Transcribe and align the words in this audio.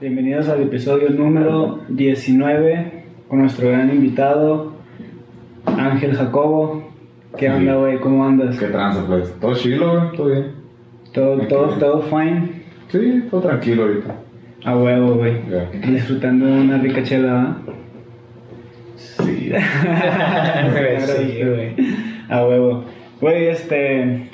Bienvenidos 0.00 0.48
al 0.48 0.62
episodio 0.62 1.10
número 1.10 1.80
19 1.88 3.04
con 3.28 3.40
nuestro 3.40 3.68
gran 3.68 3.90
invitado 3.90 4.72
Ángel 5.66 6.14
Jacobo. 6.16 6.88
¿Qué 7.36 7.46
Sí. 7.46 7.52
onda, 7.52 7.76
güey? 7.76 7.98
¿Cómo 8.00 8.24
andas? 8.24 8.58
¿Qué 8.58 8.66
tranza, 8.66 9.04
pues? 9.06 9.32
Todo 9.40 9.54
chilo, 9.54 9.92
güey, 10.00 10.16
todo 10.16 10.26
bien. 10.28 10.46
¿Todo, 11.12 11.38
todo, 11.48 11.66
todo 11.78 12.02
fine? 12.02 12.62
Sí, 12.88 13.24
todo 13.30 13.40
tranquilo 13.42 13.82
ahorita. 13.84 14.14
A 14.64 14.76
huevo, 14.76 15.14
güey. 15.14 15.36
Disfrutando 15.92 16.46
una 16.46 16.78
rica 16.78 17.02
chela, 17.02 17.56
Sí. 18.96 19.50
¿verdad? 19.50 20.98
Sí, 21.06 21.40
güey. 21.44 21.74
A 22.28 22.44
huevo. 22.46 22.84
Güey, 23.20 23.48
este. 23.48 24.28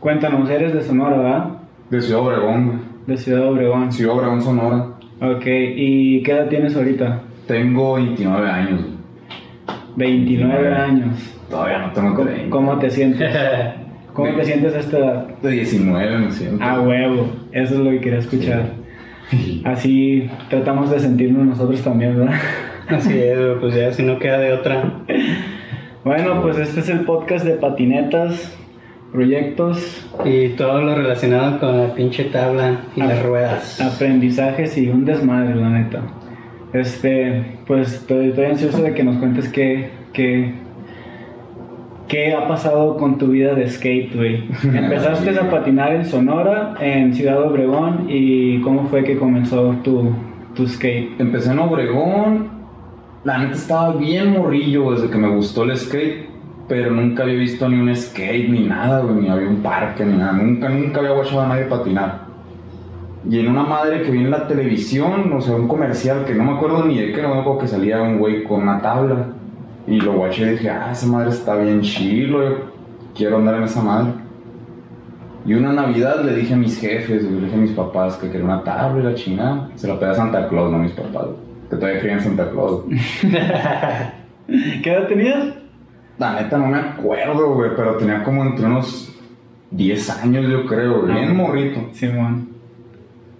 Cuéntanos, 0.00 0.48
eres 0.50 0.72
de 0.74 0.82
Sonora, 0.82 1.16
¿verdad? 1.16 1.48
De 1.90 2.00
Ciudad 2.00 2.20
Obregón, 2.22 2.66
güey. 2.66 2.78
De 3.06 3.16
Ciudad 3.16 3.48
Obregón. 3.48 3.90
Ciudad 3.92 4.14
Obregón, 4.16 4.42
Sonora. 4.42 4.86
Ok, 5.20 5.46
¿y 5.46 6.22
qué 6.22 6.32
edad 6.32 6.48
tienes 6.48 6.76
ahorita? 6.76 7.22
Tengo 7.46 7.94
29 7.94 8.50
años, 8.50 8.82
güey. 8.82 8.96
29 9.96 10.54
29. 10.54 10.76
años. 10.76 11.36
Todavía 11.48 11.78
no 11.78 11.92
tengo 11.92 12.14
¿Cómo, 12.14 12.28
30. 12.28 12.50
cómo 12.50 12.78
te 12.78 12.90
sientes? 12.90 13.30
¿Cómo 14.12 14.34
te 14.34 14.44
sientes 14.44 14.74
a 14.74 14.78
esta 14.80 14.98
edad? 14.98 15.28
De 15.42 15.50
19 15.50 16.18
me 16.18 16.30
siento. 16.30 16.62
A 16.64 16.80
huevo, 16.80 17.28
eso 17.52 17.74
es 17.74 17.80
lo 17.80 17.90
que 17.90 18.00
quería 18.00 18.18
escuchar. 18.18 18.70
Así 19.64 20.28
tratamos 20.50 20.90
de 20.90 21.00
sentirnos 21.00 21.46
nosotros 21.46 21.82
también, 21.82 22.18
¿verdad? 22.18 22.34
Así 22.88 23.18
es, 23.18 23.38
pues 23.60 23.74
ya 23.74 23.92
si 23.92 24.02
no 24.02 24.18
queda 24.18 24.38
de 24.38 24.52
otra. 24.52 25.02
Bueno, 26.04 26.40
pues 26.42 26.58
este 26.58 26.80
es 26.80 26.88
el 26.88 27.00
podcast 27.00 27.44
de 27.44 27.54
patinetas, 27.54 28.56
proyectos, 29.12 30.06
Y 30.24 30.50
todo 30.50 30.82
lo 30.82 30.94
relacionado 30.94 31.58
con 31.58 31.78
la 31.78 31.94
pinche 31.94 32.24
tabla 32.24 32.80
y 32.94 33.00
las 33.00 33.22
ruedas. 33.22 33.80
aprendizajes 33.80 34.76
y 34.78 34.88
un 34.88 35.04
desmadre, 35.04 35.54
la 35.54 35.70
neta. 35.70 36.02
Este, 36.72 37.58
pues 37.66 37.94
estoy, 37.94 38.28
estoy 38.28 38.44
ansioso 38.46 38.82
de 38.82 38.92
que 38.92 39.02
nos 39.02 39.16
cuentes 39.16 39.48
qué, 39.48 39.90
qué, 40.12 40.52
qué 42.08 42.34
ha 42.34 42.46
pasado 42.46 42.96
con 42.96 43.18
tu 43.18 43.28
vida 43.28 43.54
de 43.54 43.68
skate, 43.68 44.14
güey. 44.14 44.44
Empezaste 44.62 45.38
a 45.38 45.50
patinar 45.50 45.94
en 45.94 46.04
Sonora, 46.04 46.74
en 46.80 47.14
Ciudad 47.14 47.42
Obregón, 47.42 48.06
y 48.08 48.60
cómo 48.60 48.88
fue 48.88 49.04
que 49.04 49.16
comenzó 49.16 49.76
tu, 49.82 50.12
tu 50.54 50.66
skate. 50.66 51.18
Empecé 51.20 51.52
en 51.52 51.58
Obregón. 51.60 52.56
La 53.24 53.38
neta 53.38 53.54
estaba 53.54 53.96
bien 53.96 54.32
morrillo 54.32 54.92
desde 54.92 55.10
que 55.10 55.18
me 55.18 55.28
gustó 55.28 55.64
el 55.64 55.76
skate. 55.76 56.25
Pero 56.68 56.90
nunca 56.90 57.22
había 57.22 57.36
visto 57.36 57.68
ni 57.68 57.78
un 57.78 57.94
skate 57.94 58.48
ni 58.48 58.66
nada, 58.66 59.00
güey. 59.00 59.16
Ni 59.16 59.28
había 59.28 59.48
un 59.48 59.62
parque 59.62 60.04
ni 60.04 60.16
nada. 60.16 60.32
Nunca, 60.32 60.68
nunca 60.68 60.98
había 60.98 61.12
guachado 61.12 61.42
a 61.42 61.48
nadie 61.48 61.64
patinar. 61.66 62.26
Y 63.28 63.40
en 63.40 63.48
una 63.48 63.64
madre 63.64 64.02
que 64.02 64.10
vi 64.10 64.18
en 64.18 64.30
la 64.30 64.46
televisión, 64.46 65.32
o 65.32 65.40
sea, 65.40 65.56
un 65.56 65.66
comercial 65.66 66.24
que 66.24 66.34
no 66.34 66.44
me 66.44 66.52
acuerdo 66.52 66.84
ni 66.84 66.98
de 66.98 67.12
qué, 67.12 67.22
no 67.22 67.58
que 67.58 67.66
salía 67.66 68.00
un 68.00 68.18
güey 68.18 68.44
con 68.44 68.62
una 68.62 68.80
tabla. 68.80 69.26
Y 69.86 70.00
lo 70.00 70.14
guaché 70.14 70.46
y 70.46 70.50
dije, 70.50 70.70
ah, 70.70 70.90
esa 70.92 71.06
madre 71.06 71.30
está 71.30 71.56
bien 71.56 71.80
chilo, 71.80 72.70
quiero 73.14 73.38
andar 73.38 73.56
en 73.56 73.64
esa 73.64 73.82
madre. 73.82 74.12
Y 75.44 75.54
una 75.54 75.72
Navidad 75.72 76.24
le 76.24 76.34
dije 76.34 76.54
a 76.54 76.56
mis 76.56 76.78
jefes, 76.80 77.22
le 77.22 77.40
dije 77.42 77.54
a 77.54 77.58
mis 77.58 77.70
papás 77.70 78.16
que 78.16 78.28
quería 78.28 78.44
una 78.44 78.64
tabla 78.64 79.00
y 79.00 79.04
la 79.04 79.14
chingada. 79.14 79.70
Se 79.76 79.86
la 79.86 79.98
pedí 79.98 80.10
a 80.10 80.14
Santa 80.14 80.48
Claus, 80.48 80.70
no 80.70 80.78
a 80.78 80.80
mis 80.80 80.92
papás, 80.92 81.26
que 81.70 81.76
todavía 81.76 82.00
creían 82.00 82.18
en 82.18 82.24
Santa 82.24 82.50
Claus. 82.50 82.82
¿Qué 84.82 84.92
edad 84.92 85.06
tenías? 85.06 85.54
La 86.18 86.34
neta 86.40 86.56
no 86.58 86.66
me 86.68 86.78
acuerdo, 86.78 87.54
güey, 87.54 87.70
pero 87.76 87.96
tenía 87.96 88.22
como 88.22 88.42
entre 88.44 88.64
unos 88.66 89.12
10 89.70 90.10
años, 90.22 90.46
yo 90.50 90.64
creo, 90.66 91.02
güey, 91.02 91.12
bien 91.14 91.30
Ah. 91.30 91.34
morrito. 91.34 91.88
Simón. 91.92 92.48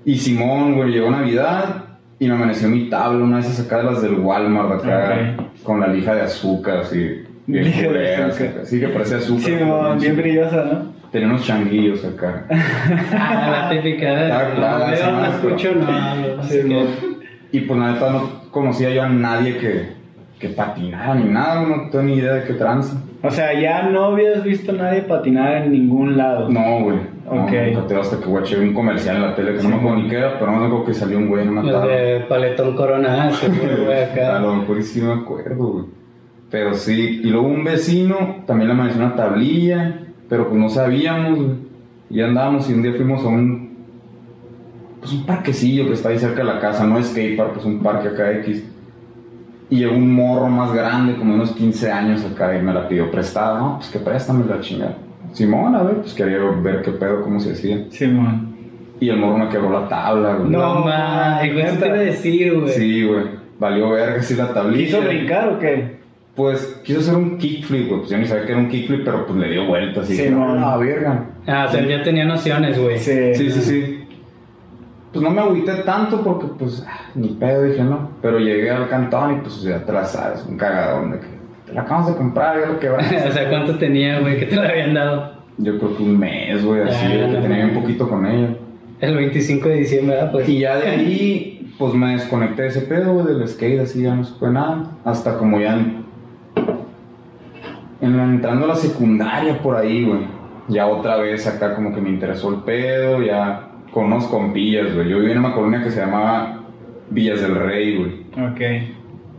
Y 0.05 0.17
Simón, 0.19 0.75
güey, 0.75 0.91
llegó 0.91 1.11
Navidad 1.11 1.85
y 2.19 2.29
me 2.29 2.35
amaneció 2.35 2.69
mi 2.69 2.89
tabla, 2.89 3.25
una 3.25 3.37
de 3.37 3.43
esas 3.43 3.67
acá 3.67 3.79
de 3.79 3.85
las 3.85 4.03
del 4.03 4.19
Walmart, 4.19 4.85
acá, 4.85 5.37
con 5.63 5.81
la 5.81 5.89
lija 5.89 6.15
de 6.15 6.23
azúcar, 6.23 6.79
así, 6.79 7.25
bien 7.47 7.73
culera, 7.73 8.27
así, 8.63 8.79
que 8.81 8.89
parece 8.89 9.17
azúcar. 9.17 9.59
Simón, 9.59 9.99
bien 9.99 10.17
brillosa, 10.17 10.65
¿no? 10.65 10.97
Tenía 11.11 11.29
unos 11.29 11.45
changuillos 11.45 12.05
acá. 12.05 12.47
Ah, 13.13 13.69
la 13.71 13.71
típica 13.71 14.07
de. 14.15 14.33
Ah, 14.33 14.53
claro, 14.55 14.79
no, 14.79 14.97
sí, 14.97 15.03
veo, 15.03 15.11
no 15.13 15.21
no, 15.21 15.27
escucho, 15.27 15.75
no. 16.67 16.85
Y 17.53 17.61
pues 17.61 17.81
la 17.81 17.93
neta 17.93 18.11
no 18.11 18.51
conocía 18.51 18.91
yo 18.91 19.03
a 19.03 19.09
nadie 19.09 19.57
que, 19.59 19.93
que 20.39 20.49
patinara 20.51 21.15
ni 21.15 21.25
nada, 21.33 21.63
no 21.67 21.89
tengo 21.91 22.05
ni 22.05 22.15
idea 22.17 22.35
de 22.35 22.45
qué 22.45 22.53
tranza. 22.55 23.01
O 23.23 23.31
sea, 23.31 23.59
ya 23.59 23.85
no 23.89 24.05
habías 24.05 24.45
visto 24.45 24.73
a 24.73 24.75
nadie 24.75 25.01
patinar 25.03 25.63
en 25.65 25.73
ningún 25.73 26.17
lado. 26.17 26.49
No, 26.51 26.81
güey. 26.83 26.99
No, 27.25 27.43
Ok. 27.45 27.51
nunca 27.51 27.81
te 27.87 27.89
digo 27.89 28.01
hasta 28.03 28.19
que 28.21 28.27
guaché 28.27 28.59
un 28.61 28.75
comercial 28.75 29.17
en 29.17 29.23
la 29.23 29.35
tele 29.35 29.55
que 29.55 29.61
Sí. 29.61 29.67
no 29.67 29.77
me 29.77 29.81
acuerdo 29.81 30.03
ni 30.03 30.09
qué 30.11 30.17
era, 30.19 30.39
pero 30.39 30.53
no 30.53 30.59
me 30.61 30.67
acuerdo 30.67 30.85
que 30.85 30.95
salió 30.95 31.19
un 31.19 31.29
güey 31.29 31.43
en 31.43 31.49
una 31.59 31.63
tabla. 31.73 31.87
de 31.97 32.21
paletón 32.21 32.77
corona, 32.77 33.31
ese 33.31 33.49
güey 33.49 33.99
A 34.03 34.05
acá. 34.13 34.39
lo 34.41 34.57
mejor 34.57 34.83
sí 34.83 35.01
me 35.01 35.13
acuerdo, 35.13 35.67
güey. 35.73 35.85
Pero 36.51 36.75
sí, 36.75 37.21
y 37.25 37.29
luego 37.31 37.49
un 37.49 37.65
vecino 37.65 38.45
también 38.47 38.69
le 38.69 38.75
amaneció 38.75 39.03
una 39.05 39.17
tablilla, 39.17 40.01
pero 40.29 40.49
pues 40.49 40.61
no 40.61 40.69
sabíamos, 40.69 41.39
güey. 41.39 41.51
Y 42.11 42.21
andábamos 42.21 42.69
y 42.71 42.75
un 42.75 42.83
día 42.83 42.93
fuimos 42.93 43.25
a 43.25 43.29
un. 43.29 43.75
Pues 45.01 45.13
un 45.13 45.27
parquecillo 45.27 45.87
que 45.87 45.95
está 45.95 46.11
ahí 46.11 46.19
cerca 46.19 46.39
de 46.39 46.45
la 46.45 46.61
casa, 46.61 46.87
no 46.87 47.03
skatepark, 47.03 47.55
pues 47.55 47.65
un 47.65 47.83
parque 47.83 48.09
acá 48.09 48.31
X. 48.41 48.65
Y 49.69 49.79
llegó 49.79 49.97
un 49.97 50.13
morro 50.15 50.49
más 50.49 50.73
grande, 50.73 51.17
como 51.17 51.31
de 51.35 51.41
unos 51.41 51.53
15 51.53 51.91
años 51.91 52.25
acá, 52.25 52.57
y 52.57 52.63
me 52.63 52.73
la 52.73 52.89
pidió 52.89 53.11
prestada. 53.11 53.59
No, 53.59 53.77
pues 53.79 53.91
que 53.91 53.99
préstame 53.99 54.45
la 54.47 54.61
chingada. 54.61 54.97
Simón, 55.33 55.75
a 55.75 55.83
ver, 55.83 55.97
pues 55.97 56.15
quería 56.15 56.39
ver 56.39 56.83
qué 56.83 56.93
pedo, 56.93 57.23
cómo 57.23 57.41
se 57.41 57.53
hacía. 57.53 57.85
Simón. 57.91 58.55
Y 59.01 59.09
el 59.11 59.19
morro 59.19 59.39
me 59.39 59.49
quebró 59.49 59.71
la 59.71 59.89
tabla, 59.89 60.35
güey. 60.37 60.51
No, 60.51 60.75
No, 60.75 60.81
mames, 60.85 61.53
güey, 61.53 61.67
eso 61.67 61.77
te 61.79 61.87
iba 61.87 61.97
a 61.97 62.01
decir, 62.01 62.55
güey. 62.61 62.73
Sí, 62.73 63.05
güey. 63.05 63.25
Valió 63.59 63.91
verga 63.91 64.21
así 64.21 64.35
la 64.35 64.53
tablilla. 64.55 64.85
¿Quiso 64.87 65.01
brincar 65.03 65.49
o 65.49 65.59
qué? 65.59 65.97
Pues 66.35 66.81
quiso 66.85 67.01
hacer 67.01 67.15
un 67.17 67.37
kickflip, 67.39 67.89
güey. 67.89 68.01
Pues 68.01 68.11
yo 68.11 68.19
ni 68.19 68.27
sabía 68.27 68.45
que 68.47 68.53
era 68.53 68.61
un 68.61 68.69
kickflip, 68.69 69.05
pero 69.05 69.27
pues 69.27 69.39
le 69.39 69.51
dio 69.51 69.67
vueltas. 69.67 70.09
Y 70.11 70.17
Sí, 70.17 70.29
no. 70.31 70.55
no, 70.55 70.79
verga. 70.79 71.25
Ah, 71.47 71.67
o 71.69 71.73
sea, 71.73 71.85
ya 71.87 72.03
tenía 72.03 72.25
nociones, 72.25 72.79
güey. 72.79 72.99
Sí, 72.99 73.35
Sí, 73.35 73.51
sí, 73.51 73.61
sí. 73.63 73.96
Pues 75.17 75.23
no 75.23 75.31
me 75.35 75.41
agüité 75.41 75.73
tanto 75.77 76.21
porque, 76.23 76.47
pues, 76.59 76.85
ah, 76.87 77.07
ni 77.15 77.29
pedo, 77.29 77.63
dije, 77.63 77.83
no. 77.83 78.11
Pero 78.21 78.39
llegué 78.39 78.71
al 78.71 78.89
cantón 78.89 79.33
y, 79.33 79.41
pues, 79.41 79.63
ya 79.63 79.83
te 79.85 79.93
la 79.93 80.05
sabes, 80.05 80.45
un 80.47 80.57
cagadón 80.59 81.13
de 81.13 81.21
que 81.21 81.27
te 81.67 81.73
la 81.73 81.81
acabamos 81.83 82.11
de 82.11 82.17
comprar, 82.17 82.61
ya 82.61 82.67
lo 82.67 82.79
que 82.79 82.89
va. 82.91 82.99
o 83.29 83.33
sea, 83.33 83.49
¿cuánto 83.49 83.77
tenía, 83.79 84.21
güey, 84.21 84.39
que 84.39 84.47
te 84.47 84.57
lo 84.57 84.63
habían 84.63 84.93
dado? 84.95 85.33
Yo 85.59 85.79
creo 85.79 85.97
que 85.97 86.03
un 86.03 86.19
mes, 86.19 86.63
güey, 86.65 86.83
así, 86.83 87.07
Ah, 87.07 87.29
que 87.31 87.39
tenía 87.39 87.65
un 87.65 87.75
poquito 87.81 88.09
con 88.09 88.27
ella. 88.27 88.57
El 89.01 89.17
25 89.17 89.69
de 89.71 89.75
diciembre, 89.77 90.17
¿verdad? 90.17 90.33
Pues. 90.33 90.49
Y 90.49 90.59
ya 90.61 90.77
de 90.77 90.87
ahí, 90.89 91.73
pues 91.79 91.95
me 91.95 92.13
desconecté 92.13 92.63
de 92.63 92.69
ese 92.69 92.83
pedo, 92.83 93.15
güey, 93.15 93.27
del 93.27 93.49
skate, 93.49 93.81
así 93.81 94.03
ya 94.03 94.15
no 94.15 94.23
supe 94.25 94.49
nada. 94.49 94.85
Hasta 95.05 95.39
como 95.39 95.59
ya 95.61 95.75
en, 95.75 96.05
en 98.01 98.17
la- 98.17 98.25
entrando 98.25 98.67
a 98.67 98.69
la 98.69 98.75
secundaria 98.77 99.59
por 99.63 99.77
ahí, 99.77 100.05
güey. 100.05 100.21
Ya 100.69 100.87
otra 100.87 101.17
vez 101.17 101.47
acá 101.47 101.75
como 101.75 101.95
que 101.95 102.01
me 102.01 102.11
interesó 102.11 102.51
el 102.51 102.57
pedo, 102.63 103.23
ya 103.23 103.69
con 103.97 104.13
unos 104.13 104.27
compillas, 104.27 104.95
güey. 104.95 105.09
Yo 105.09 105.21
vivía 105.21 105.33
en 105.33 105.39
una 105.39 105.55
colonia 105.55 105.83
que 105.83 105.91
se 105.91 106.01
llamaba 106.01 106.61
Villas 107.09 107.41
del 107.41 107.55
Rey, 107.55 107.97
güey. 107.97 108.11
Ok. 108.47 108.61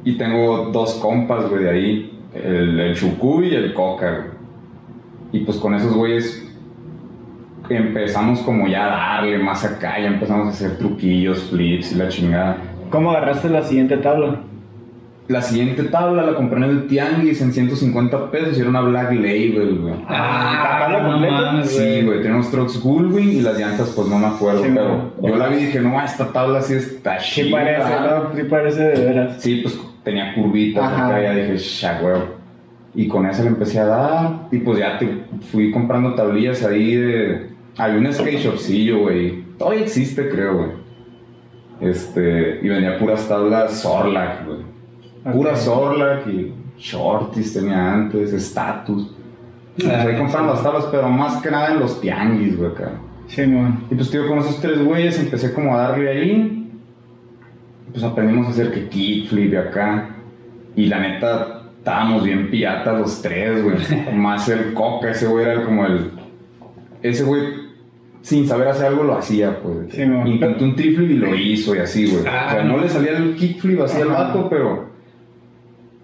Y 0.03 0.17
tengo 0.17 0.71
dos 0.71 0.95
compas, 0.95 1.47
güey, 1.47 1.63
de 1.63 1.69
ahí. 1.69 2.19
El, 2.33 2.79
el 2.79 2.95
Chucuy 2.95 3.49
y 3.49 3.53
el 3.53 3.75
Coca, 3.75 4.09
güey. 4.09 4.29
Y 5.31 5.45
pues 5.45 5.57
con 5.57 5.75
esos 5.75 5.93
güeyes 5.93 6.43
empezamos 7.69 8.39
como 8.39 8.67
ya 8.67 8.85
a 8.87 9.19
darle 9.19 9.37
más 9.37 9.63
acá, 9.63 9.99
ya 9.99 10.07
empezamos 10.07 10.47
a 10.47 10.49
hacer 10.49 10.79
truquillos, 10.79 11.51
flips 11.51 11.91
y 11.91 11.95
la 11.95 12.07
chingada. 12.07 12.57
¿Cómo 12.89 13.11
agarraste 13.11 13.49
la 13.49 13.61
siguiente 13.61 13.97
tabla? 13.97 14.41
La 15.27 15.41
siguiente 15.41 15.83
tabla 15.83 16.23
la 16.23 16.35
compré 16.35 16.57
en 16.57 16.63
el 16.63 16.87
Tianguis 16.87 17.41
en 17.41 17.51
150 17.51 18.31
pesos 18.31 18.57
y 18.57 18.61
era 18.61 18.69
una 18.69 18.79
Black 18.81 19.11
Label, 19.11 19.79
güey. 19.81 19.93
Ah, 20.07 20.77
¿tabla 20.79 21.01
no 21.01 21.11
completa? 21.11 21.63
Sí, 21.65 22.01
güey, 22.05 22.21
tenía 22.21 22.35
unos 22.35 22.49
trucks 22.49 22.81
Gullwing 22.81 23.29
y 23.33 23.41
las 23.41 23.59
llantas 23.59 23.91
pues 23.93 24.07
no 24.07 24.19
me 24.19 24.27
acuerdo, 24.27 24.63
Sí, 24.63 24.69
pero 24.73 25.11
yo 25.21 25.35
la 25.35 25.47
vi 25.49 25.57
y 25.57 25.65
dije, 25.65 25.81
no, 25.81 26.01
esta 26.01 26.31
tabla 26.31 26.61
sí 26.61 26.75
está 26.75 27.19
Sí 27.19 27.43
chida. 27.43 27.57
parece, 27.57 27.89
¿no? 27.99 28.35
Sí 28.35 28.43
parece 28.49 28.83
de 28.83 29.05
veras. 29.05 29.41
Sí, 29.41 29.59
pues 29.61 29.77
tenía 30.03 30.33
curvitas 30.33 30.83
Ajá. 30.85 31.07
acá, 31.07 31.21
ya 31.21 31.35
dije, 31.35 31.57
ya, 31.57 31.99
güey. 31.99 32.21
Y 32.95 33.07
con 33.09 33.25
esa 33.25 33.43
le 33.43 33.49
empecé 33.49 33.79
a 33.79 33.85
dar, 33.85 34.29
y 34.49 34.59
pues 34.59 34.79
ya 34.79 34.97
te 34.97 35.09
fui 35.51 35.71
comprando 35.71 36.15
tablillas 36.15 36.63
ahí 36.63 36.95
de... 36.95 37.49
Había 37.77 37.99
un 37.99 38.11
skate 38.13 38.39
shopcillo, 38.39 38.99
güey. 38.99 39.43
Todavía 39.59 39.81
existe, 39.81 40.29
creo, 40.29 40.57
güey. 40.57 40.69
Este, 41.81 42.59
y 42.63 42.69
vendía 42.69 42.97
puras 42.97 43.27
tablas 43.27 43.81
Zorlac, 43.81 44.45
güey. 44.47 44.76
Puras 45.31 45.65
Zorlac 45.65 46.27
y 46.27 46.53
Shorties 46.77 47.53
tenía 47.53 47.93
antes, 47.93 48.33
Status. 48.33 49.11
Pues 49.75 49.89
Ah, 49.89 50.01
ahí 50.01 50.17
comprando 50.17 50.53
las 50.53 50.63
tablas, 50.63 50.85
pero 50.91 51.09
más 51.09 51.41
que 51.41 51.51
nada 51.51 51.71
en 51.73 51.79
los 51.79 52.01
tianguis, 52.01 52.57
güey, 52.57 52.71
acá. 52.71 52.91
Simón. 53.27 53.83
Y 53.91 53.95
pues, 53.95 54.09
tío, 54.09 54.27
con 54.27 54.39
esos 54.39 54.59
tres 54.59 54.83
güeyes 54.83 55.19
empecé 55.19 55.53
como 55.53 55.75
a 55.75 55.89
darle 55.89 56.09
ahí. 56.09 56.71
Pues 57.91 58.03
aprendimos 58.03 58.47
a 58.47 58.49
hacer 58.51 58.71
que 58.71 58.87
kickflip 58.89 59.55
acá. 59.57 60.09
Y 60.75 60.85
la 60.87 60.99
neta, 60.99 61.63
estábamos 61.77 62.23
bien 62.23 62.49
piratas 62.49 62.99
los 62.99 63.21
tres, 63.21 63.63
güey. 63.63 63.77
Más 64.15 64.49
el 64.49 64.73
coca, 64.73 65.11
ese 65.11 65.27
güey 65.27 65.45
era 65.45 65.63
como 65.63 65.85
el. 65.85 66.11
Ese 67.01 67.23
güey 67.23 67.67
sin 68.21 68.47
saber 68.47 68.67
hacer 68.67 68.87
algo 68.87 69.03
lo 69.03 69.17
hacía, 69.17 69.59
pues. 69.61 69.93
Sí. 69.93 70.01
Intentó 70.01 70.65
un 70.65 70.75
triflip 70.75 71.11
y 71.11 71.15
lo 71.15 71.35
hizo 71.35 71.75
y 71.75 71.79
así, 71.79 72.09
güey. 72.09 72.23
Ah, 72.27 72.47
o 72.47 72.51
sea, 72.51 72.63
no 72.63 72.77
le 72.77 72.89
salía 72.89 73.11
el 73.17 73.35
kickflip 73.35 73.79
así 73.81 74.01
al 74.01 74.09
vato, 74.09 74.47
pero 74.49 74.89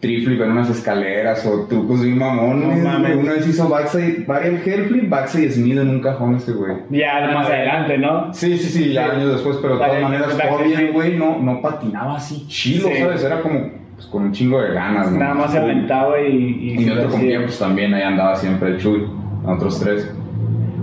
triflip 0.04 0.42
en 0.42 0.52
unas 0.52 0.70
escaleras 0.70 1.46
o 1.46 1.66
trucos 1.66 2.04
bien 2.04 2.18
mamones. 2.18 2.78
No 2.84 2.90
mames. 2.90 3.16
Una 3.16 3.32
vez 3.34 3.48
hizo 3.48 3.70
backside, 3.70 4.26
varial 4.28 4.62
hairflip, 4.64 5.10
backside 5.10 5.50
Smith 5.50 5.78
en 5.78 5.90
un 5.90 6.02
cajón 6.02 6.36
ese 6.36 6.52
güey. 6.52 6.76
Ya 6.90 7.32
más 7.34 7.48
adelante, 7.48 7.98
¿no? 7.98 8.34
Sí, 8.34 8.58
sí, 8.58 8.68
sí, 8.68 8.92
ya 8.92 9.12
años 9.12 9.32
después, 9.32 9.58
pero 9.62 9.78
de 9.78 9.86
todas 9.86 10.02
maneras, 10.02 10.38
todavía 10.38 10.92
güey 10.92 11.18
no, 11.18 11.40
no 11.40 11.62
patinaba 11.62 12.18
así 12.18 12.46
chido, 12.48 12.90
Sí. 12.90 12.98
¿sabes? 13.00 13.24
Era 13.24 13.40
como 13.40 13.70
pues, 13.96 14.06
con 14.08 14.24
un 14.24 14.32
chingo 14.34 14.62
de 14.62 14.74
ganas, 14.74 15.10
¿no? 15.10 15.20
Nada 15.20 15.34
más 15.36 15.52
se 15.54 15.60
aventaba 15.60 16.20
y... 16.22 16.36
Y, 16.36 16.74
Y 16.74 16.78
mi 16.86 16.90
otro 16.90 17.10
compilla, 17.10 17.42
pues 17.44 17.58
también 17.58 17.94
ahí 17.94 18.04
andaba 18.04 18.36
siempre 18.36 18.72
el 18.72 18.78
Chuy, 18.80 19.08
nosotros 19.44 19.80
tres. 19.80 20.14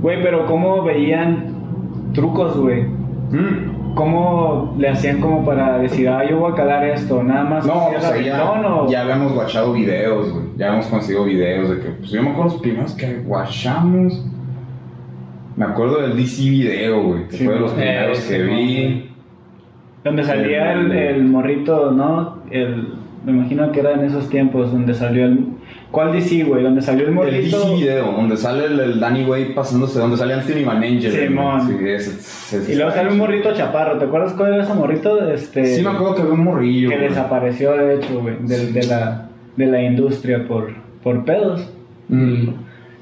Güey, 0.00 0.22
pero 0.22 0.46
¿cómo 0.46 0.82
veían 0.82 2.11
trucos, 2.14 2.56
güey? 2.56 2.84
Mm. 2.84 3.80
¿Cómo 3.95 4.75
le 4.79 4.89
hacían 4.89 5.21
como 5.21 5.45
para 5.45 5.79
decir, 5.79 6.09
ah, 6.09 6.23
yo 6.29 6.39
voy 6.39 6.53
a 6.53 6.55
calar 6.55 6.85
esto? 6.85 7.23
Nada 7.23 7.45
más 7.45 7.67
No, 7.67 7.87
hacía 7.89 7.99
o 7.99 8.01
sea, 8.01 8.21
ya, 8.21 8.39
rabetón 8.39 8.73
o- 8.73 8.89
ya 8.91 9.03
habíamos 9.03 9.33
guachado 9.33 9.73
videos, 9.73 10.33
güey. 10.33 10.45
Ya 10.57 10.67
habíamos 10.67 10.87
conseguido 10.87 11.25
videos 11.25 11.71
de 11.71 11.81
que, 11.81 11.89
pues 11.91 12.11
yo 12.11 12.23
me 12.23 12.31
acuerdo 12.31 12.53
los 12.53 12.61
primeros 12.63 12.95
que 12.95 13.19
guachamos. 13.19 14.25
Me 15.57 15.65
acuerdo 15.65 16.01
del 16.03 16.17
DC 16.17 16.43
video, 16.43 17.03
güey, 17.03 17.29
que 17.29 17.37
Sí, 17.37 17.45
fue 17.45 17.55
de 17.55 17.61
los 17.61 17.73
eh, 17.73 17.75
primeros 17.77 18.21
que 18.21 18.39
no, 18.39 18.57
vi. 18.57 19.11
Donde 20.05 20.25
salía 20.25 20.73
el, 20.73 20.93
El- 20.93 20.99
el 21.17 21.25
morrito, 21.25 21.91
¿no? 21.91 22.39
El, 22.51 22.95
me 23.25 23.32
imagino 23.32 23.70
que 23.72 23.81
era 23.81 23.93
en 23.93 24.05
esos 24.05 24.28
tiempos 24.31 24.72
donde 24.72 24.94
salió 24.94 25.26
el... 25.26 25.46
¿Cuál 25.90 26.12
DC, 26.12 26.44
güey? 26.44 26.62
Donde 26.62 26.81
salió 26.81 27.02
el 27.02 27.08
El 27.08 27.14
morrito... 27.14 27.58
DC 27.58 27.75
video, 27.75 28.12
donde 28.12 28.37
sale 28.37 28.67
el, 28.67 28.81
el 28.81 29.00
Danny 29.00 29.25
Way 29.25 29.55
pasándose, 29.55 29.99
donde 29.99 30.17
sale 30.17 30.34
Anthony 30.34 30.64
Van 30.64 30.82
Angel. 30.82 31.12
Simón. 31.12 31.67
Sí, 31.67 31.88
ese 31.88 32.72
Y 32.72 32.76
luego 32.76 32.90
sale 32.93 33.11
un 33.11 33.19
morrito 33.19 33.52
chaparro. 33.55 33.99
¿Te 33.99 34.05
acuerdas 34.05 34.32
cuál 34.32 34.55
era 34.55 34.64
ese 34.64 34.75
morrito? 34.75 35.31
Este, 35.31 35.67
Sí, 35.76 35.82
me 35.82 35.90
acuerdo 35.90 36.14
que 36.14 36.22
había 36.22 36.34
un 36.34 36.44
morrillo. 36.44 36.90
Que 36.90 36.96
güey. 36.96 37.08
desapareció, 37.08 37.72
de 37.72 37.96
hecho, 37.96 38.20
güey, 38.20 38.37
de, 38.40 38.72
de 38.72 38.87
la, 38.87 39.28
de 39.56 39.67
la 39.67 39.82
industria 39.82 40.46
por, 40.46 40.72
por 41.02 41.25
pedos. 41.25 41.69
Mm. 42.08 42.49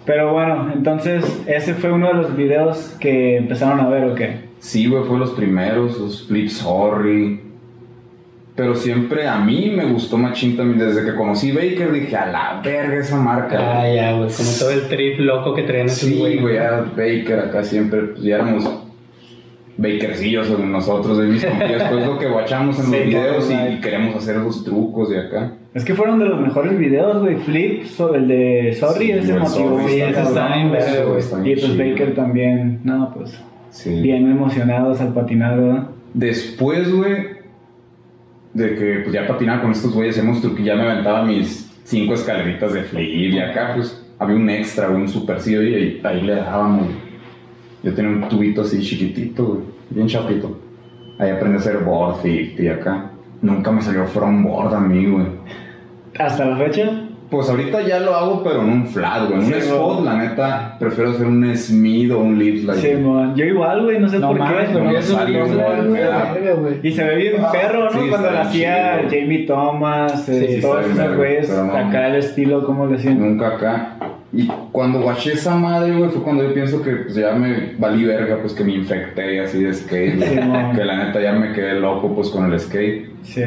Pero 0.05 0.33
bueno, 0.33 0.71
entonces 0.75 1.43
ese 1.47 1.75
fue 1.75 1.93
uno 1.93 2.09
de 2.09 2.15
los 2.15 2.35
videos 2.35 2.97
que 2.99 3.37
empezaron 3.37 3.79
a 3.81 3.89
ver, 3.89 4.05
¿o 4.05 4.15
qué? 4.15 4.49
Sí, 4.59 4.89
güey, 4.89 5.05
fue 5.05 5.19
los 5.19 5.33
primeros, 5.33 5.99
los 5.99 6.27
Flip 6.27 6.49
Sorry. 6.49 7.48
Pero 8.59 8.75
siempre 8.75 9.29
a 9.29 9.39
mí 9.39 9.73
me 9.73 9.85
gustó 9.85 10.19
Machín 10.19 10.57
también. 10.57 10.81
Desde 10.81 11.05
que 11.09 11.15
conocí 11.17 11.53
Baker 11.53 11.93
dije, 11.93 12.17
a 12.17 12.27
la 12.27 12.61
verga 12.61 12.99
esa 12.99 13.17
marca. 13.17 13.57
Ah, 13.57 13.81
güey". 13.83 13.95
ya, 13.95 14.13
güey. 14.17 14.29
Como 14.37 14.51
todo 14.59 14.71
el 14.73 14.89
trip 14.89 15.21
loco 15.21 15.55
que 15.55 15.63
traían 15.63 15.87
esos 15.87 16.01
Sí, 16.01 16.39
güey, 16.41 16.59
Baker 16.59 17.39
acá 17.39 17.63
siempre, 17.63 18.01
pues 18.03 18.23
ya 18.25 18.35
éramos 18.35 18.69
Bakercillos 19.77 20.49
según 20.49 20.73
nosotros, 20.73 21.19
de 21.19 21.27
mis 21.29 21.45
pues 21.45 22.05
lo 22.05 22.19
que 22.19 22.27
guachamos 22.29 22.81
en 22.81 22.91
los 22.91 23.01
videos 23.07 23.49
y, 23.49 23.75
y 23.75 23.81
queremos 23.81 24.17
hacer 24.17 24.35
esos 24.35 24.65
trucos 24.65 25.09
de 25.11 25.21
acá. 25.21 25.53
Es 25.73 25.85
que 25.85 25.95
fueron 25.95 26.19
de 26.19 26.25
los 26.25 26.41
mejores 26.41 26.77
videos, 26.77 27.21
güey. 27.23 27.37
Flip, 27.37 27.85
so- 27.85 28.13
el 28.13 28.27
de 28.27 28.77
Sorry, 28.77 29.07
Sí, 29.07 29.13
ese. 29.13 29.27
Sorry 29.29 29.89
Sí, 29.89 30.01
ese 30.01 30.21
está 30.21 30.49
bien 30.57 30.69
güey. 30.71 30.83
Y 30.83 31.05
pues 31.07 31.31
chido. 31.63 31.79
Baker 31.79 32.15
también, 32.17 32.81
no, 32.83 33.15
pues 33.15 33.41
Sí. 33.71 34.01
bien 34.01 34.29
emocionados 34.29 35.01
al 35.01 35.15
patinar, 35.15 35.61
¿verdad? 35.61 35.85
Después, 36.13 36.93
güey, 36.93 37.38
de 38.55 38.75
que 38.75 39.01
pues 39.05 39.13
ya 39.13 39.27
patinaba 39.27 39.63
con 39.63 39.73
estos 39.73 39.93
güeyes, 39.93 40.19
hemos 40.19 40.43
ya 40.63 40.75
me 40.75 40.83
aventaba 40.83 41.25
mis 41.25 41.71
cinco 41.85 42.15
escaleritas 42.15 42.73
de 42.73 42.83
flip 42.83 43.33
y 43.33 43.39
acá 43.39 43.73
pues 43.75 44.05
había 44.19 44.37
un 44.37 44.51
extra, 44.51 44.91
un 44.91 45.09
supercillo 45.09 45.63
y 45.63 46.01
ahí, 46.03 46.21
le 46.23 46.35
dábamos. 46.35 46.89
Yo 47.83 47.95
tenía 47.95 48.11
un 48.11 48.29
tubito 48.29 48.63
así 48.63 48.83
chiquitito, 48.83 49.45
güey, 49.47 49.61
bien 49.91 50.09
chapito. 50.09 50.59
Ahí 51.19 51.31
aprendí 51.31 51.57
a 51.57 51.61
hacer 51.61 51.79
board 51.79 52.23
50 52.23 52.63
y 52.63 52.69
acá. 52.69 53.11
Nunca 53.41 53.71
me 53.71 53.81
salió 53.81 54.07
from 54.07 54.43
board 54.43 54.75
a 54.75 54.81
mí, 54.81 55.07
güey. 55.07 55.27
Hasta 56.19 56.45
la 56.45 56.57
fecha, 56.57 57.08
Pues 57.31 57.51
ahorita 57.51 57.83
ya 57.83 58.01
lo 58.01 58.15
hago, 58.15 58.43
pero 58.43 58.63
en 58.63 58.71
un 58.71 58.87
flat, 58.87 59.29
güey. 59.29 59.41
En 59.41 59.47
un 59.47 59.53
spot, 59.55 60.05
la 60.05 60.17
neta, 60.17 60.77
prefiero 60.79 61.11
hacer 61.11 61.27
un 61.27 61.55
Smith 61.57 62.11
o 62.11 62.21
un 62.21 62.39
lip 62.39 62.63
slide. 62.65 62.77
sí, 62.81 62.95
mon. 62.97 63.35
yo 63.37 63.45
igual, 63.45 63.83
güey, 63.85 63.99
no 64.01 64.09
sé 64.09 64.19
No 64.19 64.29
por 64.29 64.39
qué. 64.39 64.55
pero 64.73 64.85
no 64.85 64.91
es 64.91 65.11
un. 65.11 66.79
Y 66.83 66.93
se 66.93 67.05
ve 67.05 67.17
bien 67.17 67.35
Ah, 67.41 67.53
perro, 67.53 67.85
¿no? 67.85 67.91
sí, 67.91 68.09
Cuando 68.09 68.31
lo 68.31 68.39
hacía 68.41 69.01
chido. 69.09 69.21
Jamie 69.23 69.39
Thomas, 69.47 70.29
eh, 70.29 70.47
Sí, 70.49 70.55
sí, 70.57 70.61
todos 70.63 70.87
esos 70.87 71.17
güeyes, 71.17 71.51
acá 71.51 72.09
el 72.09 72.15
estilo, 72.17 72.65
¿cómo 72.65 72.87
le 72.87 72.93
decían? 72.97 73.19
Nunca 73.21 73.49
acá. 73.49 73.97
Y 74.33 74.47
cuando 74.73 75.01
guaché 75.01 75.33
esa 75.33 75.55
madre, 75.57 75.97
güey, 75.97 76.11
fue 76.11 76.23
cuando 76.23 76.45
yo 76.45 76.53
pienso 76.55 76.83
que 76.83 76.91
pues, 76.97 77.15
ya 77.15 77.33
me 77.33 77.75
valí 77.79 78.05
verga, 78.05 78.39
pues 78.41 78.53
que 78.55 78.63
me 78.65 78.73
infecté 78.75 79.41
así 79.41 79.63
de 79.63 79.73
skate. 79.75 80.17
güey. 80.17 80.29
Sí, 80.31 80.37
que 80.77 80.85
la 80.85 81.05
neta 81.05 81.21
ya 81.21 81.33
me 81.33 81.53
quedé 81.53 81.81
loco, 81.81 82.15
pues 82.15 82.29
con 82.31 82.51
el 82.51 82.59
skate. 82.61 83.11
Sí. 83.23 83.43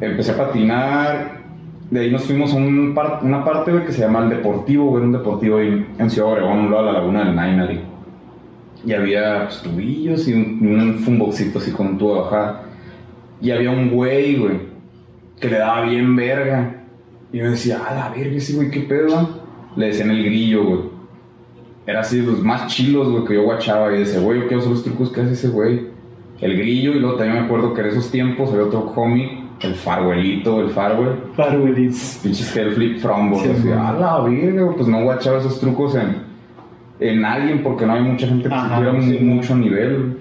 Empecé 0.00 0.32
a 0.32 0.36
patinar. 0.36 1.39
De 1.90 2.00
ahí 2.00 2.10
nos 2.10 2.22
fuimos 2.24 2.52
a 2.52 2.56
un 2.56 2.94
par- 2.94 3.20
una 3.22 3.44
parte, 3.44 3.72
que 3.84 3.92
se 3.92 4.00
llama 4.00 4.20
el 4.22 4.30
Deportivo, 4.30 4.86
güey, 4.90 5.02
un 5.02 5.12
deportivo 5.12 5.58
ahí 5.58 5.86
en 5.98 6.08
Ciudad 6.10 6.30
Obregón, 6.32 6.58
un 6.60 6.70
lado 6.70 6.86
de 6.86 6.92
la 6.92 6.98
laguna 7.00 7.24
del 7.24 7.34
Nainari. 7.34 7.80
Y 8.86 8.92
había 8.92 9.44
pues, 9.46 9.60
tubillos 9.62 10.28
y 10.28 10.32
un, 10.34 10.58
un 11.08 11.28
así 11.56 11.72
con 11.72 11.88
un 11.88 11.98
tubo 11.98 12.22
bajada. 12.22 12.62
Y 13.42 13.50
había 13.50 13.70
un 13.70 13.90
güey, 13.90 14.36
güey, 14.36 14.54
que 15.40 15.48
le 15.48 15.58
daba 15.58 15.82
bien 15.82 16.14
verga. 16.14 16.84
Y 17.32 17.38
yo 17.38 17.50
decía, 17.50 17.80
a 17.86 17.94
la 17.94 18.08
verga, 18.10 18.36
ese 18.36 18.54
güey, 18.54 18.70
qué 18.70 18.80
pedo. 18.80 19.16
ah?". 19.16 19.28
Le 19.76 19.86
decían 19.86 20.10
el 20.10 20.24
grillo, 20.24 20.64
güey. 20.64 20.80
Era 21.86 22.00
así 22.00 22.20
los 22.22 22.42
más 22.42 22.68
chilos, 22.68 23.10
güey, 23.10 23.24
que 23.24 23.34
yo 23.34 23.42
guachaba. 23.42 23.94
Y 23.94 23.98
decía, 24.00 24.20
güey, 24.20 24.40
yo 24.40 24.46
quiero 24.46 24.60
hacer 24.60 24.72
los 24.72 24.84
trucos 24.84 25.10
que 25.10 25.20
hace 25.22 25.32
ese 25.32 25.48
güey. 25.48 25.88
El 26.40 26.56
grillo, 26.56 26.92
y 26.92 27.00
luego 27.00 27.16
también 27.16 27.40
me 27.40 27.44
acuerdo 27.46 27.74
que 27.74 27.80
en 27.82 27.88
esos 27.88 28.10
tiempos 28.10 28.50
había 28.50 28.64
otro 28.64 28.92
homie, 28.96 29.39
el 29.62 29.74
Farwellito, 29.74 30.60
el 30.62 30.70
Farwell. 30.70 31.16
Farwelits. 31.36 32.20
Pinches 32.22 32.50
que 32.52 32.60
el 32.62 32.72
flip 32.72 32.98
frombo. 32.98 33.38
Sí, 33.40 33.50
así, 33.50 33.68
a 33.70 33.92
la 33.92 34.20
verga, 34.20 34.72
pues 34.74 34.88
no 34.88 35.02
guachaba 35.02 35.38
esos 35.38 35.60
trucos 35.60 35.94
en, 35.96 36.16
en 37.00 37.24
alguien 37.24 37.62
porque 37.62 37.84
no 37.86 37.92
hay 37.94 38.02
mucha 38.02 38.26
gente 38.26 38.48
que 38.48 38.54
Ajá, 38.54 38.68
se 38.78 38.84
tuviera 38.84 39.02
sí, 39.02 39.18
mu- 39.24 39.34
mucho 39.36 39.54
nivel. 39.56 40.18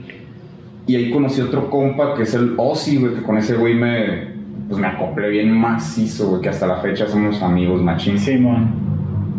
Y 0.88 0.96
ahí 0.96 1.12
conocí 1.12 1.40
otro 1.42 1.70
compa 1.70 2.16
que 2.16 2.24
es 2.24 2.34
el 2.34 2.54
Ozzy, 2.58 2.98
güey, 2.98 3.14
que 3.16 3.22
con 3.22 3.38
ese 3.38 3.56
güey 3.56 3.76
me, 3.76 4.28
pues 4.68 4.80
me 4.80 4.88
acoplé 4.88 5.30
bien 5.30 5.52
macizo, 5.52 6.30
güey, 6.30 6.42
que 6.42 6.50
hasta 6.50 6.66
la 6.68 6.78
fecha 6.78 7.08
somos 7.08 7.42
amigos 7.44 7.82
machín. 7.82 8.18
Simón. 8.18 8.70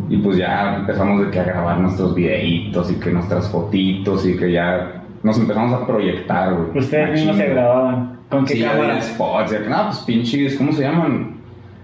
Y 0.09 0.17
pues 0.19 0.37
ya 0.39 0.77
empezamos 0.77 1.21
de 1.25 1.31
que 1.31 1.41
a 1.41 1.45
grabar 1.45 1.79
nuestros 1.81 2.15
videitos 2.15 2.91
y 2.91 2.95
que 2.97 3.11
nuestras 3.11 3.49
fotitos 3.49 4.27
y 4.27 4.37
que 4.37 4.51
ya 4.53 5.03
nos 5.23 5.39
empezamos 5.39 5.73
a 5.73 5.87
proyectar, 5.87 6.55
güey. 6.55 6.79
Ustedes 6.79 7.11
mismos 7.11 7.37
se 7.37 7.47
grababan. 7.49 8.20
¿Con 8.31 8.45
qué 8.45 8.55
Sí, 8.55 8.63
cámara? 8.63 8.91
había 8.93 9.03
spots, 9.03 9.51
ya 9.53 9.63
que, 9.63 9.69
no, 9.69 9.85
pues 9.87 9.99
pinches, 10.01 10.57
¿cómo 10.57 10.73
se 10.73 10.83
llaman? 10.83 11.37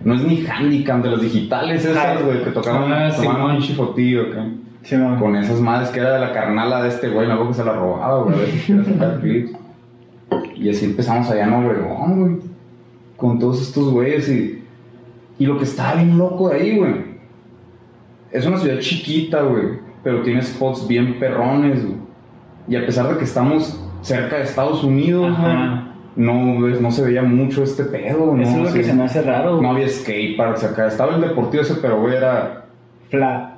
No 0.05 0.15
es 0.15 0.23
ni 0.23 0.45
handicam 0.47 1.03
de 1.03 1.11
las 1.11 1.21
digitales 1.21 1.85
esas, 1.85 2.23
güey, 2.23 2.45
que 2.45 2.51
tocaban, 2.51 2.93
ah, 2.93 3.11
tomaban 3.15 3.37
Simón. 3.39 3.57
pinche 3.57 3.75
fotillo 3.75 4.23
acá. 4.31 4.47
Simón. 4.83 5.19
Con 5.19 5.35
esas 5.37 5.61
madres 5.61 5.89
que 5.91 5.99
era 6.01 6.13
de 6.15 6.21
la 6.21 6.33
carnala 6.33 6.83
de 6.83 6.89
este 6.91 7.09
güey, 7.09 7.27
luego 7.27 7.49
que 7.49 7.55
se 7.55 7.65
la 7.65 7.73
robaba, 7.73 8.23
güey, 8.23 8.37
a 8.37 8.39
veces 8.41 8.65
quería 8.65 8.85
sacar 8.85 9.21
clips. 9.21 9.53
Y 10.55 10.71
así 10.71 10.85
empezamos 10.85 11.29
allá 11.31 11.45
en 11.47 11.53
Obregón, 11.53 12.21
güey, 12.21 12.37
con 13.17 13.39
todos 13.39 13.61
estos 13.61 13.91
güeyes 13.93 14.29
y, 14.29 14.63
y 15.39 15.47
lo 15.47 15.59
que 15.59 15.65
estaba 15.65 15.95
bien 15.95 16.17
loco 16.17 16.49
de 16.51 16.57
ahí, 16.57 16.77
güey, 16.79 16.95
es 18.31 18.47
una 18.47 18.59
ciudad 18.59 18.79
chiquita, 18.79 19.43
güey, 19.43 19.81
pero 20.05 20.23
tiene 20.23 20.43
spots 20.43 20.87
bien 20.87 21.19
perrones, 21.19 21.85
güey. 21.85 21.97
Y 22.69 22.77
a 22.77 22.85
pesar 22.87 23.09
de 23.09 23.17
que 23.19 23.25
estamos 23.25 23.81
cerca 24.03 24.37
de 24.37 24.43
Estados 24.45 24.85
Unidos, 24.85 25.37
güey. 25.39 25.96
No, 26.17 26.59
no 26.61 26.91
se 26.91 27.05
veía 27.05 27.23
mucho 27.23 27.63
este 27.63 27.85
pedo, 27.85 28.35
¿no? 28.35 28.43
Eso 28.43 28.57
es 28.59 28.63
lo 28.69 28.73
que 28.73 28.85
se 28.85 28.95
me 28.95 29.05
hace 29.05 29.23
raro. 29.23 29.61
No 29.61 29.71
había 29.71 29.89
skateparks 29.89 30.65
acá, 30.65 30.87
estaba 30.89 31.15
el 31.15 31.21
deportivo 31.21 31.63
ese, 31.63 31.75
pero 31.77 32.01
güey, 32.01 32.17
era... 32.17 32.65
Flat. 33.11 33.57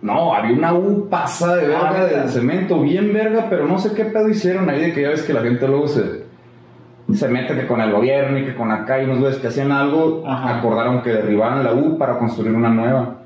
No, 0.00 0.32
había 0.32 0.56
una 0.56 0.74
U 0.74 1.08
pasada 1.08 1.56
de 1.56 1.66
verga 1.66 1.90
Ah, 2.00 2.04
de 2.04 2.28
cemento, 2.28 2.80
bien 2.80 3.12
verga, 3.12 3.46
pero 3.50 3.66
no 3.66 3.78
sé 3.78 3.94
qué 3.94 4.04
pedo 4.04 4.28
hicieron 4.28 4.70
ahí 4.70 4.80
de 4.80 4.92
que 4.92 5.02
ya 5.02 5.08
ves 5.08 5.22
que 5.24 5.32
la 5.32 5.42
gente 5.42 5.66
luego 5.66 5.88
se, 5.88 6.22
se 7.12 7.28
mete 7.28 7.56
que 7.56 7.66
con 7.66 7.80
el 7.80 7.90
gobierno 7.90 8.38
y 8.38 8.44
que 8.44 8.54
con 8.54 8.70
acá 8.70 9.02
y 9.02 9.06
unos 9.06 9.18
güeyes 9.18 9.38
que 9.38 9.48
hacían 9.48 9.72
algo, 9.72 10.22
Ajá. 10.24 10.58
acordaron 10.58 11.02
que 11.02 11.10
derribaran 11.10 11.64
la 11.64 11.74
U 11.74 11.98
para 11.98 12.16
construir 12.16 12.54
una 12.54 12.68
nueva. 12.68 13.17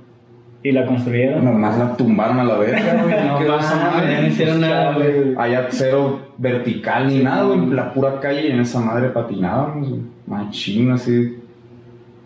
Y 0.64 0.71
la 0.73 0.87
construyeron. 0.87 1.45
Nomás 1.45 1.76
la 1.78 1.97
tumbaron 1.97 2.38
a 2.38 2.45
la 2.45 2.57
verga, 2.57 3.02
güey. 3.02 3.14
No 3.49 3.57
madre. 3.59 4.21
no 4.21 4.26
hicieron 4.28 4.61
nada, 4.61 4.92
güey. 4.95 5.35
Allá 5.37 5.66
cero 5.71 6.21
vertical 6.38 7.09
ni 7.09 7.19
nada, 7.23 7.42
güey. 7.42 7.66
La 7.71 7.92
pura 7.92 8.21
calle 8.21 8.47
y 8.49 8.50
en 8.52 8.61
esa 8.61 8.78
madre 8.81 9.09
patinábamos, 9.09 9.88
güey. 9.88 10.00
Machín, 10.26 10.90
así. 10.92 11.38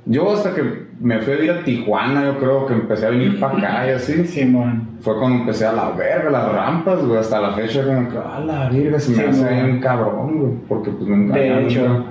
Yo 0.05 0.33
hasta 0.35 0.55
que 0.55 0.87
me 1.01 1.19
fui 1.21 1.33
a 1.35 1.45
ir 1.45 1.51
a 1.51 1.65
Tijuana, 1.65 2.25
yo 2.27 2.39
creo 2.39 2.67
que 2.67 2.75
empecé 2.75 3.07
a 3.07 3.11
venir 3.11 3.41
para 3.41 3.59
acá 3.59 3.87
y 3.89 3.91
así. 3.93 4.25
Simón. 4.27 4.89
Fue 5.01 5.19
cuando 5.19 5.39
empecé 5.41 5.67
a 5.67 5.73
la 5.73 5.91
verga, 5.91 6.31
las 6.31 6.53
rampas, 6.53 7.05
güey. 7.05 7.19
Hasta 7.19 7.41
la 7.41 7.53
fecha, 7.53 7.85
como 7.85 8.09
que, 8.09 8.17
a 8.19 8.39
la 8.41 8.69
verga, 8.69 9.01
se 9.01 9.11
me 9.11 9.17
Sí, 9.17 9.23
hace 9.43 9.55
bien 9.55 9.81
cabrón, 9.81 10.39
güey. 10.39 10.53
Porque 10.69 10.91
pues 10.91 11.09
nunca. 11.09 11.35
De 11.35 11.63
hecho. 11.65 11.89
nunca- 11.89 12.05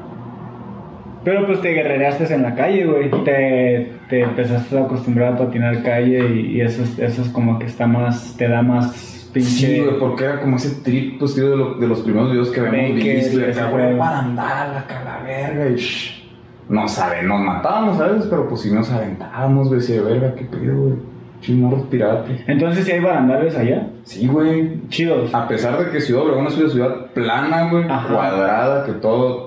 Pero 1.25 1.45
pues 1.47 1.59
te 1.61 1.69
guerrereaste 1.73 2.33
en 2.33 2.43
la 2.43 2.55
calle, 2.55 2.85
güey. 2.85 3.09
Te, 3.25 3.91
te 4.09 4.21
empezaste 4.21 4.77
a 4.77 4.83
acostumbrar 4.83 5.33
a 5.33 5.37
patinar 5.37 5.83
calle 5.83 6.19
y, 6.33 6.57
y 6.57 6.61
eso, 6.61 6.83
es, 6.83 6.97
eso 6.99 7.21
es 7.23 7.29
como 7.29 7.59
que 7.59 7.65
está 7.65 7.87
más, 7.87 8.35
te 8.37 8.47
da 8.47 8.61
más 8.61 9.29
pinche. 9.33 9.49
Sí, 9.49 9.79
güey, 9.81 9.99
porque 9.99 10.23
era 10.25 10.39
como 10.39 10.55
ese 10.57 10.81
trip, 10.83 11.19
pues, 11.19 11.35
tío, 11.35 11.49
de, 11.49 11.57
lo- 11.57 11.73
de 11.73 11.87
los 11.87 11.99
primeros 12.01 12.31
videos 12.31 12.51
que. 12.51 12.61
Y 12.61 13.09
ese 13.09 13.51
acá, 13.51 13.69
güey, 13.71 13.97
para 13.97 14.19
andar, 14.19 14.77
acá 14.77 15.01
la 15.03 15.23
verga, 15.25 15.69
y 15.69 15.75
shh. 15.75 16.23
No 16.69 16.87
sabe, 16.87 17.21
nos 17.21 17.41
matábamos 17.41 17.99
a 17.99 18.07
veces, 18.07 18.27
pero 18.29 18.47
pues 18.49 18.61
si 18.61 18.71
nos 18.71 18.89
aventábamos, 18.91 19.67
güey, 19.67 19.81
decía, 19.81 20.01
verga, 20.01 20.33
qué 20.35 20.45
pedo, 20.45 20.75
güey. 20.79 20.93
Chimorros 21.41 21.83
piratas. 21.87 22.31
Entonces, 22.47 22.85
si 22.85 22.91
hay 22.93 23.01
barandales 23.01 23.55
allá? 23.55 23.87
Sí, 24.03 24.25
güey. 24.25 24.79
Chidos. 24.87 25.31
A 25.35 25.47
pesar 25.47 25.77
de 25.77 25.91
que 25.91 26.01
Ciudad 26.01 26.23
Obregón 26.23 26.47
es 26.47 26.57
una 26.57 26.69
ciudad 26.69 27.05
plana, 27.13 27.69
güey, 27.69 27.83
cuadrada, 27.83 28.83
que 28.85 28.93
todo. 28.93 29.44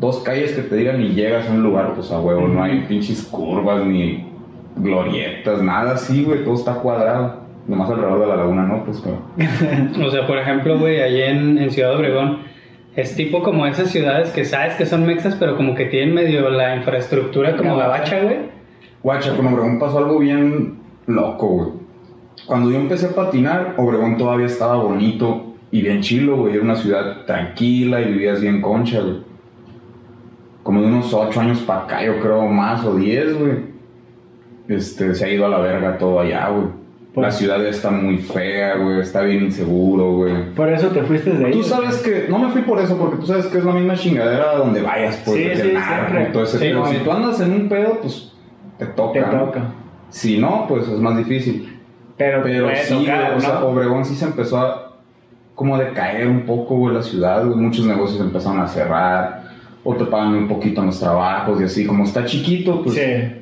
Dos 0.00 0.20
calles 0.20 0.52
que 0.52 0.62
te 0.62 0.76
digan 0.76 1.00
y 1.02 1.10
llegas 1.10 1.46
a 1.46 1.52
un 1.52 1.62
lugar, 1.62 1.92
pues 1.94 2.10
a 2.10 2.18
huevo, 2.20 2.48
no 2.48 2.62
hay 2.62 2.80
pinches 2.88 3.22
curvas 3.24 3.84
ni 3.84 4.26
glorietas, 4.76 5.62
nada 5.62 5.92
así, 5.92 6.24
güey, 6.24 6.42
todo 6.42 6.54
está 6.54 6.74
cuadrado. 6.74 7.40
Nomás 7.68 7.90
alrededor 7.90 8.20
de 8.20 8.26
la 8.26 8.36
laguna, 8.36 8.62
¿no? 8.62 8.84
Pues, 8.84 9.02
pero. 9.04 9.20
O 10.06 10.10
sea, 10.10 10.26
por 10.26 10.38
ejemplo, 10.38 10.78
güey, 10.78 11.00
allí 11.02 11.20
en, 11.20 11.58
en 11.58 11.70
Ciudad 11.70 11.94
Obregón, 11.94 12.38
es 12.96 13.14
tipo 13.14 13.42
como 13.42 13.66
esas 13.66 13.90
ciudades 13.90 14.30
que 14.30 14.44
sabes 14.44 14.74
que 14.74 14.86
son 14.86 15.06
mexas, 15.06 15.36
pero 15.38 15.56
como 15.56 15.74
que 15.74 15.84
tienen 15.84 16.14
medio 16.14 16.48
la 16.48 16.76
infraestructura 16.76 17.56
como 17.56 17.76
gabacha, 17.76 18.22
güey. 18.22 18.38
Guacha, 19.02 19.36
con 19.36 19.46
Obregón 19.46 19.78
pasó 19.78 19.98
algo 19.98 20.18
bien 20.18 20.78
loco, 21.06 21.48
güey. 21.48 21.68
Cuando 22.46 22.70
yo 22.70 22.78
empecé 22.78 23.06
a 23.06 23.14
patinar, 23.14 23.74
Obregón 23.76 24.16
todavía 24.16 24.46
estaba 24.46 24.76
bonito 24.76 25.54
y 25.70 25.82
bien 25.82 26.00
chilo, 26.00 26.36
güey. 26.36 26.54
Era 26.54 26.64
una 26.64 26.74
ciudad 26.74 27.24
tranquila 27.26 28.00
y 28.00 28.12
vivías 28.12 28.40
bien 28.40 28.60
concha, 28.60 29.00
güey. 29.00 29.29
Como 30.62 30.80
de 30.82 30.86
unos 30.88 31.12
8 31.14 31.40
años 31.40 31.60
para 31.60 31.82
acá, 31.84 32.04
yo 32.04 32.20
creo, 32.20 32.46
más 32.46 32.84
o 32.84 32.94
10, 32.96 33.38
güey. 33.38 33.52
Este, 34.68 35.14
se 35.14 35.24
ha 35.24 35.28
ido 35.30 35.46
a 35.46 35.48
la 35.48 35.58
verga 35.58 35.98
todo 35.98 36.20
allá, 36.20 36.48
güey. 36.48 36.66
Por- 37.14 37.24
La 37.24 37.30
ciudad 37.32 37.64
está 37.66 37.90
muy 37.90 38.18
fea, 38.18 38.76
güey. 38.76 39.00
Está 39.00 39.22
bien 39.22 39.44
inseguro, 39.44 40.12
güey. 40.18 40.54
Por 40.54 40.72
eso 40.72 40.88
te 40.88 41.02
fuiste 41.02 41.30
de 41.30 41.46
ahí. 41.46 41.52
Tú 41.52 41.62
sabes 41.64 41.96
que, 41.98 42.26
no 42.28 42.38
me 42.38 42.50
fui 42.50 42.62
por 42.62 42.78
eso, 42.78 42.96
porque 42.96 43.16
tú 43.16 43.26
sabes 43.26 43.46
que 43.46 43.58
es 43.58 43.64
la 43.64 43.72
misma 43.72 43.94
chingadera 43.94 44.54
donde 44.56 44.80
vayas, 44.80 45.20
pues, 45.24 45.36
Sí, 45.36 45.60
sí, 45.62 45.72
narco 45.72 46.20
y 46.28 46.32
todo 46.32 46.44
ese 46.44 46.58
Sí, 46.58 46.64
pedo. 46.66 46.86
Si 46.86 46.96
tú 46.98 47.10
andas 47.10 47.40
en 47.40 47.52
un 47.52 47.68
pedo, 47.68 47.98
pues, 48.00 48.32
te 48.78 48.86
toca. 48.86 49.12
Te 49.28 49.36
¿no? 49.36 49.44
toca. 49.44 49.62
Si 50.10 50.38
no, 50.38 50.66
pues 50.68 50.86
es 50.88 50.98
más 51.00 51.16
difícil. 51.16 51.80
Pero, 52.16 52.42
Pero 52.44 52.68
sí, 52.76 52.94
tocar, 52.94 53.24
güey, 53.26 53.36
o 53.38 53.40
sea, 53.40 53.54
¿no? 53.60 53.66
Obregón 53.66 54.04
sí 54.04 54.14
se 54.14 54.26
empezó 54.26 54.58
a 54.58 54.92
como 55.56 55.76
decaer 55.78 56.28
un 56.28 56.42
poco, 56.42 56.76
güey, 56.76 56.94
la 56.94 57.02
ciudad, 57.02 57.44
güey. 57.44 57.56
Muchos 57.58 57.86
negocios 57.86 58.20
empezaron 58.20 58.60
a 58.60 58.68
cerrar, 58.68 59.49
o 59.84 59.94
te 59.96 60.04
pagan 60.04 60.34
un 60.34 60.48
poquito 60.48 60.80
en 60.80 60.88
los 60.88 61.00
trabajos 61.00 61.60
y 61.60 61.64
así. 61.64 61.86
Como 61.86 62.04
está 62.04 62.24
chiquito, 62.24 62.82
pues 62.82 62.96
Sí. 62.96 63.34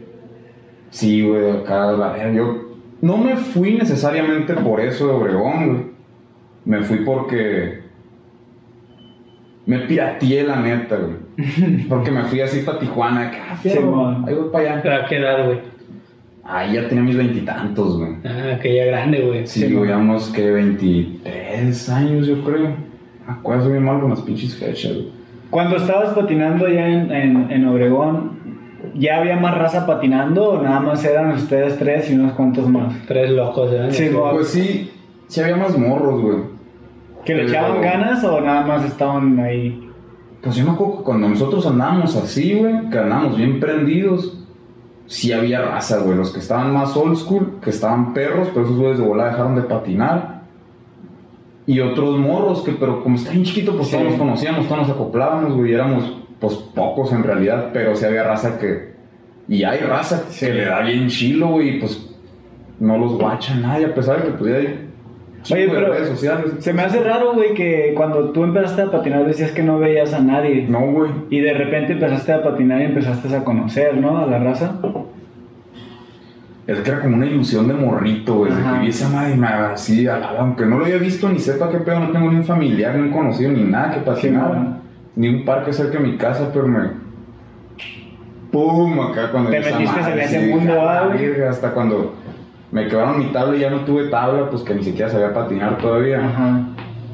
sí, 0.90 1.22
güey, 1.22 1.50
acá, 1.50 1.92
la 1.92 2.32
yo 2.32 2.68
no 3.00 3.16
me 3.16 3.36
fui 3.36 3.74
necesariamente 3.74 4.54
por 4.54 4.80
eso 4.80 5.06
de 5.06 5.12
Obregón, 5.12 5.66
güey. 5.68 5.82
Me 6.64 6.82
fui 6.82 6.98
porque 6.98 7.80
me 9.66 9.80
pirateé 9.80 10.44
la 10.44 10.56
neta, 10.60 10.96
güey. 10.96 11.28
Porque 11.88 12.10
me 12.10 12.24
fui 12.24 12.40
así 12.40 12.62
para 12.62 12.80
Tijuana, 12.80 13.30
que, 13.30 13.36
ah, 13.36 13.54
fierro, 13.54 14.08
ahí 14.26 14.34
voy 14.34 14.48
para 14.50 14.74
allá. 14.80 15.04
¿A 15.04 15.08
qué 15.08 15.18
edad, 15.18 15.46
güey? 15.46 15.60
Ahí 16.42 16.72
ya 16.74 16.88
tenía 16.88 17.04
mis 17.04 17.16
veintitantos, 17.16 17.96
güey. 17.98 18.10
Ah, 18.24 18.58
que 18.60 18.74
ya 18.74 18.86
grande, 18.86 19.20
güey. 19.20 19.46
Sí, 19.46 19.72
güey, 19.72 19.88
ya 19.90 19.98
unos 19.98 20.30
que 20.30 20.50
23 20.50 21.88
años, 21.90 22.26
yo 22.26 22.42
creo. 22.42 22.70
Me 23.26 23.32
acuerdo 23.32 23.70
bien 23.70 23.84
mal 23.84 24.00
con 24.00 24.10
las 24.10 24.22
pinches 24.22 24.56
fechas, 24.56 24.94
güey. 24.94 25.17
Cuando 25.50 25.76
estabas 25.76 26.10
patinando 26.10 26.68
ya 26.68 26.86
en, 26.86 27.10
en, 27.10 27.50
en 27.50 27.66
Obregón, 27.66 28.38
¿ya 28.94 29.18
había 29.18 29.36
más 29.36 29.56
raza 29.56 29.86
patinando 29.86 30.50
o 30.50 30.62
nada 30.62 30.80
más 30.80 31.04
eran 31.04 31.32
ustedes 31.32 31.78
tres 31.78 32.10
y 32.10 32.14
unos 32.14 32.32
cuantos 32.32 32.68
más? 32.68 32.94
Tres 33.06 33.30
locos, 33.30 33.72
¿eh? 33.72 33.88
Sí, 33.90 34.08
güey. 34.08 34.32
Pues 34.34 34.48
sí, 34.48 34.90
sí 35.26 35.40
había 35.40 35.56
más 35.56 35.76
morros, 35.78 36.20
güey. 36.20 36.38
¿Que 37.24 37.34
le 37.34 37.44
echaban 37.44 37.80
ganas 37.80 38.22
o 38.24 38.40
nada 38.40 38.66
más 38.66 38.84
estaban 38.84 39.38
ahí? 39.40 39.90
Pues 40.42 40.54
yo 40.54 40.64
me 40.64 40.70
acuerdo 40.70 40.98
que 40.98 41.04
cuando 41.04 41.28
nosotros 41.28 41.66
andábamos 41.66 42.14
así, 42.16 42.54
güey, 42.54 42.88
que 42.90 42.98
andábamos 42.98 43.36
bien 43.36 43.58
prendidos, 43.58 44.46
sí 45.06 45.32
había 45.32 45.62
raza, 45.62 45.98
güey. 45.98 46.16
Los 46.16 46.32
que 46.32 46.38
estaban 46.38 46.72
más 46.72 46.96
old 46.96 47.16
school, 47.16 47.58
que 47.62 47.70
estaban 47.70 48.14
perros, 48.14 48.48
pero 48.54 48.66
esos 48.66 48.78
güeyes 48.78 48.98
de 48.98 49.04
volada 49.04 49.30
dejaron 49.30 49.56
de 49.56 49.62
patinar. 49.62 50.37
Y 51.68 51.80
otros 51.80 52.18
morros 52.18 52.62
que, 52.64 52.72
pero 52.72 53.02
como 53.02 53.16
está 53.16 53.30
bien 53.30 53.44
chiquito, 53.44 53.76
pues 53.76 53.88
Sí. 53.88 53.92
todos 53.96 54.08
nos 54.10 54.18
conocíamos, 54.18 54.66
todos 54.66 54.80
nos 54.88 54.90
acoplábamos, 54.90 55.54
güey. 55.54 55.70
y 55.70 55.74
Éramos, 55.74 56.16
pues, 56.40 56.54
pocos 56.74 57.12
en 57.12 57.22
realidad, 57.22 57.70
pero 57.72 57.94
sí 57.94 58.04
había 58.06 58.24
raza 58.24 58.58
que... 58.58 58.94
Y 59.48 59.62
hay 59.64 59.78
raza 59.80 60.24
Sí. 60.30 60.46
que 60.46 60.54
le 60.54 60.64
da 60.64 60.80
bien 60.80 61.08
chilo, 61.08 61.48
güey, 61.48 61.76
y 61.76 61.80
pues 61.80 62.10
no 62.80 62.96
los 62.96 63.12
guacha 63.18 63.54
nadie, 63.56 63.86
a 63.86 63.94
pesar 63.94 64.18
de 64.22 64.24
que 64.30 64.38
pues 64.38 64.50
ya 64.50 64.56
hay... 64.56 64.84
Oye, 65.52 65.68
pero 65.70 65.92
redes 65.92 66.08
sociales. 66.08 66.54
se 66.58 66.72
me 66.72 66.82
hace 66.82 67.00
raro, 67.02 67.32
güey, 67.34 67.54
que 67.54 67.92
cuando 67.96 68.30
tú 68.30 68.44
empezaste 68.44 68.82
a 68.82 68.90
patinar 68.90 69.24
decías 69.26 69.52
que 69.52 69.62
no 69.62 69.78
veías 69.78 70.12
a 70.14 70.20
nadie. 70.20 70.66
No, 70.68 70.80
güey. 70.92 71.10
Y 71.30 71.40
de 71.40 71.52
repente 71.54 71.92
empezaste 71.92 72.32
a 72.32 72.42
patinar 72.42 72.80
y 72.80 72.84
empezaste 72.86 73.34
a 73.34 73.44
conocer, 73.44 73.96
¿no? 73.96 74.18
A 74.18 74.26
la 74.26 74.38
raza. 74.38 74.80
Es 76.68 76.80
que 76.80 76.90
era 76.90 77.00
como 77.00 77.16
una 77.16 77.24
ilusión 77.24 77.66
de 77.66 77.72
morrito, 77.72 78.34
güey. 78.34 78.52
De 78.52 78.62
que 78.62 78.78
vi 78.80 78.88
esa 78.88 79.08
madre 79.08 79.32
y 79.32 79.38
me 79.38 79.46
así, 79.46 80.06
aunque 80.06 80.66
no 80.66 80.78
lo 80.78 80.84
haya 80.84 80.98
visto 80.98 81.26
ni 81.26 81.38
sepa 81.38 81.70
qué 81.70 81.78
pedo, 81.78 81.98
no 81.98 82.10
tengo 82.10 82.30
ni 82.30 82.36
un 82.36 82.44
familiar, 82.44 82.94
ni 82.94 83.04
un 83.04 83.10
conocido, 83.10 83.50
ni 83.50 83.62
nada 83.62 83.94
que 83.94 84.00
patinara. 84.00 84.52
Sí, 84.52 84.60
no. 84.60 84.78
ni 85.16 85.28
un 85.30 85.44
parque 85.46 85.72
cerca 85.72 85.96
de 85.96 86.04
mi 86.04 86.18
casa, 86.18 86.50
pero 86.52 86.68
me. 86.68 86.90
¡Pum! 88.52 89.00
Acá 89.00 89.30
cuando 89.30 89.48
Te 89.48 89.60
metiste 89.60 89.98
madre, 89.98 90.12
en 90.12 90.18
ese 90.20 90.46
mundo, 90.46 90.74
dije, 91.14 91.36
"A 91.36 91.38
la 91.38 91.46
ah, 91.46 91.50
Hasta 91.50 91.70
cuando 91.70 92.14
me 92.70 92.86
quebraron 92.86 93.18
mi 93.18 93.32
tabla 93.32 93.56
y 93.56 93.60
ya 93.60 93.70
no 93.70 93.80
tuve 93.86 94.08
tabla, 94.08 94.50
pues 94.50 94.62
que 94.62 94.74
ni 94.74 94.84
siquiera 94.84 95.10
sabía 95.10 95.32
patinar 95.32 95.78
todavía. 95.78 96.18
Ajá. 96.18 96.60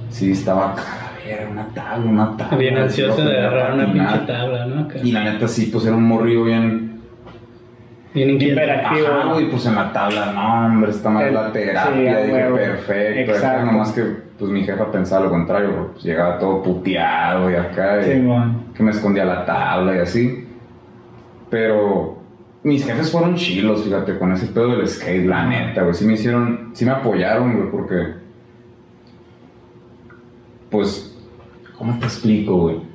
Sí, 0.08 0.32
estaba 0.32 0.72
acá, 0.72 0.82
era 1.24 1.48
una 1.48 1.66
tabla, 1.68 2.10
una 2.10 2.36
tabla. 2.36 2.56
Bien 2.58 2.76
ansioso 2.76 3.24
de 3.24 3.38
agarrar 3.38 3.74
una 3.74 3.92
pinche 3.92 4.18
tabla, 4.26 4.66
¿no? 4.66 4.80
Acá. 4.80 4.98
Y 5.00 5.12
la 5.12 5.22
neta, 5.22 5.46
sí, 5.46 5.66
pues 5.72 5.86
era 5.86 5.94
un 5.94 6.08
morrillo 6.08 6.42
bien. 6.42 6.93
Bien. 8.14 8.40
Hiperactivo. 8.40 9.08
Ajá, 9.08 9.32
güey, 9.32 9.50
pues 9.50 9.66
en 9.66 9.74
la 9.74 9.92
tabla, 9.92 10.32
no, 10.32 10.66
hombre, 10.66 10.90
está 10.90 11.10
mal 11.10 11.34
la 11.34 11.46
sí, 11.48 11.52
terapia, 11.52 12.16
a 12.16 12.22
dije, 12.22 12.42
perfecto. 12.52 13.32
Exacto. 13.32 13.66
Nomás 13.66 13.92
que, 13.92 14.02
pues 14.38 14.50
mi 14.52 14.62
jefa 14.64 14.90
pensaba 14.92 15.24
lo 15.24 15.30
contrario, 15.30 15.74
porque, 15.74 15.92
pues, 15.94 16.04
llegaba 16.04 16.38
todo 16.38 16.62
puteado 16.62 17.50
y 17.50 17.54
acá, 17.56 18.00
y 18.00 18.04
Sí, 18.12 18.20
man. 18.20 18.66
que 18.72 18.82
me 18.84 18.92
escondía 18.92 19.24
la 19.24 19.44
tabla 19.44 19.96
y 19.96 19.98
así. 19.98 20.46
Pero 21.50 22.18
mis 22.62 22.86
jefes 22.86 23.10
fueron 23.10 23.34
chilos, 23.34 23.82
fíjate, 23.82 24.16
con 24.16 24.32
ese 24.32 24.46
pedo 24.46 24.76
del 24.76 24.88
skate, 24.88 25.26
la 25.26 25.46
neta, 25.46 25.82
güey, 25.82 25.94
sí 25.94 26.06
me 26.06 26.12
hicieron, 26.14 26.70
sí 26.72 26.84
me 26.84 26.92
apoyaron, 26.92 27.56
güey, 27.56 27.70
porque, 27.70 28.14
pues, 30.70 31.16
¿cómo 31.76 31.98
te 31.98 32.04
explico, 32.06 32.56
güey? 32.58 32.93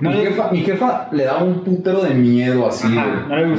No 0.00 0.10
mi, 0.10 0.16
le- 0.16 0.26
jefa, 0.26 0.50
mi 0.52 0.58
jefa 0.60 1.08
le 1.10 1.24
daba 1.24 1.42
un 1.42 1.64
putero 1.64 2.02
de 2.02 2.14
miedo 2.14 2.68
así, 2.68 2.86
Ajá, 2.96 3.06
güey. 3.28 3.40
no 3.50 3.58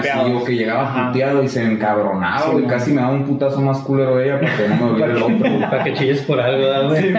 que 0.00 0.10
así, 0.10 0.32
o 0.32 0.44
que 0.44 0.54
llegaba 0.54 0.82
Ajá. 0.82 1.06
puteado 1.08 1.42
y 1.42 1.48
se 1.48 1.64
encabronaba, 1.64 2.38
Sí, 2.38 2.50
güey. 2.52 2.62
no. 2.62 2.68
Casi 2.70 2.92
me 2.92 3.00
daba 3.00 3.12
un 3.14 3.24
putazo 3.24 3.60
más 3.60 3.78
culero 3.80 4.20
ella 4.20 4.38
para 4.40 4.56
que 4.56 4.68
no 4.68 4.74
me 4.76 4.90
doliera 4.92 5.12
el 5.12 5.22
otro. 5.22 5.70
Para 5.70 5.84
que 5.84 5.94
chilles 5.94 6.22
por 6.22 6.40
algo, 6.40 6.58
¿verdad, 6.62 6.88
güey? 6.88 7.02
Sí. 7.02 7.14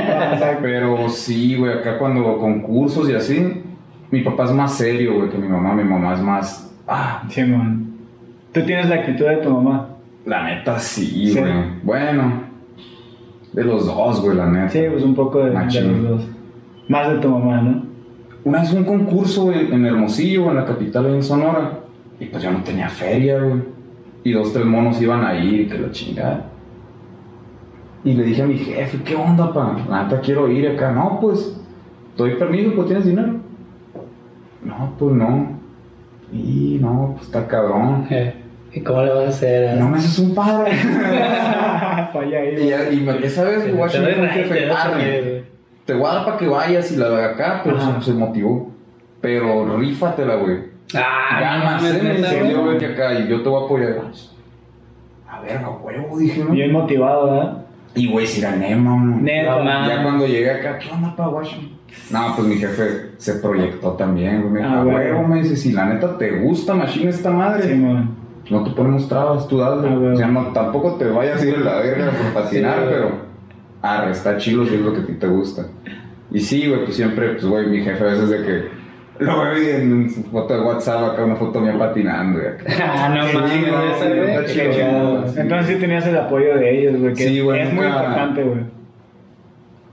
Pero 0.62 1.10
sí, 1.10 1.56
güey, 1.58 1.74
acá 1.74 1.98
cuando 1.98 2.38
concursos 2.38 3.10
y 3.10 3.16
así, 3.16 3.64
mi 4.12 4.22
papá 4.22 4.46
es 4.46 4.52
más 4.52 4.74
serio, 4.78 5.16
güey, 5.18 5.30
que 5.30 5.38
mi 5.38 5.48
mamá. 5.50 5.74
Mi 5.74 5.84
mamá 5.84 6.14
es 6.14 6.22
más. 6.22 6.74
Ah, 6.88 7.24
Sí, 7.30 7.44
man. 7.44 7.92
Tú 8.54 8.62
tienes 8.62 8.88
la 8.88 8.96
actitud 8.96 9.26
de 9.26 9.38
tu 9.38 9.50
mamá. 9.50 9.90
la 10.26 10.44
neta 10.44 10.80
sí, 10.80 11.34
Sí. 11.34 11.38
güey. 11.40 11.52
Bueno, 11.84 12.44
de 13.52 13.64
los 13.66 13.86
dos, 13.88 14.22
güey, 14.22 14.38
la 14.38 14.46
neta. 14.46 14.70
Sí, 14.70 14.84
pues 14.90 15.04
un 15.04 15.16
poco 15.16 15.40
de, 15.40 15.50
de 15.52 15.82
los 15.82 16.04
dos. 16.10 16.28
Más 16.88 17.10
de 17.10 17.18
tu 17.18 17.30
mamá, 17.30 17.62
¿no? 17.62 17.93
Una 18.46 18.62
vez 18.62 18.74
un 18.74 18.84
concurso 18.84 19.52
en 19.54 19.86
Hermosillo, 19.86 20.50
en 20.50 20.58
la 20.58 20.66
capital, 20.66 21.06
ahí 21.06 21.14
en 21.14 21.24
Sonora. 21.24 21.80
Y 22.20 22.26
pues 22.26 22.44
yo 22.44 22.52
no 22.52 22.62
tenía 22.64 22.90
feria, 22.90 23.40
güey. 23.42 23.62
Y 24.24 24.32
dos, 24.32 24.54
tres 24.54 24.66
monos 24.66 25.02
iban 25.02 25.26
a 25.26 25.36
ir 25.38 25.62
y 25.62 25.68
que 25.68 25.78
la 25.78 25.92
chingada. 25.92 26.46
Y 28.04 28.14
le 28.14 28.24
dije 28.24 28.42
a 28.42 28.46
mi 28.46 28.58
jefe, 28.58 29.00
¿qué 29.04 29.16
onda, 29.16 29.54
pa? 29.54 29.78
La 29.90 30.04
neta 30.04 30.20
quiero 30.20 30.50
ir 30.50 30.68
acá. 30.68 30.92
No, 30.92 31.20
pues, 31.22 31.58
doy 32.18 32.36
permiso, 32.36 32.74
pues 32.76 32.88
tienes 32.88 33.06
dinero. 33.06 33.34
No, 34.64 34.94
pues 34.98 35.16
no. 35.16 35.60
Y 36.32 36.80
no, 36.82 37.14
pues 37.16 37.28
está 37.28 37.48
cabrón. 37.48 38.08
¿Y 38.74 38.82
cómo 38.82 39.04
le 39.04 39.10
vas 39.12 39.26
a 39.26 39.30
hacer? 39.30 39.78
No 39.78 39.88
me 39.88 39.98
haces 39.98 40.20
un 40.20 40.34
paro. 40.34 40.66
Falla 42.14 42.40
ahí. 42.40 42.56
y, 42.92 43.04
y 43.04 43.24
esa 43.24 43.44
vez, 43.44 43.66
Te 43.66 44.02
raite, 44.02 44.28
jefe, 44.30 45.33
Te 45.86 45.94
voy 45.94 46.06
a 46.10 46.14
dar 46.16 46.26
para 46.26 46.38
que 46.38 46.48
vayas 46.48 46.92
y 46.92 46.96
la 46.96 47.10
de 47.10 47.24
acá, 47.26 47.62
pero 47.64 47.78
Ajá. 47.78 48.00
se, 48.02 48.12
se 48.12 48.18
motivó. 48.18 48.72
Pero 49.22 49.78
rífatela, 49.78 50.36
güey. 50.36 50.58
Ah, 50.96 51.40
Ganas, 51.40 51.84
eh, 51.84 52.16
enseñó, 52.18 52.62
güey. 52.62 52.64
güey, 52.66 52.78
que 52.78 52.86
acá 52.88 53.14
y 53.20 53.28
yo 53.28 53.42
te 53.42 53.50
voy 53.50 53.62
a 53.62 53.66
apoyar. 53.66 53.96
A 55.30 55.42
ver, 55.42 55.58
a 55.58 55.70
huevo, 55.70 56.18
dije, 56.18 56.44
¿no? 56.44 56.52
Bien 56.52 56.72
motivado, 56.72 57.26
¿verdad? 57.32 57.58
Y 57.96 58.12
güey, 58.12 58.26
si 58.28 58.42
gané, 58.42 58.76
man. 58.76 59.26
Ya 59.26 60.04
cuando 60.04 60.26
llegué 60.26 60.52
acá, 60.52 60.78
¿qué 60.80 60.90
onda, 60.92 61.16
pa, 61.16 61.28
Washington? 61.30 61.78
No, 62.10 62.34
pues 62.36 62.48
mi 62.48 62.56
jefe 62.56 63.12
se 63.18 63.36
proyectó 63.36 63.92
también, 63.92 64.42
güey. 64.42 64.54
Me 64.54 64.60
dijo, 64.62 64.72
Ah, 64.74 64.84
huevo, 64.84 65.28
me 65.28 65.42
dice, 65.42 65.56
si 65.56 65.72
la 65.74 65.86
neta 65.86 66.18
te 66.18 66.32
gusta, 66.40 66.74
machine 66.74 67.10
esta 67.10 67.30
madre, 67.30 67.64
Sí, 67.64 68.52
no 68.52 68.64
te 68.64 68.72
ponemos 68.72 69.08
trabas, 69.08 69.48
tú 69.48 69.60
dale. 69.60 69.88
Ah. 69.88 70.12
O 70.14 70.18
sea, 70.18 70.28
no, 70.28 70.48
tampoco 70.48 70.96
te 70.96 71.06
vayas 71.06 71.42
a 71.42 71.46
ir 71.46 71.56
a 71.56 71.60
la 71.60 71.76
verga 71.78 72.12
por 72.12 72.44
patinar, 72.44 72.80
Sí, 72.80 72.86
pero 72.90 73.12
arre, 73.84 74.12
está 74.12 74.38
chido 74.38 74.66
si 74.66 74.76
es 74.76 74.82
lo 74.82 74.94
que 74.94 75.02
a 75.02 75.06
ti 75.06 75.14
te 75.14 75.28
gusta. 75.28 75.68
Y 76.32 76.40
sí, 76.40 76.68
güey, 76.68 76.86
pues 76.86 76.96
siempre, 76.96 77.34
pues, 77.34 77.46
güey, 77.46 77.68
mi 77.68 77.82
jefe 77.82 78.04
a 78.04 78.08
veces 78.08 78.30
de 78.30 78.44
que 78.44 78.84
lo 79.20 79.42
veo 79.42 79.78
en 79.78 80.10
su 80.10 80.24
foto 80.24 80.56
de 80.56 80.62
WhatsApp 80.62 81.14
acá, 81.14 81.24
una 81.24 81.36
foto 81.36 81.60
mía 81.60 81.78
patinando, 81.78 82.42
y 82.42 82.46
acá. 82.46 82.64
Ah, 82.84 83.10
no 83.10 83.40
mames, 83.40 83.70
güey, 83.70 84.72
güey. 84.72 85.38
Entonces 85.38 85.68
sí 85.68 85.76
tenías 85.80 86.08
el 86.08 86.18
apoyo 86.18 86.58
de 86.58 86.80
ellos, 86.80 87.00
güey. 87.00 87.14
Que 87.14 87.28
Sí, 87.28 87.40
güey, 87.42 87.62
es 87.62 87.74
muy 87.74 87.86
importante, 87.86 88.42
güey. 88.42 88.83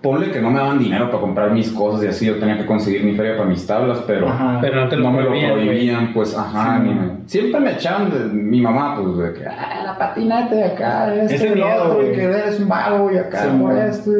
Ponle 0.03 0.31
que 0.31 0.41
no 0.41 0.51
me 0.51 0.59
daban 0.59 0.79
dinero 0.79 1.11
para 1.11 1.21
comprar 1.21 1.51
mis 1.51 1.71
cosas 1.73 2.03
y 2.03 2.07
así, 2.07 2.25
yo 2.25 2.39
tenía 2.39 2.57
que 2.57 2.65
conseguir 2.65 3.05
mi 3.05 3.15
feria 3.15 3.37
para 3.37 3.47
mis 3.49 3.67
tablas, 3.67 4.03
pero... 4.07 4.29
Ajá. 4.31 4.57
Pero 4.61 4.81
no 4.81 4.89
te 4.89 4.97
lo 4.97 5.03
no 5.03 5.13
me 5.13 5.23
lo 5.23 5.29
prohibían, 5.29 6.01
güey. 6.05 6.15
pues, 6.15 6.35
ajá, 6.35 6.79
Sí, 6.79 6.83
ni 6.89 6.95
me- 6.95 7.11
Siempre 7.27 7.61
me 7.61 7.73
echaban 7.73 8.11
de 8.11 8.19
mi 8.33 8.63
mamá, 8.63 8.97
pues, 8.99 9.19
de 9.19 9.33
que, 9.41 9.47
ah, 9.47 9.83
la 9.85 9.99
patineta 9.99 10.55
de 10.55 10.65
acá, 10.65 11.15
esto 11.15 11.35
Ese 11.35 11.47
y 11.49 11.49
lo 11.51 11.67
miedo, 11.67 11.85
otro, 11.85 12.03
y 12.09 12.13
que 12.15 12.23
eres 12.25 12.61
un 12.61 12.69
vago, 12.69 13.13
y 13.13 13.17
acá, 13.19 13.43
Sí, 13.45 13.49
por 13.61 13.77
esto. 13.77 14.11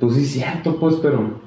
Pues 0.00 0.14
sí, 0.14 0.24
cierto, 0.26 0.78
pues, 0.78 0.96
pero... 0.96 1.40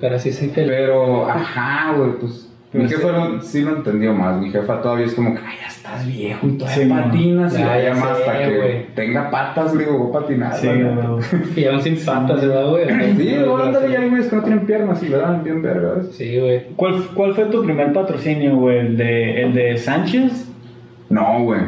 Pero 0.00 0.18
sí 0.18 0.32
soy 0.32 0.48
feliz. 0.50 0.70
Pero, 0.70 1.28
ajá, 1.28 1.92
güey, 1.96 2.12
pues... 2.20 2.50
Mi 2.74 2.88
sí. 2.88 2.94
jefa 2.96 3.12
no- 3.12 3.40
sí 3.40 3.60
lo 3.62 3.76
entendió 3.76 4.12
más, 4.12 4.40
mi 4.40 4.50
jefa 4.50 4.82
todavía 4.82 5.06
es 5.06 5.14
como 5.14 5.32
que, 5.32 5.38
ay, 5.46 5.56
ya 5.60 5.66
estás 5.68 6.06
viejo 6.06 6.46
y 6.48 6.58
todavía 6.58 6.82
Sí, 6.84 6.88
no. 6.88 6.94
patinas, 7.02 7.54
y 7.54 7.58
Ya, 7.58 7.78
ya, 7.78 7.84
ya 7.84 7.94
más 7.94 8.10
hasta 8.10 8.38
que 8.38 8.86
tenga 8.96 9.30
patas, 9.30 9.74
le 9.74 9.84
digo, 9.84 9.98
voy 9.98 10.08
a 10.10 10.20
patinar. 10.20 10.54
Sí, 10.56 10.66
güey. 10.66 11.54
Y 11.56 11.64
aún 11.66 11.80
sin 11.82 11.96
patas, 12.04 12.40
¿verdad, 12.40 12.68
güey? 12.70 12.84
Sí, 13.16 13.36
luego 13.36 13.58
ándale, 13.62 13.92
ya 13.92 14.00
hay 14.00 14.08
güeyes 14.08 14.28
que 14.28 14.36
no 14.36 14.42
tienen 14.42 14.66
piernas 14.66 15.02
y 15.02 15.08
le 15.08 15.16
dan 15.18 15.44
bien 15.44 15.62
vergas. 15.62 16.08
Sí, 16.12 16.38
güey. 16.40 16.64
¿Cuál, 16.74 17.02
¿Cuál 17.14 17.34
fue 17.34 17.44
tu 17.46 17.62
primer 17.64 17.92
patrocinio, 17.92 18.56
güey? 18.56 18.78
¿El 18.78 18.96
de, 18.96 19.42
¿El 19.42 19.54
de 19.54 19.76
Sánchez? 19.78 20.48
No, 21.10 21.44
güey. 21.44 21.60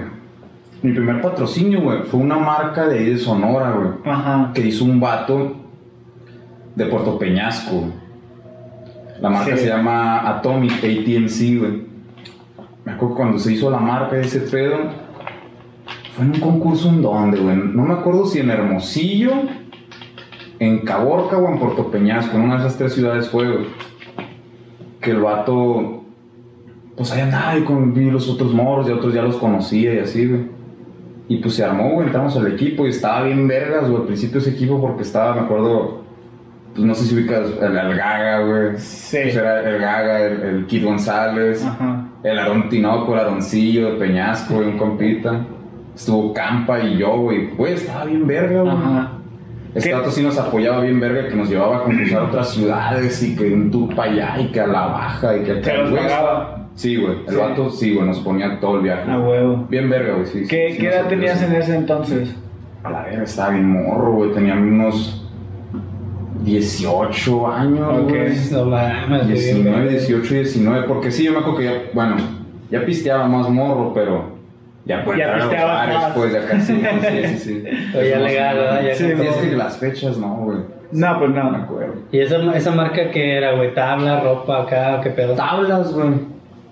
Mi 0.82 0.92
primer 0.92 1.20
patrocinio, 1.20 1.82
güey, 1.82 2.02
fue 2.02 2.20
una 2.20 2.36
marca 2.38 2.86
de 2.88 2.98
ahí 2.98 3.10
de 3.10 3.18
Sonora, 3.18 3.70
güey. 3.70 3.88
Ajá. 4.12 4.50
Que 4.54 4.60
hizo 4.66 4.84
un 4.84 4.98
vato 5.00 5.56
de 6.75 6.84
Puerto 6.86 7.18
Peñasco. 7.18 7.90
La 9.20 9.30
marca 9.30 9.56
Sí. 9.56 9.62
se 9.62 9.68
llama 9.68 10.28
Atomic 10.28 10.73
ATMC, 10.78 11.58
güey. 11.58 11.87
Me 12.85 12.92
acuerdo 12.92 13.14
que 13.14 13.20
cuando 13.20 13.38
se 13.38 13.52
hizo 13.52 13.70
la 13.70 13.78
marca 13.78 14.16
de 14.16 14.23
ese 14.23 14.40
pedo. 14.40 14.76
Fue 16.14 16.25
en 16.25 16.32
un 16.32 16.40
concurso 16.40 16.88
en 16.88 17.02
donde, 17.02 17.38
güey. 17.38 17.56
No 17.56 17.82
me 17.85 17.94
acuerdo 17.94 18.26
si 18.26 18.38
en 18.38 18.50
Hermosillo, 18.50 19.32
en 20.58 20.78
Caborca 20.80 21.37
o 21.37 21.49
en 21.49 21.58
Puerto 21.58 21.90
Peñasco. 21.90 22.37
En 22.37 22.44
una 22.44 22.54
de 22.54 22.61
esas 22.61 22.78
tres 22.78 22.94
ciudades 22.94 23.28
fue, 23.28 23.46
güey. 23.50 23.66
Que 25.00 25.11
el 25.11 25.20
vato. 25.20 26.04
Pues 26.96 27.12
ahí 27.12 27.20
andaba 27.20 27.50
ahí 27.50 27.62
con 27.64 27.92
vi 27.92 28.11
los 28.11 28.28
otros 28.28 28.54
moros 28.54 28.88
y 28.88 28.92
otros 28.92 29.12
ya 29.12 29.23
los 29.23 29.37
conocía 29.37 29.94
y 29.94 29.99
así, 29.99 30.26
güey. 30.26 30.56
Y 31.28 31.38
pues 31.38 31.54
se 31.54 31.64
armó, 31.64 31.90
güey, 31.90 32.06
entramos 32.06 32.37
al 32.37 32.46
equipo 32.46 32.87
y 32.87 32.90
estaba 32.90 33.25
bien 33.25 33.49
vergas, 33.49 33.88
güey, 33.90 34.00
al 34.00 34.06
principio 34.06 34.38
ese 34.38 34.50
equipo 34.50 34.80
porque 34.80 35.02
estaba, 35.02 35.35
me 35.35 35.40
acuerdo, 35.40 36.04
pues 36.76 36.87
no 36.87 36.95
sé 36.95 37.04
si 37.06 37.14
ubicas 37.16 37.47
el, 37.61 37.76
el 37.76 37.97
Gaga, 37.97 38.38
güey. 38.40 38.76
Sí. 38.78 39.18
Pues 39.23 39.37
era 39.37 39.68
el 39.68 39.78
Gaga, 39.80 40.21
el, 40.23 40.42
el 40.42 40.66
Kid 40.66 40.85
González, 40.85 41.64
Ajá. 41.64 42.04
el 42.23 42.38
Aarón 42.38 42.68
Tinoco, 42.68 43.14
el 43.14 43.21
Aroncillo 43.21 43.92
de 43.92 43.99
Peñasco, 43.99 44.54
güey, 44.54 44.68
un 44.68 44.78
compita. 44.78 45.47
Estuvo 45.95 46.33
Campa 46.35 46.78
y 46.80 46.99
yo, 46.99 47.16
güey. 47.18 47.49
Güey, 47.56 47.73
estaba 47.75 48.04
bien 48.04 48.26
verga, 48.26 48.61
güey. 48.62 48.75
Ajá. 48.75 49.12
Este 49.75 49.92
vato 49.92 50.11
sí 50.11 50.23
nos 50.23 50.38
apoyaba 50.38 50.80
bien 50.80 50.99
verga, 51.00 51.28
que 51.28 51.35
nos 51.35 51.50
llevaba 51.50 51.78
a 51.78 51.83
concursar 51.83 52.18
a 52.21 52.25
otras 52.25 52.50
ciudades 52.50 53.23
y 53.23 53.37
que 53.37 53.52
un 53.52 53.71
tour 53.71 53.95
para 53.95 54.11
allá 54.11 54.40
y 54.40 54.47
que 54.52 54.61
a 54.61 54.66
la 54.66 54.87
baja 54.87 55.37
y 55.37 55.40
que 55.42 55.54
¿Te 55.56 55.71
acá, 55.73 55.88
güey, 55.90 56.04
estaba- 56.04 56.68
Sí, 56.75 56.97
güey. 56.97 57.16
El 57.26 57.33
Sí. 57.33 57.37
vato 57.37 57.71
sí, 57.71 57.95
güey, 57.95 58.06
nos 58.06 58.18
ponía 58.21 58.61
todo 58.61 58.76
el 58.76 58.83
viaje. 58.83 59.11
A 59.11 59.18
huevo. 59.18 59.66
Bien 59.71 59.88
verga, 59.88 60.14
güey, 60.14 60.26
sí. 60.26 60.45
¿Qué, 60.49 60.73
sí 60.73 60.78
¿qué 60.78 60.88
edad 60.88 61.06
tenías 61.09 61.42
en 61.42 61.52
ese 61.54 61.75
entonces? 61.76 62.35
A 62.85 62.90
la 62.90 63.02
verga, 63.04 63.23
estaba 63.25 63.50
bien 63.50 63.71
morro, 63.71 64.12
güey. 64.12 64.33
Tenía 64.33 64.54
unos 64.54 65.25
18 66.47 67.47
años, 67.49 67.88
Ok. 68.03 68.09
güey. 68.09 68.33
No 68.53 68.65
mames, 68.67 69.25
güey, 69.25 69.33
19, 69.35 69.76
güey. 69.85 69.88
18, 69.91 70.35
19. 70.35 70.87
Porque 70.88 71.11
sí, 71.11 71.25
yo 71.25 71.33
me 71.33 71.38
acuerdo 71.38 71.59
que 71.59 71.65
ya, 71.65 71.73
bueno, 71.93 72.17
ya 72.71 72.85
pisteaba 72.87 73.26
más 73.28 73.49
morro, 73.50 73.93
pero 73.93 74.37
ya 74.85 75.04
puede 75.04 75.19
Ya 75.19 75.25
entrar 75.25 75.41
a 75.41 75.45
los 75.45 75.49
pisteabas 75.50 75.76
bares, 75.76 75.95
más. 75.97 76.13
pues 76.17 76.32
ya 76.32 76.47
casi. 76.47 76.73
sí, 76.75 77.26
sí, 77.26 77.39
sí. 77.39 77.65
Pero 77.93 78.06
ya 78.09 78.15
Eso 78.17 78.25
legal, 78.25 78.56
¿verdad? 78.56 78.82
Ya 78.87 78.95
Sí, 78.95 79.04
es 79.04 79.37
que 79.50 79.56
las 79.56 79.76
fechas 79.78 80.17
no, 80.19 80.35
güey. 80.37 80.59
No, 80.93 81.19
pues 81.19 81.30
No 81.32 81.50
me 81.50 81.59
acuerdo. 81.59 81.95
¿Y 82.13 82.21
esa, 82.21 82.56
esa 82.56 82.71
marca 82.71 83.11
que 83.11 83.37
era, 83.37 83.56
güey? 83.56 83.75
¿Tabla, 83.75 84.21
ropa 84.21 84.63
acá 84.63 85.00
qué 85.02 85.11
pedo? 85.11 85.35
Tablas, 85.35 85.93
güey. 85.93 86.11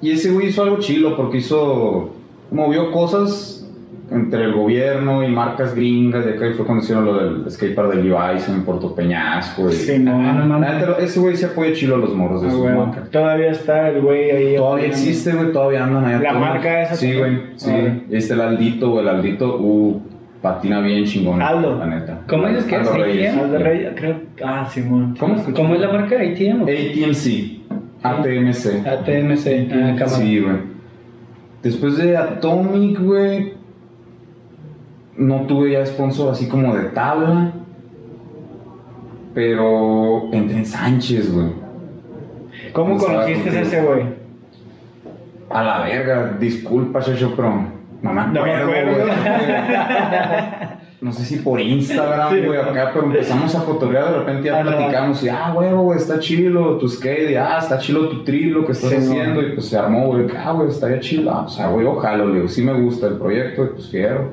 Y 0.01 0.13
ese 0.13 0.31
güey 0.31 0.49
hizo 0.49 0.63
algo 0.63 0.79
chilo 0.79 1.17
porque 1.17 1.39
hizo. 1.39 2.11
movió 2.53 2.93
cosas 2.93 3.64
entre 4.11 4.45
el 4.45 4.53
gobierno 4.53 5.23
y 5.25 5.29
marcas 5.29 5.75
gringas. 5.75 6.25
Y 6.27 6.31
acá 6.31 6.47
fue 6.57 6.65
cuando 6.67 6.85
hicieron 6.85 7.05
lo 7.07 7.15
del 7.43 7.51
skatepark 7.51 7.95
de 7.95 8.03
Levi's 8.05 8.49
en 8.49 8.63
Puerto 8.65 8.95
Peñasco. 8.95 9.69
Y... 9.69 9.73
Sí, 9.73 9.99
no. 9.99 10.13
Ah, 10.21 10.33
no 10.47 10.59
neta, 10.59 10.97
ese 11.01 11.21
güey 11.21 11.37
se 11.37 11.47
apoya 11.47 11.73
chilo 11.73 11.97
a 11.97 11.99
los 11.99 12.15
morros 12.15 12.43
de 12.43 12.49
Ah, 12.49 12.51
sus 12.51 12.61
huevo. 12.61 12.87
marcas. 12.87 13.11
Todavía 13.11 13.51
está 13.51 13.89
el 13.89 14.01
güey 14.03 14.31
ahí. 14.31 14.57
Todavía 14.57 14.87
existe, 14.87 15.33
güey, 15.33 15.53
todavía 15.53 15.85
andan 15.85 16.05
allá. 16.05 16.19
¿La 16.21 16.29
todos. 16.31 16.41
marca 16.41 16.83
esa 16.83 16.95
Sí, 16.97 17.17
güey, 17.19 17.39
sí. 17.57 17.71
Ah. 17.73 17.97
Está 18.11 18.35
el 18.35 18.41
Aldito, 18.43 18.91
güey, 18.91 19.03
el 19.03 19.09
Aldito, 19.09 19.57
uh, 19.59 20.03
patina 20.43 20.81
bien 20.81 21.05
chingón. 21.05 21.41
Aldo. 21.41 21.79
La 21.79 21.87
neta. 21.87 22.21
¿Cómo 22.29 22.47
dices 22.49 22.65
que 22.65 22.77
es? 22.77 22.87
Aldo 22.89 23.03
Reyes. 23.05 23.33
ATM? 23.35 23.41
Al 23.45 23.51
de 23.53 23.59
Rey, 23.59 23.89
creo. 23.97 24.17
Ah, 24.45 24.69
Simón. 24.71 25.17
¿Cómo? 25.19 25.43
¿Cómo 25.55 25.75
es 25.75 25.81
la 25.81 25.89
marca? 25.93 26.17
¿ATM? 26.17 26.63
o? 26.63 26.65
ATMC. 26.65 27.65
ATMC. 28.03 28.87
ATMC. 28.87 29.73
Ah, 29.73 29.95
cámara. 29.99 30.09
Sí, 30.09 30.41
güey. 30.41 30.57
Después 31.63 31.97
de 31.97 32.15
Atomic, 32.15 33.01
güey, 33.01 33.55
no 35.17 35.43
tuve 35.47 35.73
ya 35.73 35.85
sponsor 35.87 36.33
así 36.33 36.49
como 36.49 36.75
de 36.75 36.85
tabla. 36.91 37.53
Pero 39.35 40.33
entré 40.33 40.59
en 40.59 40.67
Sánchez, 40.67 41.33
güey. 41.33 41.49
¿Cómo 42.73 42.97
conociste 42.99 43.51
a 43.51 43.61
ese 43.63 43.83
güey? 43.83 44.03
A 45.51 45.63
la 45.63 45.79
verga, 45.85 46.37
disculpa, 46.39 47.01
Checho, 47.01 47.33
pero 47.37 47.51
no 48.03 48.13
me 48.13 48.27
No 48.29 48.43
me 48.45 48.55
acuerdo, 48.55 48.93
güey. 48.93 49.13
No 51.01 51.13
sé 51.13 51.25
si 51.25 51.37
por 51.39 51.61
Instagram, 51.61 52.33
Sí. 52.33 52.41
güey, 52.47 52.59
acá, 52.59 52.91
pero 52.95 53.07
empezamos 53.07 53.55
a 53.55 53.61
fotorear, 53.61 54.11
de 54.11 54.19
repente 54.21 54.45
ya 54.49 54.61
Ah, 54.61 54.65
no. 54.65 54.71
platicamos 54.71 55.23
y, 55.23 55.29
ah, 55.29 55.53
güey, 55.55 55.71
güey, 55.73 55.99
está 55.99 56.19
chilo 56.19 56.79
tu 56.79 56.89
skate, 56.89 57.31
y, 57.33 57.35
ah, 57.35 57.59
está 57.61 57.79
chilo 57.79 58.09
tu 58.09 58.25
trilo 58.25 58.65
que 58.65 58.73
estás 58.73 58.89
Sí, 58.91 58.97
haciendo, 58.97 59.43
no. 59.43 59.49
y 59.49 59.53
pues 59.53 59.67
se 59.69 59.77
armó, 59.77 60.07
güey, 60.07 60.27
ah, 60.35 60.53
güey, 60.53 60.69
estaría 60.69 61.01
chilo, 61.01 61.31
Ah, 61.31 61.43
o 61.47 61.49
sea, 61.49 61.67
güey, 61.69 61.85
ojalá, 61.85 62.25
le 62.25 62.37
digo, 62.37 62.49
sí 62.49 62.63
me 62.63 62.73
gusta 62.73 63.09
el 63.09 63.17
proyecto, 63.19 63.65
y 63.65 63.69
pues 63.75 63.91
fiero. 63.91 64.31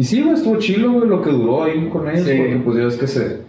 Y 0.00 0.04
sí, 0.04 0.22
güey, 0.22 0.34
estuvo 0.34 0.56
chilo, 0.56 0.92
güey, 0.92 1.08
lo 1.08 1.20
que 1.20 1.30
duró 1.30 1.64
ahí 1.64 1.88
con 1.92 2.08
ellos, 2.08 2.22
Sí. 2.26 2.36
porque 2.38 2.56
pues 2.64 2.76
ya 2.78 2.84
ves 2.84 2.96
que 2.96 3.06
se, 3.06 3.42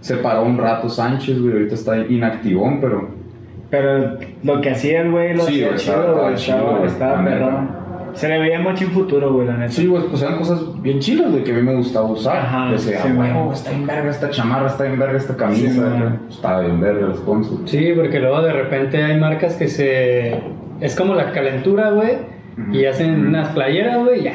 se 0.00 0.16
paró 0.16 0.42
un 0.44 0.58
rato 0.58 0.90
Sánchez, 0.90 1.40
güey, 1.40 1.52
ahorita 1.54 1.74
está 1.74 1.96
inactivón, 1.96 2.80
pero... 2.82 3.08
Pero 3.70 4.18
lo 4.42 4.60
que 4.60 4.70
hacía 4.70 5.00
el 5.00 5.10
güey 5.10 5.34
lo 5.34 5.42
Sí, 5.44 5.64
hacía 5.64 5.66
güey, 5.68 5.78
chido, 5.78 5.94
estaba- 5.94 6.12
güey. 6.20 6.34
estaba 6.34 6.36
chido, 6.36 6.56
Estaba, 6.56 6.76
güey, 6.78 6.86
estaba 6.90 7.16
la 7.16 7.22
neta. 7.22 7.38
perrón. 7.46 7.86
Se 8.12 8.28
le 8.28 8.38
veía 8.38 8.60
mucho 8.60 8.84
en 8.84 8.90
futuro, 8.92 9.32
güey, 9.32 9.46
la 9.46 9.56
neta. 9.56 9.72
Sí, 9.72 9.86
güey, 9.86 10.02
pues 10.08 10.22
eran 10.22 10.36
cosas 10.38 10.82
bien 10.82 10.98
chilas, 11.00 11.32
de 11.34 11.42
que 11.42 11.50
a 11.52 11.54
mí 11.54 11.62
me 11.62 11.74
gustaba 11.74 12.06
usar. 12.06 12.36
Ajá, 12.38 12.72
Decía, 12.72 12.98
sí, 13.02 13.08
ah, 13.10 13.14
güey. 13.14 13.32
huevo, 13.32 13.52
está 13.52 13.70
bien 13.70 13.86
verga 13.86 14.10
esta 14.10 14.30
chamarra, 14.30 14.66
está 14.68 14.84
bien 14.84 14.98
verga 14.98 15.16
esta 15.18 15.36
camisa. 15.36 15.70
Sí, 15.72 15.78
güey. 15.78 15.90
Pues, 15.98 16.34
estaba 16.36 16.60
bien 16.60 16.80
verga 16.80 17.06
el 17.06 17.14
sponsor. 17.14 17.58
Sí, 17.66 17.92
porque 17.96 18.20
luego 18.20 18.42
de 18.42 18.52
repente 18.52 19.02
hay 19.02 19.18
marcas 19.18 19.54
que 19.54 19.66
se... 19.68 20.40
Es 20.80 20.94
como 20.94 21.14
la 21.14 21.32
calentura, 21.32 21.90
güey. 21.90 22.18
Y 22.72 22.84
hacen 22.84 23.26
unas 23.28 23.48
playeras, 23.50 23.98
güey, 24.04 24.22
ya. 24.24 24.32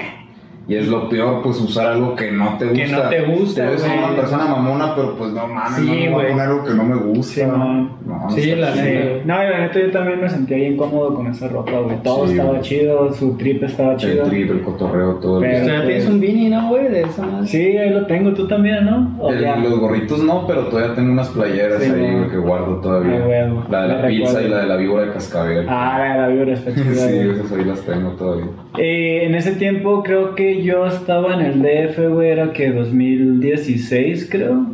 Y 0.67 0.76
es 0.76 0.88
lo 0.88 1.10
peor, 1.10 1.41
pues 1.41 1.60
usar 1.60 1.88
algo 1.88 2.15
que 2.15 2.32
no 2.32 2.56
te 2.58 2.65
gusta. 2.65 2.84
Que 2.86 2.91
no 2.91 3.02
te 3.10 3.21
gusta, 3.24 3.63
Eres 3.67 3.84
güey. 3.86 3.97
una 3.97 4.15
persona 4.15 4.45
mamona, 4.45 4.95
pero 4.95 5.15
pues 5.17 5.32
no 5.34 5.47
mames, 5.47 5.80
Sí, 5.80 5.86
no 5.86 5.93
me 5.93 6.00
voy 6.00 6.13
güey. 6.13 6.26
a 6.26 6.30
poner 6.30 6.47
algo 6.47 6.63
que 6.63 6.74
no 6.76 6.84
me 6.84 6.95
gusta. 6.95 7.34
Sí, 7.34 7.45
man. 7.45 7.89
no, 8.06 8.30
Sí, 8.30 8.56
la. 8.56 8.74
Sí. 8.74 8.82
No, 9.26 9.43
y 9.43 9.50
la 9.50 9.60
neta 9.60 9.80
yo 9.80 9.91
también 9.91 10.21
me 10.21 10.30
sentía 10.30 10.58
bien 10.58 10.78
cómodo 10.78 11.13
con 11.15 11.28
esa 11.28 11.47
ropa, 11.50 11.71
güey. 11.80 11.97
Todo 12.04 12.26
Sí, 12.26 12.32
estaba 12.34 12.50
güey. 12.52 12.62
chido, 12.62 13.12
su 13.13 13.36
trip 13.38 13.63
estaba 13.63 13.95
chido. 13.97 14.24
El 14.24 14.30
trip, 14.30 14.52
el 14.52 14.62
cotorreo, 14.62 15.15
todo. 15.15 15.39
Pero- 15.41 15.65
Todavía 15.65 15.86
tienes 15.88 16.08
un 16.08 16.19
beanie, 16.21 16.50
¿no, 16.52 16.69
güey? 16.69 16.88
De 16.89 17.02
esa 17.02 17.26
madre. 17.26 17.47
Sí, 17.47 17.78
ahí 17.78 17.89
lo 17.89 18.06
tengo, 18.06 18.34
tú 18.34 18.47
también, 18.47 18.86
¿no? 18.86 19.30
El- 19.30 19.63
los 19.63 19.80
gorritos 19.80 20.24
no, 20.24 20.45
pero 20.47 20.67
todavía 20.67 20.93
tengo 20.95 21.12
unas 21.12 21.30
playeras 21.30 21.82
Sí, 21.84 21.91
ahí 21.91 22.00
güey. 22.00 22.15
güey, 22.17 22.30
que 22.30 22.38
guardo 22.38 22.76
todavía. 22.78 23.19
Ah, 23.24 23.28
huevo. 23.28 23.63
La 23.69 23.82
de 23.82 23.88
la 23.89 24.08
pizza 24.08 24.26
recuerdo. 24.39 24.47
y 24.47 24.52
la 24.52 24.58
de 24.62 24.67
la 24.67 24.76
víbora 24.78 25.06
de 25.08 25.12
cascabel. 25.13 25.65
Ah, 25.67 25.95
la 25.97 26.13
de 26.13 26.19
la 26.21 26.28
vibra 26.30 26.54
está 26.54 26.71
chida. 26.76 26.84
sí, 27.08 27.15
güey. 27.15 27.30
esas 27.32 27.52
ahí 27.52 27.65
las 27.65 27.82
tengo 27.82 28.12
todavía. 28.12 28.45
Eh, 28.78 29.26
en 29.26 29.36
ese 29.36 29.52
tiempo 29.54 30.02
creo 30.04 30.34
que 30.36 30.50
yo 30.63 30.85
estaba 30.85 31.33
en 31.33 31.41
el 31.41 31.61
DF, 31.61 32.09
güey, 32.09 32.29
era 32.29 32.51
que 32.53 32.71
2016, 32.71 34.27
creo. 34.29 34.65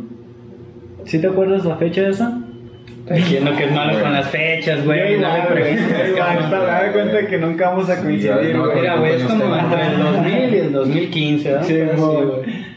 ¿Sí 1.04 1.20
te 1.20 1.26
acuerdas 1.26 1.64
la 1.64 1.76
fecha 1.76 2.02
de 2.02 2.10
esa? 2.10 2.40
Diciendo 3.10 3.52
que 3.56 3.64
es 3.64 3.72
malo 3.72 3.98
con 4.00 4.12
las 4.12 4.28
fechas, 4.28 4.84
güey. 4.84 5.14
Yo 5.14 5.20
No 5.20 5.32
me 5.32 5.40
preguntes, 5.46 6.20
hasta 6.20 6.58
me 6.60 6.66
da 6.66 6.92
cuenta 6.92 7.26
que 7.26 7.38
nunca 7.38 7.70
vamos 7.70 7.88
a 7.88 7.96
Sí, 7.96 8.02
coincidir, 8.02 8.54
no, 8.54 8.64
güey. 8.66 8.80
Mira, 8.80 8.96
güey, 8.96 9.14
es 9.14 9.22
como 9.22 9.44
¿Cuántos 9.46 9.72
entre 9.72 9.86
el 9.86 9.96
tengo? 9.96 10.12
2000 10.12 10.54
y 10.54 10.58
el 10.58 10.72
2015, 10.72 11.48
¿verdad? 11.50 11.66
Sí, 11.66 11.74
güey. 11.96 12.68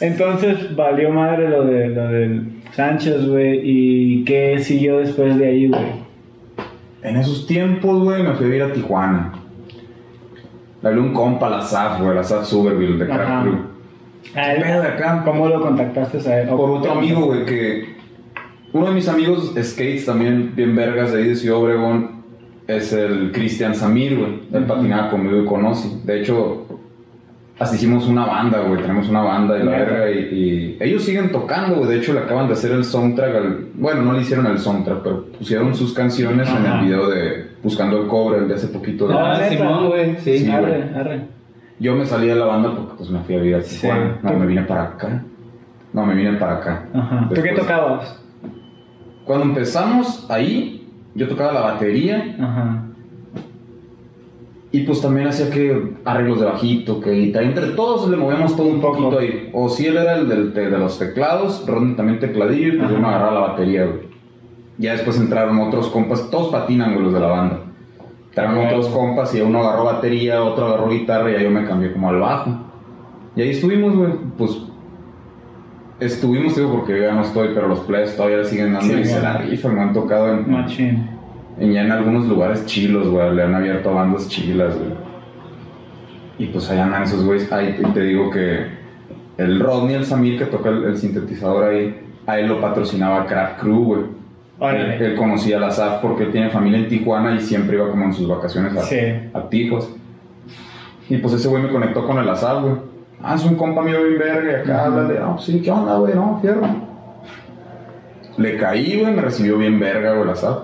Entonces 0.00 0.76
valió 0.76 1.10
madre 1.10 1.48
lo, 1.48 1.64
de, 1.64 1.88
lo 1.88 2.08
del 2.08 2.42
Sánchez, 2.72 3.26
güey. 3.26 3.60
¿Y 3.64 4.24
qué 4.24 4.58
siguió 4.58 4.98
después 4.98 5.38
de 5.38 5.46
ahí, 5.46 5.68
güey? 5.68 6.10
En 7.02 7.16
esos 7.16 7.46
tiempos, 7.46 8.02
güey, 8.02 8.22
me 8.22 8.34
fui 8.34 8.46
a 8.46 8.48
vivir 8.48 8.62
a 8.62 8.72
Tijuana. 8.72 9.32
Le 10.82 10.88
hablé 10.88 11.00
a 11.00 11.04
un 11.04 11.12
compa, 11.12 11.48
la 11.50 11.60
SAF, 11.62 12.00
güey, 12.00 12.14
la 12.14 12.24
SAF 12.24 12.46
Suberville 12.46 12.98
de 12.98 13.06
Crack. 13.06 13.42
Crew. 13.42 13.58
A 14.34 14.52
él, 14.54 14.62
pedo 14.62 14.82
de 14.82 14.88
acá? 14.88 15.22
¿Cómo 15.24 15.48
lo 15.48 15.60
contactaste 15.60 16.18
a 16.30 16.42
él? 16.42 16.48
¿O 16.50 16.56
Por 16.56 16.70
otro 16.70 16.92
amigo, 16.92 17.26
güey, 17.26 17.44
que. 17.44 17.96
Uno 18.72 18.86
de 18.86 18.92
mis 18.92 19.08
amigos 19.08 19.52
skates 19.60 20.06
también, 20.06 20.52
bien 20.54 20.76
vergas 20.76 21.12
de 21.12 21.18
ahí 21.22 21.28
de 21.30 21.34
Ciudad 21.36 21.58
Obregón, 21.58 22.22
es 22.68 22.92
el 22.92 23.32
Cristian 23.32 23.74
Samir, 23.74 24.16
güey. 24.16 24.40
Él 24.52 24.62
Ujú. 24.64 24.66
patinaba 24.74 25.10
conmigo 25.10 25.42
y 25.42 25.44
conoce. 25.46 25.88
De 26.04 26.20
hecho, 26.20 26.66
hasta 27.60 27.76
hicimos 27.76 28.08
una 28.08 28.24
banda, 28.26 28.60
güey. 28.60 28.80
Tenemos 28.82 29.08
una 29.08 29.22
banda 29.22 29.56
y 29.58 29.62
la 29.62 29.70
verga. 29.70 30.10
Y, 30.10 30.18
y 30.18 30.76
ellos 30.80 31.04
siguen 31.04 31.30
tocando, 31.30 31.76
güey. 31.76 31.90
De 31.90 31.98
hecho, 31.98 32.12
le 32.14 32.20
acaban 32.20 32.46
de 32.48 32.54
hacer 32.54 32.72
el 32.72 32.84
soundtrack. 32.84 33.36
al- 33.36 33.66
Bueno, 33.74 34.02
no 34.02 34.14
le 34.14 34.22
hicieron 34.22 34.46
el 34.46 34.58
soundtrack, 34.58 35.02
pero 35.02 35.26
pusieron 35.38 35.74
sus 35.74 35.92
canciones 35.94 36.48
en 36.48 36.64
el 36.66 36.80
video 36.86 37.08
de 37.10 37.50
Buscando 37.62 38.00
el 38.00 38.08
Cobre, 38.08 38.38
el 38.38 38.48
de 38.48 38.54
hace 38.54 38.68
poquito. 38.68 39.06
de- 39.06 39.14
Ah, 39.14 39.34
Ah. 39.38 39.48
Simón, 39.48 39.88
güey, 39.88 40.16
sí. 40.16 40.38
Sí. 40.38 40.50
Arre, 40.50 40.66
güey. 40.78 40.94
arre. 40.98 41.20
Yo 41.78 41.94
me 41.94 42.04
salí 42.06 42.26
de 42.28 42.34
la 42.34 42.46
banda 42.46 42.74
porque 42.74 42.92
pues 42.96 43.10
me 43.10 43.20
fui 43.20 43.34
a 43.36 43.38
vivir 43.38 43.54
a 43.56 43.62
Sí. 43.62 43.80
Tijuana. 43.82 44.18
No, 44.22 44.32
me 44.38 44.46
vine 44.46 44.62
para 44.62 44.82
acá. 44.84 45.22
No, 45.92 46.06
me 46.06 46.14
vine 46.14 46.32
para 46.34 46.54
acá. 46.56 46.84
Ajá. 46.94 47.28
¿Tú 47.34 47.42
qué 47.42 47.52
tocabas? 47.52 48.20
Cuando 49.24 49.44
empezamos 49.46 50.26
ahí, 50.30 50.88
yo 51.14 51.28
tocaba 51.28 51.52
la 51.52 51.60
batería 51.60 52.36
Ajá. 52.40 52.84
Y 54.72 54.80
pues 54.82 55.00
también 55.02 55.26
hacía 55.26 55.50
que 55.50 55.94
arreglos 56.04 56.38
de 56.40 56.46
bajito, 56.46 57.00
que 57.00 57.10
guitarra. 57.10 57.46
Entre 57.46 57.66
todos 57.70 58.08
le 58.08 58.16
movíamos 58.16 58.54
todo 58.56 58.68
un 58.68 58.80
poquito 58.80 59.18
ahí. 59.18 59.50
O 59.52 59.68
si 59.68 59.86
él 59.86 59.96
era 59.96 60.14
el 60.16 60.28
del- 60.28 60.54
de, 60.54 60.70
de 60.70 60.78
los 60.78 60.98
teclados, 60.98 61.64
Ron 61.66 61.96
también 61.96 62.18
tecladillo 62.20 62.74
y 62.74 62.76
pues 62.78 62.90
yo 62.90 62.98
me 62.98 63.08
agarraba 63.08 63.32
la 63.32 63.40
batería, 63.40 63.84
güey. 63.86 64.08
Ya 64.78 64.92
después 64.92 65.18
entraron 65.18 65.58
otros 65.58 65.88
compas, 65.88 66.30
todos 66.30 66.50
patinan, 66.52 66.92
güey, 66.92 67.04
los 67.04 67.12
de 67.12 67.20
la 67.20 67.26
banda. 67.26 67.58
Entraron 68.28 68.64
otros 68.66 68.86
compas 68.88 69.34
y 69.34 69.40
uno 69.40 69.58
agarró 69.60 69.84
batería, 69.84 70.42
otro 70.42 70.66
agarró 70.66 70.88
guitarra 70.88 71.30
y 71.30 71.34
ya 71.34 71.42
yo 71.42 71.50
me 71.50 71.64
cambié 71.64 71.92
como 71.92 72.08
al 72.08 72.20
bajo. 72.20 72.50
Y 73.36 73.42
ahí 73.42 73.50
estuvimos, 73.50 73.94
güey, 73.96 74.12
pues... 74.38 74.56
Estuvimos, 75.98 76.56
digo, 76.56 76.70
porque 76.72 76.92
yo 76.92 77.02
ya 77.02 77.12
no 77.12 77.20
estoy, 77.22 77.48
pero 77.54 77.68
los 77.68 77.80
players 77.80 78.16
todavía 78.16 78.42
siguen 78.44 78.72
dando 78.72 78.94
Sí, 78.94 79.00
y 79.00 79.04
se 79.04 79.20
la 79.20 79.36
rifan, 79.38 79.74
me 79.74 79.80
han 79.82 79.92
tocado 79.92 80.32
en, 80.32 80.50
Machín. 80.50 81.08
Y 81.60 81.72
ya 81.72 81.82
en 81.82 81.92
algunos 81.92 82.26
lugares 82.26 82.64
chilos, 82.66 83.08
güey, 83.08 83.34
le 83.34 83.42
han 83.44 83.54
abierto 83.54 83.94
bandas 83.94 84.28
chilas, 84.28 84.74
güey. 84.76 84.90
Y 86.38 86.46
pues 86.46 86.70
allá 86.70 86.84
andan 86.86 87.02
esos 87.02 87.22
güeyes. 87.24 87.52
Ahí 87.52 87.78
te- 87.94 88.00
digo 88.02 88.30
que 88.30 88.66
el 89.36 89.60
Rodney, 89.60 89.94
el 89.94 90.06
Samir, 90.06 90.38
que 90.38 90.46
toca 90.46 90.70
el, 90.70 90.84
el 90.84 90.96
sintetizador 90.96 91.64
ahí, 91.64 92.00
a 92.26 92.38
él 92.38 92.48
lo 92.48 92.60
patrocinaba 92.60 93.26
Craft 93.26 93.60
Crew, 93.60 93.84
güey. 93.84 94.00
Él, 94.60 95.14
conocía 95.16 95.56
a 95.56 95.60
la 95.60 95.70
SAF 95.70 96.00
porque 96.02 96.24
él 96.24 96.32
tiene 96.32 96.50
familia 96.50 96.78
en 96.80 96.88
Tijuana 96.88 97.34
y 97.34 97.40
siempre 97.40 97.76
iba 97.76 97.90
como 97.90 98.04
en 98.04 98.12
sus 98.12 98.28
vacaciones 98.28 98.76
a, 98.76 98.82
Sí. 98.82 98.96
a 99.32 99.48
Tijos. 99.48 99.90
Y 101.08 101.16
pues 101.16 101.34
ese 101.34 101.48
güey 101.48 101.62
me 101.62 101.70
conectó 101.70 102.06
con 102.06 102.18
el 102.18 102.28
ASAF, 102.28 102.62
güey. 102.62 102.74
Ah, 103.22 103.34
es 103.34 103.44
un 103.44 103.54
compa 103.56 103.82
mío 103.82 104.02
bien 104.02 104.18
verga 104.18 104.50
y 104.52 104.54
acá, 104.62 104.72
Ujú. 104.88 104.98
háblale. 104.98 105.18
Ah, 105.18 105.32
pues 105.34 105.44
sí, 105.46 105.60
¿qué 105.62 105.70
onda, 105.70 105.96
güey? 105.96 106.14
No, 106.14 106.38
fierro. 106.40 106.62
Le 108.36 108.56
caí, 108.56 109.00
güey, 109.00 109.14
me 109.14 109.22
recibió 109.22 109.58
bien 109.58 109.78
verga, 109.80 110.10
güey, 110.12 110.22
el 110.22 110.30
ASAF. 110.30 110.58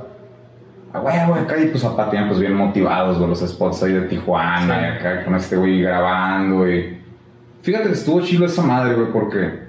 Güey, 1.00 1.26
güey, 1.28 1.40
acá 1.42 1.58
y 1.58 1.66
pues 1.68 1.84
a 1.84 1.96
patinar, 1.96 2.28
pues 2.28 2.40
bien 2.40 2.54
motivados, 2.54 3.18
güey, 3.18 3.28
los 3.30 3.40
spots 3.40 3.82
ahí 3.82 3.92
de 3.92 4.02
Tijuana 4.02 4.74
Sí. 4.78 4.84
y 4.84 4.88
acá 4.98 5.24
con 5.24 5.34
este 5.34 5.56
güey 5.56 5.82
grabando, 5.82 6.56
güey. 6.58 6.98
Fíjate 7.62 7.86
que 7.88 7.92
estuvo 7.94 8.20
chido 8.20 8.46
esa 8.46 8.62
madre, 8.62 8.94
güey, 8.94 9.12
porque 9.12 9.66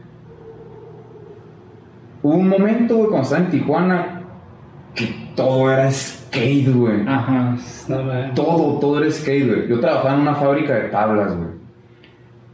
hubo 2.21 2.35
un 2.35 2.47
momento, 2.49 2.95
güey, 2.97 3.09
cuando 3.09 3.23
estaba 3.23 3.43
en 3.43 3.49
Tijuana, 3.51 4.21
que 4.95 5.15
todo 5.35 5.71
era 5.71 5.91
skate, 5.91 6.73
güey. 6.73 7.07
Ajá. 7.07 7.55
No, 7.87 8.03
man. 8.03 8.33
Todo, 8.35 8.79
todo 8.79 9.01
era 9.01 9.11
skate, 9.11 9.47
güey. 9.47 9.67
Yo 9.67 9.79
trabajaba 9.79 10.15
en 10.15 10.21
una 10.21 10.35
fábrica 10.35 10.73
de 10.73 10.89
tablas, 10.89 11.35
güey. 11.35 11.49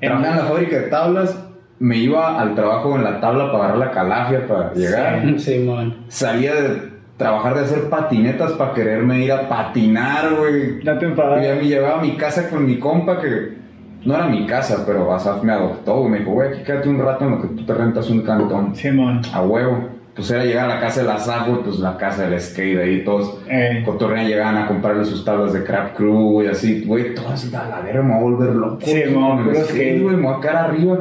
Trabajaba 0.02 0.32
en 0.32 0.38
la 0.38 0.46
fábrica 0.46 0.76
de 0.78 0.82
tablas, 0.90 1.46
me 1.80 1.98
iba 1.98 2.40
al 2.40 2.56
trabajo 2.56 2.96
en 2.96 3.04
la 3.04 3.20
tabla 3.20 3.46
para 3.52 3.58
agarrar 3.66 3.78
la 3.78 3.92
calafia 3.92 4.48
para 4.48 4.74
llegar. 4.74 5.40
Simón. 5.40 5.98
Salía 6.08 6.56
de 6.56 6.93
trabajar 7.24 7.56
de 7.56 7.62
hacer 7.62 7.90
patinetas 7.90 8.52
para 8.54 8.74
quererme 8.74 9.24
ir 9.24 9.32
a 9.32 9.48
patinar, 9.48 10.36
güey. 10.36 10.84
No 10.84 10.98
te 11.00 11.08
Y 11.08 11.16
ya 11.16 11.56
me 11.56 11.64
llevaba 11.68 12.00
a 12.00 12.02
mi 12.02 12.16
casa 12.18 12.50
con 12.50 12.66
mi 12.66 12.78
compa 12.78 13.20
que 13.22 13.58
no 14.06 14.16
era 14.16 14.28
mi 14.28 14.46
casa, 14.46 14.84
pero 14.86 15.14
Asaf 15.14 15.42
me 15.44 15.54
adoptó, 15.54 16.00
güey. 16.00 16.12
Me 16.12 16.20
dijo, 16.20 16.32
güey, 16.32 16.50
aquí 16.50 16.64
quédate 16.64 16.90
un 16.90 17.00
rato 17.00 17.24
en 17.26 17.32
lo 17.32 17.42
que 17.42 17.48
tú 17.48 17.66
te 17.66 17.74
rentas 17.74 18.10
un 18.10 18.22
cantón. 18.22 18.76
Simón. 18.76 19.22
A 19.34 19.42
huevo. 19.42 19.90
Pues 20.14 20.30
era 20.30 20.44
llegar 20.46 20.70
a 20.70 20.76
la 20.76 20.80
casa 20.82 21.02
de 21.02 21.08
la 21.08 21.16
Asaf, 21.16 21.48
güey, 21.48 21.64
pues 21.64 21.80
la 21.80 21.98
casa 21.98 22.30
del 22.30 22.40
skate 22.40 22.78
ahí, 22.78 23.04
todos 23.04 23.40
Eh. 23.50 23.82
cotorrean 23.84 24.28
llegaban 24.28 24.58
a 24.58 24.68
comprarle 24.68 25.06
sus 25.06 25.26
tablas 25.26 25.54
de 25.54 25.64
Crap 25.64 25.96
Crew 25.96 26.44
y 26.44 26.48
así, 26.48 26.84
güey, 26.86 27.16
todas 27.16 27.52
a 27.52 27.68
la 27.70 27.80
verga, 27.80 28.04
me 28.04 28.10
voy 28.10 28.18
a 28.20 28.22
volver 28.22 28.56
loco. 28.56 28.80
Sí, 28.82 28.92
güey, 29.12 29.32
el 29.40 29.44
puro 29.44 29.56
skate, 29.66 30.04
güey, 30.04 30.16
me 30.18 30.28
voy 30.28 30.36
a 30.36 30.40
quedar 30.42 30.56
arriba. 30.58 30.98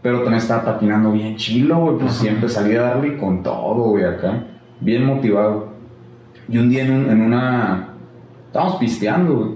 Pero 0.00 0.18
también 0.18 0.36
estaba 0.36 0.62
patinando 0.64 1.12
bien 1.12 1.36
chilo, 1.36 1.76
güey, 1.78 1.96
pues 1.98 2.12
Ajá. 2.12 2.20
siempre 2.22 2.48
salía 2.48 2.80
a 2.80 2.82
darle 2.90 3.16
con 3.16 3.42
todo, 3.42 3.90
güey, 3.90 4.04
acá. 4.04 4.44
Bien 4.80 5.04
motivado. 5.04 5.68
Y 6.48 6.58
un 6.58 6.68
día 6.68 6.84
en, 6.84 6.92
un- 6.92 7.10
en 7.10 7.20
una... 7.22 7.88
Estábamos 8.46 8.76
pisteando, 8.76 9.34
güey. 9.34 9.50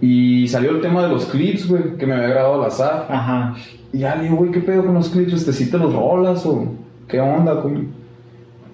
Y 0.00 0.48
salió 0.48 0.70
el 0.72 0.80
tema 0.80 1.02
de 1.02 1.08
los 1.08 1.26
clips, 1.26 1.68
güey, 1.68 1.96
que 1.96 2.06
me 2.06 2.14
había 2.14 2.28
grabado 2.28 2.60
la 2.60 2.70
SAF. 2.70 3.08
Ajá. 3.10 3.54
Y 3.92 3.98
ya 3.98 4.16
le 4.16 4.24
digo, 4.24 4.36
güey, 4.36 4.50
¿qué 4.50 4.60
pedo 4.60 4.84
con 4.84 4.94
los 4.94 5.08
clips? 5.10 5.32
Este, 5.34 5.52
¿sí 5.52 5.70
te 5.70 5.78
los 5.78 5.94
rolas 5.94 6.44
o 6.44 6.66
qué 7.08 7.20
onda? 7.20 7.62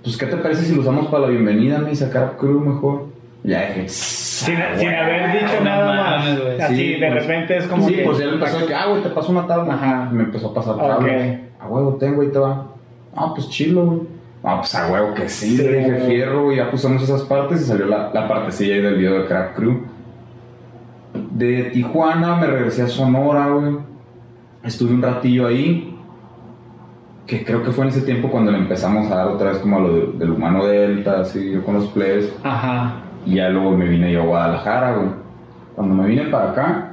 Pues, 0.03 0.17
¿qué 0.17 0.27
te 0.27 0.37
parece 0.37 0.63
si 0.65 0.71
los 0.75 0.85
usamos 0.87 1.09
para 1.09 1.25
la 1.25 1.29
bienvenida? 1.29 1.79
Me 1.79 1.91
dice 1.91 2.09
Crap 2.11 2.39
Crew 2.39 2.61
mejor. 2.61 3.07
Y 3.45 3.51
ya 3.51 3.67
dije, 3.69 3.89
Sin, 3.89 4.57
sin 4.77 4.89
haber 4.89 5.33
dicho 5.41 5.63
nada 5.63 5.87
más. 6.19 6.41
güey. 6.41 6.61
Así, 6.61 6.77
Sí, 6.77 6.93
de 6.95 7.09
pues, 7.09 7.27
repente 7.27 7.57
es 7.59 7.67
como 7.67 7.87
sí, 7.89 7.95
que. 7.95 8.03
pues 8.05 8.19
ya 8.19 8.27
le 8.27 8.33
empezó 8.35 8.67
que, 8.67 8.75
ah, 8.75 8.87
güey, 8.89 9.03
te 9.03 9.09
paso 9.11 9.31
una 9.33 9.47
tabla. 9.47 9.75
Ajá. 9.75 10.09
Y 10.11 10.15
me 10.15 10.23
empezó 10.25 10.49
a 10.51 10.55
pasar 10.55 10.77
tablas. 10.77 11.39
A 11.61 11.67
huevo, 11.69 11.95
tengo, 11.97 12.23
ahí 12.23 12.29
te 12.29 12.39
va. 12.39 12.69
Ah, 13.15 13.33
pues 13.35 13.49
chilo, 13.51 13.85
güey. 13.85 14.01
Ah, 14.45 14.57
pues 14.59 14.75
a 14.75 14.91
huevo 14.91 15.15
que 15.15 15.29
sí, 15.29 15.57
Sí, 15.57 15.63
le 15.63 15.79
dije 15.79 15.97
fierro. 16.07 16.53
Ya 16.53 16.71
pusimos 16.71 17.03
esas 17.03 17.23
partes 17.23 17.63
y 17.63 17.65
salió 17.65 17.87
la, 17.87 18.11
la 18.13 18.29
partecilla 18.29 18.75
ahí 18.75 18.81
del 18.83 18.97
video 18.97 19.21
de 19.23 19.27
Crap 19.27 19.57
Crew. 19.57 19.83
De 21.33 21.65
Tijuana 21.73 22.37
me 22.37 22.47
regresé 22.47 22.83
a 22.83 22.89
Sonora, 22.89 23.49
güey. 23.49 23.77
Estuve 24.63 24.93
un 24.95 25.03
ratillo 25.03 25.47
ahí. 25.47 25.95
Que 27.27 27.45
creo 27.45 27.63
que 27.63 27.73
fue 27.73 27.85
en 27.85 27.91
ese 27.91 28.03
tiempo 28.03 28.31
cuando 28.31 28.51
le 28.51 28.59
empezamos 28.59 29.11
a 29.11 29.17
dar 29.17 29.29
otra 29.29 29.51
vez 29.51 29.59
como 29.59 29.77
a 29.77 29.81
lo 29.81 29.93
de- 29.95 30.13
del 30.19 30.31
humano 30.31 30.65
delta, 30.67 31.21
así, 31.21 31.51
yo 31.53 31.63
con 31.65 31.75
los 31.75 31.87
players. 31.89 32.33
Ajá. 32.43 32.95
Y 33.27 33.35
ya 33.35 33.49
luego 33.51 33.73
me 33.77 33.87
vine 33.87 34.13
yo 34.13 34.23
a 34.23 34.27
Guadalajara, 34.27 34.95
güey. 34.97 35.09
Cuando 35.75 35.95
me 35.95 36.09
vine 36.09 36.23
para 36.31 36.51
acá, 36.53 36.88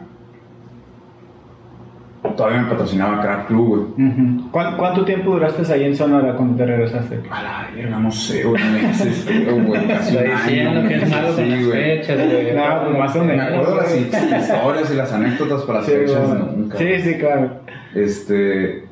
todavía 2.34 2.62
me 2.62 2.70
patrocinaba 2.70 3.22
Crack 3.22 3.48
Club, 3.48 3.94
güey. 3.98 4.10
Ujú. 4.10 4.52
¿Cuán- 4.52 4.78
¿Cuánto 4.78 5.06
tiempo 5.06 5.32
duraste 5.32 5.72
ahí 5.74 5.84
en 5.86 5.96
Sonora 5.96 6.34
cuando 6.36 6.56
te 6.58 6.66
regresaste? 6.66 7.20
A 7.30 7.44
la 7.44 7.68
verga, 7.76 8.00
no 8.00 8.12
sé, 8.12 8.44
güey, 8.44 8.64
meses, 8.72 9.26
güey, 9.66 9.88
casi 9.88 10.18
año, 10.18 10.32
diciendo 10.36 10.88
que 10.88 10.96
es 10.96 11.10
malo 11.10 11.28
con 11.28 11.36
sí, 11.38 11.50
las 11.52 11.66
güey. 11.66 11.82
fechas, 11.84 12.18
güey. 12.18 12.56
No, 12.56 12.98
más 13.00 13.16
o 13.16 13.20
Me 13.20 13.26
menos. 13.28 13.48
acuerdo 13.48 13.76
las 13.78 13.92
las 14.32 14.42
historias 14.50 14.92
y 14.92 14.96
las 14.96 15.14
anécdotas 15.14 15.62
para 15.64 15.80
las 15.80 15.88
Sí, 15.88 15.94
fechas, 15.94 16.28
bueno. 16.28 16.50
nunca. 16.56 16.78
sí, 16.78 17.02
sí, 17.02 17.14
claro. 17.16 17.50
Este, 17.94 18.84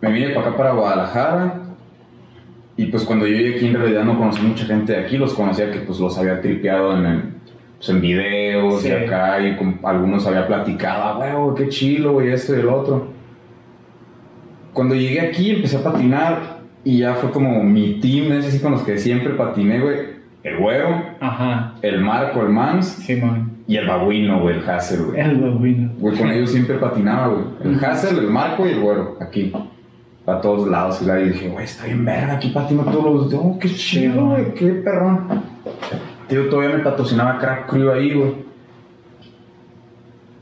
me 0.00 0.12
vine 0.12 0.30
para 0.30 0.48
acá, 0.48 0.56
para 0.56 0.72
Guadalajara. 0.72 1.54
Y 2.76 2.86
pues 2.86 3.04
cuando 3.04 3.26
yo 3.26 3.36
llegué 3.36 3.56
aquí 3.56 3.66
en 3.66 3.74
realidad 3.74 4.04
no 4.04 4.16
conocí 4.18 4.40
mucha 4.42 4.64
gente 4.64 4.92
de 4.94 5.00
aquí, 5.04 5.18
los 5.18 5.34
conocía 5.34 5.70
que 5.70 5.80
pues 5.80 6.00
los 6.00 6.16
había 6.18 6.40
tripeado 6.40 6.96
en, 6.96 7.04
el- 7.04 7.22
pues, 7.80 7.88
en 7.88 8.00
videos 8.00 8.82
Sí. 8.82 8.88
y 8.88 8.92
acá 8.92 9.40
y 9.40 9.56
con 9.56 9.80
algunos 9.82 10.24
había 10.26 10.46
platicado, 10.46 11.22
ah, 11.22 11.34
güey, 11.34 11.54
qué 11.56 11.68
chilo, 11.68 12.12
güey, 12.12 12.28
esto 12.30 12.54
y 12.54 12.60
el 12.60 12.68
otro. 12.68 13.08
Cuando 14.72 14.94
llegué 14.94 15.20
aquí 15.20 15.50
empecé 15.50 15.78
a 15.78 15.82
patinar 15.82 16.60
y 16.84 16.98
ya 16.98 17.14
fue 17.14 17.30
como 17.30 17.62
mi 17.64 17.98
team, 18.00 18.32
es 18.32 18.46
así 18.46 18.60
con 18.60 18.72
los 18.72 18.82
que 18.82 18.98
siempre 18.98 19.34
patiné, 19.34 19.80
güey. 19.80 20.20
El 20.42 20.56
güero, 20.58 21.02
Ajá. 21.20 21.74
el 21.82 22.00
Marco, 22.00 22.40
el 22.42 22.48
Mans 22.48 22.86
Simón. 22.86 23.58
y 23.66 23.76
el 23.76 23.86
babuino, 23.86 24.40
güey, 24.40 24.56
el 24.58 24.68
Hassel, 24.70 25.02
güey. 25.06 25.20
El 25.20 25.36
bovino. 25.36 25.90
Güey, 25.98 26.16
con 26.16 26.30
ellos 26.30 26.50
siempre 26.50 26.76
patinaba, 26.78 27.28
güey. 27.28 27.44
El 27.64 27.84
Hassel, 27.84 28.18
el 28.18 28.28
Marco 28.28 28.66
y 28.66 28.70
el 28.70 28.80
güero, 28.80 29.16
aquí. 29.20 29.52
Para 30.24 30.40
todos 30.40 30.68
lados. 30.68 31.02
Y 31.02 31.06
la- 31.06 31.20
y 31.20 31.28
dije, 31.30 31.48
güey, 31.48 31.64
está 31.64 31.84
bien 31.86 32.04
verga, 32.04 32.34
aquí 32.34 32.48
patino 32.50 32.82
todos 32.84 33.04
los 33.14 33.30
días. 33.30 33.42
Oh, 33.44 33.58
qué 33.58 33.68
chido, 33.68 34.26
güey, 34.28 34.54
qué 34.54 34.66
perrón. 34.72 35.42
Tío, 36.30 36.48
todavía 36.48 36.76
me 36.76 36.82
patrocinaba 36.84 37.38
Crack 37.38 37.68
Crew 37.68 37.90
ahí, 37.90 38.14
güey. 38.14 38.34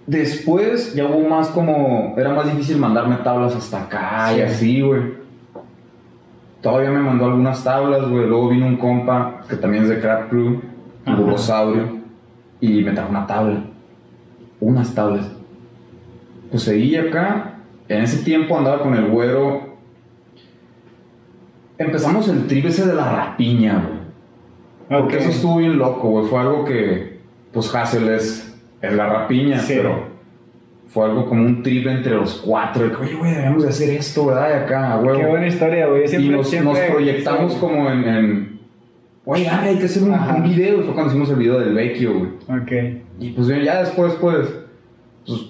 Después 0.07 0.95
ya 0.95 1.07
hubo 1.07 1.29
más 1.29 1.49
como. 1.49 2.15
Era 2.17 2.33
más 2.35 2.45
difícil 2.47 2.77
mandarme 2.79 3.17
tablas 3.17 3.55
hasta 3.57 3.83
acá 3.85 4.33
y 4.33 4.37
Sí. 4.37 4.41
así, 4.43 4.81
güey. 4.83 5.03
Todavía 6.61 6.91
me 6.91 7.01
mandó 7.01 7.25
algunas 7.27 7.65
tablas, 7.65 8.09
güey. 8.09 8.27
Luego 8.27 8.49
vino 8.51 8.67
un 8.67 8.77
compa 8.77 9.41
que 9.49 9.57
también 9.57 9.85
es 9.85 9.89
de 9.89 10.01
Crack 10.01 10.29
Crew, 10.29 10.61
Ajá. 11.07 11.17
Burrosaurio, 11.17 11.99
y 12.61 12.83
me 12.83 12.93
trajo 12.93 13.11
una 13.11 13.27
tabla. 13.27 13.61
Unas 14.61 14.95
tablas. 14.95 15.31
Pues 16.51 16.63
seguí 16.65 16.97
acá. 16.97 17.55
En 17.89 18.03
ese 18.03 18.23
tiempo 18.25 18.59
andaba 18.59 18.83
con 18.83 18.95
el 18.95 19.07
güero. 19.09 19.69
Empezamos 21.79 22.29
el 22.29 22.47
trip 22.47 22.67
ese 22.67 22.87
de 22.87 22.95
la 22.95 23.11
rapiña, 23.11 23.83
güey. 23.87 23.98
Porque 24.89 25.19
eso 25.19 25.31
estuvo 25.31 25.59
bien 25.59 25.79
loco, 25.79 26.09
güey. 26.09 26.27
Fue 26.27 26.41
algo 26.41 26.65
que, 26.65 27.19
pues 27.53 27.75
Hassel 27.75 28.09
es 28.09 28.45
es 28.81 28.93
la 28.93 29.09
rapiña, 29.09 29.59
Sí. 29.59 29.75
pero 29.77 30.07
fue 30.87 31.05
algo 31.05 31.27
como 31.29 31.45
un 31.45 31.63
trip 31.63 31.87
entre 31.89 32.15
los 32.15 32.35
cuatro, 32.35 32.85
de 32.85 32.91
que, 32.91 32.97
oye, 32.97 33.15
güey, 33.15 33.35
debemos 33.35 33.63
de 33.65 33.69
hacer 33.71 33.91
esto, 33.91 34.27
¿verdad? 34.27 34.51
Y 34.51 34.53
acá, 34.65 35.01
huevo. 35.03 35.19
Qué 35.19 35.27
buena 35.27 35.47
historia, 35.49 35.87
güey. 35.89 36.05
Y 36.05 36.29
nos, 36.29 36.49
siempre- 36.49 36.73
nos 36.73 36.91
proyectamos 36.93 37.55
como 37.55 37.91
en, 37.91 38.05
en 38.05 38.61
oye, 39.25 39.49
ay, 39.49 39.71
hay 39.71 39.79
que 39.79 39.85
hacer 39.87 40.03
un, 40.05 40.43
video, 40.45 40.81
y 40.81 40.83
fue 40.85 40.95
cuando 40.95 41.11
hicimos 41.11 41.29
el 41.31 41.37
video 41.37 41.59
del 41.59 41.75
vecchio, 41.75 42.13
güey. 42.15 42.61
Ok. 42.63 42.73
Y 43.19 43.31
pues 43.31 43.49
bien, 43.49 43.63
ya 43.63 43.81
después, 43.81 44.15
pues, 44.15 44.49
pues 45.27 45.41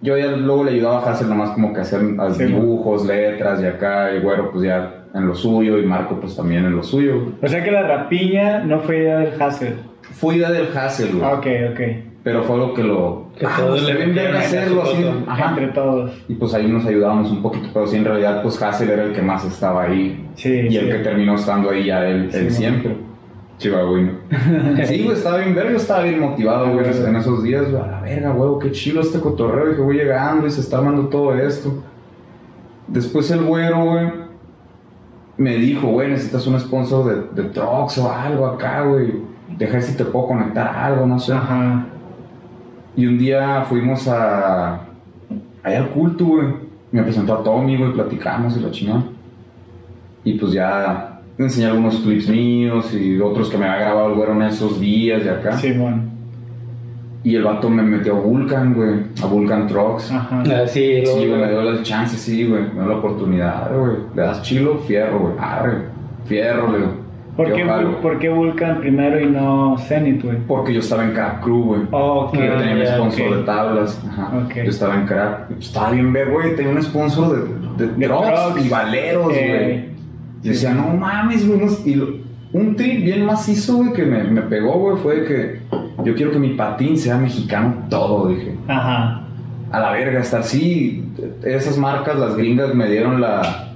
yo 0.00 0.16
ya 0.16 0.28
luego 0.28 0.64
le 0.64 0.72
ayudaba 0.72 1.00
a 1.00 1.10
Hassel 1.10 1.28
nomás 1.28 1.50
como 1.50 1.72
que 1.72 1.80
hacer 1.80 2.00
ah, 2.18 2.30
Sí, 2.32 2.44
dibujos, 2.44 3.04
letras 3.04 3.60
y 3.62 3.66
acá, 3.66 4.14
y 4.14 4.20
güero 4.20 4.50
pues 4.50 4.64
ya 4.64 4.97
en 5.18 5.26
lo 5.26 5.34
suyo, 5.34 5.78
y 5.78 5.86
Marco 5.86 6.18
pues 6.20 6.36
también 6.36 6.64
en 6.64 6.76
lo 6.76 6.82
suyo. 6.82 7.32
O 7.42 7.48
sea 7.48 7.62
que 7.62 7.70
la 7.70 7.82
rapiña 7.82 8.60
no 8.60 8.80
fue 8.80 8.98
idea 8.98 9.18
del 9.18 9.40
Hassel. 9.40 9.74
Fue 10.02 10.36
idea 10.36 10.50
del 10.50 10.68
Hassel, 10.76 11.12
güey. 11.12 11.24
Ah, 11.24 11.34
ok, 11.34 11.46
ok. 11.72 11.80
Pero 12.22 12.42
fue 12.42 12.56
algo 12.56 12.74
que 12.74 12.82
lo... 12.82 13.28
Que 13.38 13.46
ah, 13.46 13.54
todos 13.56 13.82
le 13.84 13.94
bien 13.94 14.14
verga 14.14 14.38
acá 14.38 14.46
hacerlo 14.46 14.82
así. 14.82 15.04
Ajá. 15.26 15.50
Entre 15.50 15.68
todos. 15.68 16.24
Y 16.28 16.34
pues 16.34 16.52
ahí 16.54 16.66
nos 16.66 16.84
ayudábamos 16.84 17.30
un 17.30 17.40
poquito, 17.40 17.68
pero 17.72 17.86
sí 17.86 17.96
en 17.96 18.04
realidad 18.04 18.42
pues 18.42 18.60
Hassel 18.60 18.90
era 18.90 19.04
el 19.04 19.12
que 19.12 19.22
más 19.22 19.44
estaba 19.44 19.84
ahí. 19.84 20.28
Sí, 20.34 20.50
y 20.50 20.76
el 20.76 20.86
sí. 20.86 20.92
que 20.92 20.98
terminó 20.98 21.36
estando 21.36 21.70
ahí 21.70 21.86
ya 21.86 22.06
él, 22.06 22.28
Sí, 22.30 22.38
él 22.38 22.50
siempre. 22.50 22.96
Chihuahuino. 23.58 24.12
sí, 24.84 25.02
güey, 25.02 25.16
estaba 25.16 25.38
bien 25.38 25.54
verga, 25.54 25.76
estaba 25.76 26.02
bien 26.04 26.20
motivado, 26.20 26.72
güey, 26.72 26.86
en 26.86 27.16
esos 27.16 27.42
días, 27.42 27.70
güey, 27.70 27.82
a 27.82 27.86
la 27.86 28.00
verga, 28.00 28.30
güey, 28.30 28.50
qué 28.60 28.72
chido 28.72 29.00
este 29.00 29.20
cotorreo, 29.20 29.70
dije, 29.70 29.80
voy 29.80 29.96
llegando 29.96 30.46
y 30.46 30.50
se 30.50 30.60
está 30.60 30.78
armando 30.78 31.08
todo 31.08 31.34
esto. 31.34 31.82
Después 32.86 33.30
el 33.32 33.42
güero, 33.42 33.84
güey, 33.84 34.10
me 35.38 35.56
dijo, 35.56 35.86
güey, 35.86 36.10
necesitas 36.10 36.46
un 36.46 36.58
sponsor 36.58 37.32
de, 37.32 37.42
de 37.42 37.48
trucks 37.50 37.96
o 37.98 38.10
algo 38.10 38.46
acá, 38.46 38.82
güey. 38.82 39.14
Deja 39.56 39.80
si 39.80 39.96
te 39.96 40.04
puedo 40.04 40.26
conectar 40.26 40.66
a 40.66 40.86
algo, 40.86 41.06
no 41.06 41.18
sé. 41.18 41.32
Ajá. 41.32 41.86
Y 42.96 43.06
un 43.06 43.16
día 43.16 43.64
fuimos 43.68 44.06
a. 44.08 44.80
allá 45.62 45.78
al 45.78 45.90
culto, 45.90 46.24
güey. 46.26 46.48
Me 46.90 47.02
presentó 47.02 47.34
a 47.34 47.42
Tommy, 47.42 47.76
güey, 47.76 47.92
platicamos 47.92 48.56
y 48.56 48.60
la 48.60 48.70
chingada. 48.70 49.04
Y 50.24 50.34
pues 50.34 50.52
ya 50.52 51.20
enseñé 51.38 51.66
algunos 51.66 51.96
clips 52.00 52.28
míos 52.28 52.92
y 52.92 53.20
otros 53.20 53.48
que 53.48 53.56
me 53.56 53.66
había 53.66 53.86
grabado 53.86 54.08
el 54.08 54.14
güero 54.14 54.32
en 54.32 54.42
esos 54.42 54.80
días 54.80 55.22
de 55.22 55.30
acá. 55.30 55.56
Simón. 55.56 56.17
Y 57.28 57.36
el 57.36 57.42
vato 57.44 57.68
me 57.68 57.82
metió 57.82 58.16
a 58.16 58.20
Vulcan, 58.20 58.72
güey, 58.72 59.00
a 59.22 59.26
Vulcan 59.26 59.66
Trucks. 59.66 60.10
Ajá. 60.12 60.40
Así, 60.64 60.80
Sí, 60.80 61.02
luego- 61.04 61.18
güey, 61.36 61.40
me 61.42 61.50
dio 61.50 61.62
la 61.72 61.82
chance, 61.82 62.16
sí, 62.16 62.46
güey, 62.48 62.62
me 62.62 62.80
dio 62.80 62.86
la 62.86 62.96
oportunidad, 62.96 63.70
güey. 63.76 63.96
Le 64.16 64.22
das 64.22 64.40
chilo, 64.42 64.78
fierro, 64.78 65.18
güey. 65.18 65.32
Arre, 65.38 65.72
fierro, 66.24 66.72
le 66.72 66.78
digo. 66.78 66.90
¿Por 67.36 67.52
qué, 67.52 67.64
jalo. 67.64 68.00
¿Por 68.00 68.18
qué 68.18 68.28
Vulcan 68.30 68.80
primero 68.80 69.20
y 69.20 69.26
no 69.26 69.76
Zenith, 69.78 70.24
güey? 70.24 70.38
Porque 70.46 70.72
yo 70.72 70.80
estaba 70.80 71.04
en 71.04 71.12
Crap 71.12 71.42
Crew, 71.42 71.62
güey. 71.64 71.80
Oh, 71.92 72.24
ok. 72.26 72.32
Que 72.32 72.46
yo 72.46 72.56
tenía 72.56 72.74
mi 72.74 72.80
ya, 72.82 72.96
sponsor 72.96 73.36
de 73.36 73.42
tablas. 73.44 74.02
Ajá. 74.08 74.32
Ok. 74.44 74.54
Yo 74.56 74.70
estaba 74.70 74.94
en 74.94 75.06
crack. 75.06 75.50
Estaba 75.60 75.90
bien 75.90 76.12
ver, 76.12 76.30
güey. 76.30 76.56
Tenía 76.56 76.72
un 76.72 76.82
sponsor 76.82 77.28
de, 77.76 77.84
de, 77.86 77.92
De 77.94 78.06
trucks 78.06 78.44
trucks. 78.44 78.64
y 78.64 78.68
valeros, 78.70 79.32
Eh, 79.36 79.60
güey. 79.62 79.98
Y 80.42 80.48
decía, 80.48 80.72
no 80.72 80.88
mames, 80.96 81.46
güey. 81.46 81.60
Y 81.84 81.94
lo- 81.94 82.08
un 82.54 82.74
trip 82.74 83.04
bien 83.04 83.24
macizo, 83.26 83.76
güey, 83.76 83.92
que 83.92 84.04
me, 84.04 84.24
me 84.24 84.40
pegó, 84.42 84.72
güey, 84.78 84.96
fue 84.96 85.24
que 85.24 85.60
yo 86.08 86.14
quiero 86.14 86.30
que 86.32 86.38
mi 86.38 86.54
patín 86.54 86.96
sea 86.96 87.18
mexicano 87.18 87.84
todo, 87.90 88.28
dije. 88.28 88.56
Ajá. 88.66 89.24
A 89.70 89.78
la 89.78 89.92
verga, 89.92 90.20
estar 90.20 90.40
así. 90.40 91.04
Esas 91.44 91.76
marcas, 91.76 92.18
las 92.18 92.34
gringas, 92.34 92.74
me 92.74 92.90
dieron 92.90 93.20
la. 93.20 93.66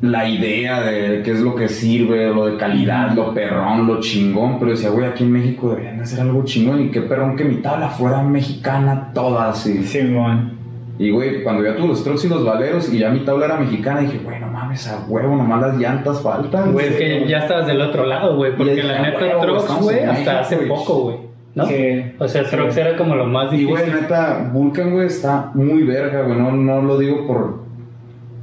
La 0.00 0.28
idea 0.28 0.82
de 0.82 1.22
qué 1.22 1.30
es 1.30 1.40
lo 1.40 1.54
que 1.54 1.68
sirve, 1.68 2.34
lo 2.34 2.46
de 2.46 2.56
calidad, 2.56 3.12
lo 3.12 3.32
perrón, 3.32 3.86
lo 3.86 4.00
chingón. 4.00 4.58
Pero 4.58 4.72
decía, 4.72 4.90
güey, 4.90 5.06
aquí 5.06 5.22
en 5.22 5.30
México 5.30 5.70
deberían 5.70 5.98
de 5.98 6.02
hacer 6.02 6.20
algo 6.22 6.42
chingón. 6.44 6.80
Y 6.82 6.90
qué 6.90 7.02
perrón 7.02 7.36
que 7.36 7.44
mi 7.44 7.62
tabla 7.62 7.88
fuera 7.88 8.20
mexicana 8.20 9.12
toda 9.14 9.50
así. 9.50 9.84
Simón. 9.84 10.61
Y 11.02 11.10
güey, 11.10 11.42
cuando 11.42 11.64
ya 11.64 11.74
tuve 11.74 11.88
los 11.88 12.04
trucks 12.04 12.24
y 12.24 12.28
los 12.28 12.44
valeros 12.44 12.92
y 12.92 12.98
ya 12.98 13.10
mi 13.10 13.20
tabla 13.24 13.46
era 13.46 13.56
mexicana, 13.58 14.00
dije, 14.00 14.18
güey, 14.22 14.38
no 14.40 14.46
mames, 14.46 14.86
a 14.88 15.04
huevo, 15.08 15.34
nomás 15.36 15.60
las 15.62 15.76
llantas 15.78 16.20
faltan. 16.22 16.72
Güey, 16.72 16.86
es 16.88 16.96
que 16.96 17.26
ya 17.28 17.38
estabas 17.38 17.66
del 17.66 17.80
otro 17.80 18.06
lado, 18.06 18.36
güey. 18.36 18.54
Porque 18.56 18.74
dije, 18.76 18.86
la 18.86 18.98
"Ah, 18.98 19.02
neta, 19.10 19.26
estamos 19.26 19.82
güey, 19.82 19.98
hasta 20.00 20.12
México, 20.12 20.30
hace 20.40 20.56
güey". 20.56 20.68
poco, 20.68 20.94
güey. 21.02 21.16
¿No? 21.54 21.66
Sí. 21.66 21.74
O 22.18 22.28
sea, 22.28 22.44
Trox 22.44 22.76
era 22.76 22.96
como 22.96 23.14
lo 23.16 23.26
más 23.26 23.52
Y 23.52 23.56
difícil. 23.58 23.70
güey, 23.90 24.00
neta, 24.00 24.50
Vulcan, 24.52 24.92
güey, 24.92 25.06
está 25.06 25.50
muy 25.54 25.82
verga, 25.82 26.22
güey. 26.22 26.38
No, 26.38 26.52
no 26.52 26.82
lo 26.82 26.98
digo 26.98 27.26
por, 27.26 27.60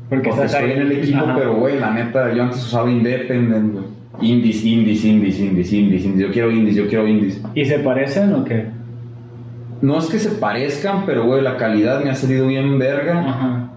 Porque, 0.10 0.30
Porque 0.30 0.46
estoy 0.46 0.72
en 0.72 0.82
el 0.82 0.92
equipo, 0.92 1.24
Ajá. 1.24 1.36
pero 1.38 1.54
güey, 1.56 1.80
la 1.80 1.92
neta, 1.92 2.34
yo 2.34 2.44
antes 2.44 2.64
usaba 2.66 2.90
Independent, 2.90 3.74
güey. 3.74 3.86
Indies, 4.22 4.66
indies, 4.66 5.06
indies, 5.06 5.40
indies, 5.40 5.72
indies, 5.72 6.04
indies. 6.06 6.28
Yo 6.28 6.34
quiero 6.34 6.52
indies, 6.52 6.76
yo 6.76 6.88
quiero 6.88 7.08
indies. 7.08 7.42
¿Y 7.56 7.64
se 7.64 7.80
parecen 7.80 8.34
o 8.34 8.44
qué? 8.44 8.66
No 9.82 9.98
es 10.00 10.06
que 10.08 10.20
se 10.20 10.32
parezcan, 10.32 11.06
pero 11.06 11.26
güey, 11.26 11.42
la 11.42 11.56
calidad 11.58 12.04
me 12.04 12.10
ha 12.10 12.16
salido 12.16 12.48
bien 12.48 12.78
verga. 12.80 13.20
Ajá. 13.20 13.70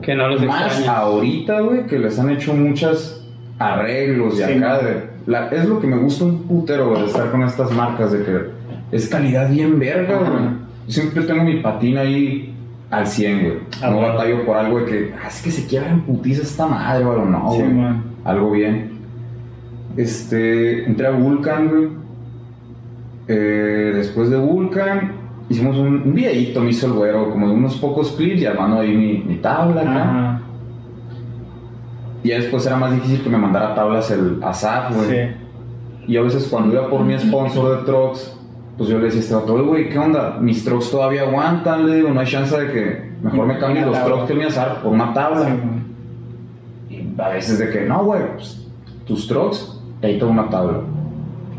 Que 0.00 0.14
no 0.14 0.28
los 0.28 0.42
Más 0.44 0.66
extrañas. 0.66 0.88
ahorita, 0.88 1.60
güey, 1.60 1.86
que 1.86 1.98
les 1.98 2.18
han 2.18 2.30
hecho 2.30 2.54
muchos 2.54 3.24
arreglos 3.58 4.34
y 4.34 4.36
Sí. 4.38 4.42
acá. 4.44 4.78
De, 4.78 5.04
la- 5.26 5.48
es 5.48 5.66
lo 5.68 5.80
que 5.80 5.86
me 5.86 5.96
gusta 5.96 6.24
un 6.24 6.42
putero, 6.44 6.88
güey, 6.90 7.02
de 7.02 7.06
estar 7.08 7.30
con 7.30 7.42
estas 7.42 7.70
marcas, 7.72 8.12
de 8.12 8.24
que 8.24 8.40
es 8.92 9.08
calidad 9.08 9.48
bien 9.50 9.78
verga, 9.78 10.18
güey. 10.18 10.62
Siempre 10.88 11.22
tengo 11.22 11.44
mi 11.44 11.60
patín 11.60 11.96
ahí 11.98 12.54
al 12.90 13.06
100, 13.06 13.40
güey. 13.44 13.58
Ah, 13.80 13.90
no 13.90 13.96
bueno. 13.98 14.14
batallo 14.14 14.44
por 14.44 14.56
algo 14.56 14.80
de 14.80 14.84
que, 14.86 15.14
ah, 15.22 15.28
es 15.28 15.40
que 15.42 15.50
se 15.50 15.66
quiebra 15.66 15.90
en 15.90 16.00
putiza 16.02 16.42
esta 16.42 16.66
madre, 16.66 17.04
güey, 17.04 17.18
o 17.18 17.24
no, 17.24 17.44
güey. 17.52 17.70
Algo 18.24 18.50
bien. 18.50 18.90
Este, 19.96 20.84
entré 20.86 21.06
a 21.06 21.10
Vulcan, 21.10 21.68
güey. 21.68 21.88
Eh, 23.28 23.92
después 23.94 24.30
de 24.30 24.36
Vulcan, 24.38 25.12
hicimos 25.48 25.76
un, 25.76 26.02
un 26.02 26.14
videíto, 26.14 26.60
me 26.60 26.70
hizo 26.70 26.86
el 26.86 26.92
güero, 26.92 27.30
como 27.30 27.48
de 27.48 27.54
unos 27.54 27.76
pocos 27.78 28.12
clips 28.12 28.42
y 28.42 28.46
armando 28.46 28.80
ahí 28.80 28.96
mi, 28.96 29.18
mi 29.18 29.36
tabla 29.36 29.82
acá. 29.82 30.02
Ajá. 30.02 30.42
Y 32.24 32.28
ya 32.28 32.36
después 32.36 32.64
era 32.66 32.76
más 32.76 32.94
difícil 32.94 33.22
que 33.22 33.28
me 33.30 33.38
mandara 33.38 33.74
tablas 33.74 34.10
el 34.10 34.38
ASAP, 34.42 34.94
güey. 34.94 35.08
Sí. 35.10 35.16
Y 36.08 36.16
a 36.16 36.22
veces 36.22 36.46
cuando 36.48 36.72
iba 36.74 36.88
por 36.88 37.04
mi 37.04 37.18
sponsor 37.18 37.78
de 37.78 37.84
trucks, 37.84 38.36
pues 38.76 38.88
yo 38.88 38.98
le 38.98 39.04
decía 39.06 39.20
a 39.20 39.22
este 39.24 39.34
vato, 39.34 39.54
"Oye, 39.54 39.64
güey, 39.64 39.88
¿qué 39.88 39.98
onda? 39.98 40.38
Mis 40.40 40.64
trucks 40.64 40.90
todavía 40.90 41.22
aguantan, 41.22 41.86
le 41.86 41.96
digo, 41.96 42.10
no 42.10 42.20
hay 42.20 42.26
chance 42.26 42.58
de 42.58 42.72
que 42.72 43.12
mejor 43.22 43.46
me 43.46 43.58
cambies 43.58 43.86
Una 43.86 43.98
los 43.98 44.06
trucks 44.06 44.24
que 44.28 44.34
me 44.34 44.44
asar 44.44 44.82
por 44.82 44.92
una 44.92 45.12
tabla. 45.12 45.48
Y 46.90 47.20
a 47.20 47.28
veces 47.28 47.58
de 47.58 47.70
que, 47.70 47.82
no, 47.82 48.04
güey, 48.04 48.22
pues, 48.34 48.66
tus 49.06 49.26
trucks, 49.26 49.80
y 50.02 50.06
ahí 50.06 50.18
tengo 50.18 50.32
una 50.32 50.48
tabla. 50.48 50.78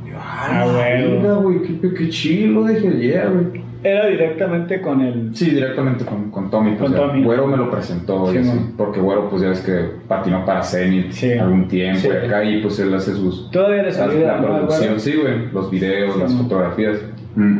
Y 0.06 0.10
yo, 0.12 0.15
Ah, 0.19 0.63
ah, 0.65 1.39
güey. 1.41 1.62
qué, 1.80 1.93
qué 1.93 2.10
chido, 2.10 2.65
dije, 2.65 2.89
yeah, 3.00 3.28
güey. 3.30 3.63
Era 3.84 4.08
directamente 4.08 4.80
con 4.82 5.02
el. 5.02 5.36
Sí, 5.36 5.50
directamente 5.52 6.06
con, 6.06 6.32
con 6.32 6.50
Tommy, 6.50 6.72
pues 6.78 6.89
Con 6.89 6.91
ya, 6.93 7.08
Tommy. 7.08 7.24
Güero 7.24 7.48
me 7.48 7.58
lo 7.58 7.69
presentó, 7.69 8.28
Sí, 8.32 8.36
y 8.36 8.39
así, 8.39 8.48
man. 8.50 8.74
porque 8.78 9.00
Güero, 9.02 9.30
pues 9.30 9.41
ya 9.41 9.50
ves 9.50 9.60
que 9.60 9.74
patinó 10.08 10.46
para 10.46 10.63
Zenith 10.63 11.12
Sí. 11.12 11.34
algún 11.34 11.67
tiempo, 11.67 12.00
Sí. 12.00 12.08
y 12.08 12.26
acá, 12.26 12.43
y 12.46 12.62
pues 12.62 12.80
él 12.80 12.93
hace 12.93 13.13
sus, 13.13 13.52
Todavía 13.52 13.84
les 13.84 13.98
la, 13.98 14.41
producción, 14.41 15.00
sí, 15.00 15.15
güey, 15.22 15.52
los 15.52 15.69
videos, 15.69 16.13
Sí, 16.13 16.19
las 16.22 16.34
man. 16.34 16.43
fotografías. 16.43 16.98
Mm. 17.36 17.58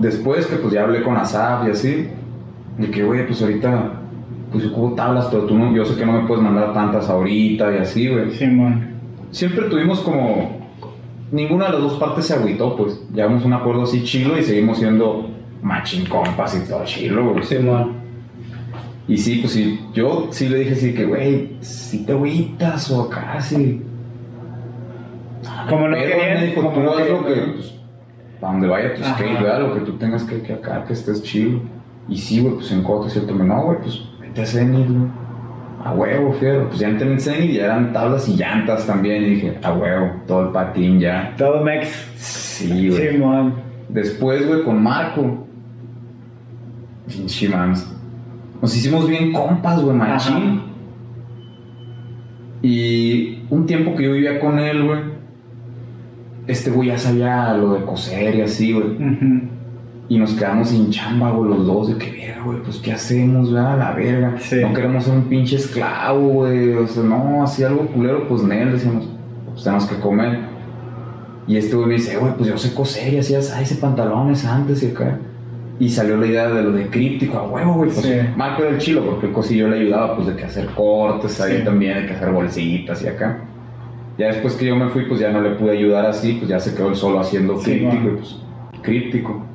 Después 0.00 0.46
que 0.46 0.56
pues 0.56 0.72
ya 0.74 0.82
hablé 0.82 1.02
con 1.02 1.16
Asaf 1.16 1.66
y 1.66 1.70
así, 1.70 2.08
de 2.78 2.90
que, 2.90 3.02
güey, 3.04 3.26
pues 3.26 3.40
ahorita, 3.42 3.92
pues 4.50 4.64
yo 4.64 4.70
ocupo 4.70 4.94
tablas, 4.94 5.26
pero 5.30 5.44
tú 5.44 5.56
no, 5.56 5.72
yo 5.74 5.84
sé 5.84 5.96
que 5.98 6.04
no 6.04 6.12
me 6.20 6.26
puedes 6.26 6.42
mandar 6.42 6.72
tantas 6.74 7.08
ahorita 7.08 7.72
y 7.74 7.78
así, 7.78 8.08
güey. 8.08 8.30
Simón. 8.32 8.90
Siempre 9.30 9.68
tuvimos 9.68 10.00
como, 10.00 10.61
ninguna 11.32 11.66
de 11.66 11.72
las 11.72 11.82
dos 11.82 11.94
partes 11.94 12.26
se 12.26 12.34
agüitó, 12.34 12.76
pues, 12.76 13.00
llevamos 13.12 13.44
un 13.44 13.54
acuerdo 13.54 13.82
así 13.82 14.04
chilo 14.04 14.38
y 14.38 14.44
seguimos 14.44 14.78
siendo 14.78 15.28
machín 15.62 16.06
compas 16.06 16.56
y 16.56 16.68
todo 16.68 16.84
chilo, 16.84 17.32
güey. 17.32 17.42
Simón. 17.42 18.02
Y 19.08 19.18
sí, 19.18 19.38
pues 19.40 19.52
sí, 19.52 19.80
yo 19.92 20.28
sí 20.30 20.48
le 20.48 20.58
dije 20.58 20.72
así 20.72 20.94
que, 20.94 21.04
güey, 21.04 21.56
si 21.60 22.04
te 22.04 22.12
agüitas 22.12 22.90
o 22.92 23.08
casi. 23.08 23.82
Como 25.68 25.88
no 25.88 25.96
Pero 25.96 26.10
querían, 26.18 26.40
me 26.40 26.46
dijo, 26.46 26.62
como 26.62 26.74
tú 26.74 26.80
no 26.80 26.92
haz 26.92 27.08
lo 27.08 27.24
que, 27.24 27.34
pues, 27.34 27.74
para 28.40 28.52
donde 28.52 28.68
vaya 28.68 28.94
tu 28.94 29.02
skate, 29.02 29.42
¿verdad? 29.42 29.60
Lo 29.60 29.74
que 29.74 29.80
tú 29.80 29.92
tengas 29.94 30.22
que, 30.24 30.40
que 30.42 30.52
acá, 30.52 30.84
que 30.84 30.92
estés 30.92 31.22
chido. 31.22 31.60
Y 32.08 32.16
sí, 32.18 32.40
güey, 32.40 32.54
pues 32.54 32.70
en 32.70 32.82
Coto, 32.82 33.08
cierto, 33.08 33.34
me 33.34 33.44
no, 33.44 33.62
güey, 33.64 33.78
pues 33.78 34.02
vete 34.20 34.42
a 34.42 34.46
Zenith, 34.46 34.88
güey. 34.88 35.10
A 35.84 35.92
huevo, 35.92 36.32
fiero. 36.34 36.68
Pues 36.68 36.78
ya 36.78 36.88
entré 36.88 37.10
en 37.10 37.20
Zenith 37.20 37.50
y 37.50 37.54
ya 37.54 37.64
eran 37.64 37.92
tablas 37.92 38.28
y 38.28 38.36
llantas 38.36 38.86
también. 38.86 39.22
Y 39.24 39.30
dije, 39.30 39.58
a 39.62 39.72
huevo, 39.72 40.12
todo 40.26 40.46
el 40.46 40.52
patín 40.52 41.00
ya. 41.00 41.34
Todo 41.36 41.62
Mex. 41.64 41.88
Sí, 42.16 42.88
güey. 42.88 43.12
Simón. 43.12 43.54
Después, 43.88 44.46
güey, 44.46 44.62
con 44.62 44.82
Marco. 44.82 45.46
Pinche. 47.06 47.48
Nos 47.48 48.76
hicimos 48.76 49.08
bien 49.08 49.32
compas, 49.32 49.82
güey, 49.82 49.96
machín. 49.96 50.34
Ajá. 50.34 50.62
Y 52.62 53.42
un 53.50 53.66
tiempo 53.66 53.96
que 53.96 54.04
yo 54.04 54.12
vivía 54.12 54.38
con 54.38 54.58
él, 54.60 54.84
güey. 54.84 55.00
Este 56.46 56.70
güey 56.70 56.88
ya 56.88 56.98
sabía 56.98 57.54
lo 57.54 57.74
de 57.74 57.84
coser 57.84 58.36
y 58.36 58.40
así, 58.42 58.72
güey. 58.72 58.86
Ujú. 58.86 59.51
Y 60.12 60.18
nos 60.18 60.34
quedamos 60.34 60.68
sin 60.68 60.90
chamba, 60.90 61.30
güey, 61.30 61.48
los 61.48 61.66
dos. 61.66 61.88
De 61.88 61.94
que, 61.96 62.10
verga, 62.10 62.42
güey, 62.44 62.58
pues 62.62 62.76
¿qué 62.78 62.92
hacemos, 62.92 63.50
güey? 63.50 63.64
A 63.64 63.76
la 63.76 63.92
verga. 63.92 64.34
Sí. 64.38 64.56
No 64.60 64.74
queremos 64.74 65.04
ser 65.04 65.14
un 65.14 65.22
pinche 65.22 65.56
esclavo, 65.56 66.20
güey. 66.28 66.74
O 66.74 66.86
sea, 66.86 67.02
no, 67.02 67.42
así 67.42 67.64
algo 67.64 67.86
culero, 67.86 68.28
pues 68.28 68.42
Nel, 68.42 68.72
decíamos, 68.72 69.08
pues 69.52 69.64
tenemos 69.64 69.86
que 69.86 69.96
comer. 69.96 70.40
Y 71.46 71.56
este 71.56 71.74
güey 71.76 71.88
me 71.88 71.94
dice, 71.94 72.18
güey, 72.18 72.34
pues 72.36 72.46
yo 72.50 72.58
sé 72.58 72.74
coser 72.74 73.14
y 73.14 73.18
hacía 73.20 73.38
hice 73.38 73.76
pantalones 73.76 74.44
antes 74.44 74.82
y 74.82 74.88
acá. 74.88 75.18
Y 75.80 75.88
salió 75.88 76.18
la 76.18 76.26
idea 76.26 76.48
de 76.50 76.62
lo 76.62 76.72
de 76.72 76.88
críptico, 76.88 77.38
a 77.38 77.48
huevo, 77.48 77.72
güey. 77.76 77.90
Pues 77.90 78.04
Sí. 78.04 78.12
Marco 78.36 78.64
del 78.64 78.76
chilo, 78.76 79.06
porque 79.06 79.28
el 79.28 79.32
cosillo 79.32 79.68
le 79.68 79.78
ayudaba, 79.80 80.14
pues 80.14 80.28
de 80.28 80.36
que 80.36 80.44
hacer 80.44 80.66
cortes 80.74 81.40
ahí 81.40 81.56
Sí. 81.60 81.64
también, 81.64 82.02
de 82.02 82.06
que 82.08 82.12
hacer 82.12 82.30
bolsitas 82.30 83.02
y 83.02 83.08
acá. 83.08 83.38
Ya 84.18 84.26
después 84.26 84.56
que 84.56 84.66
yo 84.66 84.76
me 84.76 84.90
fui, 84.90 85.06
pues 85.08 85.20
ya 85.20 85.32
no 85.32 85.40
le 85.40 85.52
pude 85.52 85.70
ayudar 85.70 86.04
así, 86.04 86.34
pues 86.34 86.50
ya 86.50 86.60
se 86.60 86.74
quedó 86.74 86.88
él 86.90 86.96
solo 86.96 87.18
haciendo 87.18 87.54
críptico 87.54 87.86
bueno. 87.92 88.10
y 88.10 88.16
pues 88.16 88.36
críptico. 88.82 89.46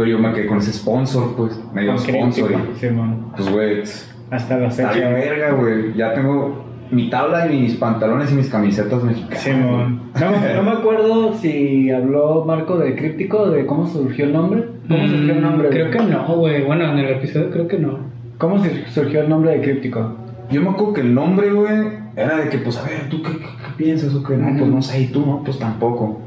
Pero 0.00 0.12
yo 0.12 0.18
me 0.18 0.32
quedé 0.32 0.46
con 0.46 0.58
ese 0.58 0.72
sponsor, 0.72 1.34
pues, 1.36 1.60
medio 1.74 1.90
Con 1.94 1.98
sponsor. 2.00 2.52
Y, 2.52 2.78
Simón. 2.78 3.26
pues, 3.36 3.50
güey, 3.52 3.82
Hasta 4.30 4.56
la 4.58 4.68
está 4.68 4.88
fecha. 4.90 5.10
güey. 5.10 5.20
verga, 5.22 5.52
güey. 5.52 5.94
Ya 5.94 6.14
tengo 6.14 6.64
mi 6.90 7.10
tabla 7.10 7.52
y 7.52 7.60
mis 7.60 7.74
pantalones 7.74 8.32
y 8.32 8.34
mis 8.36 8.48
camisetas 8.48 9.02
mexicanas. 9.04 9.40
Simón. 9.42 10.00
No, 10.18 10.30
me- 10.30 10.54
no 10.54 10.62
me 10.62 10.70
acuerdo 10.70 11.34
si 11.34 11.90
habló 11.90 12.44
Marco 12.46 12.78
de 12.78 12.94
Críptico, 12.96 13.50
de 13.50 13.66
cómo 13.66 13.86
surgió 13.86 14.24
el 14.24 14.32
nombre. 14.32 14.64
¿Cómo 14.88 15.06
surgió 15.06 15.32
el 15.34 15.42
nombre? 15.42 15.68
Mm, 15.68 15.70
Creo 15.72 15.86
güey? 15.88 15.98
que 15.98 16.04
no, 16.12 16.26
güey. 16.36 16.64
Bueno, 16.64 16.90
en 16.92 16.98
el 16.98 17.08
episodio 17.16 17.50
creo 17.50 17.68
que 17.68 17.78
no. 17.78 17.98
¿Cómo 18.38 18.58
sur- 18.58 18.72
surgió 18.92 19.20
el 19.20 19.28
nombre 19.28 19.50
de 19.52 19.60
Críptico? 19.60 20.16
Yo 20.50 20.62
me 20.62 20.70
acuerdo 20.70 20.94
que 20.94 21.00
el 21.02 21.14
nombre, 21.14 21.52
güey, 21.52 21.76
era 22.16 22.38
de 22.38 22.48
que, 22.48 22.58
pues, 22.58 22.76
a 22.78 22.82
ver, 22.84 23.08
¿tú 23.10 23.22
qué, 23.22 23.32
qué- 23.32 23.38
qué 23.38 23.72
piensas 23.76 24.14
o 24.14 24.22
qué? 24.24 24.36
No, 24.36 24.58
pues 24.58 24.70
no 24.70 24.82
sé, 24.82 25.02
y 25.02 25.06
tú 25.08 25.24
no, 25.24 25.42
pues 25.44 25.58
tampoco. 25.58 26.20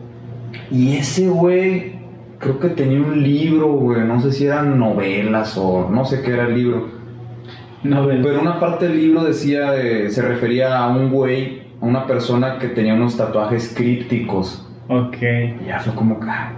Y 0.71 0.95
ese, 0.95 1.27
güey, 1.27 2.02
creo 2.43 2.59
que 2.59 2.67
tenía 2.69 2.99
un 2.99 3.23
libro, 3.23 3.67
güey, 3.73 4.01
no 4.01 4.19
sé 4.21 4.31
si 4.31 4.45
eran 4.45 4.77
novelas 4.77 5.57
o 5.57 5.89
no 5.89 6.05
sé 6.05 6.21
qué 6.21 6.31
era 6.33 6.47
el 6.47 6.55
libro. 6.55 6.87
No, 7.83 8.03
güey. 8.03 8.21
Pero 8.21 8.41
una 8.41 8.59
parte 8.59 8.87
del 8.87 8.97
libro 8.97 9.23
decía, 9.23 9.71
de- 9.71 10.09
se 10.09 10.21
refería 10.21 10.77
a 10.77 10.87
un 10.95 11.09
güey, 11.11 11.63
a 11.81 11.85
una 11.85 12.05
persona 12.07 12.57
que 12.59 12.67
tenía 12.67 12.93
unos 12.93 13.17
tatuajes 13.17 13.73
crípticos. 13.75 14.67
Ok. 14.87 15.17
Y 15.63 15.67
ya 15.67 15.79
fue 15.79 15.93
como 15.95 16.19
que, 16.19 16.27
ah, 16.29 16.53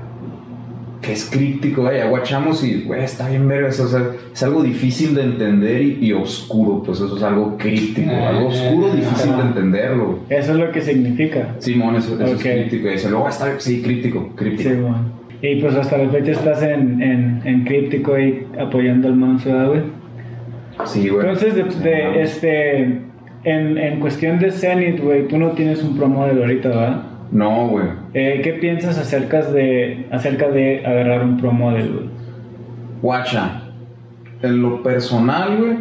que 1.01 1.13
es 1.13 1.29
críptico, 1.29 1.81
güey, 1.83 1.99
aguachamos 2.01 2.63
y, 2.63 2.81
güey, 2.83 3.03
está 3.03 3.29
bien 3.29 3.47
verga, 3.47 3.67
eso, 3.69 3.83
o 3.83 3.87
sea, 3.87 4.01
es 4.33 4.41
algo 4.43 4.63
difícil 4.63 5.13
de 5.13 5.21
entender 5.23 5.81
y, 5.81 5.97
y 6.07 6.13
oscuro, 6.13 6.81
pues 6.83 6.99
eso 6.99 7.15
es 7.15 7.21
algo 7.23 7.57
críptico, 7.57 8.09
Ah, 8.11 8.29
algo 8.29 8.47
oscuro, 8.49 8.91
difícil 8.95 9.35
de 9.35 9.41
entenderlo. 9.43 10.19
Eso 10.29 10.51
es 10.53 10.57
lo 10.57 10.71
que 10.71 10.81
significa. 10.81 11.55
Simón, 11.59 11.95
eso, 11.95 12.15
eso 12.15 12.23
Ok. 12.33 12.45
es 12.45 12.53
críptico, 12.53 12.87
y 12.87 12.91
dice, 12.93 13.09
luego 13.11 13.29
está, 13.29 13.59
sí, 13.59 13.81
críptico, 13.83 14.29
críptico. 14.35 14.69
Simón. 14.71 15.24
Y 15.45 15.61
pues 15.61 15.75
hasta 15.75 15.99
la 15.99 16.09
fecha 16.09 16.31
estás 16.31 16.63
en, 16.63 16.99
en, 17.01 17.41
en 17.45 17.65
Críptico 17.65 18.17
y 18.17 18.47
apoyando 18.59 19.07
al 19.07 19.15
Manso, 19.15 19.51
¿verdad, 19.51 19.67
güey. 19.67 19.81
Sí, 20.85 21.07
güey. 21.07 21.27
Entonces, 21.27 21.55
de, 21.55 21.89
de, 21.89 22.21
este, 22.23 22.79
en, 23.43 23.77
en 23.77 23.99
cuestión 23.99 24.39
de 24.39 24.51
Zenith, 24.51 24.99
güey, 24.99 25.27
tú 25.27 25.37
no 25.37 25.51
tienes 25.51 25.83
un 25.83 25.95
pro 25.95 26.07
model 26.07 26.39
ahorita, 26.39 26.69
¿verdad? 26.69 27.03
No, 27.31 27.67
güey. 27.67 27.85
Eh, 28.15 28.41
¿Qué 28.43 28.53
piensas 28.53 28.97
acerca 28.97 29.43
de, 29.43 30.07
acerca 30.09 30.47
de 30.49 30.83
agarrar 30.83 31.23
un 31.23 31.37
pro 31.37 31.51
model, 31.51 31.93
güey? 31.93 32.09
Guacha, 33.03 33.61
en 34.41 34.61
lo 34.63 34.81
personal, 34.81 35.57
güey, 35.57 35.77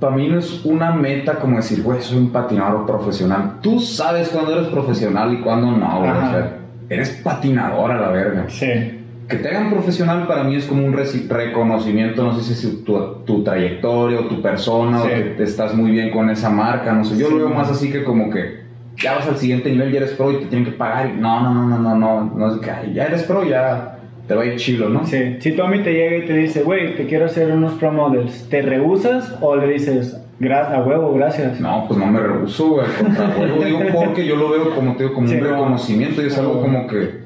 para 0.00 0.16
mí 0.16 0.28
no 0.28 0.38
es 0.38 0.66
una 0.66 0.90
meta 0.90 1.36
como 1.36 1.56
decir, 1.56 1.82
güey, 1.82 2.02
soy 2.02 2.18
un 2.18 2.30
patinador 2.30 2.84
profesional. 2.84 3.54
Tú 3.62 3.80
sabes 3.80 4.28
cuándo 4.28 4.52
eres 4.52 4.68
profesional 4.68 5.32
y 5.32 5.40
cuándo 5.40 5.70
no, 5.70 5.98
güey. 6.00 6.10
Ajá. 6.10 6.28
O 6.28 6.32
sea, 6.32 6.63
eres 6.88 7.10
patinador 7.22 7.90
a 7.92 8.00
la 8.00 8.08
verga. 8.08 8.44
Sí. 8.48 9.00
Que 9.28 9.36
te 9.36 9.48
hagan 9.48 9.70
profesional 9.70 10.26
para 10.26 10.44
mí 10.44 10.54
es 10.56 10.66
como 10.66 10.84
un 10.84 10.92
reconocimiento, 10.92 12.22
no 12.24 12.38
sé 12.38 12.54
si 12.54 12.66
es 12.66 12.84
tu, 12.84 12.98
tu 13.24 13.42
trayectoria 13.42 14.20
o 14.20 14.24
tu 14.24 14.42
persona 14.42 15.00
Sí. 15.00 15.08
o 15.08 15.14
que 15.14 15.20
te 15.36 15.42
estás 15.44 15.74
muy 15.74 15.90
bien 15.92 16.10
con 16.10 16.28
esa 16.30 16.50
marca, 16.50 16.92
no 16.92 17.04
sé. 17.04 17.16
Yo 17.16 17.26
Sí, 17.28 17.32
lo 17.32 17.38
veo 17.38 17.48
man. 17.48 17.58
más 17.58 17.70
así 17.70 17.90
que 17.90 18.04
como 18.04 18.30
que 18.30 18.64
ya 18.96 19.14
vas 19.16 19.26
al 19.26 19.36
siguiente 19.36 19.70
nivel, 19.70 19.90
ya 19.92 19.98
eres 19.98 20.12
pro 20.12 20.30
y 20.30 20.36
te 20.40 20.46
tienen 20.46 20.64
que 20.66 20.72
pagar. 20.72 21.10
y 21.16 21.20
no, 21.20 21.40
no, 21.40 21.54
no, 21.54 21.66
no, 21.66 21.78
no, 21.78 21.96
no, 21.96 22.32
no 22.36 22.54
es 22.54 22.60
que 22.60 22.92
ya 22.92 23.06
eres 23.06 23.22
pro, 23.24 23.44
ya 23.44 23.98
te 24.28 24.34
va 24.34 24.42
a 24.42 24.46
ir 24.46 24.56
chilo, 24.56 24.88
¿no? 24.88 25.04
Sí. 25.06 25.36
Si 25.40 25.52
Tommy 25.52 25.82
te 25.82 25.92
llega 25.92 26.18
y 26.18 26.26
te 26.26 26.34
dice, 26.36 26.62
güey, 26.62 26.94
te 26.96 27.06
quiero 27.06 27.24
hacer 27.26 27.50
unos 27.50 27.74
pro 27.74 27.92
models, 27.92 28.48
¿te 28.50 28.62
rehusas 28.62 29.36
o 29.40 29.56
le 29.56 29.68
dices, 29.72 30.20
"Gra- 30.44 30.72
a 30.74 30.82
huevo, 30.82 31.12
gracias? 31.14 31.60
No, 31.60 31.84
pues 31.88 31.98
no 31.98 32.06
me 32.06 32.20
rehuso, 32.20 32.68
güey. 32.70 32.86
contrario, 33.00 33.64
Digo 33.64 33.80
porque 33.94 34.26
yo 34.26 34.36
lo 34.36 34.50
veo 34.50 34.74
como, 34.74 34.94
te 34.96 35.04
digo, 35.04 35.14
como 35.14 35.26
Sí, 35.28 35.34
un 35.34 35.40
no. 35.42 35.50
reconocimiento 35.50 36.22
y 36.22 36.26
es 36.26 36.38
algo 36.38 36.60
como 36.60 36.86
que 36.86 37.24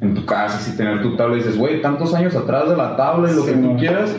en 0.00 0.14
tu 0.14 0.24
casa, 0.26 0.58
si 0.58 0.76
tener 0.76 1.00
tu 1.02 1.16
tabla 1.16 1.34
y 1.36 1.38
dices, 1.38 1.56
güey, 1.58 1.80
tantos 1.80 2.14
años 2.14 2.34
atrás 2.36 2.68
de 2.68 2.76
la 2.76 2.96
tabla 2.96 3.30
y 3.30 3.34
lo 3.34 3.42
Sí, 3.42 3.50
que 3.52 3.56
tú 3.56 3.72
no. 3.72 3.76
quieras, 3.78 4.16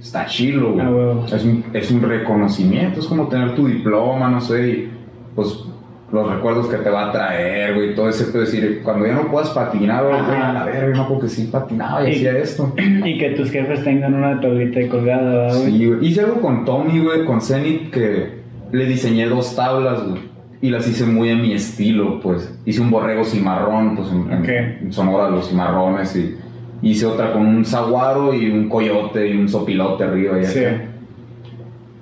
está 0.00 0.26
chilo, 0.26 0.72
güey. 0.74 0.86
Ah, 0.86 1.26
es, 1.36 1.44
un, 1.44 1.64
es 1.72 1.90
un 1.90 2.02
reconocimiento, 2.02 3.00
es 3.00 3.06
como 3.06 3.28
tener 3.28 3.54
tu 3.54 3.66
diploma, 3.66 4.28
no 4.28 4.40
sé, 4.40 4.68
y 4.68 4.92
pues 5.34 5.64
los 6.10 6.30
recuerdos 6.34 6.68
que 6.68 6.78
te 6.78 6.88
va 6.88 7.08
a 7.08 7.12
traer, 7.12 7.74
güey, 7.74 7.94
todo 7.94 8.08
ese 8.08 8.24
pedo, 8.26 8.40
decir, 8.40 8.80
cuando 8.82 9.06
ya 9.06 9.14
no 9.14 9.30
puedas 9.30 9.50
patinar, 9.50 10.04
güey, 10.04 10.16
a 10.18 10.52
la 10.54 10.64
verga, 10.64 10.96
no, 10.96 11.06
porque 11.08 11.28
sí 11.28 11.48
patinaba 11.52 12.02
y 12.08 12.12
Y- 12.12 12.16
hacía 12.16 12.38
esto. 12.38 12.72
Y 13.04 13.18
que 13.18 13.30
tus 13.30 13.50
jefes 13.50 13.84
tengan 13.84 14.14
una 14.14 14.40
tablita 14.40 14.80
colgada, 14.90 15.22
¿verdad, 15.22 15.58
güey? 15.58 15.70
Sí, 15.72 15.86
güey. 15.86 16.06
Hice 16.06 16.20
algo 16.22 16.40
con 16.40 16.64
Tommy, 16.64 16.98
güey, 17.00 17.24
con 17.26 17.40
Zenith, 17.42 17.90
que 17.90 18.38
le 18.72 18.86
diseñé 18.86 19.26
dos 19.26 19.54
tablas, 19.54 20.02
güey. 20.08 20.22
Y 20.60 20.70
las 20.70 20.88
hice 20.88 21.04
muy 21.04 21.28
en 21.28 21.42
mi 21.42 21.52
estilo, 21.52 22.18
pues. 22.20 22.58
Hice 22.64 22.80
un 22.80 22.90
borrego 22.90 23.22
cimarrón, 23.24 23.94
pues 23.94 24.08
en, 24.10 24.32
en- 24.32 24.40
Ok. 24.42 24.48
en 24.82 24.92
Sonora, 24.92 25.28
los 25.30 25.48
cimarrones. 25.50 26.16
Y 26.16 26.36
hice 26.80 27.04
otra 27.06 27.32
con 27.32 27.44
un 27.46 27.64
saguaro 27.64 28.32
y 28.34 28.50
un 28.50 28.68
coyote 28.68 29.28
y 29.28 29.36
un 29.36 29.48
sopilote 29.48 30.04
arriba. 30.04 30.40
Y, 30.40 30.44
Sí. 30.46 30.64
acá. 30.64 30.82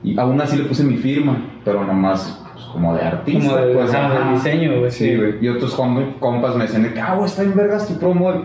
y 0.04 0.18
aún 0.18 0.40
así 0.40 0.56
le 0.56 0.64
puse 0.64 0.84
mi 0.84 0.96
firma, 0.96 1.36
pero 1.64 1.84
nomás 1.84 2.42
como 2.76 2.94
de 2.94 3.02
artista. 3.02 3.50
Como 3.50 3.66
de, 3.66 3.74
pues, 3.74 3.92
de 3.92 4.30
diseño, 4.34 4.78
güey. 4.80 4.90
Sí, 4.90 5.16
güey. 5.16 5.34
Y 5.40 5.48
otros 5.48 5.74
com- 5.74 6.12
compas 6.20 6.54
me 6.56 6.64
decían, 6.64 6.82
de 6.82 6.92
que, 6.92 7.00
ah, 7.00 7.14
güey, 7.14 7.26
está 7.26 7.42
en 7.42 7.54
vergas 7.56 7.88
tu 7.88 7.98
promo. 7.98 8.44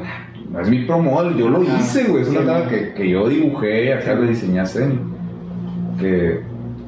No 0.49 0.59
es 0.59 0.69
mi 0.69 0.85
promo, 0.85 1.29
yo 1.31 1.49
lo 1.49 1.61
hice, 1.61 2.05
güey. 2.05 2.23
Es 2.23 2.29
una 2.29 2.41
güey. 2.41 2.67
que, 2.69 2.93
que 2.93 3.09
yo 3.09 3.27
dibujé, 3.27 3.93
acá 3.93 4.13
le 4.15 4.27
diseñé 4.29 4.61
a. 4.61 4.65
Que 5.99 6.41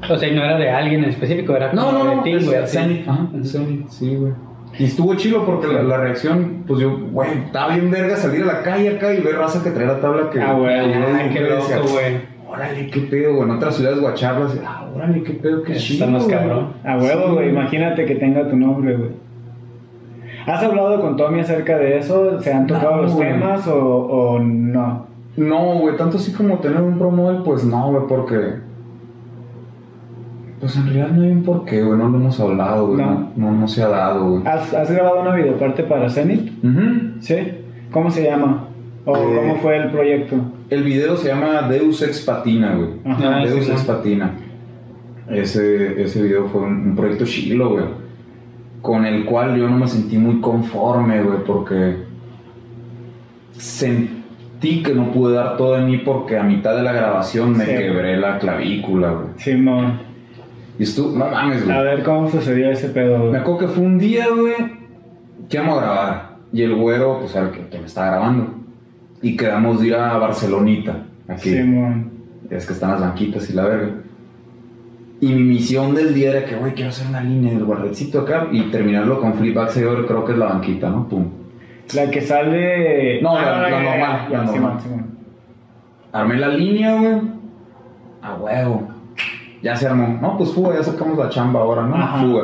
O 0.09 0.17
sea, 0.17 0.27
y 0.29 0.35
no 0.35 0.43
era 0.43 0.57
de 0.57 0.69
alguien 0.69 1.03
en 1.03 1.09
específico, 1.09 1.55
era 1.55 1.71
no, 1.73 1.91
no, 1.91 2.23
de 2.23 2.23
ti, 2.23 2.45
güey. 2.45 2.57
ajá. 2.57 3.27
Zenith, 3.43 3.87
sí, 3.89 4.15
güey. 4.15 4.33
Y 4.79 4.85
estuvo 4.85 5.13
chido 5.15 5.45
porque 5.45 5.67
la, 5.67 5.83
la 5.83 5.97
reacción, 5.97 6.63
pues 6.65 6.79
yo, 6.79 6.97
güey, 7.11 7.29
estaba 7.45 7.75
bien 7.75 7.91
verga 7.91 8.15
salir 8.15 8.41
a 8.41 8.45
la 8.45 8.61
calle 8.63 8.95
acá 8.95 9.13
y 9.13 9.21
ver 9.21 9.35
raza 9.35 9.63
que 9.63 9.69
traía 9.69 9.93
la 9.93 9.99
tabla 9.99 10.29
que. 10.31 10.41
Ah, 10.41 10.53
güey, 10.53 11.29
qué 11.31 11.41
loco, 11.41 11.91
güey. 11.91 12.32
Órale, 12.53 12.87
qué 12.87 12.99
pedo, 13.01 13.33
güey. 13.35 13.49
En 13.49 13.55
otras 13.55 13.75
ciudades 13.75 13.99
guacharlas, 13.99 14.57
ah, 14.65 14.85
órale, 14.95 15.23
qué 15.23 15.33
pedo, 15.33 15.63
qué 15.63 15.71
Está 15.73 15.83
chido. 15.83 16.07
más 16.07 16.23
güey. 16.25 16.37
cabrón. 16.37 16.67
A 16.83 16.97
huevo, 16.97 17.27
Sí, 17.27 17.33
güey, 17.33 17.49
imagínate 17.49 18.05
que 18.05 18.15
tenga 18.15 18.47
tu 18.47 18.55
nombre, 18.55 18.95
güey. 18.95 19.09
¿Has 20.45 20.61
hablado 20.63 20.99
con 21.01 21.15
Tommy 21.17 21.39
acerca 21.39 21.77
de 21.77 21.97
eso? 21.97 22.39
¿Se 22.41 22.53
han 22.53 22.67
tocado 22.67 22.97
No, 22.97 23.01
los 23.03 23.13
güey. 23.15 23.29
temas 23.31 23.67
o, 23.67 23.75
o 23.85 24.39
no? 24.39 25.07
No, 25.37 25.79
güey, 25.79 25.95
tanto 25.97 26.17
así 26.17 26.31
como 26.33 26.59
tener 26.59 26.81
un 26.81 26.99
promo, 26.99 27.43
pues 27.43 27.63
no, 27.63 27.91
güey, 27.91 28.03
porque. 28.07 28.61
Pues 30.59 30.75
en 30.77 30.83
realidad 30.85 31.07
no 31.09 31.23
hay 31.23 31.31
un 31.31 31.43
porqué, 31.43 31.81
güey, 31.83 31.97
no 31.97 32.07
lo 32.09 32.17
hemos 32.17 32.39
hablado, 32.39 32.87
güey. 32.87 32.97
No. 32.99 33.11
No, 33.11 33.31
no, 33.35 33.51
no 33.51 33.67
se 33.67 33.83
ha 33.83 33.87
dado, 33.89 34.29
güey. 34.29 34.43
¿Has, 34.47 34.73
has 34.73 34.91
grabado 34.91 35.21
una 35.21 35.35
videoparte 35.35 35.83
para 35.83 36.09
Zenith? 36.09 36.51
¿Sí? 37.19 37.35
¿Cómo 37.91 38.09
se 38.11 38.23
llama? 38.23 38.67
¿O 39.05 39.15
Eh, 39.17 39.19
cómo 39.35 39.55
fue 39.57 39.77
el 39.77 39.89
proyecto? 39.91 40.35
El 40.73 40.83
video 40.83 41.15
se 41.17 41.27
llama 41.27 41.67
Deus 41.69 42.01
Ex 42.01 42.21
Patina, 42.21 42.73
güey. 42.75 42.89
Ajá. 43.05 43.39
Deus 43.45 43.65
sí, 43.65 43.71
Ex 43.71 43.81
sí. 43.81 43.87
Patina. 43.87 44.31
Ese, 45.29 46.01
ese 46.01 46.21
video 46.21 46.47
fue 46.47 46.61
un, 46.61 46.87
un 46.87 46.95
proyecto 46.95 47.25
chilo, 47.25 47.69
güey. 47.71 47.85
Con 48.81 49.05
el 49.05 49.23
cual 49.25 49.55
yo 49.55 49.69
no 49.69 49.77
me 49.77 49.87
sentí 49.87 50.17
muy 50.17 50.41
conforme, 50.41 51.21
güey, 51.21 51.43
porque 51.45 51.97
sentí 53.57 54.81
que 54.83 54.93
no 54.93 55.11
pude 55.11 55.35
dar 55.35 55.57
todo 55.57 55.75
de 55.75 55.81
mí 55.85 55.97
porque 55.99 56.37
a 56.37 56.43
mitad 56.43 56.75
de 56.75 56.83
la 56.83 56.91
grabación 56.93 57.55
me 57.57 57.65
Sí. 57.65 57.71
quebré 57.71 58.17
la 58.17 58.39
clavícula, 58.39 59.11
güey. 59.11 59.27
Simón. 59.37 59.99
Y 60.79 60.83
estuvo, 60.83 61.17
no 61.17 61.27
mames, 61.29 61.63
güey. 61.65 61.77
A 61.77 61.81
ver 61.81 62.03
cómo 62.03 62.29
sucedió 62.29 62.69
ese 62.71 62.89
pedo, 62.89 63.19
Me 63.19 63.27
güey. 63.29 63.35
acuerdo 63.41 63.59
que 63.59 63.67
fue 63.67 63.83
un 63.83 63.97
día, 63.99 64.25
güey, 64.29 64.55
que 65.49 65.57
a 65.59 65.63
grabar. 65.63 66.33
Y 66.51 66.61
el 66.63 66.75
güero, 66.75 67.19
pues 67.19 67.35
el 67.35 67.51
que, 67.51 67.67
que 67.67 67.79
me 67.79 67.85
estaba 67.85 68.07
grabando. 68.07 68.62
Y 69.23 69.35
quedamos 69.35 69.79
de 69.81 69.87
ir 69.87 69.95
a 69.95 70.17
Barcelonita, 70.17 71.05
aquí. 71.27 71.49
Simón. 71.51 72.11
Es 72.49 72.67
que 72.67 72.73
están 72.73 72.91
las 72.91 72.99
banquitas 73.01 73.49
y 73.49 73.53
la 73.53 73.63
verga. 73.65 73.91
Y 75.21 75.27
mi 75.33 75.43
misión 75.43 75.95
del 75.95 76.13
día 76.13 76.31
era 76.31 76.45
que, 76.45 76.55
güey, 76.55 76.73
quiero 76.73 76.89
hacer 76.89 77.07
una 77.07 77.21
línea 77.21 77.53
del 77.53 77.63
guardecito 77.63 78.19
acá 78.21 78.47
y 78.51 78.63
terminarlo 78.63 79.19
con 79.21 79.33
flip 79.35 79.55
back 79.55 79.69
seguidor, 79.69 80.05
creo 80.05 80.25
que 80.25 80.33
es 80.33 80.37
la 80.37 80.47
banquita, 80.47 80.89
¿no? 80.89 81.07
Pum. 81.07 81.25
La 81.95 82.11
que 82.11 82.21
sale. 82.21 83.21
No, 83.21 83.33
la- 83.35 83.41
ya, 83.43 83.57
la 83.61 83.69
ya, 83.69 83.81
normal, 83.81 84.27
ya, 84.29 84.37
la 84.39 84.47
Simón, 84.47 84.61
normal. 84.61 84.81
Simón. 84.83 85.05
Armé 86.11 86.37
la 86.37 86.47
línea, 86.49 86.95
güey. 86.99 87.21
A 88.21 88.35
huevo. 88.35 88.87
Ya 89.61 89.75
se 89.77 89.87
armó. 89.87 90.19
No, 90.21 90.37
pues 90.37 90.51
fuga, 90.51 90.75
ya 90.75 90.83
sacamos 90.83 91.17
la 91.17 91.29
chamba 91.29 91.61
ahora, 91.61 91.83
¿no? 91.83 91.95
Ajá. 91.95 92.21
Fuga. 92.21 92.43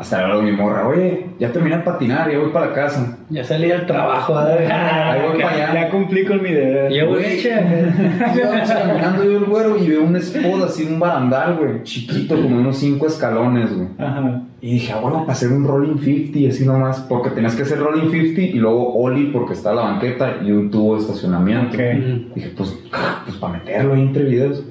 Hasta 0.00 0.26
luego 0.26 0.40
mi 0.40 0.52
morra, 0.52 0.88
oye, 0.88 1.26
ya 1.38 1.52
terminé 1.52 1.76
de 1.76 1.82
patinar, 1.82 2.32
ya 2.32 2.38
voy 2.38 2.48
para 2.48 2.68
la 2.68 2.72
casa. 2.72 3.18
Ya 3.28 3.44
salí 3.44 3.68
del 3.68 3.84
trabajo. 3.84 4.34
Ahí 4.38 5.20
voy 5.28 5.42
para 5.42 5.52
allá. 5.52 5.74
Ya 5.74 5.90
cumplí 5.90 6.24
con 6.24 6.42
mi 6.42 6.50
deber. 6.50 6.90
Ya 6.90 7.04
voy. 7.04 7.22
Íbamos 7.22 8.70
caminando 8.70 9.24
yo 9.24 9.36
el 9.36 9.44
güero 9.44 9.76
y 9.76 9.88
veo 9.90 10.02
un 10.02 10.16
spot 10.16 10.64
así, 10.64 10.86
un 10.86 10.98
barandal, 10.98 11.58
güey, 11.58 11.82
chiquito, 11.82 12.34
como 12.34 12.56
unos 12.56 12.78
cinco 12.78 13.08
escalones, 13.08 13.76
güey. 13.76 13.88
Ajá. 13.98 14.40
Y 14.62 14.72
dije, 14.72 14.90
ah, 14.94 15.00
bueno, 15.02 15.18
para 15.20 15.32
hacer 15.32 15.52
un 15.52 15.66
rolling 15.66 15.98
50, 15.98 16.48
así 16.48 16.64
nomás, 16.64 17.00
porque 17.00 17.28
tenías 17.30 17.54
que 17.54 17.64
hacer 17.64 17.78
rolling 17.78 18.10
50 18.10 18.40
y 18.40 18.54
luego 18.54 18.94
ollie 18.94 19.30
porque 19.30 19.52
está 19.52 19.74
la 19.74 19.82
banqueta 19.82 20.38
y 20.42 20.50
un 20.50 20.70
tubo 20.70 20.94
de 20.94 21.02
estacionamiento. 21.02 21.76
Dije, 21.76 22.52
pues, 22.56 22.78
pues 23.26 23.36
para 23.36 23.52
meterlo 23.52 23.92
ahí 23.92 24.00
entre 24.00 24.24
videos. 24.24 24.64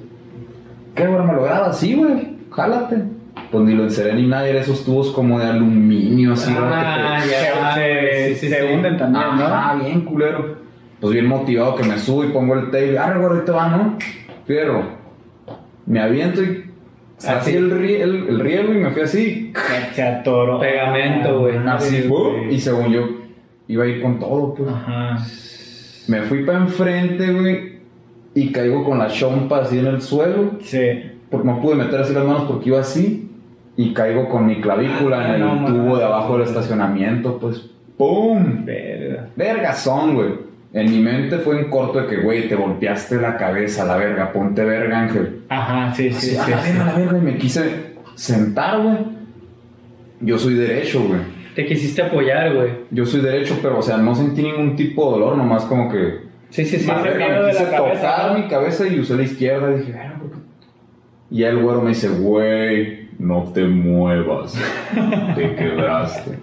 ¿Qué, 0.96 1.06
güey? 1.06 1.24
¿Me 1.24 1.34
lo 1.34 1.44
grabas? 1.44 1.78
Sí, 1.78 1.94
güey, 1.94 2.36
jálate. 2.50 3.19
Pues 3.50 3.64
ni 3.64 3.74
lo 3.74 3.82
enceré 3.84 4.14
ni 4.14 4.26
nada, 4.28 4.48
eran 4.48 4.62
esos 4.62 4.84
tubos 4.84 5.10
como 5.10 5.38
de 5.40 5.46
aluminio, 5.46 6.34
así, 6.34 6.52
güey, 6.52 6.64
que 6.64 6.70
te- 6.70 6.74
Ah, 6.76 7.20
Se, 7.74 7.80
se, 7.80 8.28
sí, 8.34 8.40
sí, 8.40 8.48
se 8.48 8.60
sí. 8.68 8.72
hunden 8.74 8.96
también, 8.96 9.24
Ajá, 9.24 9.74
¿no? 9.74 9.84
bien 9.84 10.00
culero. 10.02 10.56
Pues 11.00 11.12
bien 11.14 11.26
motivado 11.26 11.74
que 11.74 11.82
me 11.82 11.98
subo 11.98 12.24
y 12.24 12.28
pongo 12.28 12.54
el 12.54 12.66
tape. 12.66 12.92
Güey, 12.92 12.98
ahorita 12.98 13.52
va, 13.52 13.68
¿no? 13.70 13.98
Fierro. 14.46 14.82
Me 15.86 16.00
aviento 16.00 16.42
y 16.42 16.64
Ah, 17.26 17.36
así 17.38 17.50
sí. 17.50 17.56
el, 17.56 17.70
rie- 17.72 18.00
el, 18.02 18.28
el 18.28 18.40
riego 18.40 18.72
y 18.72 18.78
me 18.78 18.90
fui 18.90 19.02
así. 19.02 19.52
Se, 19.94 20.02
atoró. 20.02 20.58
Pegamento, 20.60 21.40
güey. 21.40 21.56
Así, 21.66 22.02
güey. 22.02 22.48
uh, 22.48 22.50
y 22.52 22.60
según 22.60 22.92
yo, 22.92 23.08
iba 23.68 23.84
a 23.84 23.86
ir 23.88 24.00
con 24.00 24.18
todo, 24.18 24.54
pues. 24.54 24.70
Ajá. 24.70 25.18
Me 26.08 26.22
fui 26.22 26.44
para 26.44 26.58
enfrente, 26.58 27.30
güey, 27.32 27.78
y 28.34 28.52
caigo 28.52 28.84
con 28.84 28.98
la 28.98 29.08
chompa 29.08 29.58
así 29.62 29.78
en 29.78 29.86
el 29.86 30.00
suelo. 30.02 30.52
Sí. 30.62 30.78
Porque 31.30 31.46
no 31.46 31.60
pude 31.60 31.74
meter 31.76 32.00
así 32.00 32.14
las 32.14 32.24
manos 32.24 32.44
porque 32.44 32.68
iba 32.70 32.80
así. 32.80 33.29
Y 33.80 33.94
caigo 33.94 34.28
con 34.28 34.46
mi 34.46 34.60
clavícula 34.60 35.26
en 35.28 35.34
el 35.36 35.40
No, 35.40 35.64
tubo 35.64 35.96
de 35.96 36.04
abajo 36.04 36.36
del 36.36 36.46
estacionamiento, 36.46 37.38
pues. 37.38 37.70
¡Pum! 37.96 38.66
Verga. 38.66 39.28
Vergazón, 39.36 40.14
güey. 40.14 40.28
En 40.74 40.90
mi 40.90 40.98
mente 41.00 41.38
fue 41.38 41.56
un 41.56 41.70
corto 41.70 42.02
de 42.02 42.06
que, 42.06 42.16
güey, 42.22 42.46
te 42.46 42.56
golpeaste 42.56 43.16
la 43.16 43.38
cabeza, 43.38 43.86
la 43.86 43.96
verga, 43.96 44.32
ponte 44.32 44.62
verga, 44.64 45.00
Ángel. 45.00 45.44
Ajá, 45.48 45.94
sí, 45.94 46.12
sí, 46.12 46.36
Así, 46.36 46.44
sí. 46.44 46.52
a 46.52 46.56
la 46.56 46.62
sí. 46.62 46.68
verga, 46.72 46.82
a 46.82 46.86
la 46.92 46.98
verga, 46.98 47.18
y 47.18 47.20
me 47.22 47.38
quise 47.38 47.94
sentar, 48.16 48.82
güey. 48.82 48.98
Yo 50.20 50.38
soy 50.38 50.54
derecho, 50.54 51.02
güey. 51.02 51.20
Te 51.54 51.64
quisiste 51.64 52.02
apoyar, 52.02 52.54
güey. 52.54 52.70
Yo 52.90 53.06
soy 53.06 53.22
derecho, 53.22 53.58
pero, 53.62 53.78
o 53.78 53.82
sea, 53.82 53.96
no 53.96 54.14
sentí 54.14 54.42
ningún 54.42 54.76
tipo 54.76 55.06
de 55.06 55.12
dolor, 55.20 55.38
nomás 55.38 55.64
como 55.64 55.90
que. 55.90 56.28
Sí, 56.50 56.66
sí, 56.66 56.78
sí. 56.78 56.86
Más 56.86 57.02
Verga, 57.02 57.28
me 57.28 57.44
de 57.46 57.50
quise 57.50 57.64
la 57.64 57.70
cabeza, 57.78 58.00
tocar 58.16 58.32
¿no? 58.32 58.38
mi 58.38 58.46
cabeza 58.48 58.86
y 58.86 59.00
usé 59.00 59.16
la 59.16 59.22
izquierda 59.22 59.70
y 59.72 59.78
dije, 59.78 59.92
verga, 59.92 60.18
¿por 60.18 60.30
qué? 60.32 60.36
Y 61.30 61.38
ya 61.38 61.48
el 61.48 61.62
güero 61.62 61.80
me 61.80 61.88
dice, 61.90 62.08
güey, 62.10 62.99
no 63.20 63.44
te 63.54 63.64
muevas. 63.64 64.54
te 65.36 65.54
quebraste. 65.54 66.38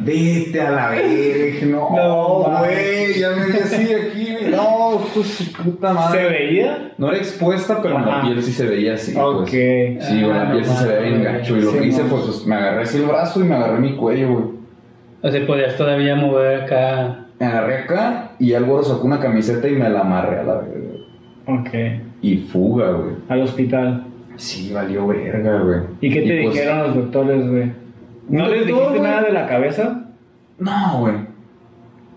Vete 0.00 0.60
a 0.60 0.70
la 0.70 0.90
verga. 0.90 1.66
No, 1.66 1.96
No, 1.96 2.58
güey, 2.60 3.18
ya 3.18 3.30
me 3.30 3.46
vi 3.46 3.52
así 3.58 3.92
aquí. 3.92 4.28
No, 4.50 5.00
pues 5.12 5.26
su 5.26 5.52
puta 5.52 5.88
¿Se 5.88 5.94
madre. 5.94 6.28
veía? 6.28 6.92
No 6.98 7.08
era 7.08 7.18
expuesta, 7.18 7.80
pero 7.82 7.96
en 7.98 8.06
la 8.06 8.18
Ajá. 8.18 8.26
piel 8.28 8.42
sí 8.42 8.52
se 8.52 8.66
veía 8.66 8.94
así. 8.94 9.14
Ok. 9.16 9.40
Pues. 9.40 9.50
Sí, 10.04 10.20
güey, 10.22 10.28
la 10.28 10.42
Ah, 10.48 10.52
piel 10.52 10.64
sí 10.64 10.70
no 10.70 10.76
se 10.76 10.86
veía 10.86 11.00
bien 11.00 11.22
gacho. 11.24 11.56
Y 11.56 11.60
lo 11.62 11.70
Sí, 11.72 11.78
que 11.78 11.86
hice 11.86 12.02
fue, 12.04 12.20
pues, 12.20 12.46
me 12.46 12.54
agarré 12.54 12.82
así 12.82 12.98
el 12.98 13.04
brazo 13.06 13.40
y 13.40 13.44
me 13.44 13.54
agarré 13.56 13.80
mi 13.80 13.96
cuello, 13.96 14.32
güey. 14.32 14.44
O 15.22 15.30
sea, 15.30 15.46
podías 15.46 15.76
todavía 15.76 16.14
mover 16.14 16.62
acá. 16.62 17.26
Me 17.40 17.46
agarré 17.46 17.78
acá 17.78 18.32
y 18.38 18.52
el 18.52 18.64
güero 18.64 18.84
sacó 18.84 19.04
una 19.06 19.18
camiseta 19.20 19.66
y 19.68 19.72
me 19.72 19.88
la 19.90 20.00
amarré 20.00 20.40
a 20.40 20.42
la 20.44 20.54
verga. 20.58 20.98
Ok. 21.46 21.70
Y 22.22 22.36
fuga, 22.38 22.90
güey. 22.92 23.14
Al 23.28 23.42
hospital. 23.42 24.04
Sí, 24.38 24.72
valió 24.72 25.06
verga, 25.06 25.60
güey. 25.60 25.80
¿Y 26.00 26.10
qué 26.10 26.20
te 26.22 26.42
pues, 26.42 26.54
dijeron 26.54 26.78
los 26.78 26.94
doctores, 26.94 27.48
güey? 27.50 27.72
¿No 28.28 28.48
les 28.48 28.60
doctor, 28.66 28.66
dijiste 28.66 28.98
güey. 28.98 29.02
nada 29.10 29.22
de 29.22 29.32
la 29.32 29.46
cabeza? 29.46 30.04
No, 30.58 31.00
güey. 31.00 31.14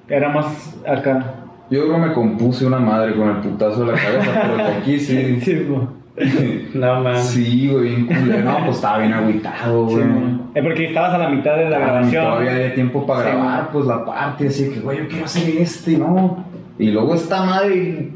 Era 0.07 0.29
más 0.29 0.79
acá. 0.87 1.35
Yo 1.69 1.81
creo 1.87 1.93
que 1.95 2.07
me 2.07 2.13
compuse 2.13 2.65
una 2.65 2.79
madre 2.79 3.15
con 3.15 3.29
el 3.29 3.37
putazo 3.37 3.85
de 3.85 3.91
la 3.93 3.97
cabeza, 3.97 4.31
pero 4.41 4.55
de 4.57 4.63
aquí 4.63 4.99
sí. 4.99 5.39
Sí, 5.41 5.65
güey. 5.67 6.01
No, 6.75 7.01
man. 7.01 7.17
Sí, 7.17 7.69
güey, 7.69 7.95
bien 7.95 8.05
culero. 8.05 8.43
No, 8.43 8.65
pues 8.65 8.75
estaba 8.77 8.99
bien 8.99 9.13
agüitado, 9.13 9.89
Sí, 9.89 9.95
güey. 9.95 10.07
güey. 10.07 10.39
Es 10.53 10.63
porque 10.63 10.85
estabas 10.87 11.13
a 11.13 11.17
la 11.17 11.29
mitad 11.29 11.55
de 11.57 11.69
la 11.69 11.77
Ah, 11.77 11.79
grabación. 11.79 12.25
Todavía 12.25 12.51
había 12.51 12.73
tiempo 12.75 13.05
para 13.07 13.23
Sí, 13.23 13.29
grabar, 13.37 13.69
pues 13.71 13.85
la 13.85 14.05
parte, 14.05 14.47
así 14.47 14.69
que, 14.69 14.79
güey, 14.81 14.99
yo 14.99 15.07
quiero 15.07 15.25
hacer 15.25 15.57
este, 15.61 15.97
¿no? 15.97 16.45
Y 16.77 16.91
luego 16.91 17.15
esta 17.15 17.43
madre. 17.45 18.11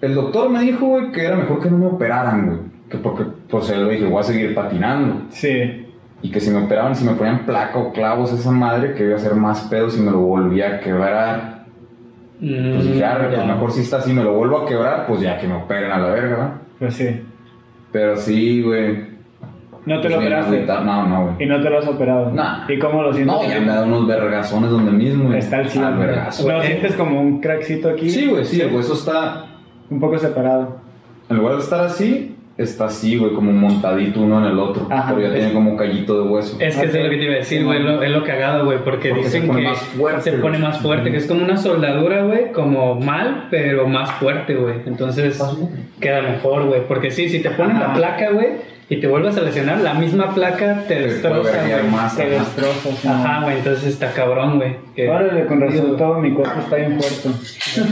El 0.00 0.14
doctor 0.14 0.48
me 0.48 0.60
dijo, 0.62 0.86
güey, 0.86 1.12
que 1.12 1.24
era 1.24 1.36
mejor 1.36 1.60
que 1.60 1.70
no 1.70 1.76
me 1.78 1.86
operaran, 1.86 2.46
güey. 2.46 2.58
Que 2.90 2.98
porque, 2.98 3.24
pues 3.48 3.70
él 3.70 3.86
le 3.86 3.92
dije, 3.94 4.06
voy 4.06 4.20
a 4.20 4.24
seguir 4.24 4.54
patinando. 4.54 5.22
Sí. 5.30 5.86
Y 6.22 6.30
que 6.30 6.40
si 6.40 6.50
me 6.50 6.64
operaban, 6.64 6.94
si 6.94 7.04
me 7.04 7.12
ponían 7.12 7.46
placa 7.46 7.78
o 7.78 7.92
clavos, 7.92 8.32
esa 8.32 8.50
madre, 8.50 8.94
que 8.94 9.04
iba 9.04 9.14
a 9.14 9.16
hacer 9.16 9.34
más 9.34 9.60
pedo 9.70 9.88
si 9.88 10.00
me 10.00 10.10
lo 10.10 10.18
volvía 10.20 10.76
a 10.76 10.80
quebrar. 10.80 11.64
Mm, 12.40 12.74
Pues 12.74 12.84
dije, 12.92 13.04
"Arre, 13.04 13.28
pues 13.28 13.38
ya. 13.38 13.44
mejor 13.46 13.70
si 13.72 13.80
está 13.82 13.98
así, 13.98 14.12
me 14.12 14.24
lo 14.24 14.34
vuelvo 14.34 14.58
a 14.58 14.66
quebrar, 14.66 15.06
pues 15.06 15.20
ya 15.20 15.38
que 15.38 15.46
me 15.46 15.54
operen 15.54 15.90
a 15.92 15.98
la 15.98 16.08
verga, 16.10 16.28
¿verdad? 16.30 16.52
Pues 16.78 16.94
sí. 16.94 17.20
Pero 17.92 18.16
sí, 18.16 18.62
güey. 18.62 19.08
No 19.86 19.96
te 20.00 20.08
Pues 20.08 20.12
lo 20.12 20.18
operaste. 20.18 20.66
No, 20.84 21.06
no, 21.06 21.22
güey. 21.24 21.34
Y 21.44 21.46
no 21.46 21.62
te 21.62 21.70
lo 21.70 21.78
has 21.78 21.86
operado. 21.88 22.30
Nah. 22.32 22.64
¿Y 22.68 22.78
cómo 22.78 23.02
lo 23.02 23.12
sientes? 23.14 23.34
No, 23.34 23.42
ya 23.48 23.60
me 23.60 23.66
da 23.68 23.82
unos 23.84 24.06
vergazones 24.06 24.70
donde 24.70 24.90
mismo. 24.92 25.24
güey. 25.26 25.38
Está 25.38 25.56
el 25.56 25.62
Al 25.64 25.70
cielo. 25.70 25.96
vergazo. 25.98 26.48
¿Lo 26.50 26.62
sientes 26.62 26.94
como 26.96 27.20
un 27.20 27.40
crackcito 27.40 27.88
aquí? 27.88 28.10
Sí, 28.10 28.26
güey, 28.28 28.44
sí, 28.44 28.60
el 28.60 28.74
hueso 28.74 28.92
está. 28.94 29.46
Un 29.88 29.98
poco 30.00 30.18
separado. 30.18 30.76
En 31.30 31.36
lugar 31.38 31.54
de 31.56 31.62
estar 31.62 31.80
así, 31.80 32.36
está 32.62 32.84
así, 32.86 33.16
güey, 33.16 33.32
como 33.32 33.52
montadito 33.52 34.20
uno 34.20 34.38
en 34.44 34.52
el 34.52 34.58
otro. 34.58 34.86
Ajá. 34.90 35.14
pero 35.14 35.28
ya 35.28 35.34
tiene 35.34 35.52
como 35.52 35.70
un 35.72 35.76
callito 35.76 36.22
de 36.22 36.28
hueso. 36.28 36.56
Es 36.60 36.76
que 36.76 36.86
es 36.86 36.94
lo 36.94 37.10
que 37.10 37.16
te 37.16 37.24
iba 37.24 37.34
a 37.34 37.36
decir, 37.38 37.64
güey. 37.64 37.82
lo- 37.82 38.02
Es 38.02 38.10
lo 38.10 38.22
cagado, 38.24 38.64
güey. 38.64 38.78
Porque, 38.84 39.10
Porque 39.10 39.24
dicen 39.24 39.42
se 39.42 39.46
pone 39.48 39.62
que 39.62 39.68
más 39.68 39.78
fuerte, 39.78 40.20
se 40.30 40.32
pone 40.38 40.58
más 40.58 40.78
fuerte. 40.80 41.10
Que 41.10 41.16
es 41.16 41.26
como 41.26 41.44
una 41.44 41.56
soldadura, 41.56 42.22
güey. 42.24 42.52
Como 42.52 42.94
mal, 42.96 43.48
pero 43.50 43.86
más 43.88 44.10
fuerte, 44.12 44.54
güey. 44.54 44.76
Entonces 44.86 45.42
queda 46.00 46.22
mejor, 46.22 46.64
güey. 46.66 46.86
Porque 46.86 47.10
sí, 47.10 47.28
si 47.28 47.40
te 47.42 47.50
ponen 47.50 47.76
Ajá. 47.76 47.88
la 47.88 47.94
placa, 47.94 48.30
güey. 48.32 48.48
Y 48.92 48.96
te 48.96 49.06
vuelves 49.06 49.36
a 49.36 49.42
lesionar, 49.42 49.78
la 49.82 49.94
misma 49.94 50.34
placa 50.34 50.82
te 50.88 51.00
destroza, 51.00 51.62
güey. 51.62 51.90
más. 51.92 52.16
Te 52.16 52.28
destrozas. 52.28 53.04
¿no? 53.04 53.12
Ajá, 53.12 53.44
güey. 53.44 53.58
Entonces 53.58 53.86
está 53.86 54.10
cabrón, 54.10 54.58
güey. 54.58 55.08
Órale, 55.08 55.46
con 55.46 55.60
razón 55.60 55.96
todo 55.96 56.18
mi 56.18 56.32
cuerpo 56.32 56.58
está 56.58 56.74
bien 56.74 57.00
fuerte. 57.00 57.30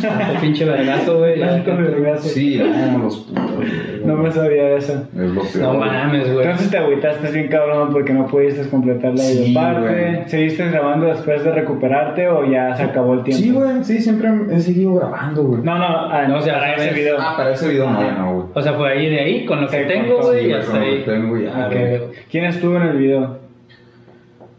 Tanto 0.02 0.40
pinche 0.40 0.64
vergazo, 0.64 1.18
güey. 1.18 1.38
Sí, 2.18 2.58
no, 2.58 2.98
los 2.98 3.16
putos. 3.18 3.54
güey. 3.54 3.68
No 4.04 4.16
me 4.16 4.32
sabía 4.32 4.74
eso. 4.74 5.06
Es 5.16 5.30
lo 5.30 5.42
peor. 5.42 5.74
No 5.74 5.74
mames, 5.74 6.32
güey. 6.32 6.44
Entonces 6.44 6.70
te 6.70 6.78
agüitaste 6.78 7.30
bien 7.30 7.48
cabrón 7.48 7.90
porque 7.92 8.12
no 8.12 8.26
pudiste 8.26 8.68
completar 8.68 9.12
la 9.12 9.22
Sí, 9.22 9.54
güey. 9.54 10.28
¿Seguiste 10.28 10.68
grabando 10.68 11.06
después 11.06 11.44
de 11.44 11.52
recuperarte 11.52 12.28
o 12.28 12.44
ya 12.50 12.74
se 12.74 12.82
acabó 12.82 13.14
el 13.14 13.22
tiempo? 13.22 13.42
Sí, 13.42 13.50
güey, 13.52 13.84
sí, 13.84 14.00
siempre 14.00 14.30
he 14.50 14.60
seguido 14.60 14.94
grabando, 14.94 15.44
güey. 15.44 15.62
No, 15.62 15.78
no, 15.78 15.84
ah, 15.86 16.26
No, 16.26 16.38
o 16.38 16.40
sea, 16.40 16.54
para 16.54 16.74
ese 16.74 16.94
video. 16.94 17.16
Ah, 17.20 17.34
para 17.36 17.52
ese 17.52 17.68
video 17.68 17.88
no, 17.88 18.02
ya 18.02 18.12
no, 18.12 18.34
güey. 18.34 18.46
O 18.54 18.62
sea, 18.62 18.72
fue 18.74 18.90
ahí 18.90 19.08
de 19.08 19.20
ahí, 19.20 19.46
con 19.46 19.60
lo 19.60 19.68
que 19.68 19.84
tengo, 19.84 20.20
güey, 20.20 20.48
y 20.48 20.52
hasta 20.52 20.78
ahí. 20.78 20.87
Que 20.90 21.02
tengo 21.04 21.36
ya, 21.38 21.66
Ok, 21.66 21.72
güey. 21.72 21.88
güey. 21.98 22.00
¿Quién 22.30 22.44
estuvo 22.44 22.76
en 22.76 22.82
el 22.82 22.96
video? 22.98 23.38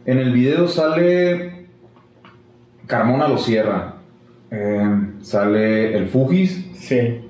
En 0.05 0.17
el 0.19 0.31
video 0.33 0.67
sale 0.67 1.65
Carmona 2.87 3.27
lo 3.27 3.37
cierra. 3.37 3.95
Eh, 4.51 4.89
sale 5.21 5.95
el 5.95 6.07
Fugis. 6.07 6.69
Sí. 6.73 7.21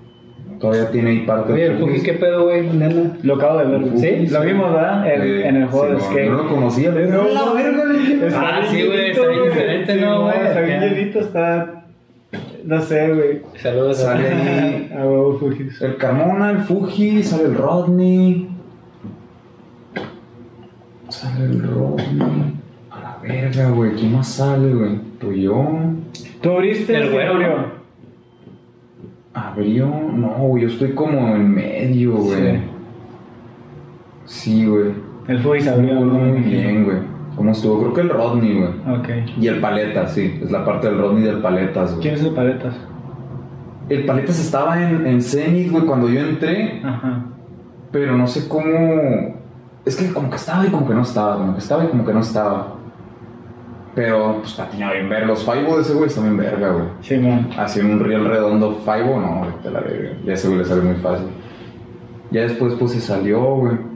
Todavía 0.59 0.89
tiene 0.91 1.11
ahí 1.11 1.19
parte 1.25 1.53
Oye, 1.53 1.67
el 1.67 1.77
Fuji, 1.77 2.01
¿qué 2.01 2.13
pedo, 2.13 2.43
güey? 2.43 2.63
Nena. 2.67 3.17
Lo 3.23 3.35
acabo 3.35 3.59
de 3.59 3.65
ver. 3.65 3.81
Ujú. 3.81 3.97
Sí, 3.97 4.27
lo 4.27 4.41
vimos, 4.41 4.73
¿verdad? 4.73 5.13
En, 5.13 5.21
Eh, 5.21 5.47
en 5.47 5.55
el 5.55 5.67
juego 5.67 5.85
sí, 5.85 5.91
de 5.91 5.97
no, 5.97 6.03
skate. 6.03 6.25
Yo 6.25 6.31
no 6.31 6.43
lo 6.43 6.49
conocía, 6.49 6.91
le 6.91 7.07
No, 7.07 7.23
la 7.29 7.53
verga, 7.53 7.83
Ah, 8.35 8.61
sí, 8.69 8.85
güey, 8.85 9.11
está 9.11 9.27
bien 9.27 9.39
güey. 9.39 9.49
diferente, 9.51 9.93
Sí, 9.93 10.01
¿no, 10.01 10.23
güey? 10.23 10.35
Está 10.47 10.61
bien 10.61 10.81
llenito, 10.81 11.19
está. 11.21 11.83
No 12.65 12.81
sé, 12.81 13.07
güey. 13.13 13.41
Saludos 13.55 13.99
a 14.01 14.03
Sale 14.03 14.27
ahí 14.27 14.91
A 14.97 15.05
huevo, 15.05 15.37
Fujis. 15.39 15.81
el 15.81 15.95
Carmona, 15.95 16.51
el 16.51 16.57
Fuji, 16.59 17.23
sale 17.23 17.43
el 17.45 17.55
Rodney. 17.55 18.49
Sale 21.09 21.45
el 21.45 21.63
Rodney. 21.63 22.55
A 22.91 22.99
la 22.99 23.17
verga, 23.21 23.69
güey. 23.71 23.93
¿Quién 23.95 24.13
más 24.13 24.27
sale, 24.27 24.73
güey? 24.73 25.41
Yo. 25.41 25.67
¿Tú 26.41 26.51
abriste 26.51 26.95
El 26.95 27.09
video? 27.09 27.33
¿no? 27.37 27.79
Abrió. 29.33 29.87
No, 29.87 30.29
güey. 30.47 30.63
Yo 30.63 30.69
estoy 30.69 30.91
como 30.93 31.35
en 31.35 31.51
medio, 31.53 32.13
güey. 32.13 32.61
Sí, 34.25 34.65
güey. 34.65 34.91
El 35.27 35.39
Fujis 35.39 35.65
No 35.65 35.71
abrió. 35.73 35.93
me 35.95 35.99
acuerdo 36.07 36.25
muy 36.27 36.41
bien, 36.41 36.83
güey. 36.85 36.97
¿Cómo 37.35 37.51
estuvo? 37.51 37.79
Creo 37.79 37.93
que 37.93 38.01
el 38.01 38.09
Rodney, 38.09 38.57
güey. 38.59 38.99
Ok. 38.99 39.09
Y 39.39 39.47
el 39.47 39.59
Paletas, 39.59 40.13
sí. 40.13 40.39
Es 40.43 40.51
la 40.51 40.65
parte 40.65 40.87
del 40.87 40.97
Rodney 40.99 41.23
y 41.23 41.27
del 41.27 41.41
Paletas, 41.41 41.91
güey. 41.91 42.01
¿Quién 42.01 42.13
es 42.15 42.23
el 42.23 42.33
Paletas? 42.33 42.75
El 43.89 44.05
Paletas 44.05 44.39
estaba 44.39 44.81
en, 44.81 45.07
en 45.07 45.21
Zenith, 45.21 45.71
güey, 45.71 45.85
cuando 45.85 46.09
yo 46.09 46.19
entré. 46.21 46.81
Ajá. 46.83 47.25
Pero 47.91 48.15
no 48.17 48.27
sé 48.27 48.47
cómo. 48.47 49.38
Es 49.85 49.95
que 49.95 50.11
como 50.13 50.29
que 50.29 50.35
estaba 50.35 50.65
y 50.65 50.69
como 50.69 50.87
que 50.87 50.93
no 50.93 51.01
estaba. 51.01 51.37
Como 51.37 51.53
que 51.53 51.59
estaba 51.59 51.83
y 51.85 51.87
como 51.87 52.05
que 52.05 52.13
no 52.13 52.19
estaba. 52.19 52.75
Pero, 53.95 54.37
pues 54.39 54.53
patinaba 54.53 54.93
bien 54.93 55.09
ver. 55.09 55.25
Los 55.25 55.43
Five 55.43 55.63
de 55.63 55.81
ese 55.81 55.93
güey 55.93 56.07
están 56.07 56.25
bien 56.25 56.37
verga, 56.37 56.69
güey. 56.71 56.85
Sí, 57.01 57.17
man. 57.17 57.49
Así 57.57 57.79
en 57.79 57.91
un 57.91 57.99
riel 57.99 58.25
redondo 58.25 58.79
Five, 58.85 59.05
no, 59.05 59.39
güey, 59.39 59.51
te 59.63 59.71
la 59.71 59.79
verga. 59.81 60.11
Ya 60.23 60.33
ese 60.33 60.47
güey 60.47 60.59
le 60.59 60.65
sale 60.65 60.81
muy 60.81 60.95
fácil. 60.95 61.27
Ya 62.31 62.41
después, 62.41 62.75
pues 62.75 62.91
se 62.91 63.01
salió, 63.01 63.41
güey. 63.55 63.88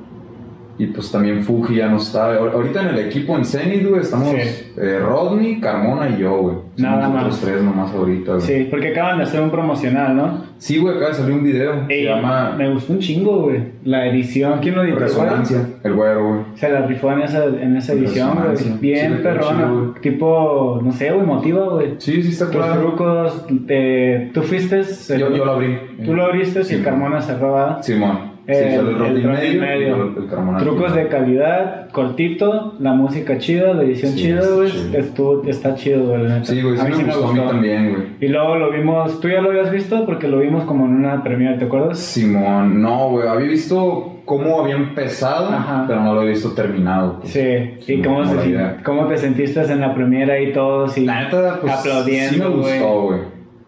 Y 0.77 0.87
pues 0.87 1.11
también 1.11 1.43
Fuji 1.43 1.75
ya 1.75 1.87
no 1.87 1.97
está. 1.97 2.33
Ahor- 2.35 2.51
Ahorita 2.53 2.81
en 2.81 2.87
el 2.89 2.99
equipo 3.07 3.35
en 3.37 3.45
Zenith, 3.45 3.87
güey, 3.87 4.01
estamos 4.01 4.29
Sí. 4.29 4.71
eh, 4.77 4.99
Rodney, 4.99 5.59
Carmona 5.59 6.09
y 6.09 6.17
yo, 6.21 6.35
güey. 6.37 6.55
Nada 6.77 7.07
más. 7.09 7.39
tres 7.39 7.61
nomás 7.61 7.93
ahorita, 7.93 8.31
güey. 8.33 8.41
Sí, 8.41 8.67
porque 8.71 8.87
acaban 8.89 9.17
de 9.19 9.25
hacer 9.25 9.39
un 9.41 9.51
promocional, 9.51 10.15
¿no? 10.15 10.43
Sí, 10.57 10.79
güey, 10.79 10.95
acaba 10.95 11.09
de 11.09 11.15
salir 11.15 11.35
un 11.35 11.43
video. 11.43 11.85
Ey, 11.89 12.03
se 12.05 12.09
llama 12.09 12.55
Me 12.57 12.73
gustó 12.73 12.93
un 12.93 12.99
chingo, 12.99 13.41
güey. 13.43 13.61
La 13.85 14.07
edición, 14.07 14.59
¿quién 14.61 14.73
lo 14.75 14.83
editó? 14.83 14.99
Resonancia, 14.99 15.59
el 15.83 15.93
güero, 15.93 16.27
güey. 16.29 16.39
Se 16.55 16.69
la 16.69 16.87
rifó 16.87 17.11
en 17.11 17.21
esa, 17.21 17.45
en 17.45 17.77
esa 17.77 17.93
edición, 17.93 18.31
güey. 18.35 18.79
Bien 18.79 19.17
Sí, 19.17 19.19
perrona. 19.21 19.57
chido, 19.67 19.93
tipo, 20.01 20.79
no 20.83 20.91
sé, 20.91 21.11
güey, 21.11 21.25
motiva, 21.25 21.69
güey. 21.69 21.93
Sí, 21.99 22.23
sí, 22.23 22.29
está 22.29 22.49
claro. 22.49 22.81
trucos, 22.81 23.45
te- 23.67 24.31
tú 24.33 24.41
fuiste. 24.41 24.81
Yo, 25.19 25.29
yo 25.35 25.45
lo 25.45 25.51
abrí. 25.51 25.77
Tú 26.03 26.15
lo 26.15 26.25
abriste 26.25 26.61
y 26.75 26.81
Carmona 26.81 27.21
cerraba. 27.21 27.83
Simón. 27.83 28.32
Sí, 28.45 28.51
El- 28.53 28.73
el 28.87 28.97
Rodney 28.99 29.23
medio, 29.23 29.61
medio. 29.61 29.87
y 29.87 30.17
el, 30.17 30.23
el 30.53 30.57
Trucos 30.59 30.93
de 30.95 31.07
calidad, 31.07 31.89
cortito, 31.91 32.73
la 32.79 32.91
música 32.93 33.37
chida, 33.37 33.73
la 33.73 33.83
edición 33.83 34.11
Sí, 34.11 34.19
chida, 34.23 34.41
güey. 34.53 34.69
Estuvo- 34.97 35.43
Está 35.47 35.75
chido, 35.75 36.07
güey. 36.07 36.23
la 36.23 36.29
neta. 36.39 36.45
Sí, 36.45 36.61
güey, 36.61 36.75
sí 36.75 36.81
A 36.81 36.83
mí 36.83 36.89
me 36.91 36.97
sí 36.97 37.03
gustó 37.19 37.27
a 37.29 37.33
mí 37.33 37.39
también, 37.39 37.89
güey. 37.93 38.03
Y 38.19 38.27
luego 38.27 38.55
lo 38.57 38.69
vimos, 38.71 39.21
tú 39.21 39.29
ya 39.29 39.39
lo 39.39 39.49
habías 39.51 39.71
visto 39.71 40.05
porque 40.05 40.27
lo 40.27 40.39
vimos 40.39 40.65
como 40.65 40.85
en 40.85 40.91
una 40.95 41.23
premiere, 41.23 41.57
¿te 41.57 41.65
acuerdas? 41.65 41.99
Simón, 41.99 42.81
no, 42.81 43.11
güey, 43.11 43.27
había 43.29 43.47
visto 43.47 44.09
cómo 44.25 44.61
había 44.61 44.75
empezado, 44.75 45.47
Ajá. 45.49 45.85
pero 45.87 46.01
no 46.01 46.13
lo 46.13 46.19
había 46.21 46.31
visto 46.33 46.51
terminado. 46.53 47.19
pues. 47.21 47.31
Sí, 47.31 47.93
¿y 47.93 48.01
cómo, 48.01 48.25
se- 48.25 48.75
cómo 48.83 49.07
te 49.07 49.17
sentiste 49.17 49.61
en 49.61 49.79
la 49.79 49.93
premiera 49.95 50.37
y 50.41 50.51
todos? 50.51 50.97
Y 50.97 51.05
La 51.05 51.23
neta, 51.23 51.59
pues, 51.61 51.73
aplaudiendo, 51.73 52.33
sí 52.33 52.39
me 52.41 52.47
gustó, 52.47 53.01
güey. 53.03 53.19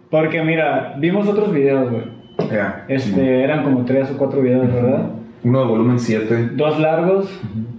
Porque 0.10 0.42
mira, 0.44 0.96
vimos 0.98 1.28
otros 1.30 1.54
videos, 1.54 1.90
güey. 1.92 2.15
Ya, 2.52 2.86
Este, 2.88 3.44
eran 3.44 3.64
como 3.64 3.86
tres 3.86 4.12
o 4.12 4.18
cuatro 4.18 4.42
videos, 4.42 4.72
¿verdad? 4.72 5.10
Uno 5.44 5.60
de 5.60 5.66
volumen 5.66 6.00
7. 6.00 6.50
Dos 6.56 6.80
largos, 6.80 7.30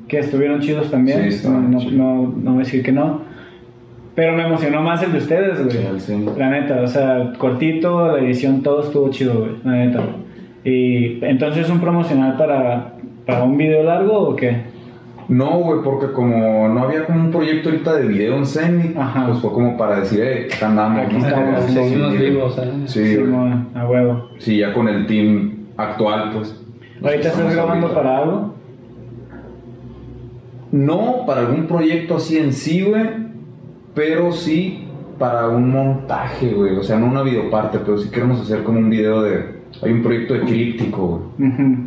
que 0.09 0.19
estuvieron 0.19 0.61
chidos 0.61 0.91
también. 0.91 1.31
Sí, 1.31 1.47
no, 1.49 1.61
no, 1.61 1.81
no, 1.91 2.35
no 2.37 2.51
voy 2.53 2.61
a 2.63 2.65
decir 2.65 2.83
que 2.83 2.93
no. 2.93 3.23
Pero 4.15 4.35
me 4.35 4.47
emocionó 4.47 4.81
más 4.83 5.03
el 5.03 5.13
de 5.13 5.19
ustedes, 5.19 5.63
güey. 5.63 5.77
Sí, 5.77 6.01
cien. 6.01 6.39
La 6.39 6.49
neta, 6.49 6.81
o 6.81 6.87
sea, 6.87 7.33
cortito, 7.39 8.17
la 8.17 8.23
edición, 8.23 8.63
todo 8.63 8.83
estuvo 8.83 9.11
chido, 9.11 9.41
güey. 9.41 9.51
La 9.65 9.73
neta. 9.73 10.01
Y 10.65 11.25
entonces, 11.25 11.69
¿un 11.69 11.81
promocional 11.81 12.37
para, 12.37 12.95
para 13.27 13.45
un 13.45 13.57
video 13.57 13.83
largo 13.83 14.31
o 14.31 14.37
qué? 14.37 14.63
No, 15.29 15.59
güey, 15.59 15.81
porque 15.83 16.13
como 16.13 16.69
no 16.69 16.85
había 16.85 17.05
como 17.05 17.21
un 17.21 17.31
proyecto 17.31 17.69
ahorita 17.71 17.95
de 17.97 18.07
video 18.07 18.37
en 18.37 18.95
Ajá. 18.97 19.27
pues 19.27 19.41
fue 19.41 19.53
como 19.53 19.77
para 19.77 20.01
decir, 20.01 20.21
eh, 20.23 20.49
andamos. 20.63 21.07
Aquí 21.07 21.17
estamos, 21.17 21.65
Sí, 21.65 21.73
Seguimos 21.73 22.13
sí, 22.13 22.19
vivos, 22.19 22.59
¿eh? 22.59 22.73
Sí, 22.87 23.17
a 23.75 23.89
huevo. 23.89 24.29
Sí, 24.39 24.59
ya 24.59 24.73
con 24.73 24.89
el 24.89 25.07
team 25.07 25.67
actual, 25.77 26.31
pues. 26.33 26.63
¿Ahorita 27.03 27.29
estás 27.29 27.53
grabando 27.55 27.89
ahorita. 27.89 28.03
para 28.03 28.19
algo? 28.19 28.55
No 30.73 31.25
para 31.27 31.41
algún 31.43 31.67
proyecto 31.67 32.17
así 32.17 32.39
en 32.39 32.53
sí, 32.53 32.83
güey, 32.83 33.05
pero 33.95 34.33
sí 34.33 34.87
para 35.19 35.49
un 35.49 35.71
montaje, 35.71 36.53
güey. 36.53 36.77
O 36.77 36.83
sea, 36.83 36.99
no 36.99 37.07
una 37.07 37.23
videoparte, 37.23 37.79
pero 37.79 37.99
sí 37.99 38.11
queremos 38.11 38.41
hacer 38.41 38.63
como 38.63 38.79
un 38.79 38.91
video 38.91 39.23
de... 39.23 39.57
Hay 39.83 39.93
un 39.93 40.03
proyecto 40.03 40.35
de 40.35 40.41
críptico, 40.41 41.23
güey. 41.39 41.51
Ujú. 41.51 41.86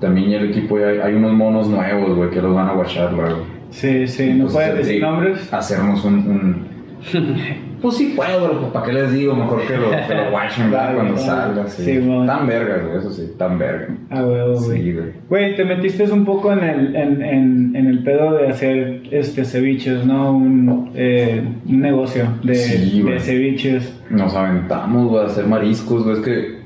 También 0.00 0.32
el 0.32 0.50
equipo, 0.50 0.76
hay, 0.76 0.98
hay 0.98 1.14
unos 1.14 1.32
monos 1.32 1.68
nuevos, 1.68 2.16
güey, 2.16 2.30
que 2.30 2.40
los 2.40 2.54
van 2.54 2.68
a 2.68 2.72
watchar 2.74 3.12
luego. 3.12 3.44
Sí, 3.70 4.06
sí, 4.06 4.32
¿no 4.34 4.46
puedes 4.46 4.76
decir 4.78 5.02
nombres? 5.02 5.52
Hacernos 5.52 6.04
un... 6.04 6.14
un- 6.14 6.68
pues 7.82 7.96
sí 7.96 8.14
puedo, 8.16 8.72
¿para 8.72 8.86
qué 8.86 8.92
les 8.92 9.12
digo? 9.12 9.34
Mejor 9.36 9.64
que 9.66 9.76
lo, 9.76 9.90
que 9.90 10.14
lo 10.14 10.30
watchen, 10.34 10.70
¿verdad? 10.70 10.86
Claro, 10.92 10.94
Cuando 10.96 11.14
claro. 11.14 11.54
salga, 11.54 11.68
sí. 11.68 11.84
Sí, 11.84 12.08
tan 12.26 12.46
vergas, 12.46 12.86
güey, 12.86 12.98
eso 12.98 13.10
sí, 13.12 13.32
tan 13.38 13.58
verga. 13.58 13.88
A 14.10 14.24
huevo, 14.24 14.54
güey. 14.60 14.82
Sí, 14.82 14.92
güey. 14.92 15.06
Güey, 15.28 15.56
te 15.56 15.64
metiste 15.64 16.04
un 16.10 16.24
poco 16.24 16.52
en 16.52 16.58
el, 16.64 16.96
en, 16.96 17.22
en, 17.22 17.76
en 17.76 17.86
el 17.86 18.02
pedo 18.02 18.32
de 18.32 18.48
hacer 18.48 19.02
este 19.12 19.44
ceviches, 19.44 20.04
¿no? 20.04 20.32
Un, 20.32 20.90
eh, 20.94 21.42
un 21.68 21.80
negocio 21.80 22.24
de, 22.42 22.54
Sí, 22.56 23.00
güey. 23.02 23.14
de 23.14 23.20
ceviches. 23.20 24.00
Nos 24.10 24.34
aventamos, 24.34 25.08
güey, 25.08 25.22
a 25.22 25.26
hacer 25.26 25.46
mariscos, 25.46 26.02
güey. 26.04 26.16
Es 26.16 26.22
que. 26.24 26.58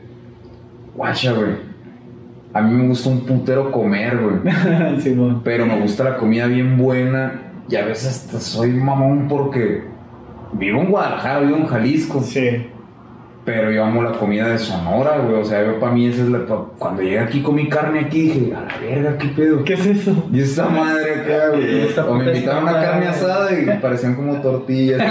Guacha, 0.95 1.33
güey. 1.33 1.72
A 2.55 2.61
mí 2.61 2.75
me 2.75 2.89
gusta 2.89 3.09
un 3.09 3.21
putero 3.21 3.73
comer, 3.73 4.19
güey. 4.19 4.55
Pero 5.45 5.67
me 5.67 5.81
gusta 5.81 6.05
la 6.05 6.17
comida 6.17 6.47
bien 6.47 6.77
buena. 6.77 7.41
Y 7.69 7.77
a 7.77 7.85
veces 7.85 8.09
hasta 8.09 8.41
soy 8.41 8.71
mamón 8.71 9.29
porque. 9.29 9.85
Vivo 10.55 10.83
en 10.83 10.91
Guadalajara, 10.91 11.41
vivo 11.41 11.57
en 11.57 11.67
Jalisco. 11.67 12.21
Sí. 12.23 12.67
Pero 13.45 13.73
yo 13.73 13.85
amo 13.85 14.03
la 14.03 14.13
comida 14.13 14.47
de 14.47 14.59
Sonora, 14.59 15.19
güey. 15.19 15.41
O 15.41 15.45
sea, 15.45 15.65
yo 15.65 15.81
para 15.81 15.93
mí 15.93 16.07
esa 16.07 16.23
es 16.23 16.29
la. 16.29 16.45
Cuando 16.79 17.03
llegué 17.03 17.19
aquí 17.19 17.43
con 17.43 17.57
mi 17.57 17.69
carne 17.69 18.01
aquí, 18.01 18.23
dije, 18.23 18.55
a 18.55 18.61
la 18.61 18.79
verga, 18.79 19.19
¿qué 19.19 19.29
pedo? 19.29 19.65
¿Qué 19.65 19.75
es 19.75 19.87
eso? 19.87 20.29
Y 20.33 20.41
esta 20.41 20.69
madre 20.69 21.23
acá, 21.23 21.49
güey. 21.49 21.93
O 22.09 22.15
me 22.15 22.25
invitaron 22.27 22.69
a 22.69 22.73
carne 22.73 23.09
asada 23.09 23.53
y 23.59 23.65
me 23.65 23.75
parecían 23.75 24.15
como 24.15 24.41
tortillas. 24.41 25.03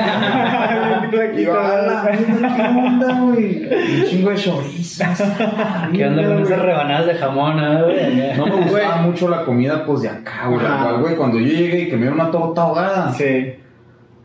Y 1.11 1.43
yo, 1.43 1.59
a 1.59 1.81
la 1.81 2.11
¿qué 2.11 2.61
onda, 2.63 3.19
güey? 3.21 3.65
Un 3.65 4.05
chingo 4.05 4.29
de 4.29 4.35
chorizos. 4.35 5.07
¿Qué 5.93 6.05
onda 6.05 6.27
con 6.27 6.39
esas 6.43 6.61
rebanadas 6.61 7.07
de 7.07 7.15
jamón, 7.15 7.59
eh, 7.59 7.83
güey? 7.83 8.37
No 8.37 8.45
me 8.45 8.63
gustaba 8.63 8.97
mucho 8.97 9.27
la 9.27 9.43
comida, 9.43 9.85
pues, 9.85 10.03
de 10.03 10.09
acá, 10.09 10.47
güey. 10.47 11.15
Cuando 11.15 11.37
yo 11.39 11.47
llegué 11.47 11.81
y 11.81 11.89
que 11.89 11.95
me 11.95 12.03
dieron 12.03 12.19
una 12.19 12.31
torta 12.31 12.61
ahogada. 12.61 13.11
Sí. 13.13 13.55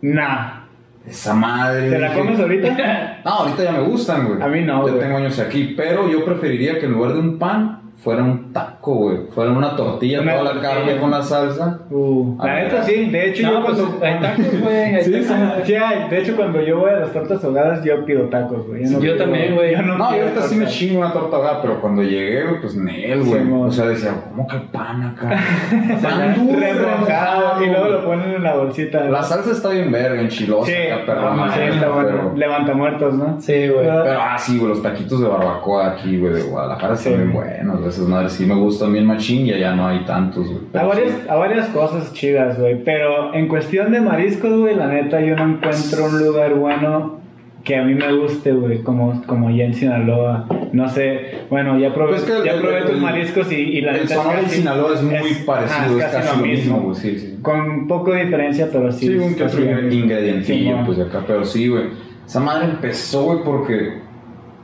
Nah. 0.03 0.66
Esa 1.07 1.35
madre. 1.35 1.91
¿Te 1.91 1.99
la 1.99 2.15
comes 2.15 2.39
ahorita? 2.41 3.19
No, 3.25 3.31
ahorita 3.33 3.65
ya 3.65 3.73
me 3.73 3.81
gustan, 3.81 4.27
güey. 4.29 4.43
A 4.43 4.47
mí 4.47 4.61
no, 4.63 4.87
Ya 4.87 4.93
güey. 4.93 5.05
tengo 5.05 5.17
años 5.19 5.39
aquí. 5.39 5.75
Pero 5.77 6.09
yo 6.11 6.25
preferiría 6.25 6.79
que 6.79 6.87
en 6.87 6.93
lugar 6.93 7.13
de 7.15 7.21
un 7.21 7.39
pan, 7.39 7.81
fuera 7.97 8.23
un 8.23 8.53
taco, 8.53 8.76
güey. 8.95 9.19
Fuera 9.35 9.51
una 9.53 9.75
tortilla, 9.77 10.21
Una 10.21 10.33
toda 10.33 10.45
la 10.45 10.51
tortilla. 10.53 10.75
carne 10.75 10.97
con 11.01 11.11
la 11.11 11.23
salsa. 11.23 11.79
Uh, 11.91 12.37
la 12.39 12.45
ver. 12.55 12.65
neta 12.65 12.83
sí, 12.83 13.05
de 13.11 13.29
hecho 13.31 13.43
yo 13.43 13.51
No, 13.61 13.65
pues 13.67 13.79
cuando... 13.79 14.07
hay 14.07 14.21
tacos, 14.21 14.61
güey. 14.61 14.77
hay 14.77 15.05
Sí, 15.05 15.11
tacos. 15.13 15.27
sí, 15.27 15.63
sí 15.67 15.75
hay. 15.75 16.09
De 16.11 16.19
hecho, 16.19 16.37
cuando 16.37 16.61
yo 16.63 16.79
voy 16.79 16.91
a 16.91 16.97
las 17.01 17.13
tortas 17.13 17.45
ahogadas, 17.45 17.85
yo 17.85 18.05
pido 18.05 18.29
tacos, 18.29 18.67
güey. 18.67 18.83
no 18.85 18.91
Yo 18.93 19.01
pido- 19.01 19.17
también, 19.17 19.55
güey. 19.55 19.73
yo 19.73 19.83
No, 19.83 19.99
yo 19.99 20.09
pido 20.09 20.23
ahorita 20.29 20.43
sí 20.43 20.55
me 20.55 20.61
tortas. 20.65 20.75
chingo 20.79 20.99
una 21.01 21.13
torta 21.13 21.37
ahogada, 21.37 21.63
pero 21.63 21.81
cuando 21.81 22.03
llegué, 22.03 22.45
güey, 22.45 22.61
pues 22.61 22.77
Nel, 22.77 23.23
güey. 23.25 23.41
Sí, 23.43 23.49
mon. 23.49 23.69
o 23.69 23.73
sea, 23.73 23.87
decía, 23.87 24.13
¿cómo 24.31 24.47
que 24.47 24.57
pan 24.73 25.03
acá? 25.03 25.31
Pan 26.03 26.35
duro, 26.47 26.61
remojado, 26.61 27.63
y 27.65 27.67
luego 27.69 27.89
lo 27.89 28.05
ponen 28.05 28.31
en 28.35 28.43
la 28.43 28.55
bolsita. 28.57 29.05
La 29.05 29.23
salsa 29.23 29.51
está 29.53 29.71
bien 29.71 29.91
verga, 29.91 30.21
enchilosa, 30.21 30.67
Sí, 30.67 30.73
acá, 30.73 31.51
sí, 31.55 31.61
está 31.75 31.89
bueno. 31.91 32.09
pero, 32.09 32.33
Levanta 32.37 32.75
muertos, 32.75 33.15
¿no? 33.15 33.41
Sí, 33.41 33.69
güey. 33.69 33.87
pero, 33.87 34.21
ah, 34.21 34.37
sí, 34.39 34.59
güey, 34.59 34.71
los 34.71 34.83
taquitos 34.83 35.21
de 35.21 35.29
barbacoa 35.29 35.89
aquí, 35.93 36.19
güey, 36.19 36.33
de 36.35 36.43
Guadalajara 36.43 36.97
Sí. 36.97 37.09
están 37.09 37.23
bien 37.23 37.33
buenos, 37.35 37.77
güey, 37.79 37.89
esas 37.89 38.07
madres 38.09 38.33
sí 38.33 38.47
me 38.47 38.55
gustan 38.77 38.93
bien 38.93 39.07
machín 39.07 39.47
y 39.47 39.53
allá 39.53 39.75
no 39.75 39.89
hay 39.89 40.01
tantos, 40.05 40.47
güey. 40.47 40.59
A 40.75 40.85
varias, 40.87 41.11
sí. 41.11 41.17
a 41.29 41.35
varias 41.37 41.67
cosas 41.69 42.13
chidas, 42.13 42.59
güey. 42.59 42.83
Pero 42.85 43.35
en 43.35 43.49
cuestión 43.49 43.93
de 43.93 44.01
mariscos, 44.01 44.53
güey, 44.59 44.75
la 44.77 44.87
neta, 44.87 45.21
yo 45.21 45.35
no 45.37 45.45
encuentro 45.55 46.05
un 46.07 46.19
lugar 46.25 46.55
bueno 46.55 47.17
que 47.65 47.75
a 47.77 47.83
mí 47.83 47.95
me 47.97 48.13
guste, 48.13 48.53
güey, 48.53 48.83
como, 48.83 49.23
como 49.27 49.51
ya 49.51 49.65
en 49.65 49.75
Sinaloa. 49.75 50.47
No 50.73 50.89
sé, 50.89 51.47
bueno, 51.51 51.77
ya 51.81 51.93
probé, 51.93 52.11
Pues 52.13 52.23
que 52.23 52.37
el- 52.37 52.45
ya 52.45 52.53
el- 52.53 52.61
probé 52.61 52.79
el- 52.79 52.85
tus 52.85 53.01
mariscos 53.01 53.51
y, 53.51 53.57
y 53.57 53.81
la 53.81 53.91
El 53.93 54.03
neta 54.03 54.15
es 54.15 54.21
Sonora 54.21 54.41
casi- 54.43 54.57
Sinaloa 54.59 54.95
es 54.95 55.03
muy 55.03 55.15
es- 55.17 55.39
parecido, 55.39 55.99
ajá, 55.99 56.07
es 56.07 56.13
casi 56.27 56.39
lo 56.41 56.47
mismo, 56.47 56.81
güey, 56.83 56.95
sí, 56.95 57.19
sí. 57.19 57.39
Con 57.43 57.61
un 57.61 57.89
poco 57.89 58.13
de 58.13 58.25
diferencia, 58.27 58.69
pero 58.71 58.93
sí. 58.93 59.09
Sí, 59.09 59.17
un 59.17 59.35
que 59.35 59.43
otro 59.43 59.61
ingredientillo, 59.65 60.71
Simón. 60.71 60.87
pues 60.87 60.99
de 60.99 61.05
acá, 61.05 61.25
pero 61.27 61.45
sí, 61.45 61.67
güey. 61.67 61.85
Esa 62.25 62.39
madre 62.39 62.67
empezó, 62.67 63.25
güey, 63.25 63.39
porque. 63.45 63.95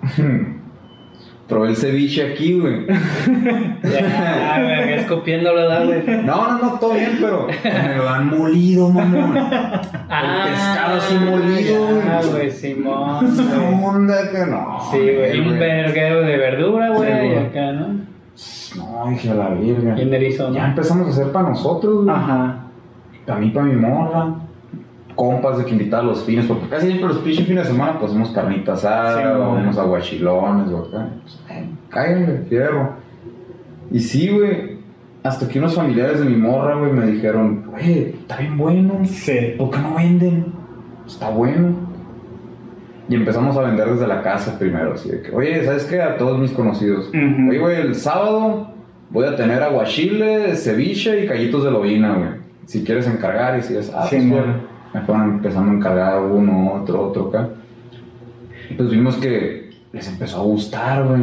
Probé 1.53 1.69
el 1.69 1.77
ceviche 1.77 2.33
aquí, 2.33 2.59
güey. 2.59 2.87
Ya, 3.83 4.63
güey, 4.63 4.95
escupiéndolo, 4.95 5.69
da, 5.69 5.85
güey. 5.85 6.03
No, 6.25 6.49
no, 6.49 6.59
no, 6.59 6.79
todo 6.79 6.95
bien, 6.95 7.19
pero 7.21 7.47
me 7.47 7.97
lo 7.97 8.05
dan 8.05 8.27
molido, 8.29 8.89
mamón. 8.89 9.37
Ah, 9.37 10.47
pescado 10.49 10.97
así 10.97 11.15
molido, 11.15 11.87
güey. 11.89 12.09
Ah, 12.09 12.21
güey, 12.31 12.51
Simón. 12.51 13.37
Que 14.33 14.47
no. 14.47 14.79
Sí, 14.91 14.99
güey. 14.99 15.41
Un 15.41 15.59
verguero 15.59 16.23
de 16.23 16.37
verdura, 16.39 16.89
güey. 16.91 17.37
acá, 17.37 17.73
¿no? 17.73 17.89
No, 18.77 19.11
dije 19.11 19.31
a 19.31 19.35
la 19.35 19.51
virgen. 19.51 19.95
¿no? 20.39 20.53
Ya 20.55 20.67
empezamos 20.69 21.09
a 21.09 21.11
hacer 21.11 21.33
para 21.33 21.51
nosotros, 21.51 22.05
güey. 22.05 22.17
Ajá. 22.17 22.65
Para 23.27 23.41
mí, 23.41 23.51
para 23.51 23.67
mi 23.67 23.77
morra. 23.77 24.35
Compas 25.15 25.59
de 25.59 25.65
que 25.65 25.73
invitar 25.73 26.01
a 26.01 26.05
los 26.05 26.25
fines, 26.25 26.47
porque 26.47 26.69
casi 26.69 26.87
siempre 26.87 27.09
los 27.09 27.19
pinches 27.19 27.47
fines 27.47 27.65
de 27.65 27.73
semana, 27.73 27.99
pues 27.99 28.11
hacemos 28.13 28.31
carnitas 28.31 28.79
asada, 28.79 29.21
Sí, 29.21 29.41
o 29.41 29.51
unos 29.53 29.79
aguachilones, 29.79 30.73
o 30.73 30.79
acá. 30.79 31.09
Pues, 31.23 31.39
cáiganle, 31.91 32.39
fierro. 32.49 32.95
Y 33.91 34.01
sí, 34.01 34.29
güey. 34.29 34.73
Hasta 35.23 35.47
que 35.49 35.59
unos 35.61 35.77
familiares 35.77 36.19
de 36.19 36.27
mi 36.27 36.35
morra, 36.37 36.75
güey, 36.77 36.93
me 36.93 37.07
dijeron, 37.07 37.67
güey, 37.71 38.09
está 38.21 38.39
bien 38.39 38.59
bueno. 38.59 39.01
Sí. 39.05 39.55
¿Por 39.57 39.71
qué 39.71 39.79
no 39.79 39.95
venden? 39.95 40.47
Está 41.07 41.31
bueno. 41.31 41.93
Y 43.09 43.15
empezamos 43.15 43.57
a 43.57 43.63
vender 43.63 43.89
desde 43.91 44.07
la 44.07 44.23
casa 44.23 44.59
primero, 44.59 44.95
así 44.95 45.11
de 45.11 45.23
que, 45.23 45.31
oye, 45.33 45.65
¿sabes 45.65 45.85
qué? 45.85 46.01
A 46.01 46.17
todos 46.17 46.39
mis 46.41 46.51
conocidos. 46.53 47.09
Ujú. 47.09 47.51
Oye, 47.51 47.59
güey, 47.59 47.81
el 47.81 47.95
sábado 47.95 48.73
voy 49.11 49.27
a 49.27 49.37
tener 49.37 49.63
aguachile, 49.63 50.57
ceviche 50.57 51.25
y 51.25 51.29
callitos 51.29 51.63
de 51.65 51.71
lobina, 51.71 52.15
güey. 52.15 52.31
Si 52.65 52.83
quieres 52.83 53.07
encargar 53.07 53.59
y 53.59 53.63
si 53.63 53.77
es, 53.77 53.93
ah, 53.95 54.07
Sí, 54.09 54.17
pues. 54.29 54.43
Me 54.95 55.01
fueron 55.03 55.31
empezando 55.37 55.71
a 55.73 55.75
encargar 55.75 56.21
uno, 56.23 56.75
otro, 56.75 57.09
otro 57.09 57.29
acá. 57.29 57.49
Y 58.71 58.75
pues 58.75 58.91
vimos 58.91 59.17
que 59.17 59.71
les 59.93 60.09
empezó 60.09 60.41
a 60.41 60.45
gustar, 60.45 61.05
güey. 61.07 61.23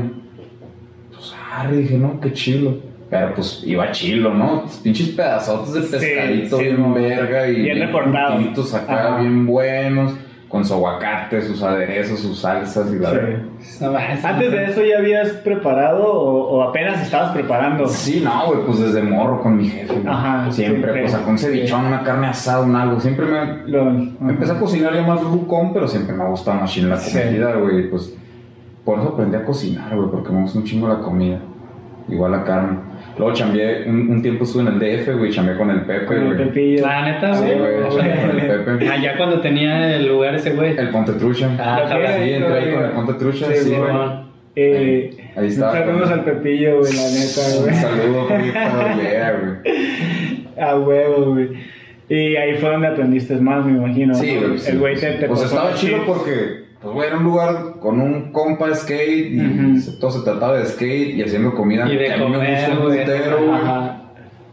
Pues, 1.10 1.34
ah, 1.52 1.70
dije, 1.72 1.98
no, 1.98 2.20
qué 2.20 2.34
chido. 2.34 2.78
Pero 3.10 3.34
pues 3.34 3.64
iba 3.66 3.92
chilo, 3.92 4.34
¿no? 4.34 4.66
Pinches 4.84 5.10
pedazotes 5.10 5.74
de 5.74 5.82
Sí, 5.82 5.92
pescadito 6.06 6.58
sí, 6.58 6.64
bien 6.66 6.82
no. 6.82 6.94
verga 6.94 7.48
y 7.50 7.62
Bien 7.62 7.92
curtiditos 7.92 8.74
acá 8.76 9.08
Ajá. 9.16 9.20
bien 9.22 9.48
buenos, 9.48 10.14
con 10.50 10.66
su 10.66 10.74
aguacate, 10.74 11.42
sus 11.44 11.62
aderezos, 11.62 12.20
sus 12.20 12.40
salsas 12.40 12.92
y 12.92 12.98
la 12.98 13.12
Sí. 13.12 13.84
Antes 14.24 14.52
de 14.52 14.66
eso 14.66 14.82
ya 14.84 14.98
habías 14.98 15.30
preparado 15.30 16.12
o, 16.12 16.58
o 16.58 16.64
apenas 16.64 17.02
estabas 17.04 17.32
preparando. 17.34 17.88
Sí, 17.88 18.22
no, 18.24 18.48
güey, 18.48 18.66
pues 18.66 18.80
desde 18.80 19.04
morro 19.04 19.42
con 19.42 19.56
mi 19.58 19.70
jefe. 19.70 19.94
güey. 19.94 20.08
Ajá, 20.08 20.52
Siempre, 20.52 20.82
siempre. 20.82 21.02
pues, 21.04 21.16
con 21.18 21.38
cevichón, 21.38 21.86
una 21.86 22.02
carne 22.04 22.28
asada, 22.28 22.62
un 22.66 22.76
algo. 22.76 23.00
Siempre 23.00 23.26
me, 23.28 23.68
Lo- 23.68 23.90
Empecé 23.90 24.52
a 24.54 24.60
cocinar 24.60 24.94
ya 24.96 25.04
más 25.06 25.22
rucón, 25.22 25.72
pero 25.72 25.88
siempre 25.88 26.16
me 26.16 26.24
ha 26.24 26.28
gustado 26.28 26.60
más 26.60 26.76
la 26.78 26.96
comida, 26.98 27.54
güey. 27.56 27.90
Pues 27.90 28.16
por 28.84 29.00
eso 29.00 29.10
aprendí 29.10 29.38
a 29.38 29.46
cocinar, 29.46 29.96
güey, 29.96 30.10
porque 30.10 30.32
me 30.32 30.42
gusta 30.42 30.58
un 30.58 30.66
chingo 30.66 30.88
la 30.88 31.00
comida. 31.00 31.38
Igual 32.08 32.32
la 32.32 32.44
carne. 32.44 32.80
Luego 33.20 33.34
chambeé, 33.34 33.84
un, 33.88 34.10
un 34.10 34.22
tiempo 34.22 34.46
estuve 34.46 34.64
en 34.64 34.68
el 34.70 34.80
DF, 34.80 35.18
güey, 35.18 35.32
chambeé 35.32 35.56
con 35.58 35.70
el 35.70 35.82
Pepe, 35.82 36.06
con 36.06 36.18
el 36.18 36.26
güey. 36.36 36.38
pepillo. 36.48 36.86
La 36.88 37.02
neta, 37.06 37.36
Sí, 37.36 37.44
güey. 37.44 37.58
güey, 37.60 37.90
chambeé 37.90 38.16
con 38.22 38.40
el 38.40 38.64
Pepe. 38.64 38.90
Ah, 38.90 38.98
ya 39.04 39.18
cuando 39.18 39.42
tenía 39.42 39.96
el 39.96 40.08
lugar 40.08 40.34
ese 40.36 40.52
güey. 40.52 40.76
El 40.78 40.90
Ponte 40.90 41.12
Trucha. 41.14 41.50
Ah, 41.60 41.86
sí, 41.88 41.94
ahí 41.94 42.34
entré 42.34 42.54
ahí 42.54 42.74
con 42.74 42.84
el 42.86 42.92
Ponte 42.92 43.14
Trucha, 43.16 43.46
Sí, 43.48 43.56
sí, 43.56 43.76
güey. 43.76 44.30
Eh, 44.56 45.12
Ahí 45.36 45.48
está. 45.48 45.72
Saludos 45.72 46.10
al 46.10 46.24
Pepillo, 46.24 46.80
güey, 46.80 46.92
la 46.94 47.04
neta, 47.04 47.42
Un 47.58 47.64
güey. 47.64 47.76
saludo, 47.76 48.28
güey, 48.28 48.52
güey. 49.64 49.76
A 50.60 50.76
huevo, 50.78 51.34
güey. 51.34 51.50
Y 52.10 52.36
ahí 52.36 52.56
fue 52.56 52.70
donde 52.72 52.88
aprendiste 52.88 53.36
más, 53.36 53.64
me 53.66 53.74
imagino. 53.78 54.16
Sí, 54.16 54.36
güey. 54.36 54.58
sí, 54.58 54.72
El 54.72 54.80
güey 54.80 54.96
sí. 54.96 55.02
te, 55.02 55.12
te 55.14 55.28
Pues 55.28 55.44
estaba 55.44 55.74
chido 55.76 56.00
porque, 56.06 56.64
pues, 56.82 56.94
güey, 56.94 57.08
era 57.08 57.18
un 57.18 57.24
lugar 57.24 57.56
con 57.80 58.02
un 58.02 58.32
compa 58.32 58.74
skate 58.74 59.32
y 59.32 60.00
todo 60.00 60.12
se 60.12 60.22
trataba 60.22 60.58
de 60.58 60.66
skate 60.66 61.16
y 61.16 61.24
haciendo 61.24 61.54
comida. 61.54 61.92
Y 61.92 61.98
de 61.98 62.06
que 62.06 62.14
a 62.14 62.18
mí 62.18 62.26
me 62.26 62.34
comer, 62.34 62.70
gusta 62.70 62.72
un 62.72 62.88
putero. 62.88 63.38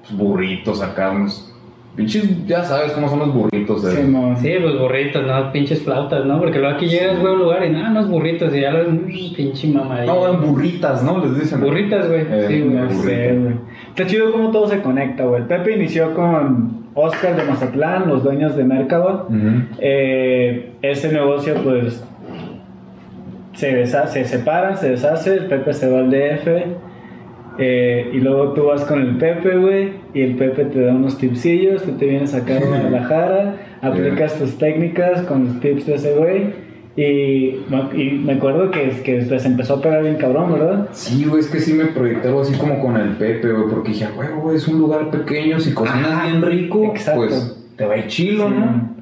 Pues, 0.03 0.19
burritos 0.19 0.83
acá, 0.83 1.11
unos. 1.11 1.53
Pinches, 1.97 2.47
ya 2.47 2.63
sabes 2.63 2.93
cómo 2.93 3.09
son 3.09 3.21
los 3.21 3.33
burritos 3.33 3.83
de. 3.83 3.91
Sí, 3.93 4.03
no. 4.07 4.37
Sí, 4.37 4.53
pues 4.61 4.79
burritos, 4.79 5.27
no 5.27 5.51
pinches 5.51 5.83
flautas, 5.83 6.27
¿no? 6.27 6.39
Porque 6.39 6.59
luego 6.59 6.77
aquí 6.77 6.89
llegas, 6.89 7.19
güey, 7.19 7.33
a 7.33 7.37
un 7.37 7.43
lugar 7.43 7.65
y 7.65 7.71
nada, 7.71 7.91
unos 7.91 8.11
burritos 8.11 8.55
y 8.55 8.61
ya 8.61 8.71
los 8.71 8.93
mm, 8.93 9.35
pinche 9.35 9.69
mamadilla. 9.69 10.13
no, 10.13 10.29
eran 10.29 10.43
burritas, 10.43 11.03
¿no? 11.03 11.25
Les 11.25 11.41
dicen. 11.41 11.61
Burritas, 11.63 12.07
güey. 12.07 12.27
Eh, 12.31 12.45
sí, 12.49 12.61
güey. 12.61 13.55
Está 13.89 14.07
chido 14.07 14.31
cómo 14.31 14.51
todo 14.51 14.69
se 14.69 14.83
conecta, 14.83 15.25
güey. 15.25 15.41
El 15.41 15.49
Pepe 15.49 15.77
inició 15.77 16.13
con 16.13 16.87
Oscar 16.93 17.35
de 17.35 17.45
Mazatlán, 17.45 18.09
los 18.09 18.23
dueños 18.23 18.57
de 18.57 18.65
Mercado. 18.65 19.27
Ujú. 19.31 19.63
Eh, 19.79 20.73
ese 20.83 21.11
negocio, 21.11 21.55
pues, 21.65 22.05
se, 23.57 23.73
desha- 23.83 24.07
se 24.07 24.25
separa, 24.25 24.77
se 24.77 24.91
deshace. 24.91 25.35
El 25.35 25.47
Pepe 25.47 25.73
se 25.73 25.91
va 25.91 25.99
al 25.99 26.11
DF. 26.11 26.47
eh, 27.59 28.11
y 28.13 28.19
luego 28.21 28.53
tú 28.53 28.65
vas 28.67 28.85
con 28.85 29.01
el 29.01 29.17
Pepe, 29.17 29.57
güey. 29.57 29.93
Y 30.15 30.21
el 30.23 30.37
Pepe 30.37 30.67
te 30.67 30.81
da 30.83 30.95
unos 30.95 31.19
tipsillos. 31.19 31.83
Tú 31.83 31.93
te 31.93 32.07
vienes 32.07 32.35
acá 32.35 32.57
a 32.57 32.61
Guadalajara. 32.67 33.57
aplicas 33.83 34.35
tus 34.39 34.59
técnicas 34.59 35.23
con 35.23 35.45
los 35.47 35.61
tips 35.61 35.87
de 35.87 35.95
ese 35.95 36.15
güey. 36.15 36.67
Y, 36.99 37.61
me- 37.69 38.03
y 38.03 38.11
me 38.13 38.33
acuerdo 38.35 38.71
que, 38.71 38.89
que 39.05 39.17
después 39.19 39.45
empezó 39.45 39.75
a 39.75 39.83
pegar 39.83 40.03
bien 40.03 40.17
cabrón, 40.17 40.53
¿verdad? 40.53 40.89
Sí, 40.93 41.25
güey, 41.27 41.41
es 41.41 41.49
que 41.49 41.61
sí 41.61 41.75
me 41.75 41.85
proyecté 41.87 42.29
algo 42.29 42.41
así 42.41 42.57
como 42.57 42.81
con 42.81 42.97
el 42.97 43.11
Pepe, 43.17 43.53
güey, 43.53 43.69
porque 43.69 43.91
dije, 43.91 44.07
güey, 44.17 44.29
güey, 44.43 44.57
es 44.57 44.67
un 44.67 44.79
lugar 44.79 45.11
pequeño, 45.11 45.61
si 45.61 45.75
cocinas 45.75 46.23
bien 46.23 46.41
rico, 46.41 46.87
exacto. 46.95 47.21
pues 47.21 47.67
te 47.77 47.85
va 47.85 47.95
a 47.95 47.99
ir 47.99 48.07
chilo, 48.07 48.49
Sí, 48.49 48.55
¿no? 48.55 48.97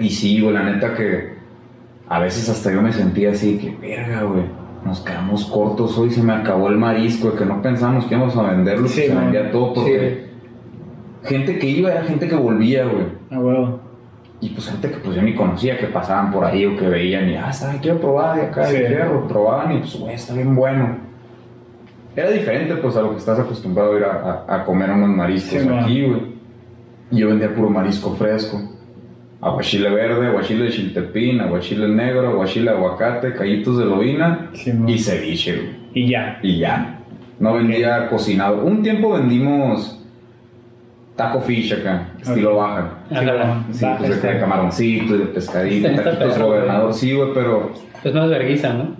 Y 0.00 0.08
sí, 0.10 0.40
güey, 0.42 0.52
la 0.52 0.64
neta 0.64 0.94
que 0.94 1.31
a 2.14 2.18
veces 2.20 2.48
hasta 2.48 2.72
yo 2.72 2.82
me 2.82 2.92
sentía 2.92 3.30
así, 3.32 3.58
que 3.58 3.70
verga, 3.86 4.22
güey. 4.22 4.44
Nos 4.84 5.00
quedamos 5.00 5.44
cortos 5.46 5.96
hoy, 5.96 6.10
se 6.10 6.22
me 6.22 6.32
acabó 6.32 6.68
el 6.68 6.76
marisco, 6.76 7.34
que 7.34 7.44
no 7.46 7.62
pensamos 7.62 8.04
que 8.06 8.14
íbamos 8.16 8.36
a 8.36 8.42
venderlo, 8.42 8.88
Sí, 8.88 9.02
que 9.02 9.08
se 9.08 9.14
vendía 9.14 9.50
todo, 9.52 9.74
porque 9.74 10.26
gente 11.24 11.58
que 11.58 11.68
iba 11.68 11.90
era 11.92 12.02
gente 12.02 12.28
que 12.28 12.34
volvía, 12.34 12.84
güey. 12.86 13.06
Ah. 13.30 13.76
Y 14.40 14.48
pues 14.48 14.68
gente 14.68 14.90
que 14.90 14.96
pues 14.96 15.14
yo 15.14 15.22
ni 15.22 15.34
conocía, 15.36 15.78
que 15.78 15.86
pasaban 15.86 16.32
por 16.32 16.44
ahí 16.44 16.66
o 16.66 16.76
que 16.76 16.88
veían 16.88 17.28
y, 17.30 17.36
ah, 17.36 17.48
está, 17.50 17.72
quiero 17.80 18.00
probar 18.00 18.34
de 18.36 18.42
acá, 18.42 18.64
Sí. 18.66 18.76
de 18.76 18.86
fierro, 18.88 19.28
probaban 19.28 19.72
y 19.76 19.78
pues, 19.78 19.96
güey, 20.00 20.14
está 20.14 20.34
bien 20.34 20.54
bueno. 20.56 20.96
Era 22.16 22.28
diferente 22.30 22.74
pues 22.76 22.96
a 22.96 23.02
lo 23.02 23.12
que 23.12 23.18
estás 23.18 23.38
acostumbrado 23.38 23.94
a 23.94 23.98
ir 23.98 24.04
a, 24.04 24.44
a- 24.48 24.56
a 24.56 24.64
comer 24.64 24.90
unos 24.90 25.10
mariscos 25.10 25.62
Sí, 25.62 25.68
aquí, 25.68 26.04
güey. 26.06 26.22
Y 27.12 27.18
yo 27.18 27.28
vendía 27.28 27.54
puro 27.54 27.70
marisco 27.70 28.14
fresco. 28.16 28.60
Aguachile 29.42 29.90
verde, 29.90 30.28
aguachile 30.28 30.64
de 30.66 30.70
chiltepín, 30.70 31.40
aguachile 31.40 31.88
negro, 31.88 32.28
aguachile 32.28 32.70
de 32.70 32.76
aguacate, 32.76 33.34
callitos 33.34 33.76
de 33.76 33.84
lobina 33.86 34.50
Sí, 34.54 34.72
y 34.86 34.98
ceviche, 34.98 35.56
güey. 35.56 35.68
Y 35.94 36.08
ya. 36.10 36.38
Y 36.42 36.58
ya. 36.58 37.00
No 37.40 37.54
vendía 37.54 38.08
cocinado. 38.08 38.64
Un 38.64 38.82
tiempo 38.84 39.14
vendimos 39.14 39.98
taco 41.16 41.40
fish 41.40 41.72
acá, 41.72 42.10
estilo 42.20 42.52
Ok. 42.52 42.56
baja. 42.62 42.90
Ajá. 43.10 43.64
Sí, 43.72 43.84
Va, 43.84 43.96
pues 43.98 44.10
de, 44.10 44.14
este, 44.14 44.26
de 44.34 44.40
camaroncito 44.40 45.16
y 45.16 45.18
de 45.18 45.26
pescadito, 45.26 45.88
Está- 45.88 45.98
está 45.98 46.10
taquitos 46.12 46.34
perro, 46.34 46.46
gobernador, 46.46 46.94
sí, 46.94 47.12
güey, 47.12 47.28
pero 47.34 47.72
Es 48.04 48.14
más 48.14 48.30
verguiza, 48.30 48.72
¿no? 48.74 48.96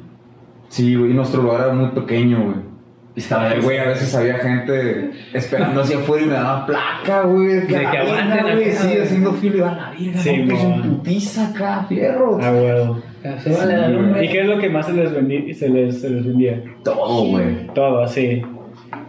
sí, 0.68 0.95
güey, 0.97 1.12
y 1.12 1.14
nuestro 1.14 1.43
lugar 1.43 1.61
era 1.66 1.72
muy 1.72 1.88
pequeño, 1.90 2.43
güey. 2.43 2.71
Y 3.14 3.20
estaba 3.20 3.50
ahí, 3.50 3.60
güey, 3.60 3.78
a 3.78 3.84
veces 3.88 4.14
había 4.14 4.38
gente 4.38 5.10
esperando 5.34 5.82
hacia 5.82 5.98
afuera 5.98 6.24
y 6.24 6.28
me 6.28 6.32
daba 6.34 6.64
placa, 6.66 7.22
güey. 7.22 7.60
De 7.60 7.66
que 7.66 7.76
aguanten 7.86 8.42
güey, 8.54 8.72
sí, 8.72 8.98
haciendo 8.98 9.32
filo 9.34 9.58
y 9.58 9.60
a 9.60 9.64
la 9.72 9.90
verga, 9.98 10.18
Sí, 10.20 10.36
mon. 10.38 10.72
en 10.72 10.82
putiza 10.82 11.48
acá, 11.48 11.84
fierro. 11.88 12.38
Ah, 12.42 12.50
huevo. 12.52 13.02
Se 13.42 13.50
vale 13.52 13.76
la 13.76 13.86
Sí, 13.88 13.92
luz, 13.92 14.08
güey. 14.08 14.24
¿Y 14.24 14.28
qué 14.30 14.40
es 14.40 14.46
lo 14.46 14.58
que 14.58 14.68
más 14.70 14.86
se 14.86 14.92
les, 14.94 15.12
vendí- 15.12 15.52
se 15.52 15.68
les, 15.68 16.00
se 16.00 16.08
les 16.10 16.26
vendía? 16.26 16.62
Todo, 16.84 17.26
güey. 17.26 17.66
Todo, 17.74 18.02
así. 18.02 18.42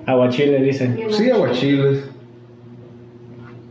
Aguachile, 0.06 0.62
dicen. 0.62 0.99
Sí, 1.10 1.30
aguachiles. 1.32 2.10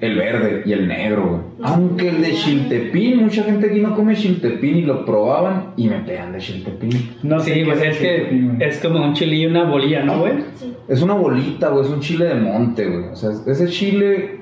El 0.02 0.16
verde 0.18 0.62
y 0.66 0.72
el 0.72 0.88
negro, 0.88 1.26
güey. 1.28 1.40
Aunque 1.62 2.08
el 2.08 2.20
de 2.22 2.32
chiltepín, 2.32 3.22
mucha 3.22 3.44
gente 3.44 3.68
aquí 3.70 3.80
no 3.80 3.94
come 3.94 4.14
chiltepín 4.16 4.76
y 4.78 4.82
lo 4.82 5.04
probaban 5.06 5.74
y 5.76 5.88
me 5.88 6.00
pegan 6.00 6.32
de 6.32 6.38
chiltepín. 6.40 6.90
No 7.22 7.38
sé 7.40 7.54
Sí, 7.54 7.60
qué 7.60 7.64
pues 7.66 7.82
es 7.82 7.96
que 7.98 8.16
chiltepín, 8.28 8.56
es 8.60 8.78
como 8.80 9.04
un 9.04 9.14
chilillo 9.14 9.48
y 9.48 9.50
una 9.52 9.64
bolilla, 9.64 10.02
¿no, 10.04 10.18
güey? 10.18 10.32
Sí. 10.56 10.74
Es 10.88 11.00
una 11.02 11.14
bolita, 11.14 11.68
güey, 11.68 11.84
es 11.84 11.90
un 11.90 12.00
chile 12.00 12.24
de 12.26 12.34
monte, 12.34 12.84
güey. 12.86 13.04
O 13.10 13.16
sea, 13.16 13.30
ese 13.46 13.66
chile 13.68 14.40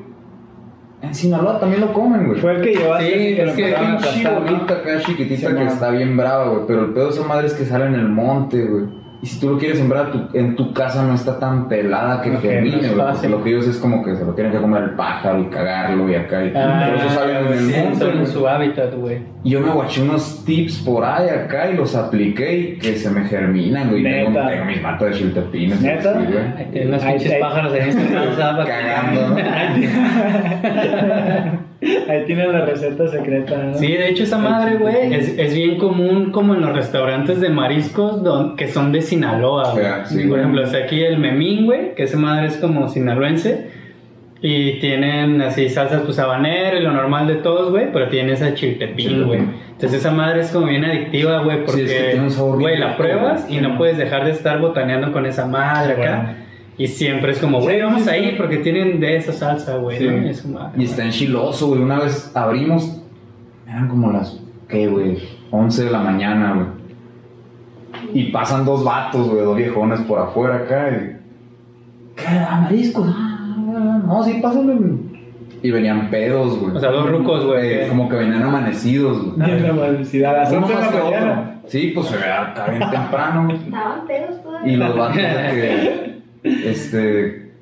en 1.02 1.14
Sinaloa 1.14 1.60
también 1.60 1.82
lo 1.82 1.92
comen, 1.92 2.26
güey. 2.26 2.40
Fue 2.40 2.56
el 2.56 2.62
que 2.62 2.74
llevaste 2.74 3.06
Sí, 3.06 3.12
que 3.36 3.42
es 3.44 3.52
que 3.52 3.74
a 3.76 3.98
Una 4.20 4.38
bolita 4.38 4.74
acá 4.74 4.98
chiquitita 5.00 5.40
Sí, 5.40 5.46
que 5.46 5.52
man. 5.52 5.66
está 5.68 5.90
bien 5.90 6.16
brava, 6.16 6.48
güey. 6.48 6.62
Pero 6.66 6.86
el 6.86 6.92
pedo 6.94 7.04
de 7.04 7.10
esa 7.10 7.26
madre 7.26 7.46
es 7.48 7.52
que 7.54 7.64
sale 7.66 7.84
en 7.84 7.94
el 7.94 8.08
monte, 8.08 8.64
güey. 8.64 8.84
Y 9.22 9.26
si 9.26 9.38
tú 9.38 9.50
lo 9.50 9.58
quieres 9.58 9.76
sembrar 9.76 10.10
tu- 10.12 10.28
en 10.32 10.56
tu 10.56 10.72
casa 10.72 11.04
no 11.04 11.12
está 11.14 11.38
tan 11.38 11.68
pelada 11.68 12.22
que 12.22 12.30
germine, 12.38 12.88
no. 12.96 13.06
Porque 13.12 13.28
lo 13.28 13.44
que 13.44 13.50
ellos 13.50 13.66
es 13.68 13.76
como 13.76 14.02
que 14.02 14.16
se 14.16 14.24
lo 14.24 14.32
tienen 14.32 14.50
que 14.50 14.58
comer 14.58 14.82
el 14.84 14.90
pájaro 14.92 15.40
y 15.42 15.46
cagarlo 15.50 16.08
y 16.08 16.14
acá. 16.14 16.42
Y 16.42 16.52
Ah, 16.56 16.86
por 16.88 16.96
eso 16.96 17.10
salen 17.10 17.36
en 17.36 17.52
el 17.52 17.58
sí, 17.58 17.74
son 17.98 18.18
en 18.18 18.26
su 18.26 18.48
hábitat, 18.48 18.94
güey. 18.94 19.18
Y 19.44 19.50
yo 19.50 19.60
me 19.60 19.70
guaché 19.72 20.00
unos 20.02 20.42
tips 20.46 20.78
por 20.78 21.04
ahí 21.04 21.28
acá 21.28 21.70
y 21.70 21.76
los 21.76 21.94
apliqué 21.94 22.56
y 22.56 22.78
que 22.78 22.94
se 22.96 23.10
me 23.10 23.22
germinan, 23.24 23.90
güey. 23.90 24.00
Y 24.00 24.04
Tengo, 24.04 24.40
tengo 24.48 24.64
mis 24.64 24.80
matas 24.82 25.10
de 25.10 25.14
chiltepines. 25.18 25.80
¿Neta? 25.82 26.14
sí, 26.14 26.26
güey. 26.32 26.70
Tienen 26.70 26.88
unos 26.88 27.04
pinches 27.04 27.34
pájaros 27.34 27.74
encerrados, 27.74 28.36
¿sabes? 28.38 28.66
Cagando, 28.66 29.28
¿no? 29.28 29.36
Ahí 31.82 32.24
tienen 32.26 32.52
la 32.52 32.66
receta 32.66 33.08
secreta. 33.08 33.56
¿no? 33.56 33.74
Sí, 33.74 33.86
de 33.92 34.08
hecho 34.10 34.24
esa 34.24 34.36
madre, 34.38 34.76
güey, 34.76 35.14
es, 35.14 35.38
es 35.38 35.54
bien 35.54 35.78
común 35.78 36.30
como 36.30 36.54
en 36.54 36.60
los 36.60 36.74
restaurantes 36.74 37.40
de 37.40 37.48
mariscos 37.48 38.22
don- 38.22 38.54
que 38.56 38.68
son 38.68 38.92
de 38.92 39.00
Sinaloa, 39.00 39.72
güey. 39.72 39.84
Ya, 39.84 40.04
sí, 40.04 40.18
Por 40.20 40.28
güey. 40.28 40.40
ejemplo, 40.40 40.62
está 40.62 40.78
aquí 40.78 41.02
el 41.02 41.18
memín, 41.18 41.64
güey, 41.64 41.94
que 41.94 42.02
esa 42.02 42.18
madre 42.18 42.48
es 42.48 42.56
como 42.58 42.86
sinaloense. 42.88 43.78
Y 44.42 44.78
tienen 44.80 45.42
así 45.42 45.68
salsas 45.68 46.00
pues 46.02 46.18
habanero 46.18 46.78
y 46.78 46.82
lo 46.82 46.92
normal 46.92 47.26
de 47.26 47.34
todos, 47.36 47.70
güey, 47.70 47.92
pero 47.92 48.08
tiene 48.08 48.32
esa 48.32 48.54
chiltepín, 48.54 49.24
güey. 49.26 49.40
Entonces 49.72 50.00
esa 50.00 50.10
madre 50.12 50.40
es 50.40 50.50
como 50.50 50.66
bien 50.66 50.82
adictiva, 50.84 51.42
güey, 51.42 51.58
Sí, 51.58 51.62
porque, 51.66 51.84
es 51.84 51.92
que 51.92 52.08
tiene 52.10 52.24
un 52.24 52.30
sabor 52.30 52.56
bien 52.58 52.70
güey, 52.70 52.78
la 52.80 52.96
pruebas 52.96 53.46
güey. 53.46 53.58
y 53.58 53.60
no 53.60 53.76
puedes 53.76 53.98
dejar 53.98 54.24
de 54.24 54.30
estar 54.30 54.58
botaneando 54.58 55.12
con 55.12 55.26
esa 55.26 55.46
madre 55.46 55.94
Bueno. 55.94 56.49
Y 56.78 56.86
siempre 56.86 57.32
es 57.32 57.38
como, 57.38 57.60
güey, 57.60 57.76
Sí, 57.76 57.82
vamos 57.82 58.02
sí, 58.02 58.08
ahí 58.10 58.34
porque 58.38 58.58
tienen 58.58 59.00
de 59.00 59.16
esa 59.16 59.32
salsa, 59.32 59.76
güey, 59.76 59.98
Sí. 59.98 60.06
¿no? 60.06 60.26
Y 60.26 60.30
esa 60.30 60.48
madre, 60.48 60.72
Y 60.82 60.84
está 60.84 61.04
enchiloso, 61.04 61.68
güey. 61.68 61.80
Una 61.82 62.00
vez 62.00 62.30
abrimos, 62.34 63.02
eran 63.68 63.88
como 63.88 64.10
las, 64.12 64.40
¿qué, 64.68 64.86
güey? 64.88 65.18
11 65.50 65.84
de 65.84 65.90
la 65.90 65.98
mañana, 66.00 66.54
güey. 66.54 66.80
Y 68.14 68.30
pasan 68.32 68.64
dos 68.64 68.82
vatos, 68.84 69.28
güey, 69.28 69.44
dos 69.44 69.56
viejones 69.56 70.00
por 70.00 70.18
afuera 70.20 70.56
acá. 70.56 70.90
Y, 70.90 71.16
¿Qué? 72.16 72.24
¿Ah, 72.28 72.60
mariscos? 72.62 73.06
Ah, 73.14 73.56
no, 74.06 74.22
sí, 74.24 74.38
pásenle. 74.42 74.74
Y 75.62 75.70
venían 75.70 76.08
pedos, 76.08 76.58
güey. 76.58 76.74
O 76.74 76.80
sea, 76.80 76.90
dos 76.90 77.10
rucos, 77.10 77.44
güey. 77.44 77.72
Eh, 77.74 77.86
como 77.88 78.08
que 78.08 78.16
venían 78.16 78.42
amanecidos, 78.42 79.22
güey. 79.22 79.34
Uno 79.34 79.82
11 79.82 80.18
de 80.18 80.24
más 80.26 80.70
la 80.70 80.88
que 80.90 80.98
mañana. 80.98 81.32
otro. 81.58 81.68
Sí, 81.68 81.92
pues 81.94 82.06
se 82.06 82.16
ve 82.16 82.24
acá 82.32 82.66
bien 82.70 82.90
temprano. 82.90 83.52
Estaban 83.52 84.06
pedos 84.06 84.42
todavía. 84.42 84.72
Y 84.72 84.76
los 84.76 84.96
vatos 84.96 85.16
que, 85.18 85.22
este, 86.42 87.52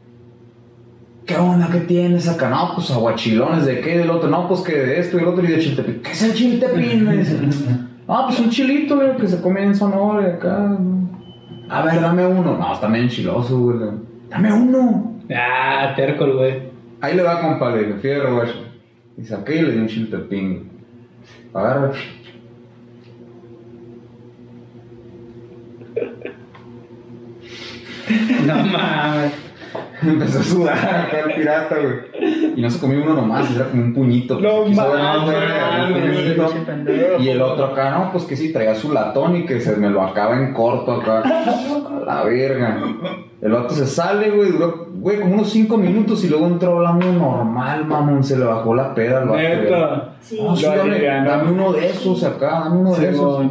¿qué 1.27 1.37
onda? 1.37 1.69
¿Qué 1.71 1.81
tienes 1.81 2.29
acá? 2.29 2.49
No, 2.49 2.73
pues 2.75 2.91
aguachilones, 2.91 3.67
¿de 3.67 3.81
qué? 3.81 3.99
Del 3.99 4.11
otro, 4.11 4.29
no, 4.29 4.49
pues 4.49 4.61
que 4.61 4.73
de 4.73 5.01
esto 5.01 5.19
y 5.19 5.23
el 5.23 5.29
otro 5.29 5.45
y 5.45 5.49
de 5.49 5.59
chiltepín. 5.59 6.01
¿Qué 6.03 6.13
es 6.13 6.23
el 6.23 6.35
chiltepín? 6.35 7.05
Me 7.05 7.17
dicen. 7.17 7.89
Ah, 8.11 8.25
pues 8.27 8.41
un 8.41 8.49
chilito, 8.49 8.97
güey, 8.97 9.19
que 9.19 9.29
se 9.29 9.39
come 9.43 9.63
en 9.63 9.77
Sonora 9.77 10.27
y 10.27 10.33
acá. 10.33 10.79
A 11.69 11.83
ver, 11.83 12.01
dame 12.01 12.27
uno. 12.27 12.57
No, 12.57 12.73
está 12.73 12.89
medio 12.89 13.05
enchiloso, 13.05 13.61
güey. 13.61 13.79
dame 14.31 14.51
uno. 14.51 15.21
Ah, 15.31 15.93
terco 15.95 16.25
el 16.25 16.33
güey. 16.33 16.63
Ahí 17.03 17.15
le 17.15 17.23
va, 17.23 17.39
compa, 17.43 17.71
le 17.71 17.93
fierro, 17.99 18.37
güey. 18.37 18.49
Y 19.19 19.25
saqué 19.25 19.57
y 19.57 19.63
le 19.63 19.73
di 19.73 19.79
un 19.81 19.89
chiltepín. 19.89 20.71
Agarra. 21.53 21.93
No 28.47 28.55
mames. 28.55 29.33
Empezó 30.01 30.39
a 30.39 30.43
sudar 30.43 30.79
acá 30.79 31.21
el 31.27 31.35
pirata, 31.35 31.77
güey. 31.77 32.55
Y 32.57 32.63
no 32.63 32.71
se 32.71 32.79
comió 32.79 33.03
uno 33.03 33.15
nomás, 33.15 33.51
era 33.55 33.67
como 33.67 33.83
un 33.83 33.95
puñito. 33.95 34.39
No 34.41 34.65
ver 34.65 34.75
mames. 34.75 35.27
Y 37.21 37.29
el 37.29 37.43
otro 37.43 37.67
acá, 37.67 37.91
no, 37.91 38.13
pues 38.13 38.25
que 38.25 38.37
sí, 38.37 38.53
traía 38.53 38.75
su 38.75 38.93
latón 38.93 39.37
y 39.37 39.45
que 39.45 39.61
se 39.61 39.77
me 39.77 39.91
lo 39.91 40.03
acaba 40.03 40.37
en 40.37 40.53
corto 40.55 40.93
acá. 40.93 41.23
A 41.23 42.05
la 42.07 42.23
verga. 42.25 42.79
El 43.41 43.53
vato 43.53 43.75
se 43.75 43.87
sale, 43.87 44.31
güey, 44.31 44.51
duró, 44.51 44.87
güey, 44.95 45.21
como 45.21 45.35
unos 45.35 45.51
5 45.51 45.77
minutos 45.77 46.25
y 46.25 46.29
luego 46.29 46.47
entró 46.47 46.77
hablando 46.77 47.13
normal, 47.13 47.85
mamón. 47.85 48.25
Se 48.25 48.37
le 48.39 48.45
bajó 48.45 48.75
la 48.75 48.95
peda 48.95 49.19
al 49.19 49.29
vato. 49.29 49.41
Neta. 49.41 50.15
Sí. 50.21 50.41
No, 50.43 50.57
sí, 50.57 50.65
dame, 50.65 51.03
dame 51.03 51.53
uno 51.53 51.73
de 51.73 51.87
esos 51.87 52.25
acá, 52.25 52.63
dame 52.65 52.79
uno 52.79 52.95
de 52.95 53.09
esos. 53.11 53.47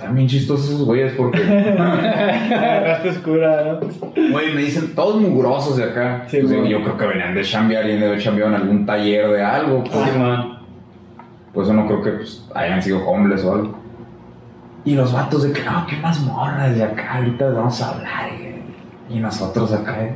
Simón. 0.00 0.06
También 0.08 0.28
chistosos 0.28 0.68
esos 0.70 0.84
güeyes 0.84 1.12
porque, 1.16 1.42
Agarraste 1.78 3.10
oscura, 3.10 3.78
¿no? 3.80 4.30
güey, 4.32 4.54
me 4.54 4.62
dicen 4.62 4.94
todos 4.94 5.20
mugrosos 5.20 5.76
de 5.76 5.84
acá. 5.84 6.24
Sí, 6.28 6.38
Pues, 6.40 6.68
yo 6.68 6.82
creo 6.82 6.96
que 6.96 7.06
venían 7.06 7.34
de 7.34 7.42
chambear 7.42 7.86
y 7.88 7.96
de 7.96 8.06
haber 8.06 8.20
chambeado 8.20 8.50
en 8.54 8.60
algún 8.60 8.86
taller 8.86 9.28
de 9.30 9.42
algo. 9.42 9.84
Pues, 9.84 10.10
Simón. 10.10 10.58
pues 11.52 11.68
eso 11.68 11.74
no 11.76 11.86
creo 11.86 12.02
que 12.02 12.10
pues, 12.12 12.48
hayan 12.54 12.82
sido 12.82 13.06
homeless 13.06 13.44
o 13.44 13.52
algo. 13.54 13.78
Y 14.84 14.94
los 14.94 15.12
vatos 15.12 15.42
de 15.42 15.52
que, 15.52 15.62
no, 15.62 15.86
que 15.86 15.96
unas 15.96 16.20
morras 16.20 16.74
de 16.74 16.82
acá, 16.82 17.16
ahorita 17.16 17.50
vamos 17.50 17.80
a 17.82 17.90
hablar. 17.90 18.30
Y, 19.10 19.16
y 19.16 19.20
nosotros 19.20 19.72
acá, 19.72 20.02
eh. 20.04 20.14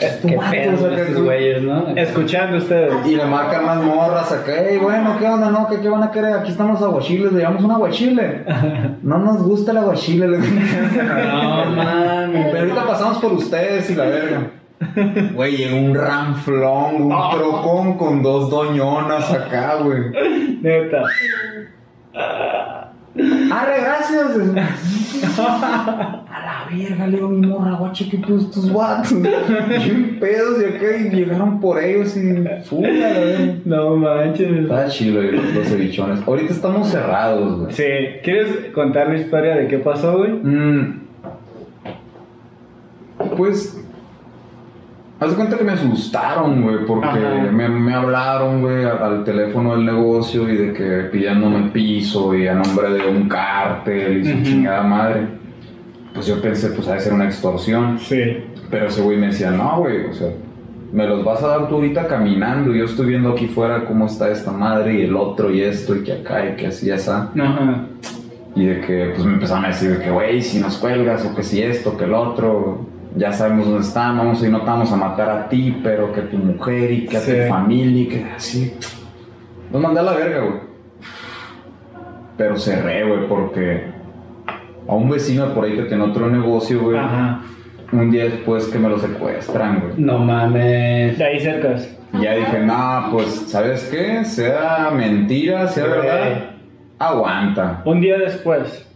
"Pues, 0.00 0.20
tú 0.20 0.28
Qué 0.28 0.36
vatos 0.36 0.50
pedo 0.52 0.90
estos 0.96 1.16
tú". 1.16 1.24
güeyes, 1.24 1.62
¿no? 1.62 1.88
Escuchando 1.96 2.56
ustedes. 2.58 2.92
Y 3.06 3.16
le 3.16 3.24
marcan 3.26 3.66
las 3.66 3.82
morras 3.82 4.32
acá, 4.32 4.52
hey, 4.56 4.78
bueno, 4.80 5.16
¿qué 5.18 5.26
onda? 5.26 5.50
No, 5.50 5.68
¿qué, 5.68 5.80
qué 5.80 5.88
van 5.88 6.02
a 6.02 6.10
querer? 6.10 6.34
Aquí 6.34 6.50
estamos 6.50 6.80
aguachiles, 6.82 7.32
le 7.32 7.38
llevamos 7.38 7.62
un 7.64 7.70
aguachile. 7.72 8.44
No 9.02 9.18
nos 9.18 9.42
gusta 9.42 9.70
el 9.72 9.78
aguachile. 9.78 10.28
le 10.28 10.38
No 10.38 11.64
mames. 11.76 12.46
Pero 12.50 12.58
ahorita 12.60 12.86
pasamos 12.86 13.18
por 13.18 13.32
ustedes 13.32 13.88
y 13.90 13.94
la 13.94 14.04
verga. 14.04 14.50
Güey, 15.34 15.56
llegó 15.56 15.76
un 15.76 15.94
ranflón, 15.94 17.02
un 17.02 17.30
trocón 17.30 17.98
con 17.98 18.22
dos 18.22 18.48
doñonas 18.50 19.30
acá, 19.32 19.76
güey. 19.82 20.10
Neta. 20.62 21.02
Arre, 23.16 23.80
gracias. 23.80 24.30
A 25.38 26.40
la 26.44 26.66
verga, 26.70 27.06
le 27.08 27.16
digo 27.16 27.28
mi 27.28 27.46
morra, 27.46 27.72
guache, 27.72 28.08
que 28.08 28.18
tú 28.18 28.38
estos 28.38 28.72
vatos. 28.72 29.20
Bien 29.20 30.18
pedos 30.20 30.58
de 30.60 30.68
acá 30.68 30.96
y 30.96 31.10
llegaron 31.10 31.60
por 31.60 31.82
ellos 31.82 32.16
y 32.16 32.44
fuga, 32.64 32.88
la 32.88 33.08
verga. 33.08 33.54
No 33.64 33.96
manches. 33.96 34.50
Está 34.50 34.88
chido 34.88 35.22
eh, 35.22 35.32
los, 35.32 35.54
los 35.54 35.66
cevichones. 35.66 36.20
Ahorita 36.26 36.52
estamos 36.52 36.88
cerrados, 36.88 37.60
güey. 37.60 37.72
Sí, 37.72 37.82
¿quieres 38.22 38.72
contar 38.72 39.08
la 39.08 39.16
historia 39.16 39.56
de 39.56 39.66
qué 39.66 39.78
pasó, 39.78 40.18
güey? 40.18 40.30
Mm. 40.30 41.00
Pues. 43.36 43.79
Haz 45.20 45.30
de 45.30 45.36
cuenta 45.36 45.58
que 45.58 45.64
me 45.64 45.72
asustaron, 45.72 46.62
güey, 46.62 46.86
porque 46.86 47.20
me, 47.52 47.68
me 47.68 47.92
hablaron, 47.92 48.62
güey, 48.62 48.84
al, 48.84 49.02
al 49.02 49.24
teléfono 49.24 49.76
del 49.76 49.84
negocio 49.84 50.48
y 50.48 50.56
de 50.56 50.72
que 50.72 51.08
pidiéndome 51.12 51.68
piso 51.70 52.34
y 52.34 52.48
a 52.48 52.54
nombre 52.54 52.88
de 52.90 53.06
un 53.06 53.28
cártel 53.28 54.22
y 54.22 54.24
su 54.24 54.42
chingada 54.42 54.82
madre. 54.82 55.26
Pues 56.14 56.26
yo 56.26 56.40
pensé, 56.40 56.70
pues, 56.70 56.88
ha 56.88 56.94
de 56.94 57.00
ser 57.00 57.12
una 57.12 57.26
extorsión. 57.26 57.98
Sí. 57.98 58.44
Pero 58.70 58.86
ese 58.86 59.02
güey 59.02 59.18
me 59.18 59.26
decía, 59.26 59.50
no, 59.50 59.80
güey, 59.80 60.06
o 60.06 60.14
sea, 60.14 60.28
me 60.90 61.06
los 61.06 61.22
vas 61.22 61.42
a 61.42 61.48
dar 61.48 61.68
tú 61.68 61.74
ahorita 61.76 62.06
caminando. 62.06 62.74
Yo 62.74 62.86
estoy 62.86 63.06
viendo 63.08 63.32
aquí 63.32 63.46
fuera 63.46 63.84
cómo 63.84 64.06
está 64.06 64.30
esta 64.30 64.52
madre 64.52 64.94
y 64.94 65.02
el 65.02 65.14
otro 65.14 65.50
y 65.50 65.60
esto 65.60 65.94
y 65.96 66.02
que 66.02 66.12
acá 66.14 66.48
y 66.48 66.56
que 66.56 66.68
así 66.68 66.88
y 66.88 66.92
así. 66.92 67.10
Ajá. 67.10 67.86
Y 68.56 68.66
de 68.66 68.80
que 68.80 69.12
pues 69.14 69.24
me 69.26 69.34
empezaron 69.34 69.66
a 69.66 69.68
decir 69.68 69.98
de 69.98 70.02
que, 70.02 70.10
güey, 70.10 70.42
si 70.42 70.60
nos 70.60 70.78
cuelgas 70.78 71.24
o 71.24 71.34
que 71.34 71.42
si 71.42 71.62
esto, 71.62 71.96
que 71.96 72.04
el 72.04 72.14
otro, 72.14 72.86
ya 73.16 73.32
sabemos 73.32 73.66
dónde 73.66 73.82
estamos 73.86 74.42
y 74.44 74.48
no 74.48 74.60
te 74.60 74.66
vamos 74.66 74.92
a 74.92 74.96
matar 74.96 75.30
a 75.30 75.48
ti, 75.48 75.78
pero 75.82 76.12
que 76.12 76.22
tu 76.22 76.36
mujer 76.38 76.90
y 76.92 77.06
que 77.06 77.16
a 77.16 77.20
Sí. 77.20 77.32
tu 77.32 77.48
familia 77.48 78.02
y 78.02 78.06
que 78.08 78.24
así. 78.36 78.74
Nos 79.72 79.82
mandé 79.82 80.00
a 80.00 80.02
la 80.04 80.12
verga, 80.12 80.40
güey. 80.40 80.60
Pero 82.36 82.56
cerré, 82.56 83.04
güey, 83.06 83.28
porque 83.28 83.84
a 84.88 84.94
un 84.94 85.10
vecino 85.10 85.52
por 85.54 85.64
ahí 85.64 85.74
que 85.76 85.82
tiene 85.82 86.02
otro 86.04 86.28
negocio, 86.30 86.80
güey, 86.80 86.96
Ajá. 86.98 87.40
un 87.92 88.10
día 88.10 88.24
después 88.24 88.66
que 88.68 88.78
me 88.78 88.88
lo 88.88 88.98
secuestran, 88.98 89.80
güey. 89.80 89.92
No 89.98 90.18
mames. 90.18 91.18
De 91.18 91.24
ahí 91.24 91.40
cercas. 91.40 91.96
Y 92.12 92.22
ya 92.22 92.34
dije, 92.34 92.58
nah, 92.60 93.10
pues, 93.10 93.26
¿sabes 93.48 93.84
qué? 93.90 94.24
Sea 94.24 94.90
mentira, 94.92 95.68
sea 95.68 95.84
verdad, 95.86 96.50
aguanta. 96.98 97.82
Un 97.84 98.00
día 98.00 98.18
después. 98.18 98.86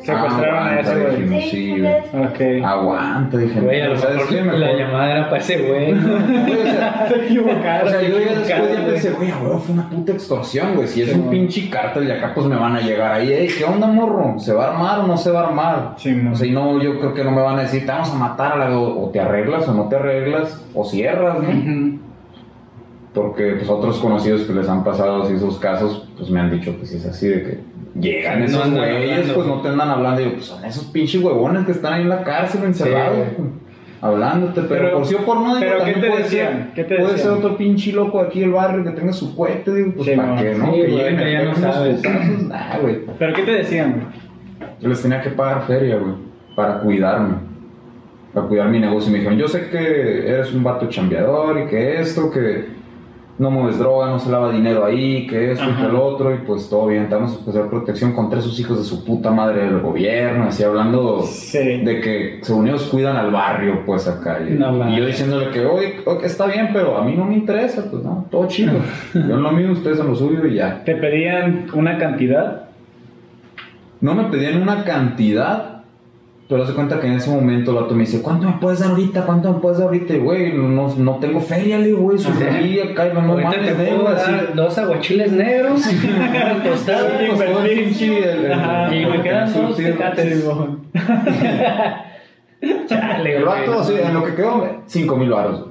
Secuestraron 0.00 0.58
a 0.58 0.70
Aguanta, 0.78 0.80
ese 0.92 1.26
güey. 1.26 1.50
sí, 1.50 1.80
güey. 1.80 1.92
Ok. 1.96 2.64
Aguanta, 2.64 3.36
dije, 3.36 3.60
Güey, 3.60 3.80
a 3.80 3.88
lo 3.88 3.96
¿sabes 3.98 4.16
mejor 4.30 4.52
qué? 4.52 4.58
la 4.58 4.72
llamada 4.72 5.10
era 5.12 5.24
para 5.28 5.42
ese 5.42 5.58
güey. 5.58 5.92
Güey, 5.92 6.60
o 6.60 6.64
sea, 6.64 7.06
Se 7.08 7.16
equivocaron. 7.16 7.88
o 7.88 7.90
sea, 7.90 8.02
yo 8.02 8.18
ya 8.20 8.38
después 8.38 8.72
ya 8.72 8.86
pensé, 8.86 9.10
güey, 9.10 9.30
a 9.30 9.38
huevo, 9.38 9.58
fue 9.58 9.74
una 9.74 9.90
puta 9.90 10.12
extorsión, 10.12 10.76
güey. 10.76 10.86
Si 10.86 11.02
es 11.02 11.12
un 11.14 11.28
pinche 11.30 11.68
cártel 11.68 12.06
de 12.06 12.12
acá, 12.12 12.32
pues 12.32 12.46
me 12.46 12.54
van 12.56 12.76
a 12.76 12.80
llegar 12.80 13.12
ahí. 13.12 13.32
Ey, 13.32 13.48
¿qué 13.48 13.64
onda, 13.64 13.88
morro? 13.88 14.38
¿Se 14.38 14.52
va 14.54 14.66
a 14.68 14.72
armar 14.72 15.00
o 15.00 15.06
no 15.08 15.16
se 15.16 15.30
va 15.32 15.40
a 15.42 15.46
armar? 15.48 15.94
Sí. 15.96 16.16
O 16.32 16.34
sea, 16.36 16.46
y 16.46 16.52
no, 16.52 16.80
yo 16.80 16.98
creo 17.00 17.12
que 17.12 17.24
no 17.24 17.32
me 17.32 17.42
van 17.42 17.58
a 17.58 17.62
decir, 17.62 17.84
te 17.84 17.90
vamos 17.92 18.10
a 18.10 18.14
matar 18.14 18.52
a 18.52 18.68
la... 18.70 18.78
O 18.78 19.10
te 19.10 19.20
arreglas 19.20 19.66
o 19.68 19.74
no 19.74 19.88
te 19.88 19.96
arreglas, 19.96 20.64
o 20.74 20.84
cierras, 20.84 21.38
¿no? 21.42 21.98
Porque, 23.14 23.54
pues, 23.56 23.68
otros 23.68 23.98
conocidos 23.98 24.42
que 24.42 24.52
les 24.52 24.68
han 24.68 24.84
pasado 24.84 25.22
así 25.24 25.34
esos 25.34 25.58
casos, 25.58 26.08
pues, 26.16 26.30
me 26.30 26.38
han 26.40 26.50
dicho 26.50 26.78
que 26.78 26.86
si 26.86 26.98
es 26.98 27.06
así, 27.06 27.26
de 27.26 27.42
que 27.42 27.60
llegan 27.94 28.40
No 28.40 28.44
esos 28.46 28.70
güeyes, 28.70 29.12
hablando. 29.12 29.34
pues, 29.34 29.46
no 29.46 29.60
te 29.62 29.68
andan 29.68 29.90
hablando. 29.90 30.20
Yo, 30.22 30.32
pues, 30.32 30.44
son 30.46 30.64
esos 30.64 30.84
pinches 30.86 31.22
huevones 31.22 31.64
que 31.66 31.72
están 31.72 31.92
ahí 31.94 32.02
en 32.02 32.08
la 32.08 32.22
cárcel 32.22 32.64
encerrados. 32.64 33.16
güey. 33.16 33.30
pues, 33.36 33.48
Hablándote, 34.00 34.60
pero, 34.68 34.68
Pero- 34.84 34.92
por 34.98 35.06
sí 35.06 35.14
o 35.16 35.24
por 35.26 35.36
no, 35.40 35.56
digo, 35.56 35.58
pero 35.72 35.84
¿qué 35.84 35.92
te 35.94 36.06
puede 36.08 36.22
decían? 36.22 36.52
ser- 36.52 36.72
¿Qué 36.74 36.84
te 36.84 36.94
puede 37.00 37.14
decían? 37.14 37.28
ser 37.34 37.38
otro 37.44 37.56
pinche 37.56 37.90
loco 37.92 38.20
aquí 38.20 38.38
del 38.38 38.52
barrio 38.52 38.84
que 38.84 38.90
tenga 38.90 39.12
su 39.12 39.34
cohete, 39.34 39.74
digo, 39.74 39.92
pues 39.96 40.08
Sí, 40.08 40.14
para 40.16 40.28
mo. 40.34 40.40
qué, 40.40 40.54
¿no? 40.54 40.66
Sí, 40.66 40.80
que 40.82 40.86
lleguen 40.86 41.16
que 41.16 41.32
ya 41.32 41.42
no 41.42 41.54
sabes. 41.56 41.96
putazos, 41.96 42.42
nah, 42.44 42.78
güey. 42.80 42.98
¿Pero 43.18 43.32
qué 43.34 43.42
te 43.42 43.50
decían, 43.50 43.92
güey? 43.94 44.70
Yo 44.80 44.88
les 44.88 45.02
tenía 45.02 45.20
que 45.20 45.30
pagar 45.30 45.62
feria, 45.66 45.96
güey, 45.96 46.12
para 46.54 46.78
cuidarme. 46.78 47.34
Para 48.32 48.46
cuidar 48.46 48.68
mi 48.68 48.78
negocio. 48.78 49.08
Y 49.08 49.12
me 49.14 49.18
dijeron, 49.18 49.36
yo 49.38 49.48
sé 49.48 49.68
que 49.68 50.28
eres 50.28 50.54
un 50.54 50.62
vato 50.62 50.86
chambeador 50.88 51.58
y 51.58 51.66
que 51.66 52.00
esto, 52.00 52.30
que 52.30 52.66
no 53.38 53.50
mueves 53.52 53.78
droga, 53.78 54.08
no 54.08 54.18
se 54.18 54.30
lava 54.30 54.50
dinero 54.52 54.84
ahí, 54.84 55.26
que 55.26 55.52
esto 55.52 55.64
y 55.64 55.70
Ajá. 55.70 55.80
que 55.82 55.86
el 55.88 55.94
otro, 55.96 56.34
y 56.34 56.38
pues 56.38 56.68
todo 56.68 56.88
bien, 56.88 57.08
a 57.12 57.16
ofrecer 57.18 57.66
protección 57.68 58.12
contra 58.12 58.40
esos 58.40 58.58
hijos 58.58 58.78
de 58.78 58.84
su 58.84 59.04
puta 59.04 59.30
madre 59.30 59.62
del 59.64 59.78
gobierno, 59.80 60.44
así 60.44 60.64
hablando 60.64 61.22
Sí. 61.22 61.58
de 61.58 62.00
que 62.00 62.38
según 62.42 62.66
ellos 62.68 62.84
cuidan 62.90 63.16
al 63.16 63.30
barrio, 63.30 63.82
pues 63.86 64.08
acá. 64.08 64.40
Y, 64.46 64.54
No 64.54 64.90
y 64.90 64.96
yo 64.96 65.06
diciéndole 65.06 65.50
que, 65.50 65.64
oye, 65.64 66.00
ok, 66.04 66.24
está 66.24 66.46
bien, 66.46 66.70
pero 66.72 66.98
a 66.98 67.04
mí 67.04 67.14
no 67.14 67.24
me 67.24 67.34
interesa, 67.34 67.84
pues 67.90 68.02
no, 68.02 68.26
todo 68.30 68.48
chido. 68.48 68.72
yo 69.14 69.20
en 69.20 69.42
lo 69.42 69.52
mío, 69.52 69.70
ustedes 69.72 70.00
en 70.00 70.08
lo 70.08 70.16
suyo 70.16 70.44
y 70.46 70.54
ya. 70.56 70.82
¿Te 70.84 70.96
pedían 70.96 71.66
una 71.74 71.96
cantidad? 71.96 72.64
No 74.00 74.14
me 74.14 74.24
pedían 74.24 74.60
una 74.62 74.84
cantidad, 74.84 75.77
pero 76.48 76.66
se 76.66 76.72
cuenta 76.72 76.98
que 76.98 77.06
en 77.06 77.12
ese 77.14 77.30
momento 77.30 77.72
el 77.72 77.76
vato 77.82 77.94
me 77.94 78.00
dice, 78.00 78.22
¿cuánto 78.22 78.46
me 78.46 78.54
puedes 78.58 78.80
dar 78.80 78.90
ahorita? 78.90 79.26
¿Cuánto 79.26 79.52
me 79.52 79.60
puedes 79.60 79.78
dar 79.78 79.88
ahorita? 79.88 80.14
Y 80.14 80.18
güey, 80.18 80.52
no, 80.52 80.88
no 80.96 81.16
tengo 81.16 81.40
feria, 81.40 81.78
le 81.78 81.92
güey, 81.92 82.18
subí 82.18 82.80
acá 82.80 83.08
y 83.08 83.14
no, 83.14 83.20
mames, 83.20 83.60
te 83.66 83.74
puedo 83.74 84.08
así. 84.08 84.32
dar 84.32 84.54
dos 84.54 84.78
aguachiles 84.78 85.32
negros, 85.32 85.86
un 86.56 86.62
tostado, 86.62 87.08
Sí, 87.20 87.26
todo 87.28 87.42
el 87.42 87.50
invertí. 87.50 87.80
pinche, 87.84 88.18
el- 88.32 88.44
el- 88.46 88.52
Ajá. 88.52 88.94
y 88.96 89.04
me 89.06 89.22
quedan 89.22 89.52
dos 89.52 89.76
tecates. 89.76 90.44
Chale, 92.88 93.36
El 93.36 93.44
vato, 93.44 93.80
así, 93.80 93.94
en 93.94 94.14
lo 94.14 94.24
que 94.24 94.34
quedó, 94.34 94.82
5 94.86 95.16
mil 95.16 95.30
baros. 95.30 95.66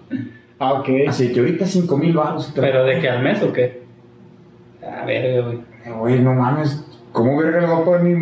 Ah, 0.59 0.73
ok. 0.73 0.89
Así 1.09 1.33
que 1.33 1.39
ahorita 1.41 1.65
5 1.65 1.97
mil 1.97 2.13
baros. 2.13 2.51
¿Pero 2.55 2.85
de 2.85 2.99
qué 3.01 3.09
al 3.09 3.21
mes 3.23 3.41
o 3.43 3.51
qué? 3.51 3.83
A 4.81 5.05
ver, 5.05 5.43
güey. 5.43 5.59
Güey, 5.99 6.19
no 6.21 6.33
mames, 6.33 6.86
¿cómo 7.17 7.37
verga 7.37 7.61
le 7.61 7.67
va 7.67 7.77
a 7.79 7.83
poner. 7.83 8.17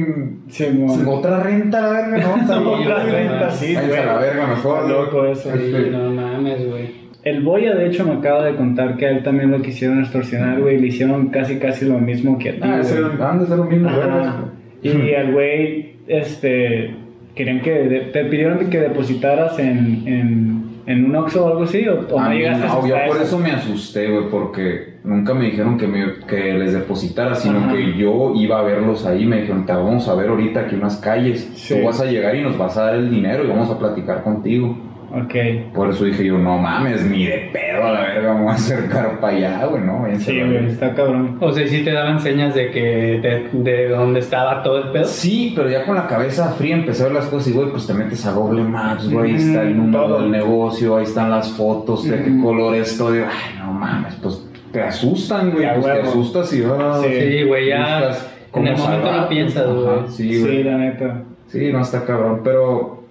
Simón. 0.48 0.90
sin 0.90 1.08
otra 1.08 1.40
renta 1.44 1.82
la 1.82 1.90
verga? 1.90 2.36
No, 2.48 2.78
bien. 2.78 2.92
Otra 2.92 3.04
güey, 3.04 3.12
renta, 3.12 3.52
sí, 3.52 3.74
güey. 3.76 4.06
la 4.06 4.18
verga 4.18 4.48
mejor. 4.48 4.90
Loco 4.90 5.26
eso. 5.26 5.52
Sí, 5.54 5.74
no 5.92 6.12
mames, 6.12 6.66
güey. 6.68 7.06
El 7.24 7.42
Boya, 7.44 7.74
de 7.76 7.88
hecho, 7.88 8.06
me 8.06 8.14
acaba 8.14 8.46
de 8.46 8.56
contar 8.56 8.98
que 8.98 9.08
a 9.08 9.10
él 9.10 9.24
también 9.24 9.52
lo 9.52 9.62
quisieron 9.62 10.00
extorsionar, 10.00 10.62
güey. 10.62 10.80
Le 10.80 10.88
hicieron 10.88 11.28
casi, 11.28 11.58
casi 11.58 11.86
lo 11.86 11.98
mismo 12.00 12.38
que 12.38 12.50
a 12.50 12.54
ti, 12.54 12.60
Ah, 12.64 12.80
ese- 12.82 13.02
güey. 13.02 13.14
han 13.22 13.40
de 13.40 13.48
ser 13.48 13.58
los 13.58 13.70
mismos 13.70 13.92
Ajá. 13.92 14.08
vergas. 14.08 14.36
Y 14.84 15.14
al 15.16 15.32
güey, 15.34 15.96
este, 16.08 16.96
querían 17.34 17.62
que, 17.62 17.72
de- 17.72 18.00
te 18.14 18.26
pidieron 18.26 18.70
que 18.70 18.80
depositaras 18.80 19.58
en, 19.60 20.04
en, 20.06 20.55
en 20.88 21.06
un 21.06 21.16
Oxxo 21.16 21.46
o 21.46 21.48
algo 21.50 21.64
así, 21.64 21.88
o, 21.88 22.00
o 22.00 22.20
no 22.20 22.32
llegaste 22.32 22.68
no, 22.68 22.88
yo 22.88 22.96
por 23.08 23.22
eso 23.22 23.40
me 23.40 23.52
asusté, 23.52 24.10
güey, 24.10 24.30
porque 24.30 24.96
nunca 25.04 25.34
me 25.34 25.46
dijeron 25.46 25.78
que, 25.78 25.88
me, 25.88 26.20
que 26.28 26.54
les 26.54 26.74
depositara, 26.74 27.36
sino 27.36 27.60
Ajá. 27.60 27.74
que 27.74 27.98
yo 27.98 28.34
iba 28.36 28.60
a 28.60 28.64
verlos 28.64 29.06
ahí. 29.06 29.26
Me 29.26 29.42
dijeron, 29.42 29.66
te 29.66 29.74
vamos 29.74 30.08
a 30.08 30.16
ver 30.16 30.30
ahorita 30.30 30.62
aquí 30.62 30.76
en 30.76 30.82
las 30.82 30.98
calles. 30.98 31.52
Sí. 31.56 31.76
Tú 31.76 31.86
vas 31.86 32.00
a 32.02 32.06
llegar 32.06 32.36
y 32.36 32.42
nos 32.42 32.58
vas 32.58 32.78
a 32.78 32.86
dar 32.86 32.96
el 32.96 33.10
dinero 33.10 33.44
y 33.44 33.48
vamos 33.48 33.70
a 33.70 33.80
platicar 33.80 34.24
contigo. 34.24 34.78
Ok. 35.16 35.34
Por 35.74 35.90
eso 35.90 36.04
dije 36.06 36.26
yo, 36.26 36.38
no 36.38 36.58
mames, 36.58 37.04
ni 37.10 37.26
de 37.26 37.50
pedo 37.54 37.86
a 37.86 37.92
la 37.92 38.02
verga, 38.02 38.34
vamos 38.34 38.52
a 38.52 38.56
acercar 38.56 39.20
para 39.20 39.38
allá, 39.38 39.66
güey, 39.66 39.82
¿no? 39.84 40.02
Váyanse 40.02 40.32
Sí, 40.32 40.40
güey, 40.42 40.66
está 40.68 40.94
cabrón. 40.94 41.38
O 41.40 41.52
sea, 41.54 41.66
sí 41.68 41.84
te 41.84 41.92
daban 41.94 42.20
señas 42.20 42.54
de 42.54 42.70
que 42.72 42.82
de, 42.82 43.50
de 43.54 43.90
dónde 43.90 44.20
estaba 44.20 44.62
todo 44.62 44.78
el 44.84 44.92
pedo. 44.92 45.06
Sí, 45.06 45.54
pero 45.56 45.70
ya 45.70 45.86
con 45.86 45.96
la 45.96 46.08
cabeza 46.08 46.50
fría 46.54 46.76
empecé 46.76 47.04
a 47.04 47.06
ver 47.06 47.16
las 47.16 47.26
cosas 47.28 47.48
y, 47.48 47.54
güey, 47.54 47.70
pues 47.70 47.88
te 47.88 47.94
metes 47.94 48.26
a 48.26 48.34
Google 48.34 48.64
Maps, 48.64 49.10
güey, 49.10 49.32
ahí 49.32 49.34
Mm, 49.34 49.48
está 49.50 49.62
el 49.64 49.78
número 49.78 50.04
todo. 50.08 50.22
del 50.22 50.32
negocio, 50.32 50.98
ahí 50.98 51.04
están 51.06 51.30
las 51.32 51.50
fotos, 51.52 52.04
de 52.10 52.22
qué 52.24 52.30
Mm. 52.30 52.44
color 52.44 52.76
es 52.76 52.98
todo. 52.98 53.16
y, 53.16 53.20
Ay, 53.20 53.60
no 53.60 53.72
mames, 53.72 54.16
pues 54.22 54.46
te 54.74 54.82
asustan, 54.82 55.52
güey, 55.52 55.66
pues 55.80 55.86
te 55.86 56.02
asustas 56.02 56.54
y 56.54 56.62
vas. 56.62 57.02
Sí. 57.04 57.08
Sí, 57.22 57.44
güey, 57.44 57.70
ya 57.70 58.00
en 58.00 58.68
el 58.68 58.76
momento 58.78 58.84
salvar, 58.84 59.22
no 59.22 59.30
piensas, 59.30 59.66
güey. 59.68 59.88
Sí, 60.10 60.34
Sí, 60.34 60.42
güey. 60.42 60.64
la 60.64 60.78
neta. 60.78 61.22
Sí, 61.48 61.72
no 61.72 61.80
está 61.80 62.04
cabrón, 62.04 62.42
pero 62.44 63.05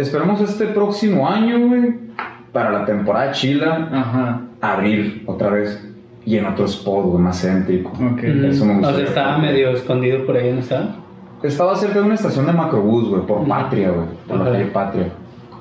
esperamos 0.00 0.40
este 0.40 0.66
próximo 0.66 1.28
año, 1.28 1.58
güey, 1.68 1.94
para 2.52 2.70
la 2.70 2.84
temporada 2.84 3.32
chila, 3.32 3.88
Ajá. 3.92 4.40
abrir 4.60 5.22
otra 5.26 5.50
vez 5.50 5.86
y 6.24 6.36
en 6.36 6.46
otro 6.46 6.64
spot, 6.66 7.04
güey, 7.06 7.22
más 7.22 7.40
céntrico. 7.40 7.90
Ok. 7.92 8.22
Mm, 8.22 8.44
Eso 8.46 8.64
me 8.64 8.72
o 8.72 8.76
gustaría. 8.76 8.98
sea, 8.98 9.06
estaba 9.08 9.38
medio 9.38 9.70
escondido 9.70 10.24
por 10.26 10.36
ahí, 10.36 10.52
¿no 10.52 10.60
estaba? 10.60 10.96
Estaba 11.42 11.74
cerca 11.76 12.00
de 12.00 12.04
una 12.04 12.14
estación 12.14 12.46
de 12.46 12.52
macrobús, 12.52 13.08
güey, 13.08 13.22
por 13.26 13.46
Patria, 13.48 13.90
güey, 13.90 14.06
por 14.28 14.38
la 14.38 14.52
calle 14.52 14.64
Patria. 14.66 15.08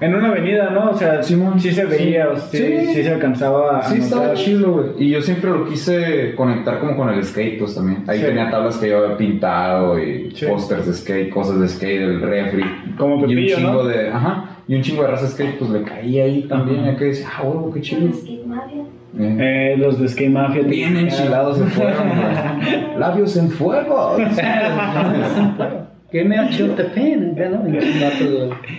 En 0.02 0.16
una 0.16 0.30
avenida, 0.30 0.70
¿no? 0.70 0.92
O 0.92 0.94
sea, 0.98 1.22
Simón, 1.22 1.60
sí 1.60 1.72
se 1.72 1.84
veía, 1.86 2.26
sí. 2.26 2.32
o 2.32 2.38
sí, 2.38 2.58
Sí. 2.58 2.94
sí 2.96 3.04
se 3.04 3.10
alcanzaba 3.14 3.80
a 3.80 3.84
Sí, 3.84 3.98
estaba 4.00 4.34
chido, 4.34 4.72
güey. 4.72 4.86
Y 4.98 5.10
yo 5.10 5.22
siempre 5.22 5.50
lo 5.52 5.66
quise 5.66 6.34
conectar 6.36 6.80
como 6.80 6.96
con 6.96 7.10
el 7.10 7.24
skate, 7.24 7.60
pues 7.60 7.76
también. 7.76 8.04
Ahí 8.08 8.20
Sí. 8.20 8.26
tenía 8.26 8.50
tablas 8.50 8.78
que 8.78 8.90
yo 8.90 9.04
había 9.04 9.18
pintado 9.18 10.00
y 10.00 10.32
Sí. 10.34 10.46
pósters 10.46 10.86
de 10.88 10.94
skate, 10.94 11.30
cosas 11.30 11.60
de 11.60 11.68
skate, 11.68 12.02
el 12.02 12.22
refri. 12.22 12.64
Como 12.98 13.26
y 13.28 13.36
un 13.36 13.46
chingo 13.58 13.72
¿no? 13.74 13.84
de. 13.86 14.10
Ajá. 14.10 14.46
Y 14.68 14.76
un 14.76 14.82
chingo 14.84 15.02
de 15.04 15.08
raza 15.10 15.28
skate, 15.28 15.58
pues 15.58 15.70
le 15.72 15.82
caía 15.84 16.24
ahí 16.26 16.44
también. 16.44 16.86
Hay 16.86 16.96
que 16.96 17.06
decir, 17.06 17.26
ah, 17.28 17.42
huevo, 17.44 17.72
qué 17.74 17.82
chido. 17.82 18.14
Skate 18.14 18.46
Mafia. 18.46 18.84
Eh. 19.18 19.74
Eh, 19.74 19.78
los 19.78 20.00
de 20.00 20.08
Skate 20.08 20.30
Mafia. 20.32 20.62
Bien 20.62 20.96
enchilados 20.96 21.58
fueron, 21.74 22.08
güey. 22.08 22.98
Labios 23.00 23.36
en 23.36 23.50
fuego. 23.50 24.16
¿Qué 26.12 26.24
me 26.24 26.38
ha 26.38 26.50
hecho 26.50 26.74
the 26.76 26.86
pen? 26.86 27.36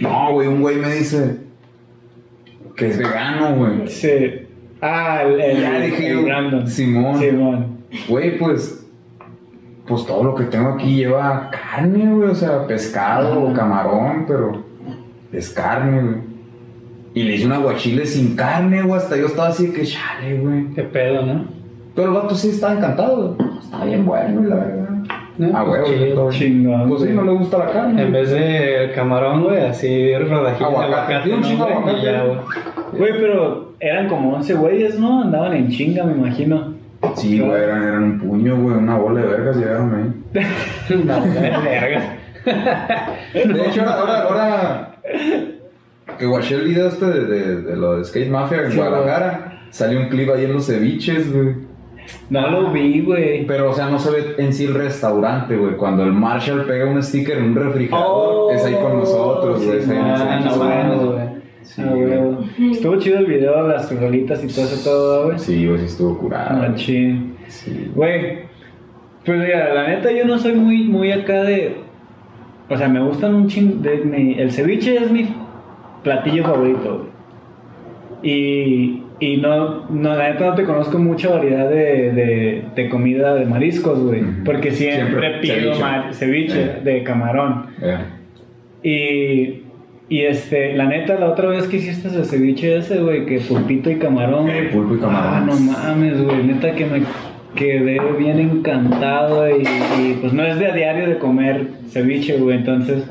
No, 0.01 0.33
güey, 0.33 0.49
un 0.49 0.61
güey 0.61 0.76
me 0.76 0.95
dice 0.95 1.37
que 2.76 2.89
es 2.89 2.99
vegano, 2.99 3.57
güey. 3.57 3.87
Sí. 3.89 4.47
Ah, 4.81 5.22
el, 5.22 5.41
el, 5.41 5.61
Ya 5.61 5.81
dije 5.81 6.11
el 6.11 6.24
Brandon. 6.24 6.66
Simón. 6.66 7.18
Simón. 7.18 7.78
Güey, 8.09 8.39
pues. 8.39 8.87
Pues 9.87 10.07
todo 10.07 10.24
lo 10.24 10.35
que 10.35 10.45
tengo 10.45 10.70
aquí 10.70 10.97
lleva 10.97 11.51
carne, 11.51 12.12
güey. 12.12 12.31
O 12.31 12.35
sea, 12.35 12.66
pescado 12.66 13.41
o 13.43 13.47
Ajá. 13.49 13.57
camarón, 13.57 14.24
pero. 14.26 14.64
Es 15.33 15.51
carne, 15.51 16.03
güey. 16.03 16.31
Y 17.12 17.22
le 17.24 17.35
hice 17.35 17.47
un 17.47 17.53
aguachile 17.53 18.07
sin 18.07 18.35
carne, 18.37 18.83
güey. 18.83 18.99
Hasta 18.99 19.16
yo 19.16 19.26
estaba 19.26 19.49
así 19.49 19.66
de 19.66 19.72
que 19.72 19.85
chale, 19.85 20.39
güey. 20.39 20.66
Qué 20.74 20.83
pedo, 20.85 21.26
¿no? 21.26 21.45
Pero 21.95 22.09
el 22.09 22.14
vato 22.14 22.35
sí 22.35 22.49
estaba 22.51 22.74
encantado, 22.74 23.35
güey. 23.35 23.51
Está 23.59 23.85
bien 23.85 24.07
bueno, 24.07 24.43
la 24.43 24.55
verdad. 24.57 24.89
¿No? 25.41 25.57
Ah, 25.57 25.62
güey. 25.62 26.14
todo- 26.14 26.30
Chingón. 26.30 26.88
Pues 26.88 27.03
sí, 27.03 27.09
no 27.14 27.22
le 27.22 27.32
gusta 27.32 27.59
la 27.59 27.66
carne. 27.72 28.03
En 28.03 28.12
vez 28.12 28.30
de 28.30 28.93
camarón, 28.95 29.45
güey, 29.45 29.61
así 29.64 30.14
rodajitas 30.18 30.70
de 30.70 30.76
Aguacate, 30.84 31.32
un 31.32 31.41
¿no, 31.41 31.47
chingo 31.47 31.64
de 31.66 31.72
güey? 31.72 31.82
aguacate. 31.82 32.01
Y 32.01 32.05
ya, 32.05 32.24
güey. 32.24 32.38
Güey, 32.99 33.12
pero 33.20 33.72
eran 33.80 34.09
como 34.09 34.34
11 34.34 34.55
güeyes, 34.55 34.99
¿no? 34.99 35.22
Andaban 35.22 35.55
en 35.55 35.68
chinga, 35.70 36.05
me 36.05 36.12
imagino. 36.12 36.74
Sí, 37.16 37.41
güey, 37.41 37.62
eran, 37.62 37.82
eran 37.82 38.03
un 38.03 38.18
puño, 38.20 38.57
güey. 38.61 38.76
Una 38.76 38.99
bola 38.99 39.22
de 39.22 39.26
vergas 39.28 39.57
llegaron 39.57 39.95
ahí. 39.95 40.43
No, 41.05 41.22
verga. 41.64 42.16
De 43.34 43.66
hecho, 43.66 43.82
ahora, 43.82 44.22
ahora, 44.22 44.22
ahora 44.22 44.97
que 46.18 46.26
guaché 46.26 46.57
el 46.57 46.64
video 46.68 46.88
este 46.88 47.07
de, 47.07 47.24
de, 47.24 47.62
de 47.62 47.76
lo 47.76 47.97
de 47.99 48.05
Skate 48.05 48.28
Mafia 48.30 48.62
en 48.64 48.72
Sí, 48.72 48.76
Guadalajara, 48.76 49.61
salió 49.70 50.01
un 50.01 50.09
clip 50.09 50.28
ahí 50.30 50.45
en 50.45 50.53
los 50.53 50.66
ceviches, 50.66 51.32
güey. 51.32 51.55
No 52.28 52.51
lo 52.51 52.70
vi, 52.72 53.01
güey. 53.03 53.44
Pero, 53.46 53.70
o 53.70 53.72
sea, 53.72 53.88
no 53.88 53.98
se 53.98 54.11
ve 54.11 54.34
en 54.38 54.53
sí 54.53 54.64
el 54.64 54.74
restaurante, 54.74 55.57
güey. 55.57 55.76
Cuando 55.76 56.03
el 56.05 56.12
Marshall 56.12 56.64
pega 56.64 56.90
un 56.90 57.03
sticker 57.03 57.38
en 57.38 57.44
un 57.51 57.55
refrigerador, 57.57 58.09
Oh, 58.09 58.51
es 58.53 58.64
ahí 58.64 58.74
con 58.74 58.98
nosotros, 58.98 59.64
güey. 59.64 59.78
los 59.78 59.88
Ah, 59.90 60.40
no 60.44 61.07
güey. 61.12 61.28
Sí, 61.62 61.82
Ah, 61.84 61.90
güey. 61.92 62.72
Estuvo 62.72 62.96
chido 62.96 63.18
el 63.18 63.26
video, 63.26 63.66
las 63.68 63.90
rolitas 64.01 64.42
y 64.42 64.48
todo 64.48 64.64
eso, 64.64 64.82
todo, 64.90 65.24
güey. 65.26 65.38
Sí, 65.38 65.66
güey, 65.66 65.78
sí 65.80 65.86
estuvo 65.86 66.18
curado. 66.18 66.57
güey. 66.59 66.70
Machín. 66.70 67.36
Sí. 67.48 67.90
Güey, 67.94 68.38
pues 69.24 69.38
mira, 69.38 69.74
la 69.74 69.88
neta 69.88 70.11
yo 70.11 70.24
no 70.24 70.38
soy 70.38 70.55
muy, 70.55 70.84
muy 70.84 71.12
acá 71.12 71.42
de... 71.42 71.76
O 72.68 72.76
sea, 72.76 72.88
me 72.88 73.01
gustan 73.03 73.34
un 73.34 73.46
ching... 73.48 73.82
De, 73.82 73.98
mi- 73.98 74.34
el 74.38 74.51
ceviche 74.53 74.96
es 74.96 75.11
mi 75.11 75.28
platillo 76.03 76.44
favorito, 76.44 76.98
güey. 76.98 77.11
Y, 78.22 79.03
y 79.21 79.37
no, 79.37 79.89
no, 79.91 80.16
la 80.16 80.31
neta 80.33 80.47
no 80.47 80.55
te 80.55 80.64
conozco 80.64 80.99
mucha 80.99 81.29
variedad 81.31 81.68
de, 81.68 82.12
de, 82.12 82.62
de 82.75 82.89
comida 82.89 83.35
de 83.35 83.45
mariscos, 83.45 84.01
güey. 84.03 84.23
Porque 84.45 84.71
siempre, 84.73 85.07
Siempre 85.21 85.41
pido 85.41 85.55
ceviche. 85.75 85.81
mar- 85.81 86.14
ceviche 86.14 86.61
Eh. 86.62 86.81
de 86.83 87.03
camarón. 87.05 87.66
Eh, 87.83 87.99
Y, 88.83 89.62
y 90.14 90.21
este, 90.23 90.75
la 90.75 90.87
neta, 90.87 91.16
la 91.21 91.27
otra 91.31 91.49
vez 91.49 91.66
que 91.66 91.77
hiciste 91.77 92.09
el 92.09 92.25
ceviche 92.25 92.79
ese, 92.79 92.99
güey, 93.01 93.27
que 93.27 93.39
pulpito 93.41 93.91
y 93.91 93.97
camarón. 93.97 94.49
Eh, 94.49 94.71
pulpo 94.73 94.95
y 94.95 94.99
camarón. 94.99 95.33
Ah, 95.35 95.45
no 95.47 95.55
mames, 95.61 96.23
güey, 96.23 96.43
neta 96.45 96.73
que 96.75 96.87
me 96.87 97.03
quedé 97.55 97.99
bien 98.18 98.39
encantado 98.39 99.49
y, 99.51 99.62
y, 99.62 100.18
pues 100.21 100.33
no 100.33 100.45
es 100.45 100.59
de 100.59 100.66
a 100.68 100.75
diario 100.75 101.09
de 101.09 101.18
comer 101.18 101.66
ceviche, 101.89 102.39
güey, 102.39 102.57
entonces 102.59 103.05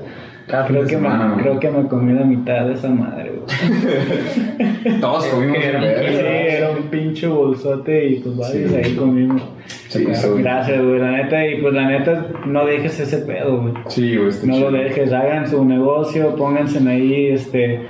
Cada 0.49 0.65
creo 0.65 0.81
que, 0.81 0.89
semana, 0.89 1.35
me, 1.35 1.43
creo 1.43 1.59
que 1.59 1.69
me 1.69 1.87
comí 1.87 2.13
la 2.13 2.25
mitad 2.25 2.65
de 2.65 2.73
esa 2.73 2.89
madre, 2.89 3.33
güey. 3.35 4.99
Todos 4.99 5.25
comimos 5.27 5.57
Que 5.57 5.67
era 5.67 5.79
verga. 5.79 6.09
Sí, 6.09 6.55
era 6.55 6.71
un 6.71 6.83
pinche 6.89 7.27
bolsote 7.27 8.05
y 8.07 8.19
pues 8.19 8.35
varios 8.35 8.71
Sí. 8.71 8.75
ahí 8.77 8.95
comimos. 8.95 9.41
Sí, 9.89 10.05
eso, 10.09 10.31
güey. 10.31 10.43
Gracias, 10.43 10.83
güey, 10.83 10.99
la 10.99 11.11
neta, 11.11 11.45
y 11.47 11.61
pues 11.61 11.73
la 11.73 11.87
neta, 11.87 12.25
no 12.47 12.65
dejes 12.65 12.99
ese 12.99 13.19
pedo, 13.19 13.61
güey. 13.61 13.73
Sí, 13.87 14.17
güey, 14.17 14.31
No 14.43 14.59
lo 14.59 14.71
dejes, 14.71 15.13
hagan 15.13 15.47
su 15.47 15.63
negocio, 15.63 16.35
pónganse 16.35 16.79
ahí, 16.89 17.27
este, 17.27 17.81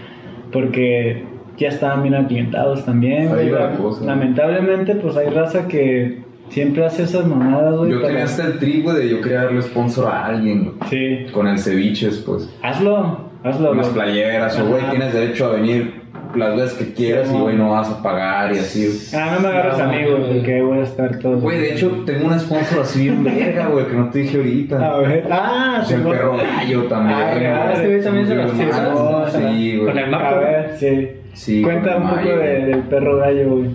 porque 0.51 1.23
ya 1.57 1.69
están 1.69 2.03
bien 2.03 2.15
aclientados 2.15 2.85
también, 2.85 3.29
Ahí 3.33 3.49
la 3.49 3.71
cosa. 3.71 4.05
Lamentablemente, 4.05 4.95
pues 4.95 5.15
hay 5.17 5.29
raza 5.29 5.67
que 5.67 6.18
siempre 6.49 6.85
hace 6.85 7.03
esas 7.03 7.25
mamadas, 7.25 7.75
güey. 7.77 7.91
Yo 7.91 7.97
pero- 7.97 8.07
tenía 8.09 8.23
hasta 8.25 8.45
el 8.45 8.59
trip, 8.59 8.83
güey, 8.83 8.97
de 8.97 9.09
yo 9.09 9.21
quería 9.21 9.43
darle 9.43 9.61
sponsor 9.61 10.07
a 10.07 10.25
alguien, 10.25 10.73
güey. 10.77 10.89
Sí, 10.89 11.31
Con 11.31 11.47
el 11.47 11.57
ceviches, 11.59 12.17
pues. 12.25 12.49
hazlo, 12.61 13.29
hazlo, 13.43 13.71
Unas 13.71 13.87
playeras, 13.89 14.59
o 14.59 14.65
güey, 14.67 14.83
tienes 14.89 15.13
derecho 15.13 15.45
a 15.47 15.49
venir 15.55 15.99
las 16.35 16.55
veces 16.55 16.73
que 16.73 16.93
quieras 16.93 17.27
Sí, 17.27 17.35
y, 17.35 17.39
güey, 17.39 17.55
no. 17.57 17.71
vas 17.71 17.89
a 17.89 18.03
pagar 18.03 18.53
y 18.53 18.59
así. 18.59 18.87
Ah, 19.15 19.31
no 19.33 19.39
me 19.39 19.47
agarras 19.47 19.77
No, 19.79 19.83
a 19.85 19.87
mí, 19.87 19.97
güey, 20.03 20.15
güey. 20.15 20.33
porque 20.37 20.61
voy 20.61 20.77
a 20.79 20.83
estar 20.83 21.17
todo. 21.19 21.37
Güey, 21.39 21.57
de 21.59 21.73
hecho, 21.73 21.89
tengo 22.05 22.27
un 22.27 22.39
sponsor 22.39 22.81
así 22.81 23.01
bien 23.01 23.23
verga, 23.23 23.67
güey, 23.67 23.87
que 23.87 23.93
no 23.95 24.09
te 24.11 24.19
dije 24.19 24.37
ahorita. 24.37 24.93
A 24.93 24.97
ver. 24.99 25.27
Ah, 25.31 25.75
Pues 25.79 25.91
el 25.91 26.03
sí, 26.03 26.09
perro 26.09 26.37
gallo 26.37 26.83
también. 26.83 27.17
Ah, 27.19 27.31
güey. 27.33 27.45
ah, 27.47 27.71
este 27.73 27.87
güey 27.87 28.03
también 28.03 28.27
se 28.27 28.33
hermanos, 28.33 29.31
Sí, 29.31 29.77
güey. 29.77 29.85
Con 29.87 29.97
el 29.97 30.03
A 30.13 30.17
Marco. 30.19 30.39
ver, 30.39 30.75
sí. 30.77 31.09
Sí, 31.33 31.61
Cuenta 31.63 31.97
un 31.97 32.09
poco 32.09 32.21
de- 32.37 32.65
del 32.65 32.79
perro 32.83 33.17
gallo, 33.17 33.49
güey. 33.49 33.69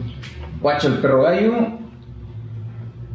Guacho, 0.60 0.88
el 0.88 0.94
perro 0.94 1.22
gallo 1.22 1.52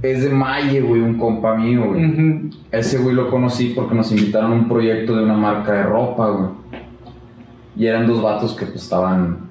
es 0.01 0.23
de 0.23 0.29
Maye, 0.29 0.81
güey, 0.81 1.01
un 1.01 1.17
compa 1.17 1.55
mío, 1.55 1.85
güey. 1.87 2.49
Ese 2.71 2.99
güey 2.99 3.15
lo 3.15 3.29
conocí 3.29 3.73
porque 3.75 3.95
nos 3.95 4.11
invitaron 4.11 4.51
a 4.51 4.55
un 4.55 4.67
proyecto 4.69 5.15
de 5.15 5.23
una 5.23 5.35
marca 5.35 5.73
de 5.73 5.83
ropa, 5.83 6.29
güey. 6.29 6.49
Y 7.75 7.85
eran 7.85 8.07
dos 8.07 8.21
vatos 8.21 8.53
que 8.55 8.65
pues 8.65 8.83
estaban. 8.83 9.49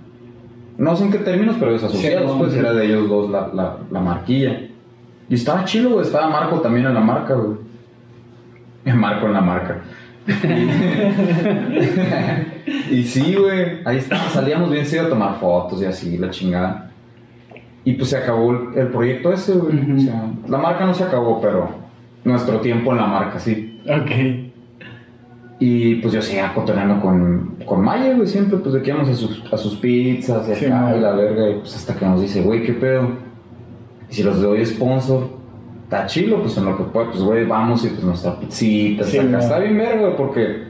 No 0.78 0.94
sé 0.96 1.04
en 1.04 1.10
qué 1.12 1.18
términos, 1.18 1.56
pero 1.58 1.72
desasociados, 1.72 2.32
Sí, 2.32 2.36
pues 2.38 2.52
sí. 2.52 2.58
era 2.58 2.72
de 2.72 2.86
ellos 2.86 3.08
dos 3.08 3.30
la, 3.30 3.50
la, 3.52 3.78
la 3.90 4.00
marquilla. 4.00 4.60
Y 5.28 5.34
estaba 5.34 5.64
chido, 5.64 5.90
güey. 5.90 6.06
Estaba 6.06 6.30
Marco 6.30 6.60
también 6.60 6.86
en 6.86 6.94
la 6.94 7.00
marca, 7.00 7.34
güey. 7.34 7.58
Marco 8.96 9.26
en 9.26 9.32
la 9.32 9.40
marca. 9.40 9.82
Y, 12.90 12.94
y 12.98 13.02
sí, 13.04 13.34
güey. 13.34 13.80
Ahí 13.84 13.98
está, 13.98 14.18
salíamos 14.30 14.70
bien 14.70 14.86
seguido 14.86 15.06
a 15.06 15.10
tomar 15.10 15.38
fotos 15.38 15.82
y 15.82 15.84
así, 15.84 16.16
la 16.16 16.30
chingada. 16.30 16.87
Y 17.88 17.94
pues 17.94 18.10
se 18.10 18.18
acabó 18.18 18.50
el, 18.52 18.78
el 18.78 18.88
proyecto 18.88 19.32
ese, 19.32 19.54
güey. 19.54 19.92
O 19.92 19.98
sea, 20.00 20.30
la 20.46 20.58
marca 20.58 20.84
no 20.84 20.92
se 20.92 21.04
acabó, 21.04 21.40
pero 21.40 21.68
nuestro 22.24 22.60
tiempo 22.60 22.90
en 22.92 22.98
la 22.98 23.06
marca 23.06 23.38
sí. 23.38 23.80
Ok. 23.88 24.10
Y 25.60 25.96
pues 25.96 26.12
yo 26.14 26.20
seguía 26.22 26.52
cotorreando 26.54 27.00
con, 27.00 27.56
con 27.64 27.82
Maya, 27.82 28.14
güey, 28.14 28.28
siempre, 28.28 28.58
pues 28.58 28.74
de 28.74 28.82
que 28.82 28.90
íbamos 28.90 29.08
a 29.08 29.14
sus, 29.14 29.42
a 29.52 29.56
sus 29.56 29.76
pizzas 29.76 30.46
y 30.48 30.66
acá, 30.66 30.94
y 30.96 31.00
la 31.00 31.12
verga, 31.12 31.50
y 31.50 31.54
pues 31.60 31.74
hasta 31.74 31.96
que 31.96 32.04
nos 32.06 32.20
dice, 32.20 32.42
güey, 32.42 32.62
¿qué 32.62 32.74
pedo? 32.74 33.08
Y 34.10 34.14
si 34.14 34.22
los 34.22 34.40
doy 34.40 34.64
sponsor, 34.66 35.28
está 35.84 36.06
chilo, 36.06 36.40
pues 36.42 36.56
en 36.58 36.66
lo 36.66 36.76
que 36.76 36.84
pueda, 36.84 37.10
pues 37.10 37.22
güey, 37.22 37.44
vamos 37.46 37.84
y 37.84 37.88
pues 37.88 38.04
nuestra 38.04 38.38
pizzita, 38.38 39.04
Sí, 39.04 39.18
acá. 39.18 39.28
no. 39.28 39.38
Está 39.38 39.58
bien 39.58 39.78
verga, 39.78 40.00
güey, 40.02 40.16
porque 40.16 40.64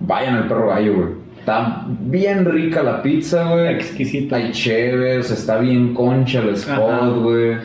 vayan 0.00 0.34
al 0.36 0.48
perro 0.48 0.68
gallo, 0.68 0.94
güey. 0.94 1.08
Está 1.46 1.84
bien 1.86 2.44
rica 2.44 2.82
la 2.82 3.00
pizza, 3.00 3.52
güey. 3.52 3.68
Exquisito. 3.68 4.34
Hay 4.34 4.50
chéves, 4.50 5.30
está 5.30 5.58
bien 5.58 5.94
concha 5.94 6.40
el 6.40 6.48
spot, 6.54 7.22
güey. 7.22 7.56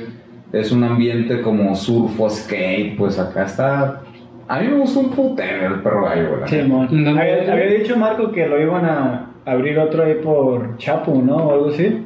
Es 0.53 0.71
un 0.71 0.83
ambiente 0.83 1.41
como 1.41 1.75
surfo, 1.75 2.29
skate, 2.29 2.95
pues 2.95 3.17
acá 3.17 3.45
está. 3.45 4.01
A 4.47 4.59
mí 4.59 4.67
me 4.67 4.77
gusta 4.77 4.99
un 4.99 5.09
putero 5.09 5.73
el 5.73 5.81
perro 5.81 6.03
gallo, 6.05 6.37
güey. 6.37 6.47
Sí. 6.47 6.57
¿Dónde 6.59 7.09
había, 7.09 7.79
dicho 7.79 7.97
Marco 7.97 8.31
que 8.31 8.45
lo 8.45 8.61
iban 8.61 8.85
a, 8.85 9.31
abrir 9.47 9.79
otro 9.79 10.03
ahí 10.03 10.13
por 10.23 10.77
Chapu, 10.77 11.19
¿no? 11.19 11.37
O 11.37 11.53
algo 11.53 11.69
así. 11.69 12.05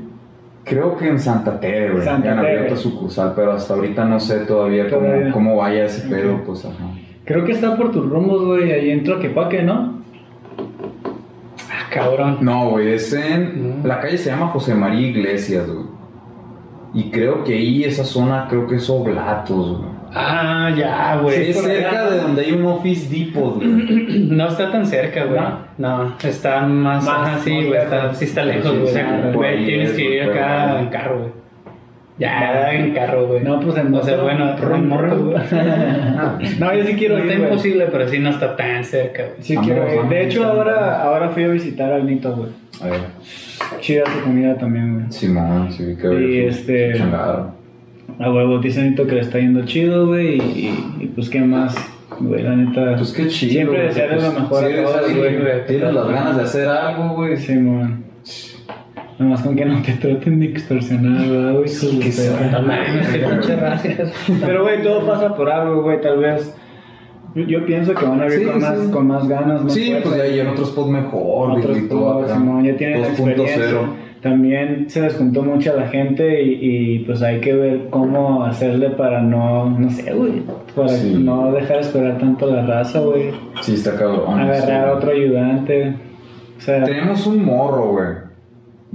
Creo 0.64 0.96
que 0.96 1.10
en 1.10 1.20
Santa 1.20 1.60
Tere, 1.60 1.92
güey. 1.92 2.06
Santa 2.06 2.26
Ya 2.26 2.32
han 2.36 2.42
Tere. 2.42 2.58
abierto 2.58 2.78
sucursal, 2.78 3.34
pero 3.36 3.52
hasta 3.52 3.74
ahorita 3.74 4.06
no 4.06 4.18
sé 4.22 4.46
todavía, 4.46 4.90
cómo- 4.90 5.08
Todavía. 5.08 5.32
Cómo, 5.34 5.58
vaya 5.58 5.84
ese 5.84 6.08
pedo, 6.08 6.42
pues 6.46 6.64
ajá. 6.64 6.86
Creo 7.26 7.44
que 7.44 7.52
está 7.52 7.76
por 7.76 7.92
tus 7.92 8.10
rumbos, 8.10 8.46
güey, 8.46 8.72
ahí 8.72 8.92
en 8.92 9.04
Tlaquepaque, 9.04 9.62
¿no? 9.62 10.05
Cabrón. 11.96 12.38
No, 12.42 12.70
güey, 12.72 12.94
es 12.94 13.14
en. 13.14 13.80
Mm. 13.82 13.88
La 13.88 14.02
calle 14.02 14.18
se 14.18 14.30
llama 14.30 14.48
José 14.48 14.76
María 14.76 15.08
Iglesias, 15.08 15.68
güey. 15.68 15.86
Y 16.94 17.10
creo 17.10 17.44
que 17.44 17.54
ahí, 17.54 17.84
esa 17.84 18.04
zona, 18.04 18.48
creo 18.50 18.68
que 18.68 18.76
es 18.76 18.90
Oblatos, 18.90 19.78
güey. 19.80 19.96
Ah, 20.14 20.72
ya, 20.76 21.20
güey. 21.22 21.50
es 21.50 21.58
por 21.58 21.66
cerca 21.66 21.90
allá. 21.90 22.10
de 22.10 22.20
donde 22.22 22.42
hay 22.44 22.52
un 22.54 22.66
Office 22.66 23.10
Depot, 23.14 23.56
güey. 23.56 23.68
No 24.30 24.48
está 24.48 24.72
tan 24.72 24.86
cerca, 24.86 25.26
güey. 25.26 25.40
No, 25.78 26.16
está 26.24 26.62
más. 26.62 27.04
Más, 27.04 27.28
ajá, 27.28 27.40
sí, 27.40 27.52
güey. 27.66 27.80
Está, 27.82 28.14
sí 28.14 28.26
está 28.26 28.44
lejos, 28.44 28.72
Sí, 28.72 28.78
güey. 28.78 28.88
sí, 28.88 28.92
o 28.92 28.94
sea, 28.94 29.22
por 29.24 29.34
güey, 29.36 29.58
ahí 29.58 29.66
tienes 29.66 29.90
es, 29.92 29.96
que 29.98 30.16
ir 30.16 30.24
acá 30.24 30.80
en 30.80 30.88
carro, 30.88 31.20
güey. 31.20 31.45
Ya, 32.18 32.74
en 32.74 32.94
carro, 32.94 33.28
güey. 33.28 33.44
No, 33.44 33.60
pues 33.60 33.78
en 33.78 33.94
O 33.94 34.02
sea, 34.02 34.16
moto. 34.16 34.24
bueno, 34.24 34.76
en 34.76 34.88
moto, 34.88 35.26
güey. 35.26 35.36
no, 36.60 36.74
yo 36.74 36.84
sí 36.86 36.94
quiero 36.94 37.18
no 37.18 37.26
ir, 37.26 37.32
está 37.32 37.44
imposible, 37.44 37.88
pero 37.92 38.08
sí 38.08 38.20
no 38.20 38.30
está 38.30 38.56
tan 38.56 38.84
cerca, 38.86 39.24
güey. 39.24 39.36
Sí 39.42 39.56
Vamos, 39.56 39.70
quiero 39.70 40.04
ir. 40.04 40.10
De 40.10 40.26
hecho, 40.26 40.46
ahora, 40.46 41.02
ahora 41.04 41.30
fui 41.30 41.44
a 41.44 41.50
visitar 41.50 41.92
al 41.92 42.06
Nito, 42.06 42.34
güey. 42.34 42.50
A 42.82 42.88
ver. 42.88 43.02
Chida 43.82 44.04
su 44.06 44.22
comida 44.24 44.56
también, 44.58 44.94
güey. 44.94 45.06
Sí, 45.10 45.28
vi 45.28 45.96
que 45.96 46.08
Y 46.08 46.40
ver. 46.40 46.50
este-. 46.50 46.94
A 48.18 48.32
huevo, 48.32 48.60
dice 48.60 48.82
Nito 48.82 49.06
que 49.06 49.16
le 49.16 49.22
está 49.22 49.40
yendo 49.40 49.66
chido, 49.66 50.08
güey. 50.08 50.38
Y, 50.38 50.40
y, 50.40 51.04
y 51.04 51.08
pues, 51.08 51.30
¿qué 51.30 51.42
más? 51.42 51.76
Güey, 52.18 52.44
la 52.44 52.56
neta. 52.56 52.96
Pues 52.96 53.12
qué 53.12 53.28
chido. 53.28 53.52
Siempre 53.52 53.84
desearle 53.88 54.16
pues, 54.16 54.34
lo 54.34 54.40
mejor 54.40 54.66
sí, 54.66 54.74
a 54.74 54.84
todos, 54.84 55.16
güey. 55.16 55.66
Tienes 55.68 55.94
las 55.94 56.08
ganas 56.08 56.38
de 56.38 56.44
hacer 56.44 56.68
algo, 56.70 57.10
güey. 57.16 57.36
Simón. 57.36 58.05
Nomás 59.18 59.42
con 59.44 59.56
que 59.56 59.64
no 59.66 59.82
te 59.82 59.94
traten 59.94 60.40
de 60.42 60.48
extorsionar, 60.48 61.28
¿verdad, 61.30 61.54
güey? 61.54 61.70
No. 62.62 63.40
Pero, 64.46 64.64
güey, 64.64 64.82
todo 64.84 65.06
pasa 65.08 65.36
por 65.36 65.50
algo, 65.50 65.84
güey. 65.84 66.02
Tal 66.02 66.20
vez. 66.20 66.56
Yo, 67.36 67.66
pienso 67.66 67.94
que 67.94 68.06
van 68.06 68.22
a 68.22 68.26
ir 68.28 68.32
Sí, 68.32 68.46
con, 68.46 68.62
más, 68.62 68.78
sí. 68.80 68.92
con 68.92 69.08
más 69.08 69.28
ganas, 69.28 69.64
más 69.64 69.74
Sí, 69.74 69.88
fuerza. 69.88 70.04
pues 70.10 70.18
ya 70.18 70.24
hay 70.24 70.40
en 70.40 70.48
otro 70.48 70.64
spot 70.64 70.88
mejor, 70.88 71.52
Otros 71.52 71.78
y 71.78 71.88
todo 71.90 72.24
acá. 72.24 72.34
Simón, 72.36 72.64
ya 72.64 72.78
tienen 72.78 73.02
la 73.02 73.08
2.0. 73.10 73.12
experiencia. 73.12 73.80
También 74.22 74.90
se 74.90 75.02
desjuntó 75.02 75.44
mucha 75.44 75.74
la 75.76 75.88
gente 75.90 76.42
y, 76.42 76.58
y, 76.96 77.00
pues 77.00 77.22
hay 77.22 77.42
que 77.42 77.54
ver 77.54 77.88
cómo 77.90 78.44
hacerle 78.46 78.90
para 78.92 79.22
no, 79.22 79.70
no 79.70 79.90
sé, 79.92 80.14
güey, 80.14 80.42
para 80.76 80.88
Sí. 80.90 81.14
no 81.22 81.52
dejar 81.52 81.82
esperar 81.82 82.18
tanto 82.18 82.48
a 82.48 82.56
la 82.56 82.66
raza, 82.66 83.02
güey. 83.02 83.32
Sí, 83.62 83.74
está 83.76 83.96
cabrón. 83.96 84.40
Agarrar 84.40 84.62
sí. 84.66 84.72
a 84.72 84.94
otro 84.94 85.12
ayudante. 85.12 85.94
O 86.58 86.62
sea, 86.62 86.84
Tenemos 86.86 87.28
un 87.28 87.44
morro, 87.46 87.92
güey. 87.92 88.08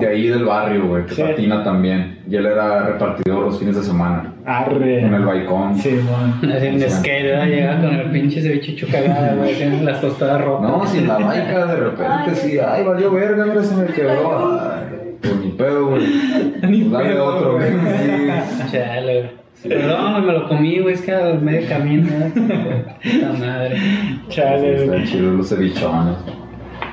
De 0.01 0.09
ahí 0.09 0.27
del 0.29 0.45
barrio, 0.45 0.87
güey, 0.89 1.05
que 1.07 1.15
Sí. 1.15 1.23
patina 1.23 1.63
también. 1.63 2.19
Y 2.29 2.37
él 2.37 2.47
era 2.47 2.87
repartidor 2.87 3.45
los 3.47 3.59
fines 3.59 3.77
de 3.77 3.83
semana. 3.83 4.35
arre. 4.47 5.01
En 5.03 5.15
el 5.15 5.25
balcón. 5.25 5.77
Simón. 5.77 6.41
Así 6.57 6.67
en 6.67 6.81
Sí. 6.81 6.91
skate, 6.91 7.23
¿verdad? 7.25 7.47
Llega 7.47 7.77
con 7.81 7.95
el 7.95 8.11
pinche 8.11 8.41
ceviche 8.43 8.87
cagada, 8.87 9.35
güey. 9.37 9.55
Tiene 9.55 9.83
las 9.83 10.01
tostadas 10.01 10.43
rojas. 10.45 10.71
No, 10.71 10.87
sin 10.87 11.07
la 11.07 11.19
baica 11.19 11.67
de 11.67 11.77
repente 11.77 12.35
sí, 12.35 12.59
ay, 12.59 12.83
valió 12.85 13.13
verga, 13.13 13.45
mira, 13.47 13.63
se 13.63 13.77
me 13.77 13.87
quebró. 13.87 14.59
Ay, 14.61 15.17
pues 15.21 15.37
ni 15.37 15.51
pedo, 15.53 15.87
güey. 15.89 16.03
Ni 16.69 16.81
Pues 16.83 16.91
dale 16.93 17.09
pedo, 17.11 17.25
otro, 17.27 17.53
güey. 17.57 17.71
güey. 17.71 17.95
Sí. 17.95 18.73
Chale, 18.73 19.21
güey. 19.21 19.41
Perdón, 19.63 20.27
me 20.27 20.33
lo 20.33 20.49
comí, 20.49 20.79
güey. 20.79 20.95
Es 20.95 21.03
que 21.03 21.13
a 21.15 21.35
medio 21.35 21.69
camino, 21.69 22.09
¿eh? 22.09 22.33
Puta 22.35 23.33
madre. 23.39 23.77
Chale, 24.31 24.79
Sí, 24.79 24.85
güey. 24.87 24.99
Están 25.01 25.05
chidos 25.05 25.35
los 25.35 25.49
cevichones. 25.51 26.17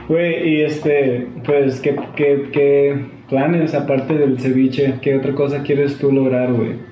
Güey, 0.07 0.49
y 0.49 0.61
este, 0.61 1.27
pues, 1.45 1.81
¿qué, 1.81 1.95
qué, 2.15 2.49
qué 2.53 3.05
planes 3.29 3.73
aparte 3.73 4.17
del 4.17 4.39
ceviche? 4.39 4.95
¿Qué 5.01 5.17
otra 5.17 5.33
cosa 5.33 5.63
quieres 5.63 5.97
tú 5.97 6.11
lograr, 6.11 6.53
güey? 6.53 6.87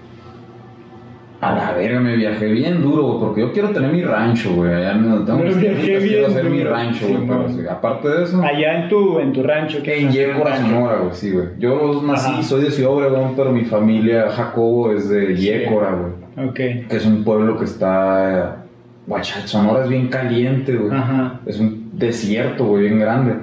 A 1.42 1.54
la 1.54 1.74
verga, 1.74 2.00
me 2.00 2.16
viajé 2.16 2.48
bien 2.48 2.82
duro, 2.82 3.04
güey, 3.04 3.20
porque 3.20 3.42
yo 3.42 3.54
quiero 3.54 3.70
tener 3.70 3.92
mi 3.92 4.02
rancho, 4.02 4.54
güey. 4.56 4.74
Allá 4.74 4.94
tengo 4.94 5.38
Me 5.38 5.44
viajé 5.54 5.62
tierritas, 5.62 6.04
quiero 6.04 6.28
hacer 6.28 6.44
mi 6.46 6.64
rancho, 6.64 7.08
güey. 7.08 7.20
Sí, 7.20 7.26
pero 7.28 7.50
sí, 7.50 7.60
aparte 7.70 8.08
de 8.10 8.24
eso, 8.24 8.42
Allá 8.42 8.84
en 8.84 8.90
tu, 8.90 9.20
en 9.20 9.32
tu 9.34 9.44
rancho. 9.44 9.80
¿qué 9.84 10.02
en 10.02 10.08
rancho? 10.44 10.62
Sonora, 10.62 10.98
güey, 10.98 11.14
sí, 11.14 11.32
güey. 11.32 11.48
Yo 11.60 12.02
nací, 12.06 12.32
Ajá. 12.32 12.44
soy 12.44 12.64
de 12.64 12.72
Ciudad 12.72 12.92
Obregón, 12.94 13.34
pero 13.36 13.52
mi 13.52 13.64
familia, 13.64 14.30
Jacobo, 14.30 14.92
es 14.92 15.08
de 15.10 15.36
Yécora, 15.36 15.92
güey. 15.92 16.50
Ok. 16.50 16.56
Que 16.90 16.96
es 16.96 17.06
un 17.06 17.24
pueblo 17.24 17.58
que 17.58 17.66
está. 17.66 18.64
Guacha, 19.08 19.46
Sonora 19.46 19.84
es 19.84 19.90
bien 19.90 20.08
caliente, 20.08 20.76
güey. 20.76 20.98
Ajá. 20.98 21.40
Es 21.46 21.60
un 21.60 21.85
desierto, 21.98 22.66
güey, 22.66 22.84
bien 22.84 23.00
grande. 23.00 23.36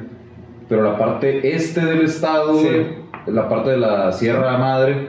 Pero 0.68 0.82
la 0.82 0.96
parte 0.96 1.54
este 1.54 1.84
del 1.84 2.02
estado, 2.02 2.54
Sí. 2.58 2.64
güey, 2.66 2.86
la 3.26 3.48
parte 3.48 3.70
de 3.70 3.76
la 3.78 4.12
Sierra 4.12 4.56
Madre, 4.58 5.08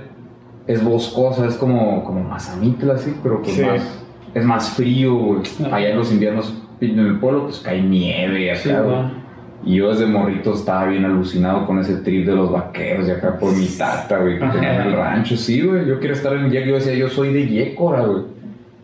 es 0.67 0.83
boscosa, 0.83 1.45
es 1.45 1.55
como, 1.55 2.03
como 2.03 2.23
Mazamitla, 2.23 2.93
así, 2.93 3.13
pero 3.21 3.41
pues 3.41 3.55
Sí. 3.55 3.61
más, 3.63 4.03
es 4.33 4.45
más 4.45 4.69
frío, 4.71 5.15
güey. 5.15 5.41
Ajá. 5.65 5.75
Allá 5.75 5.89
en 5.89 5.97
los 5.97 6.11
inviernos, 6.11 6.61
en 6.81 6.99
el 6.99 7.19
pueblo, 7.19 7.43
pues 7.45 7.59
cae 7.59 7.81
nieve 7.81 8.51
acá, 8.51 8.59
Sí, 8.59 8.69
güey. 8.69 9.23
Y 9.65 9.75
yo 9.75 9.89
desde 9.91 10.05
morrito 10.07 10.53
estaba 10.53 10.87
bien 10.87 11.05
alucinado 11.05 11.65
con 11.65 11.79
ese 11.79 11.95
trip 11.97 12.25
de 12.25 12.35
los 12.35 12.51
vaqueros, 12.51 13.07
y 13.07 13.11
acá 13.11 13.37
por 13.39 13.55
mi 13.55 13.65
tata, 13.67 14.17
güey, 14.19 14.37
que 14.37 14.45
tenía 14.47 14.75
en 14.81 14.87
el 14.87 14.93
rancho. 14.93 15.37
Sí, 15.37 15.61
güey, 15.61 15.85
yo 15.87 15.99
quería 16.01 16.15
estar 16.15 16.33
en 16.33 16.49
Yécora, 16.51 16.65
yo 16.67 16.75
decía, 16.75 16.93
yo 16.95 17.07
soy 17.09 17.31
de 17.33 17.47
Yécora, 17.47 18.01
güey. 18.01 18.23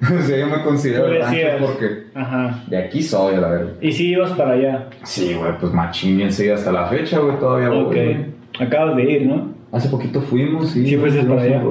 o 0.19 0.21
sea, 0.21 0.37
yo 0.37 0.47
me 0.47 0.61
considero 0.63 1.07
rancho 1.07 1.47
porque 1.59 2.03
Ajá. 2.15 2.63
de 2.67 2.77
aquí 2.77 3.01
soy, 3.01 3.35
a 3.35 3.39
la 3.41 3.49
verga. 3.49 3.71
¿Y 3.81 3.91
si 3.91 4.09
ibas 4.11 4.31
para 4.31 4.51
allá? 4.53 4.87
Sí, 5.03 5.33
güey, 5.33 5.51
pues 5.59 5.73
machín, 5.73 6.17
bien 6.17 6.31
seguido 6.31 6.55
hasta 6.55 6.71
la 6.71 6.85
fecha, 6.87 7.19
güey, 7.19 7.37
todavía 7.37 7.69
voy, 7.69 7.83
Ok. 7.83 7.91
güey. 7.93 8.17
Acabas 8.59 8.95
de 8.95 9.03
ir, 9.11 9.25
¿no? 9.27 9.53
Hace 9.71 9.89
poquito 9.89 10.21
fuimos, 10.21 10.69
sí. 10.71 10.85
Sí, 10.87 10.95
pues, 10.97 11.13
es 11.13 11.19
fuimos 11.21 11.37
para 11.43 11.57
allá. 11.57 11.63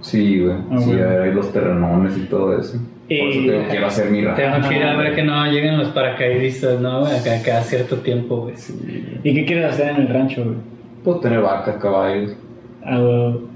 Sí, 0.00 0.40
güey. 0.40 0.56
Ah, 0.70 0.78
sí, 0.78 0.86
bueno. 0.86 1.04
a 1.04 1.14
ver 1.16 1.34
los 1.34 1.52
terrenones 1.52 2.16
y 2.16 2.22
todo 2.22 2.58
eso. 2.58 2.78
Por 2.78 3.16
eso 3.28 3.40
Y- 3.40 3.46
te 3.46 3.52
digo, 3.52 3.64
quiero 3.68 3.86
hacer 3.88 4.10
mi 4.10 4.24
rancho. 4.24 4.42
Tengo 4.42 4.68
que 4.68 4.76
ir 4.76 4.82
a 4.84 4.96
ver 4.96 5.14
que 5.14 5.22
no 5.22 5.46
lleguen 5.46 5.78
los 5.78 5.88
paracaidistas, 5.88 6.80
¿no, 6.80 7.00
güey? 7.00 7.12
Acá 7.18 7.30
cada 7.44 7.62
cierto 7.62 7.96
tiempo, 7.96 8.36
güey. 8.42 8.54
¿Y 9.22 9.34
qué 9.34 9.44
quieres 9.44 9.66
hacer 9.66 9.90
en 9.90 9.96
el 10.02 10.08
rancho, 10.08 10.44
güey? 10.44 10.56
Puedo 11.04 11.20
tener 11.20 11.40
vacas, 11.40 11.76
caballos, 11.76 12.34
Ah, 12.84 12.98
güey. 12.98 13.51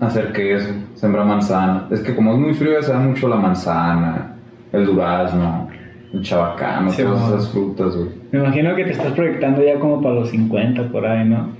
Hacer 0.00 0.32
queso, 0.32 0.70
sembrar 0.94 1.26
manzana. 1.26 1.86
Es 1.90 2.00
que 2.00 2.14
como 2.14 2.32
es 2.32 2.38
muy 2.38 2.54
frío, 2.54 2.82
se 2.82 2.92
da 2.92 2.98
mucho 2.98 3.28
la 3.28 3.36
manzana, 3.36 4.36
el 4.72 4.86
durazno, 4.86 5.68
el 6.12 6.22
chabacano, 6.22 6.90
Sí, 6.90 7.02
todas 7.02 7.28
esas 7.28 7.48
frutas, 7.50 7.96
güey. 7.96 8.08
Me 8.32 8.38
imagino 8.40 8.74
que 8.74 8.84
te 8.84 8.92
estás 8.92 9.12
proyectando 9.12 9.62
ya 9.62 9.78
como 9.78 10.00
para 10.00 10.16
los 10.16 10.30
50 10.30 10.88
por 10.88 11.06
ahí, 11.06 11.28
¿no? 11.28 11.50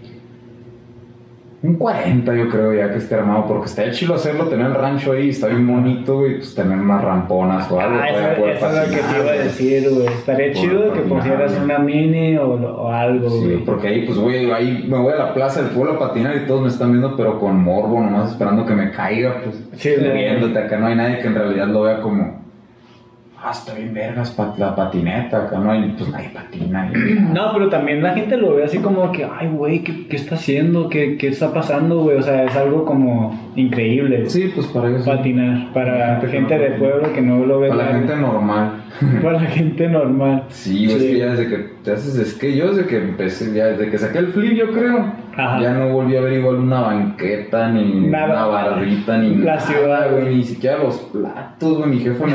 Un 1.61 1.75
40 1.75 2.35
yo 2.37 2.49
creo 2.51 2.73
ya 2.73 2.89
que 2.93 2.99
esté 2.99 3.17
armado, 3.17 3.47
porque 3.49 3.67
estaría 3.67 3.91
chido 3.91 4.15
hacerlo, 4.15 4.45
tener 4.47 4.67
el 4.67 4.75
rancho 4.75 5.11
ahí, 5.11 5.31
está 5.31 5.49
bien 5.49 5.67
bonito, 5.67 6.19
güey, 6.21 6.37
pues 6.37 6.55
tener 6.55 6.79
unas 6.79 7.03
ramponas 7.03 7.69
o 7.69 7.81
algo. 7.81 7.97
Ah, 7.97 8.07
para 8.13 8.33
eso, 8.35 8.47
eso 8.49 8.69
es 8.69 8.75
lo 8.89 8.95
que 8.95 9.03
te 9.03 9.21
iba 9.21 9.31
a 9.31 9.35
decir, 9.35 9.91
güey. 9.91 10.07
Estaría 10.07 10.53
chido 10.53 10.93
que 10.93 11.01
pusieras 11.01 11.59
una 11.61 11.79
mini 11.81 12.37
o, 12.37 12.51
o 12.55 12.89
algo, 12.93 13.29
Sí, 13.29 13.45
güey. 13.45 13.65
porque 13.65 13.89
ahí, 13.89 14.07
pues, 14.07 14.19
güey, 14.19 14.49
ahí 14.53 14.87
me 14.89 14.99
voy 14.99 15.13
a 15.13 15.17
la 15.17 15.35
plaza 15.35 15.63
del 15.63 15.71
pueblo 15.73 15.95
a 15.95 15.99
patinar 15.99 16.37
y 16.37 16.47
todos 16.47 16.63
me 16.63 16.69
están 16.69 16.91
viendo, 16.93 17.17
pero 17.17 17.41
con 17.41 17.57
morbo, 17.61 18.01
nomás 18.01 18.31
esperando 18.31 18.65
que 18.65 18.75
me 18.75 18.93
caiga, 18.93 19.41
pues, 19.43 19.61
Sí, 19.73 19.91
viéndote 20.01 20.57
acá, 20.61 20.79
no 20.79 20.87
hay 20.87 20.95
nadie 20.95 21.19
que 21.19 21.27
en 21.27 21.35
realidad 21.35 21.67
lo 21.67 21.83
vea 21.83 22.01
como, 22.01 22.41
ah, 23.43 23.51
está 23.53 23.75
bien 23.75 23.93
vergas 23.95 24.31
pa- 24.33 24.55
la 24.59 24.75
patineta, 24.75 25.45
acá 25.45 25.59
no 25.59 25.71
hay, 25.71 25.95
pues 25.97 26.11
nadie 26.11 26.31
patina. 26.31 26.91
No, 27.33 27.53
pero 27.53 27.69
también 27.69 28.03
la 28.03 28.15
gente 28.15 28.37
lo 28.37 28.55
ve 28.55 28.65
así 28.65 28.79
como 28.79 29.11
que, 29.13 29.25
ay, 29.25 29.49
güey, 29.49 29.83
¿qué, 29.85 30.07
qué 30.09 30.17
está 30.17 30.35
haciendo? 30.37 30.89
¿Qué, 30.89 31.17
¿Qué 31.17 31.29
está 31.29 31.53
pasando, 31.53 32.01
güey? 32.03 32.17
O 32.19 32.23
sea, 32.23 32.45
es 32.45 32.57
algo 32.57 32.85
como 32.85 33.53
increíble. 33.57 34.29
Sí, 34.29 34.51
pues 34.55 34.67
para 34.69 34.91
eso. 34.97 35.05
Patinar. 35.05 35.73
Para 35.73 36.17
Gente 36.21 36.27
que 36.27 36.33
gente 36.33 36.57
no- 36.57 36.63
de 36.63 36.71
pueblo 36.73 37.13
que 37.13 37.21
no 37.23 37.45
lo 37.47 37.61
ve. 37.61 37.69
Para 37.69 37.85
la 37.85 37.93
gente 37.99 38.17
normal. 38.17 38.71
Para 39.23 39.35
la 39.35 39.47
gente 39.51 39.89
normal. 39.89 40.43
Sí, 40.49 40.87
es 40.87 40.95
que 40.97 41.19
ya 41.19 41.27
desde 41.27 41.49
que 41.49 41.57
te 41.85 41.93
haces 41.93 42.33
skate, 42.33 42.57
yo 42.57 42.73
desde 42.75 42.87
que 42.89 42.97
empecé, 42.97 43.55
ya 43.55 43.67
desde 43.67 43.91
que 43.91 43.99
saqué 43.99 44.19
el 44.19 44.29
flip, 44.29 44.55
yo 44.55 44.73
creo, 44.73 45.13
Ajá. 45.37 45.61
ya 45.61 45.73
no 45.75 45.91
volví 45.93 46.17
a 46.17 46.21
ver 46.21 46.33
igual 46.33 46.57
una 46.57 46.81
banqueta, 46.81 47.69
ni 47.69 48.09
Nada. 48.09 48.27
una 48.27 48.47
barrita, 48.47 49.19
ni 49.19 49.37
La 49.37 49.55
nada, 49.57 49.61
ciudad, 49.61 50.11
güey, 50.11 50.23
güey. 50.25 50.37
ni 50.39 50.43
siquiera 50.45 50.79
los 50.79 50.97
platos, 50.97 51.79
güey, 51.79 51.91
mi 51.91 51.99
jefe 51.99 52.25
me 52.27 52.33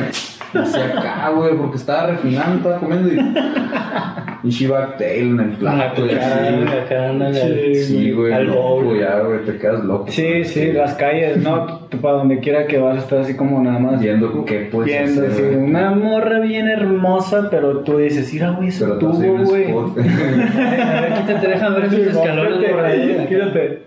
hacía 0.59 0.85
acá, 0.85 1.29
güey, 1.35 1.55
porque 1.55 1.77
estaba 1.77 2.07
refinando, 2.07 2.57
estaba 2.57 2.79
comiendo 2.79 3.13
y, 3.13 4.47
y 4.47 4.49
Shiba 4.49 4.95
Tail 4.97 5.31
en 5.31 5.39
el 5.39 5.49
plato, 5.51 6.05
y 6.05 6.11
así, 6.11 6.55
güey. 6.55 6.79
acá 6.79 7.09
andan 7.09 7.33
Sí. 7.33 8.11
Güey, 8.11 8.33
al 8.33 8.47
loco, 8.47 8.95
ya, 8.95 9.19
güey, 9.19 9.45
te 9.45 9.57
quedas 9.57 9.83
loco. 9.83 10.05
Sí, 10.09 10.43
sí, 10.45 10.71
las 10.71 10.93
calles, 10.95 11.37
¿no? 11.37 11.79
Tú 11.89 11.97
para 11.99 12.17
donde 12.17 12.39
quiera 12.39 12.67
que 12.67 12.77
vas, 12.77 12.97
estás 12.97 13.25
así 13.25 13.35
como 13.35 13.61
nada 13.61 13.79
más. 13.79 13.99
Viendo 13.99 14.45
qué 14.45 14.69
puedes 14.71 14.91
Viendo, 14.91 15.21
hacer, 15.21 15.33
sí, 15.33 15.41
güey. 15.43 15.55
una 15.55 15.91
morra 15.91 16.39
bien 16.39 16.67
hermosa, 16.67 17.49
pero 17.49 17.79
tú 17.79 17.97
dices, 17.97 18.31
mira, 18.33 18.51
güey, 18.51 18.69
ese 18.69 18.85
Pero 18.85 19.09
un 19.09 19.43
güey. 19.45 19.71
A 19.73 21.01
ver, 21.01 21.13
quítate, 21.13 21.47
ver 21.47 21.85
esos 21.85 21.99
escalones 22.07 22.69
por 22.71 22.85
ahí. 22.85 23.25
Quítate. 23.27 23.83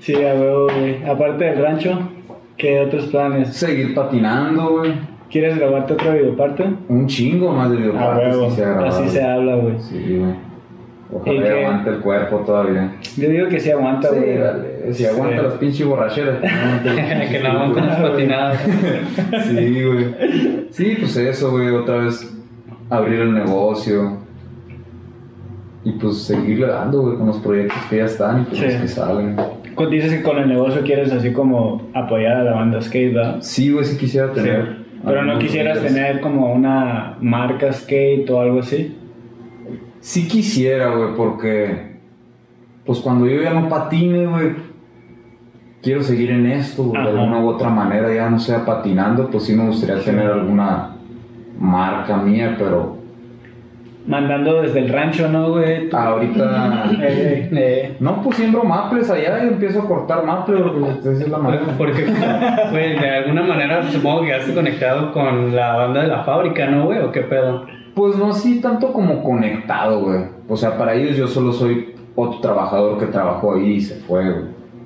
Sí, 0.00 0.14
a 0.16 0.34
huevo, 0.34 0.66
güey. 0.76 1.04
Aparte 1.04 1.44
del 1.44 1.62
rancho, 1.62 2.08
¿qué 2.56 2.80
otros 2.80 3.06
planes? 3.06 3.54
Seguir 3.54 3.94
patinando, 3.94 4.78
güey. 4.78 4.92
¿Quieres 5.32 5.56
grabarte 5.58 5.94
otra 5.94 6.12
videoparte? 6.14 6.64
Un 6.88 7.06
chingo 7.06 7.52
más 7.52 7.70
de 7.70 7.78
videopartes 7.78 8.56
grabar, 8.58 8.86
Así 8.88 9.08
se 9.08 9.24
habla, 9.24 9.56
güey. 9.56 9.78
Sí, 9.80 10.18
güey. 10.18 10.34
Ojalá 11.14 11.58
aguante 11.58 11.90
el 11.90 11.96
cuerpo 12.00 12.36
todavía. 12.38 12.94
Yo 13.16 13.28
digo 13.28 13.48
que 13.48 13.58
sí 13.60 13.70
aguanta, 13.70 14.08
Sí, 14.10 14.16
güey. 14.16 14.38
dale. 14.38 14.92
Si 14.92 15.04
aguanta 15.06 15.36
Sí. 15.38 15.42
las 15.44 15.52
pinches 15.54 15.86
borracheras. 15.86 16.38
que 16.40 16.48
no 16.48 16.52
aguante- 16.52 17.28
que 17.30 17.40
no 17.40 17.48
aguantan 17.48 17.86
las 17.86 18.00
patinadas. 18.00 18.60
Sí, 19.48 19.84
güey. 19.84 20.06
Sí, 20.70 20.96
pues 21.00 21.16
eso, 21.16 21.50
güey. 21.50 21.68
Otra 21.70 21.96
vez 21.98 22.30
abrir 22.90 23.20
el 23.20 23.34
negocio. 23.34 24.18
Y 25.84 25.92
pues 25.92 26.22
seguirle 26.22 26.66
dando, 26.68 27.02
güey, 27.02 27.16
con 27.16 27.26
los 27.26 27.38
proyectos 27.38 27.78
que 27.90 27.96
ya 27.96 28.04
están 28.04 28.42
y 28.42 28.44
pues 28.44 28.58
Sí. 28.58 28.64
los 28.66 28.74
que 28.76 28.88
salen. 28.88 29.36
Dices 29.90 30.12
que 30.14 30.22
con 30.22 30.38
el 30.38 30.48
negocio 30.48 30.82
quieres 30.82 31.10
así 31.12 31.32
como 31.32 31.90
apoyar 31.94 32.36
a 32.36 32.44
la 32.44 32.52
banda 32.52 32.80
skate, 32.80 33.14
¿verdad? 33.14 33.36
Sí, 33.40 33.72
güey, 33.72 33.84
sí 33.84 33.96
quisiera 33.96 34.28
Sí. 34.28 34.34
tener. 34.34 34.81
Pero 35.04 35.24
no 35.24 35.32
algunos 35.32 35.38
quisieras 35.38 35.80
tener 35.80 36.20
como 36.20 36.52
una 36.52 37.16
marca 37.20 37.72
skate 37.72 38.28
o 38.30 38.40
algo 38.40 38.60
así. 38.60 38.96
Sí 40.00 40.28
quisiera, 40.28 40.94
güey, 40.94 41.14
porque. 41.16 41.92
Pues 42.84 42.98
cuando 43.00 43.26
yo 43.26 43.42
ya 43.42 43.52
no 43.52 43.68
patine, 43.68 44.26
güey. 44.26 44.72
Quiero 45.82 46.02
seguir 46.02 46.30
en 46.30 46.46
esto, 46.46 46.92
de 46.92 46.98
alguna 46.98 47.40
u 47.40 47.48
otra 47.48 47.68
manera, 47.68 48.14
ya 48.14 48.30
no 48.30 48.38
sea 48.38 48.64
patinando, 48.64 49.28
pues 49.28 49.42
sí 49.44 49.52
me 49.52 49.66
gustaría 49.66 50.00
tener 50.00 50.30
alguna 50.30 50.96
marca 51.58 52.18
mía, 52.18 52.54
pero 52.56 53.01
Mandando 54.06 54.62
desde 54.62 54.80
el 54.80 54.88
rancho, 54.88 55.28
¿no, 55.28 55.50
güey? 55.50 55.88
Tú- 55.88 55.96
ahorita. 55.96 56.84
Eh, 57.00 57.48
Eh, 57.52 57.96
No, 58.00 58.20
pues 58.22 58.36
siembro 58.36 58.64
maples 58.64 59.08
allá 59.10 59.44
y 59.44 59.48
empiezo 59.48 59.82
a 59.82 59.86
cortar 59.88 60.24
maples, 60.24 60.60
porque 60.62 61.08
es 61.10 61.28
la 61.28 61.38
manera. 61.38 61.62
porque, 61.78 62.04
güey, 62.70 62.98
de 62.98 63.10
alguna 63.10 63.42
manera 63.42 63.82
supongo 63.90 64.22
que 64.22 64.28
ya 64.28 64.36
estás 64.38 64.54
conectado 64.54 65.12
con 65.12 65.54
la 65.54 65.76
banda 65.76 66.02
de 66.02 66.08
la 66.08 66.24
fábrica, 66.24 66.66
¿no, 66.66 66.86
güey? 66.86 66.98
¿O 67.00 67.12
qué 67.12 67.20
pedo? 67.22 67.64
Pues 67.94 68.16
no 68.16 68.30
así 68.30 68.60
tanto 68.60 68.92
como 68.92 69.22
conectado, 69.22 70.00
güey. 70.00 70.20
O 70.48 70.56
sea, 70.56 70.76
para 70.76 70.94
ellos 70.94 71.16
yo 71.16 71.26
solo 71.28 71.52
soy 71.52 71.94
otro 72.16 72.40
trabajador 72.40 72.98
que 72.98 73.06
trabajó 73.06 73.54
ahí 73.54 73.74
y 73.74 73.80
se 73.80 73.94
fue, 74.00 74.24
güey. 74.24 74.44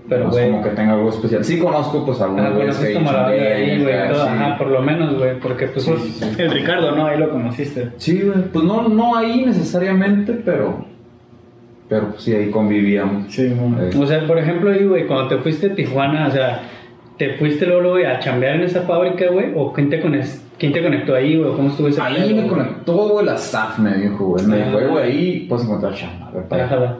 Pero, 0.08 0.24
no 0.24 0.30
güey. 0.30 0.44
es 0.44 0.50
como 0.50 0.62
que 0.62 0.70
tenga 0.70 0.92
algo 0.92 1.08
especial. 1.08 1.44
Sí 1.44 1.58
conozco, 1.58 2.04
pues, 2.06 2.20
Ah, 2.20 2.24
algunos 2.24 2.44
bueno, 2.54 2.58
güeyes 2.58 2.80
es 2.80 2.86
que 2.86 2.94
como 2.94 3.10
la 3.10 3.10
echan 3.12 3.22
banda 3.24 3.36
de 3.36 3.48
de 3.48 3.54
ahí, 3.54 3.82
güey, 3.82 3.94
sí. 4.14 4.20
ajá, 4.20 4.58
por 4.58 4.66
lo 4.68 4.82
menos, 4.82 5.18
güey, 5.18 5.40
porque 5.40 5.66
pues... 5.66 5.84
Sí, 5.84 5.92
sí, 5.96 6.42
el 6.42 6.50
Ricardo, 6.52 6.92
¿no? 6.94 7.06
Ahí 7.06 7.18
lo 7.18 7.30
conociste. 7.30 7.88
Sí, 7.96 8.22
güey. 8.22 8.38
Pues 8.52 8.64
no, 8.64 8.88
no 8.88 9.16
ahí 9.16 9.44
necesariamente, 9.44 10.32
pero. 10.32 10.84
Pero 11.88 12.10
pues 12.10 12.22
sí, 12.22 12.32
ahí 12.34 12.50
convivíamos. 12.50 13.32
Sí, 13.32 13.48
mo. 13.48 13.76
Eh, 13.80 13.90
O 13.98 14.06
sea, 14.06 14.26
por 14.26 14.38
ejemplo, 14.38 14.70
ahí, 14.70 14.84
güey, 14.86 15.06
cuando 15.06 15.28
te 15.28 15.38
fuiste 15.38 15.68
a 15.68 15.74
Tijuana, 15.74 16.26
o 16.26 16.30
sea, 16.30 16.62
¿te 17.16 17.34
fuiste 17.34 17.64
luego, 17.66 17.90
güey, 17.90 18.04
a 18.04 18.18
chambear 18.18 18.56
en 18.56 18.62
esa 18.62 18.82
fábrica, 18.82 19.26
güey? 19.30 19.52
¿O 19.54 19.72
quién 19.72 19.88
te, 19.88 20.00
quién 20.58 20.72
te 20.72 20.82
conectó 20.82 21.14
ahí, 21.14 21.36
güey? 21.36 21.52
¿Cómo 21.54 21.68
estuvo 21.68 21.86
ese 21.88 22.00
Ahí 22.02 22.14
pedo, 22.16 22.26
me 22.26 22.32
güey? 22.34 22.48
conectó, 22.48 23.08
güey, 23.08 23.26
la 23.26 23.36
SAF, 23.38 23.78
me 23.78 23.94
dijo, 23.94 24.24
güey. 24.26 24.44
Me 24.46 24.62
Ah. 24.62 24.66
dijo, 24.66 24.80
"Eh, 24.80 24.86
güey, 24.88 25.04
ahí 25.04 25.46
puedes 25.48 25.64
encontrar 25.64 25.94
chamba, 25.94 26.30
güey. 26.32 26.48
para- 26.48 26.64
Ajá. 26.64 26.96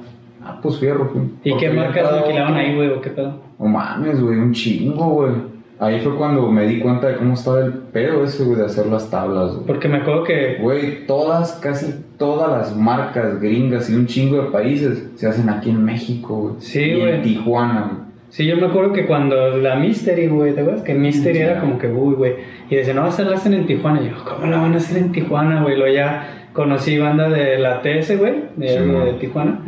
Ah, 0.49 0.59
pues 0.62 0.78
fierro, 0.78 1.11
güey. 1.12 1.26
¿Y 1.44 1.57
qué 1.57 1.70
marcas 1.70 2.12
alquilaban 2.12 2.55
ahí, 2.55 2.74
güey, 2.74 2.88
o 2.90 3.01
qué 3.01 3.11
pedo? 3.11 3.40
No 3.59 3.66
mames, 3.66 4.20
güey, 4.20 4.38
un 4.38 4.53
chingo, 4.53 5.05
güey. 5.07 5.32
Ahí 5.78 6.01
fue 6.01 6.14
cuando 6.16 6.51
me 6.51 6.66
di 6.66 6.78
cuenta 6.80 7.09
de 7.09 7.16
cómo 7.16 7.34
estaba 7.34 7.61
el 7.61 7.72
pedo 7.72 8.24
ese, 8.24 8.44
güey, 8.44 8.57
de 8.59 8.64
hacer 8.64 8.86
las 8.86 9.11
tablas, 9.11 9.53
güey. 9.55 9.66
Porque 9.66 9.88
me 9.88 9.99
acuerdo 9.99 10.24
que... 10.24 10.57
Güey, 10.62 11.07
todas, 11.07 11.53
casi 11.55 11.94
todas 12.16 12.51
las 12.51 12.76
marcas 12.76 13.40
gringas 13.40 13.90
y 13.90 13.94
un 13.94 14.07
chingo 14.07 14.36
de 14.42 14.51
países 14.51 15.11
se 15.16 15.26
hacen 15.28 15.51
aquí 15.51 15.68
en 15.70 15.84
México, 15.84 16.34
güey. 16.34 16.55
Sí, 16.61 16.80
Y 16.80 17.01
güey. 17.01 17.12
en 17.16 17.22
Tijuana, 17.22 17.90
güey. 17.92 18.07
Sí, 18.30 18.47
yo 18.47 18.57
me 18.57 18.66
acuerdo 18.66 18.92
que 18.92 19.07
cuando 19.07 19.57
la 19.59 19.76
Mystery, 19.76 20.28
güey, 20.28 20.55
¿te 20.55 20.61
acuerdas? 20.62 20.82
Que 20.82 20.94
Mystery 20.94 21.36
Sí. 21.36 21.42
era 21.42 21.61
como 21.61 21.78
que, 21.78 21.88
uy, 21.88 22.14
güey. 22.14 22.32
Y 22.70 22.74
decían, 22.76 22.97
no, 22.97 23.07
esta 23.07 23.22
la 23.24 23.36
hacen 23.36 23.53
en 23.55 23.66
Tijuana. 23.66 24.01
Y 24.03 24.07
yo, 24.09 24.16
¿cómo 24.24 24.47
la 24.51 24.57
van 24.59 24.72
a 24.72 24.76
hacer 24.78 24.97
en 24.99 25.12
Tijuana, 25.12 25.62
güey? 25.62 25.76
Luego 25.76 25.94
ya 25.94 26.45
conocí 26.57 26.99
banda 26.99 27.29
de 27.29 27.59
la 27.59 27.81
TS, 27.83 28.19
güey, 28.19 28.35
de, 28.57 28.69
Sí, 28.69 28.79
de. 28.79 29.13
Tijuana. 29.21 29.61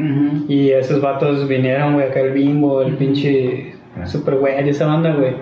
Y 0.49 0.71
esos 0.71 1.01
vatos 1.01 1.47
vinieron, 1.47 1.95
güey, 1.95 2.07
acá 2.09 2.21
el 2.21 2.33
Bimbo, 2.33 2.83
el 2.83 2.95
pinche 2.95 3.75
Ah. 4.01 4.07
Super 4.07 4.37
güey, 4.37 4.69
esa 4.69 4.87
banda, 4.87 5.13
güey. 5.13 5.33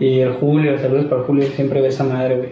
Y 0.00 0.20
el 0.20 0.32
Julio, 0.32 0.78
saludos 0.78 1.06
para 1.06 1.22
Julio, 1.22 1.44
siempre 1.44 1.80
ve 1.80 1.88
esa 1.88 2.04
madre, 2.04 2.36
güey. 2.36 2.48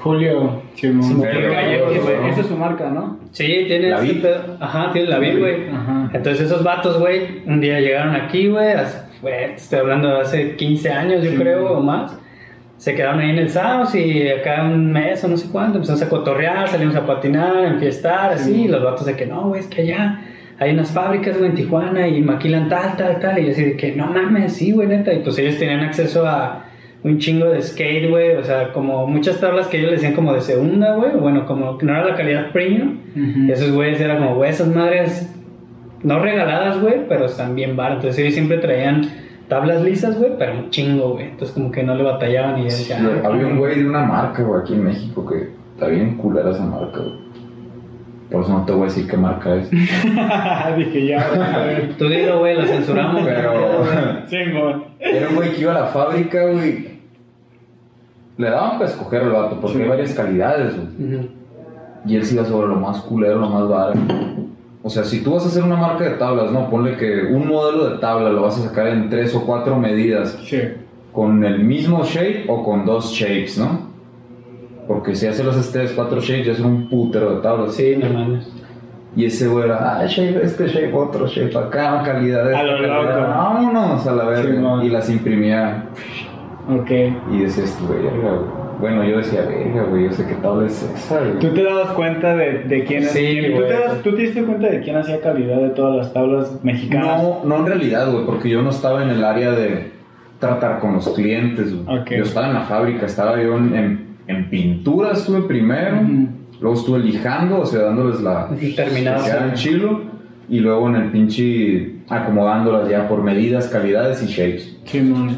Julio. 0.00 0.62
Sí, 0.74 0.90
güey. 0.90 2.30
Esa 2.30 2.40
es 2.40 2.46
su 2.46 2.56
marca, 2.56 2.90
¿no? 2.90 3.18
Sí, 3.32 3.64
tiene 3.66 3.90
¿La 3.90 4.02
este 4.02 4.14
pedo. 4.20 4.56
Ajá, 4.60 4.90
tiene 4.92 5.08
la 5.08 5.18
vid, 5.18 5.38
güey. 5.38 5.68
Ajá. 5.70 6.10
Entonces 6.12 6.46
esos 6.46 6.62
vatos, 6.62 6.98
güey, 7.00 7.42
un 7.46 7.60
día 7.60 7.80
llegaron 7.80 8.14
aquí, 8.14 8.48
güey, 8.48 8.74
estoy 9.54 9.78
hablando 9.78 10.08
de 10.08 10.20
hace 10.20 10.56
15 10.56 10.90
años, 10.90 11.24
yo 11.24 11.30
Sí. 11.30 11.36
creo, 11.36 11.78
o 11.78 11.80
más. 11.80 12.18
Se 12.84 12.94
quedaron 12.94 13.20
ahí 13.20 13.30
en 13.30 13.38
el 13.38 13.48
South 13.48 13.94
y 13.94 14.28
acá 14.28 14.62
un 14.62 14.92
mes 14.92 15.24
o 15.24 15.28
no 15.28 15.38
sé 15.38 15.48
cuánto, 15.50 15.76
empezamos 15.78 16.02
a 16.02 16.08
cotorrear, 16.10 16.68
salimos 16.68 16.94
a 16.94 17.06
patinar, 17.06 17.56
a 17.56 17.68
enfiestar, 17.68 18.32
así, 18.32 18.64
y 18.64 18.68
los 18.68 18.84
vatos 18.84 19.06
de 19.06 19.16
que 19.16 19.24
no, 19.24 19.48
güey, 19.48 19.60
es 19.60 19.68
que 19.68 19.80
allá 19.80 20.20
hay 20.58 20.72
unas 20.72 20.90
fábricas, 20.90 21.38
güey, 21.38 21.48
en 21.48 21.56
Tijuana 21.56 22.06
y 22.06 22.20
maquilan 22.20 22.68
tal, 22.68 22.94
tal, 22.98 23.18
tal, 23.20 23.38
y 23.38 23.46
yo 23.46 23.52
así 23.52 23.64
de 23.64 23.76
que 23.78 23.92
no 23.92 24.08
mames, 24.08 24.52
sí, 24.52 24.72
güey, 24.72 24.86
neta, 24.86 25.14
y 25.14 25.20
pues 25.20 25.38
ellos 25.38 25.56
tenían 25.56 25.80
acceso 25.80 26.26
a 26.26 26.66
un 27.02 27.18
chingo 27.18 27.46
de 27.46 27.62
skate, 27.62 28.10
güey, 28.10 28.36
o 28.36 28.44
sea, 28.44 28.70
como 28.74 29.06
muchas 29.06 29.40
tablas 29.40 29.66
que 29.68 29.78
ellos 29.78 29.88
le 29.88 29.96
decían 29.96 30.12
como 30.12 30.34
de 30.34 30.42
segunda, 30.42 30.94
güey, 30.94 31.12
bueno, 31.12 31.46
como 31.46 31.78
que 31.78 31.86
no 31.86 31.92
era 31.96 32.04
la 32.04 32.14
calidad 32.14 32.52
premium, 32.52 32.98
Ujú. 33.16 33.50
esos 33.50 33.70
güeyes 33.72 33.98
era 33.98 34.18
como, 34.18 34.34
güey, 34.34 34.50
esas 34.50 34.68
madres 34.68 35.34
no 36.02 36.18
regaladas, 36.18 36.78
güey, 36.82 37.08
pero 37.08 37.24
están 37.24 37.54
bien 37.54 37.76
baratas. 37.76 38.04
Entonces 38.04 38.20
ellos 38.20 38.34
siempre 38.34 38.58
traían 38.58 39.08
tablas 39.48 39.82
lisas, 39.82 40.18
güey, 40.18 40.32
pero 40.38 40.54
un 40.58 40.70
chingo, 40.70 41.12
güey. 41.12 41.26
Entonces 41.30 41.54
como 41.54 41.70
que 41.70 41.82
no 41.82 41.94
le 41.94 42.02
batallaban 42.02 42.58
y 42.60 42.70
Sí, 42.70 42.90
decía, 42.92 43.20
ah, 43.24 43.28
había 43.28 43.46
un 43.46 43.58
güey 43.58 43.78
de 43.80 43.88
una 43.88 44.04
marca, 44.04 44.42
güey, 44.42 44.60
aquí 44.62 44.74
en 44.74 44.84
México 44.84 45.26
que 45.26 45.50
está 45.74 45.86
bien 45.88 46.16
culera 46.16 46.50
esa 46.50 46.64
marca, 46.64 46.98
güey. 47.00 47.24
Por 48.30 48.42
eso 48.42 48.52
no 48.52 48.64
te 48.64 48.72
voy 48.72 48.82
a 48.82 48.84
decir 48.86 49.06
qué 49.08 49.16
marca 49.16 49.54
es. 49.54 49.70
Dije, 50.76 51.06
ya, 51.06 51.28
güey. 51.28 51.88
tú 51.98 52.08
dilo, 52.08 52.38
güey, 52.40 52.56
lo 52.56 52.64
censuramos. 52.66 53.22
Pero 53.24 53.84
Sí, 54.26 54.36
mo. 54.52 54.84
era 54.98 55.28
un 55.28 55.36
güey 55.36 55.52
que 55.52 55.60
iba 55.60 55.72
a 55.72 55.80
la 55.80 55.86
fábrica, 55.86 56.46
güey. 56.46 56.94
Le 58.36 58.50
daban 58.50 58.78
para 58.78 58.90
escoger 58.90 59.22
al 59.22 59.30
vato, 59.30 59.60
porque 59.60 59.76
Sí. 59.76 59.82
hay 59.82 59.88
varias 59.88 60.14
calidades, 60.14 60.74
güey. 60.74 61.28
Y 62.06 62.16
él 62.16 62.24
se 62.24 62.34
iba 62.34 62.44
sobre 62.44 62.66
lo 62.68 62.76
más 62.76 63.00
culero, 63.02 63.38
lo 63.38 63.48
más 63.48 63.68
barato. 63.68 63.98
O 64.86 64.90
sea, 64.90 65.02
si 65.02 65.24
tú 65.24 65.32
vas 65.32 65.44
a 65.44 65.48
hacer 65.48 65.62
una 65.62 65.76
marca 65.76 66.04
de 66.04 66.10
tablas, 66.16 66.52
no, 66.52 66.68
ponle 66.68 66.96
que 66.98 67.22
un 67.22 67.48
modelo 67.48 67.88
de 67.88 67.98
tabla 67.98 68.28
lo 68.28 68.42
vas 68.42 68.58
a 68.58 68.68
sacar 68.68 68.86
en 68.88 69.08
tres 69.08 69.34
o 69.34 69.44
cuatro 69.46 69.76
medidas, 69.78 70.38
Sí. 70.44 70.60
con 71.12 71.42
el 71.42 71.64
mismo 71.64 72.04
shape 72.04 72.44
o 72.48 72.62
con 72.62 72.84
dos 72.84 73.10
shapes, 73.12 73.56
¿no? 73.58 73.88
Porque 74.86 75.14
si 75.14 75.26
haces 75.26 75.44
los 75.46 75.72
tres, 75.72 75.92
cuatro 75.96 76.20
shapes, 76.20 76.46
ya 76.46 76.52
es 76.52 76.60
un 76.60 76.88
putero 76.90 77.36
de 77.36 77.40
tablas. 77.40 77.72
Sí, 77.74 77.96
no 77.96 78.10
mames. 78.10 78.46
Y 79.16 79.24
ese 79.24 79.46
güey 79.48 79.64
era, 79.64 80.00
ah, 80.00 80.06
shape, 80.06 80.44
este 80.44 80.66
shape, 80.66 80.92
otro 80.92 81.26
shape, 81.28 81.56
acá, 81.56 82.02
calidad, 82.04 82.46
esta 82.50 82.58
A 82.60 82.62
lo 82.64 82.72
calidad. 82.76 83.02
loco. 83.20 83.28
Vámonos 83.32 84.06
a 84.06 84.12
la 84.14 84.24
verga. 84.24 84.80
Sí, 84.82 84.86
y 84.86 84.90
las 84.90 85.08
imprimía. 85.08 85.84
Ok. 86.68 86.90
Y 87.30 87.38
decías 87.38 87.74
tú, 87.78 87.86
verga, 87.88 88.10
güey. 88.10 88.63
Bueno, 88.84 89.02
yo 89.02 89.16
decía, 89.16 89.40
verga, 89.48 89.84
güey, 89.84 90.04
yo 90.04 90.12
sé 90.12 90.26
qué 90.26 90.34
tabla 90.34 90.66
es 90.66 90.82
esa, 90.82 91.18
güey. 91.20 91.38
¿Tú 91.38 91.54
te 91.54 91.62
dabas 91.62 91.92
cuenta 91.92 92.36
de, 92.36 92.64
de 92.64 92.84
quién 92.84 93.02
Sí, 93.04 93.38
¿tú, 93.46 93.56
güey. 93.56 93.68
te 93.68 93.74
das- 93.80 94.02
¿Tú 94.02 94.14
te 94.14 94.20
diste 94.20 94.44
cuenta 94.44 94.68
de 94.68 94.80
quién 94.80 94.96
hacía 94.96 95.22
calidad 95.22 95.56
de 95.62 95.70
todas 95.70 95.96
las 95.96 96.12
tablas 96.12 96.62
mexicanas? 96.62 97.22
No, 97.22 97.40
no 97.46 97.56
en 97.60 97.66
realidad, 97.66 98.12
güey, 98.12 98.26
porque 98.26 98.50
yo 98.50 98.60
no 98.60 98.68
estaba 98.68 99.02
en 99.02 99.08
el 99.08 99.24
área 99.24 99.52
de 99.52 99.90
tratar 100.38 100.80
con 100.80 100.92
los 100.92 101.08
clientes, 101.14 101.74
güey. 101.74 101.98
Ok. 101.98 102.10
Yo 102.10 102.24
estaba 102.24 102.48
en 102.48 102.52
la 102.52 102.60
fábrica, 102.64 103.06
estaba 103.06 103.42
yo 103.42 103.56
en, 103.56 103.74
en, 103.74 104.06
en 104.26 104.50
pintura, 104.50 105.12
estuve 105.12 105.40
primero, 105.48 106.02
luego 106.60 106.76
estuve 106.76 106.98
lijando, 106.98 107.60
o 107.60 107.64
sea, 107.64 107.84
dándoles 107.84 108.20
la... 108.20 108.50
Y 108.60 108.74
que 108.76 108.84
quedaran 108.84 109.54
chilo, 109.54 110.02
y 110.50 110.60
luego 110.60 110.90
en 110.90 110.96
el 110.96 111.10
pinche 111.10 112.00
acomodándolas 112.10 112.86
ya 112.90 113.08
por 113.08 113.22
medidas, 113.22 113.68
calidades 113.68 114.22
y 114.22 114.26
shapes. 114.26 114.76
Sí, 114.84 115.00
mon. 115.00 115.30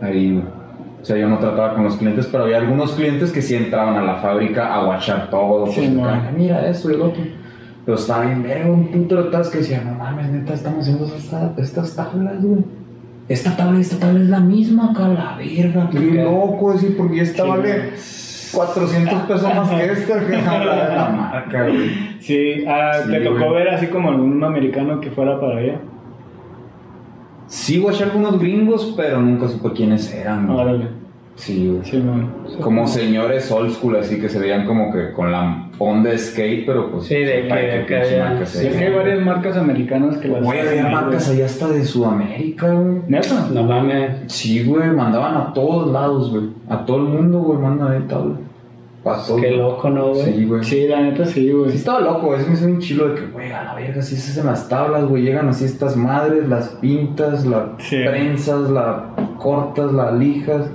Ahí, 0.00 0.32
güey. 0.32 0.63
O 1.04 1.06
sea, 1.06 1.18
yo 1.18 1.28
no 1.28 1.36
trataba 1.38 1.74
con 1.74 1.84
los 1.84 1.96
clientes, 1.96 2.26
pero 2.32 2.44
había 2.44 2.56
algunos 2.56 2.92
clientes 2.92 3.30
que 3.30 3.42
sí 3.42 3.54
entraban 3.54 3.94
a 3.96 4.02
la 4.02 4.14
fábrica 4.22 4.74
a 4.74 4.84
guachar 4.86 5.28
todo. 5.28 5.66
Sí, 5.66 5.80
pues, 5.80 5.90
no. 5.90 6.08
mira 6.34 6.66
eso 6.66 6.90
y 6.90 6.96
lo 6.96 7.08
otro. 7.08 7.22
Pero 7.84 7.98
estaba 7.98 8.24
bien 8.24 8.42
verga, 8.42 8.70
un 8.70 8.86
puto 8.88 9.16
de 9.22 9.24
tablas 9.30 9.50
que 9.50 9.58
decía, 9.58 9.82
no 9.84 9.98
mames, 9.98 10.30
neta, 10.30 10.54
estamos 10.54 10.80
haciendo 10.80 11.04
esta- 11.14 11.52
estas 11.58 11.94
tablas, 11.94 12.42
güey. 12.42 12.64
Esta 13.28 13.54
tabla 13.54 13.76
y 13.78 13.82
esta 13.82 13.98
tabla 13.98 14.20
es 14.20 14.28
la 14.30 14.40
misma, 14.40 14.92
acá, 14.92 15.08
la 15.08 15.36
verga, 15.36 15.90
qué 15.92 16.00
loco, 16.00 16.72
decir, 16.72 16.96
porque 16.96 17.20
esta 17.20 17.42
Sí, 17.42 17.48
vale 17.50 17.62
güey. 17.76 17.90
400 18.54 19.22
pesos 19.24 19.42
más 19.54 19.68
que 19.70 19.84
esta, 19.92 20.20
que 20.26 20.32
la 20.38 20.88
de 20.88 20.94
la 20.96 21.08
marca, 21.10 21.62
güey. 21.64 21.90
Sí, 22.20 22.64
ah, 22.66 22.92
Sí, 23.04 23.10
¿te 23.10 23.20
tocó 23.20 23.38
güey. 23.50 23.54
ver 23.56 23.68
así 23.68 23.88
como 23.88 24.08
algún 24.08 24.42
americano 24.42 25.00
que 25.00 25.10
fuera 25.10 25.38
para 25.38 25.58
allá? 25.58 25.80
Sí, 27.46 27.78
guaché 27.78 28.04
algunos 28.04 28.38
gringos, 28.40 28.94
pero 28.96 29.20
nunca 29.20 29.48
supe 29.48 29.70
quiénes 29.72 30.12
eran, 30.12 30.46
güey. 30.46 30.58
Órale. 30.58 30.88
Sí, 31.36 31.68
güey. 31.68 31.84
Sí. 31.84 32.00
Como 32.60 32.86
señores 32.86 33.50
old 33.50 33.72
school, 33.72 33.96
así 33.96 34.20
que 34.20 34.28
se 34.28 34.38
veían 34.38 34.66
como 34.66 34.92
que 34.92 35.10
con 35.12 35.32
la 35.32 35.68
onda 35.78 36.10
de 36.10 36.18
skate, 36.18 36.64
pero 36.64 36.90
pues. 36.92 37.04
Sí, 37.04 37.16
de 37.16 37.42
sepa 37.42 37.56
que 37.56 37.84
pinche 37.88 38.16
ya- 38.16 38.24
marca 38.28 38.46
Sí, 38.46 38.66
es 38.68 38.76
que 38.76 38.84
hay 38.84 38.94
varias 38.94 39.20
marcas 39.20 39.56
americanas 39.56 40.16
que 40.18 40.28
las 40.28 40.44
Güey, 40.44 40.60
había 40.60 40.86
marcas 40.88 41.28
allá 41.28 41.44
hasta 41.46 41.68
de 41.68 41.84
Sudamérica, 41.84 42.72
güey. 42.72 42.98
¿Neta? 43.08 43.48
No 43.52 43.64
mames. 43.64 44.32
Sí, 44.32 44.64
güey, 44.64 44.90
mandaban 44.90 45.36
a 45.36 45.52
todos 45.52 45.90
lados, 45.90 46.30
güey. 46.30 46.50
A 46.68 46.84
todo 46.86 46.98
el 46.98 47.02
mundo, 47.04 47.40
güey, 47.40 47.58
mandan 47.58 47.92
ahí 47.92 48.00
tabla. 48.08 48.36
Pasó. 49.04 49.36
Qué 49.36 49.50
loco, 49.50 49.90
¿no, 49.90 50.14
güey? 50.14 50.24
Sí, 50.24 50.44
güey. 50.46 50.64
Sí. 50.64 50.70
Sí, 50.82 50.88
la 50.88 51.00
neta 51.02 51.26
sí, 51.26 51.50
güey. 51.52 51.74
estaba 51.74 52.00
loco, 52.00 52.28
güey. 52.28 52.40
Se 52.40 52.46
me 52.48 52.54
hizo 52.54 52.64
un 52.66 52.78
chilo 52.78 53.08
de 53.10 53.14
que, 53.20 53.26
güey, 53.26 53.52
a 53.52 53.62
la 53.64 53.74
verga, 53.74 54.00
si 54.00 54.16
se 54.16 54.30
hacen 54.32 54.46
las 54.46 54.68
tablas, 54.68 55.04
güey. 55.04 55.22
Llegan 55.22 55.46
así 55.48 55.66
estas 55.66 55.94
madres, 55.96 56.48
las 56.48 56.68
pintas, 56.80 57.44
las 57.44 57.64
Sí. 57.78 57.98
prensas, 58.04 58.70
las 58.70 59.02
cortas, 59.38 59.92
las 59.92 60.14
lijas. 60.14 60.70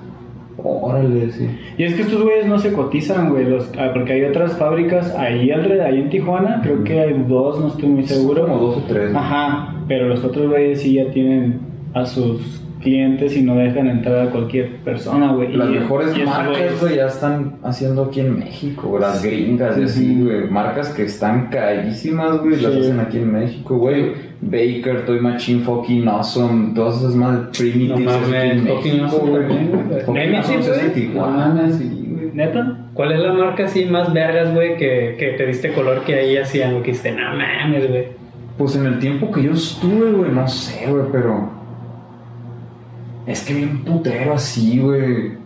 Órale, 0.62 1.32
sí. 1.32 1.50
Y 1.78 1.84
es 1.86 1.94
que 1.96 2.02
estos 2.02 2.22
güeyes 2.22 2.46
no 2.46 2.60
se 2.60 2.74
cotizan, 2.74 3.30
güey, 3.30 3.46
los, 3.46 3.72
ah, 3.80 3.92
porque 3.94 4.14
hay 4.14 4.24
otras 4.26 4.58
fábricas 4.58 5.16
ahí 5.16 5.50
alrededor, 5.52 5.86
ahí 5.88 6.00
en 6.02 6.10
Tijuana, 6.10 6.60
creo 6.62 6.84
que 6.84 7.00
hay 7.00 7.14
dos, 7.28 7.60
no 7.62 7.68
estoy 7.70 7.88
muy 7.90 8.04
seguro. 8.06 8.44
Como 8.46 8.58
dos 8.60 8.78
o 8.78 8.84
tres. 8.88 9.16
Ajá, 9.16 9.74
pero 9.88 10.08
los 10.10 10.24
otros 10.24 10.50
güeyes 10.50 10.82
sí 10.82 10.96
ya 10.96 11.10
tienen 11.12 11.62
a 11.94 12.06
sus 12.06 12.62
clientes 12.82 13.36
y 13.36 13.42
no 13.42 13.56
dejan 13.56 13.88
entrar 13.88 14.28
a 14.28 14.32
cualquier 14.32 14.78
persona, 14.78 15.34
güey. 15.34 15.56
Las 15.56 15.70
Y- 15.70 15.74
mejores 15.74 16.18
y 16.18 16.24
marcas, 16.24 16.80
güey, 16.82 16.96
ya 16.96 17.08
están 17.08 17.56
haciendo 17.64 18.06
aquí 18.06 18.22
en 18.22 18.40
México, 18.40 18.88
güey. 18.90 19.02
Las 19.02 19.24
gringas 19.24 19.78
y 19.78 19.84
así, 19.84 20.22
güey. 20.24 20.50
Marcas 20.50 20.90
que 20.90 21.04
están 21.04 21.48
carísimas, 21.48 22.40
güey, 22.40 22.62
las 22.62 22.74
Sí. 22.74 22.80
hacen 22.80 23.00
aquí 23.00 23.18
en 23.18 23.32
México, 23.32 23.78
güey. 23.78 24.14
Baker, 24.42 25.06
Toy 25.06 25.20
Machine, 25.20 25.62
Fucking 25.64 26.08
Awesome, 26.08 26.74
todas 26.74 26.98
esas 27.00 27.16
más 27.16 27.34
No 27.40 27.52
primitives 27.52 28.06
mames, 28.06 28.68
Fucking 28.68 29.00
Awesome 29.02 29.30
güey. 29.30 29.44
Fucking 30.06 30.36
Awesome 30.36 30.58
No 31.16 31.74
sí. 31.74 32.06
¿Neta? 32.34 32.78
¿Cuál 32.94 33.12
es 33.14 33.20
la 33.20 33.34
marca 33.34 33.66
así 33.66 33.86
más 33.86 34.14
vergas, 34.14 34.54
güey, 34.54 34.78
que, 34.78 35.16
que 35.20 35.34
te 35.38 35.46
diste 35.46 35.74
color 35.74 36.04
que 36.06 36.16
ahí 36.16 36.38
hacían, 36.38 36.72
que 36.82 36.92
dijiste, 36.92 37.12
no 37.12 37.24
mames, 37.36 37.90
güey? 37.90 38.06
Pues 38.58 38.76
en 38.76 38.86
el 38.86 39.00
tiempo 39.00 39.32
que 39.32 39.44
yo 39.44 39.52
estuve, 39.52 40.12
güey, 40.12 40.32
no 40.32 40.48
sé, 40.48 40.86
güey, 40.90 41.04
pero. 41.12 41.59
Es 43.26 43.44
que 43.44 43.54
bien 43.54 43.84
putero 43.84 44.34
así, 44.34 44.80
güey. 44.80 45.38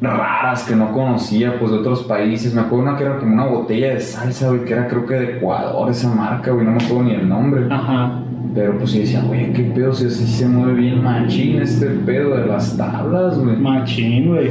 Raras 0.00 0.64
que 0.64 0.76
no 0.76 0.92
conocía, 0.92 1.58
pues 1.58 1.70
de 1.70 1.78
otros 1.78 2.02
países. 2.04 2.54
Me 2.54 2.60
acuerdo 2.60 2.84
una 2.84 2.96
que 2.96 3.04
era 3.04 3.18
como 3.18 3.32
una 3.32 3.46
botella 3.46 3.94
de 3.94 4.00
salsa, 4.00 4.48
güey, 4.48 4.64
que 4.64 4.72
era 4.72 4.88
creo 4.88 5.06
que 5.06 5.14
de 5.14 5.36
Ecuador 5.36 5.90
esa 5.90 6.08
marca, 6.14 6.50
güey, 6.50 6.66
no 6.66 6.72
me 6.72 6.84
acuerdo 6.84 7.04
ni 7.04 7.14
el 7.14 7.28
nombre. 7.28 7.66
Ajá. 7.70 8.22
Pero 8.54 8.78
pues 8.78 8.90
sí 8.90 9.00
decía, 9.00 9.22
güey, 9.22 9.52
qué 9.52 9.62
pedo, 9.64 9.92
si 9.92 10.06
así 10.06 10.26
se 10.26 10.46
mueve 10.46 10.74
bien 10.74 11.02
machín 11.02 11.60
este 11.60 11.86
pedo 11.86 12.36
de 12.36 12.46
las 12.46 12.76
tablas, 12.76 13.38
güey. 13.38 13.56
Machín, 13.56 14.28
güey. 14.28 14.50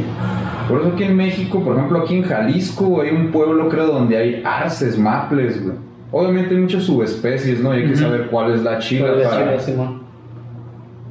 Por 0.67 0.81
eso 0.81 0.91
aquí 0.93 1.03
en 1.03 1.15
México, 1.15 1.63
por 1.63 1.75
ejemplo, 1.75 1.99
aquí 2.01 2.17
en 2.17 2.23
Jalisco, 2.23 3.01
hay 3.01 3.11
un 3.11 3.31
pueblo, 3.31 3.69
creo, 3.69 3.87
donde 3.87 4.17
hay 4.17 4.41
arces, 4.43 4.97
maples, 4.97 5.63
güey. 5.63 5.75
Obviamente 6.11 6.55
hay 6.55 6.61
muchas 6.61 6.83
subespecies, 6.83 7.59
¿no? 7.61 7.75
Y 7.75 7.81
hay 7.81 7.89
que 7.89 7.95
saber 7.95 8.27
cuál 8.27 8.53
es 8.53 8.63
la 8.63 8.79
chila 8.79 9.07
¿Cuál 9.07 9.19
es 9.19 9.25
la 9.25 9.31
para... 9.31 9.59
Simón? 9.59 10.04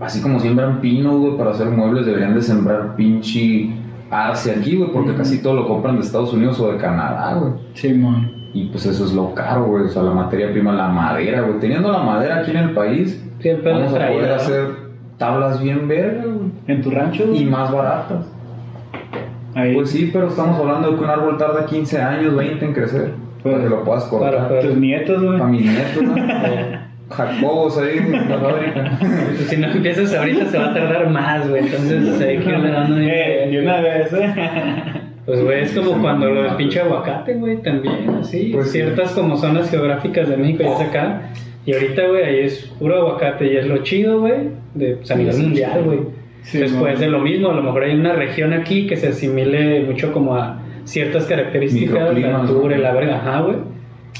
Así 0.05 0.20
como 0.20 0.39
siembran 0.39 0.81
pino, 0.81 1.16
güey, 1.18 1.36
para 1.36 1.51
hacer 1.52 1.68
muebles, 1.68 2.05
deberían 2.06 2.35
de 2.35 2.43
sembrar 2.43 2.94
pinche 2.97 3.70
arce 4.10 4.52
aquí, 4.52 4.76
güey, 4.76 4.90
porque 4.93 5.10
Ujú. 5.10 5.18
casi 5.18 5.43
todo 5.43 5.55
lo 5.55 5.66
compran 5.66 5.97
de 5.97 6.02
Estados 6.02 6.32
Unidos 6.32 6.60
o 6.60 6.70
de 6.72 6.78
Canadá, 6.78 7.35
güey. 7.35 7.52
Simón. 7.72 8.31
Y 8.52 8.66
pues 8.66 8.86
eso 8.86 9.05
es 9.05 9.12
lo 9.14 9.35
caro, 9.35 9.64
güey, 9.64 9.85
o 9.85 9.89
sea, 9.89 10.02
la 10.02 10.12
materia 10.12 10.52
prima, 10.52 10.72
la 10.72 10.89
madera, 10.89 11.40
güey. 11.40 11.59
Teniendo 11.59 11.90
la 11.90 12.01
madera 12.01 12.36
aquí 12.40 12.51
en 12.52 12.56
el 12.59 12.70
país, 12.72 13.20
Sí, 13.40 13.48
el 13.48 13.62
vamos 13.62 13.93
a 13.93 13.94
traído, 13.97 14.20
poder 14.20 14.32
hacer 14.35 14.66
tablas 15.18 15.60
bien 15.62 15.89
güey. 15.89 16.05
¿En 16.68 16.82
tu 16.82 16.90
rancho? 16.90 17.24
Y 17.35 17.44
más 17.47 17.72
baratas. 17.72 18.26
Ahí. 19.56 19.74
Pues 19.74 19.90
sí, 19.90 20.10
pero 20.12 20.28
estamos 20.28 20.59
hablando 20.60 20.90
de 20.90 20.97
que 20.97 21.02
un 21.05 21.10
árbol 21.10 21.36
tarda 21.39 21.64
15 21.66 22.01
años, 22.01 22.36
20 22.36 22.64
en 22.64 22.72
crecer. 22.72 23.12
Pues, 23.43 23.55
para 23.55 23.64
que 23.64 23.70
lo 23.70 23.85
puedas 23.85 24.05
cortar. 24.05 24.35
para- 24.35 24.48
para- 24.48 24.60
Tus 24.62 24.76
nietos, 24.76 25.22
güey. 25.22 25.39
Para 25.39 25.51
mis 25.51 25.62
nietos, 25.66 26.02
¿no? 26.02 26.14
Jacobos 27.14 27.78
ahí 27.78 27.98
en 27.98 28.28
la 28.28 28.38
fábrica. 28.38 28.98
Si 29.48 29.56
no 29.56 29.68
empiezas 29.68 30.14
ahorita 30.14 30.46
se 30.46 30.58
va 30.58 30.70
a 30.70 30.74
tardar 30.74 31.10
más, 31.10 31.48
güey. 31.48 31.64
Entonces 31.64 32.20
hay 32.20 32.38
que 32.38 32.50
irle 32.50 32.70
dando 32.70 33.00
Eh, 33.00 33.48
de 33.50 33.60
una 33.60 33.80
vez, 33.80 34.12
eh. 34.12 34.34
Pues, 35.26 35.42
güey, 35.42 35.62
es 35.62 35.72
como 35.72 36.02
cuando 36.02 36.28
lo 36.28 36.42
del 36.42 36.54
pinche 36.56 36.80
aguacate, 36.80 37.34
güey, 37.34 37.56
también, 37.62 38.10
así. 38.20 38.50
Pues 38.52 38.66
sí. 38.66 38.72
Ciertas 38.72 39.12
como 39.12 39.38
zonas 39.38 39.70
geográficas 39.70 40.28
de 40.28 40.36
México 40.36 40.64
ya 40.64 40.74
es 40.74 40.80
acá. 40.80 41.22
Y 41.64 41.72
ahorita, 41.72 42.06
güey, 42.08 42.24
ahí 42.24 42.38
es 42.40 42.66
puro 42.78 42.96
aguacate 42.96 43.50
y 43.50 43.56
es 43.56 43.66
lo 43.66 43.78
chido, 43.78 44.20
güey, 44.20 44.50
de 44.74 44.96
pues, 44.96 45.10
a 45.10 45.14
nivel 45.14 45.36
mundial, 45.38 45.82
güey. 45.82 46.00
Sí, 46.42 46.58
Entonces, 46.58 46.78
puede 46.78 46.96
ser 46.96 47.08
lo 47.08 47.20
mismo. 47.20 47.50
A 47.50 47.54
lo 47.54 47.62
mejor 47.62 47.84
hay 47.84 47.94
una 47.94 48.12
región 48.12 48.52
aquí 48.52 48.86
que 48.86 48.96
se 48.96 49.08
asimile 49.08 49.80
mucho 49.80 50.12
como 50.12 50.36
a 50.36 50.60
ciertas 50.84 51.24
características, 51.24 52.18
la 52.18 52.40
altura 52.40 52.74
y 52.74 52.78
¿no? 52.78 52.82
la 52.82 52.92
verga, 52.92 53.16
ajá, 53.16 53.40
güey. 53.40 53.56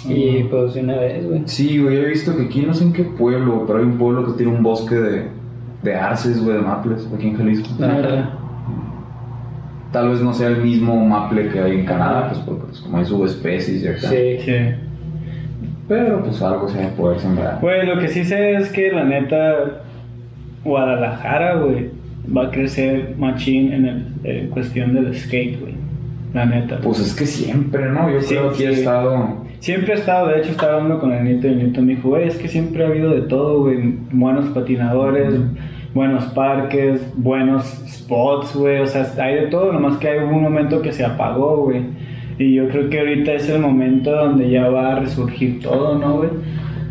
Y 0.09 0.45
pues 0.45 0.77
una 0.77 0.97
vez, 0.97 1.27
güey. 1.27 1.43
Sí, 1.47 1.79
güey, 1.79 1.99
he 1.99 2.07
visto 2.07 2.37
que 2.37 2.45
aquí 2.45 2.63
no 2.63 2.75
sé 2.75 2.85
en 2.85 2.93
qué 2.93 3.05
pueblo, 3.05 3.65
pero 3.67 3.79
hay 3.79 3.85
un 3.85 3.99
pueblo 3.99 4.27
que 4.27 4.33
tiene 4.33 4.53
un 4.53 4.63
bosque 4.63 4.95
de, 4.95 5.29
de 5.83 5.95
arces, 5.95 6.43
güey, 6.43 6.57
de 6.57 6.63
maples, 6.63 7.09
aquí 7.15 7.29
en 7.29 7.37
Jalisco. 7.37 7.69
Ajá. 7.83 8.39
Tal 9.93 10.09
vez 10.09 10.21
no 10.21 10.35
sea 10.35 10.49
el 10.49 10.63
mismo 10.63 10.97
maple 11.07 11.51
que 11.51 11.61
hay 11.61 11.79
en 11.79 11.87
Canadá, 11.87 12.29
pues 12.31 12.41
porque 12.41 12.65
pues, 12.65 12.81
como 12.81 12.99
hay 12.99 13.05
subespecies 13.05 13.83
y 13.83 13.89
acá. 13.89 14.09
Sí. 14.09 14.39
Sí. 14.41 14.53
Pero 15.87 16.23
pues 16.23 16.41
algo 16.43 16.69
se 16.69 16.79
va 16.79 16.87
a 16.87 16.91
poder 16.91 17.21
sembrar. 17.21 17.59
Güey, 17.61 17.87
lo 17.87 17.99
que 18.01 18.09
sí 18.09 18.25
sé 18.25 18.55
es 18.55 18.71
que 18.71 18.91
la 18.91 19.05
neta, 19.05 19.83
Guadalajara, 20.65 21.57
güey, 21.57 21.91
va 22.35 22.47
a 22.47 22.51
crecer 22.51 23.15
machín 23.19 23.73
en, 23.73 23.87
el, 23.87 24.07
en 24.25 24.49
cuestión 24.49 24.95
del 24.95 25.15
skate, 25.15 25.61
güey. 25.61 25.84
La 26.35 26.45
neta. 26.45 26.79
Pues 26.83 27.01
es 27.01 27.15
que 27.15 27.25
siempre, 27.27 27.89
¿no? 27.91 28.11
Yo 28.11 28.21
Sí, 28.21 28.35
creo 28.35 28.53
que 28.53 28.65
he 28.69 28.75
sí. 28.75 28.81
estado... 28.81 29.45
Siempre 29.61 29.95
he 29.95 29.97
estado, 29.97 30.29
de 30.29 30.41
hecho 30.41 30.51
estaba 30.51 30.75
hablando 30.75 30.99
con 31.01 31.13
el 31.13 31.25
Nito 31.25 31.47
y 31.47 31.53
el 31.53 31.65
Nito 31.69 31.81
me 31.81 31.95
dijo, 31.95 32.11
güey, 32.11 32.29
es 32.29 32.37
que 32.37 32.49
siempre 32.49 32.85
ha 32.85 32.89
habido 32.89 33.09
de 33.15 33.23
todo, 33.23 33.61
güey, 33.63 33.79
buenos 34.13 34.45
patinadores, 34.47 35.33
buenos 35.95 36.25
parques, 36.35 37.01
buenos 37.17 37.65
spots, 37.89 38.55
güey, 38.57 38.81
o 38.83 38.87
sea, 38.87 39.07
hay 39.23 39.37
de 39.37 39.47
todo, 39.47 39.73
nomás 39.73 39.97
que 39.97 40.09
hay 40.09 40.19
un 40.19 40.43
momento 40.43 40.83
que 40.83 40.93
se 40.93 41.03
apagó, 41.05 41.63
güey. 41.65 41.81
Y 42.39 42.53
yo 42.57 42.69
creo 42.69 42.91
que 42.91 42.99
ahorita 42.99 43.33
es 43.33 43.49
el 43.49 43.61
momento 43.63 44.11
donde 44.11 44.51
ya 44.51 44.69
va 44.69 44.97
a 44.97 45.01
resurgir 45.01 45.61
todo, 45.61 45.97
¿no, 45.99 46.17
güey? 46.19 46.31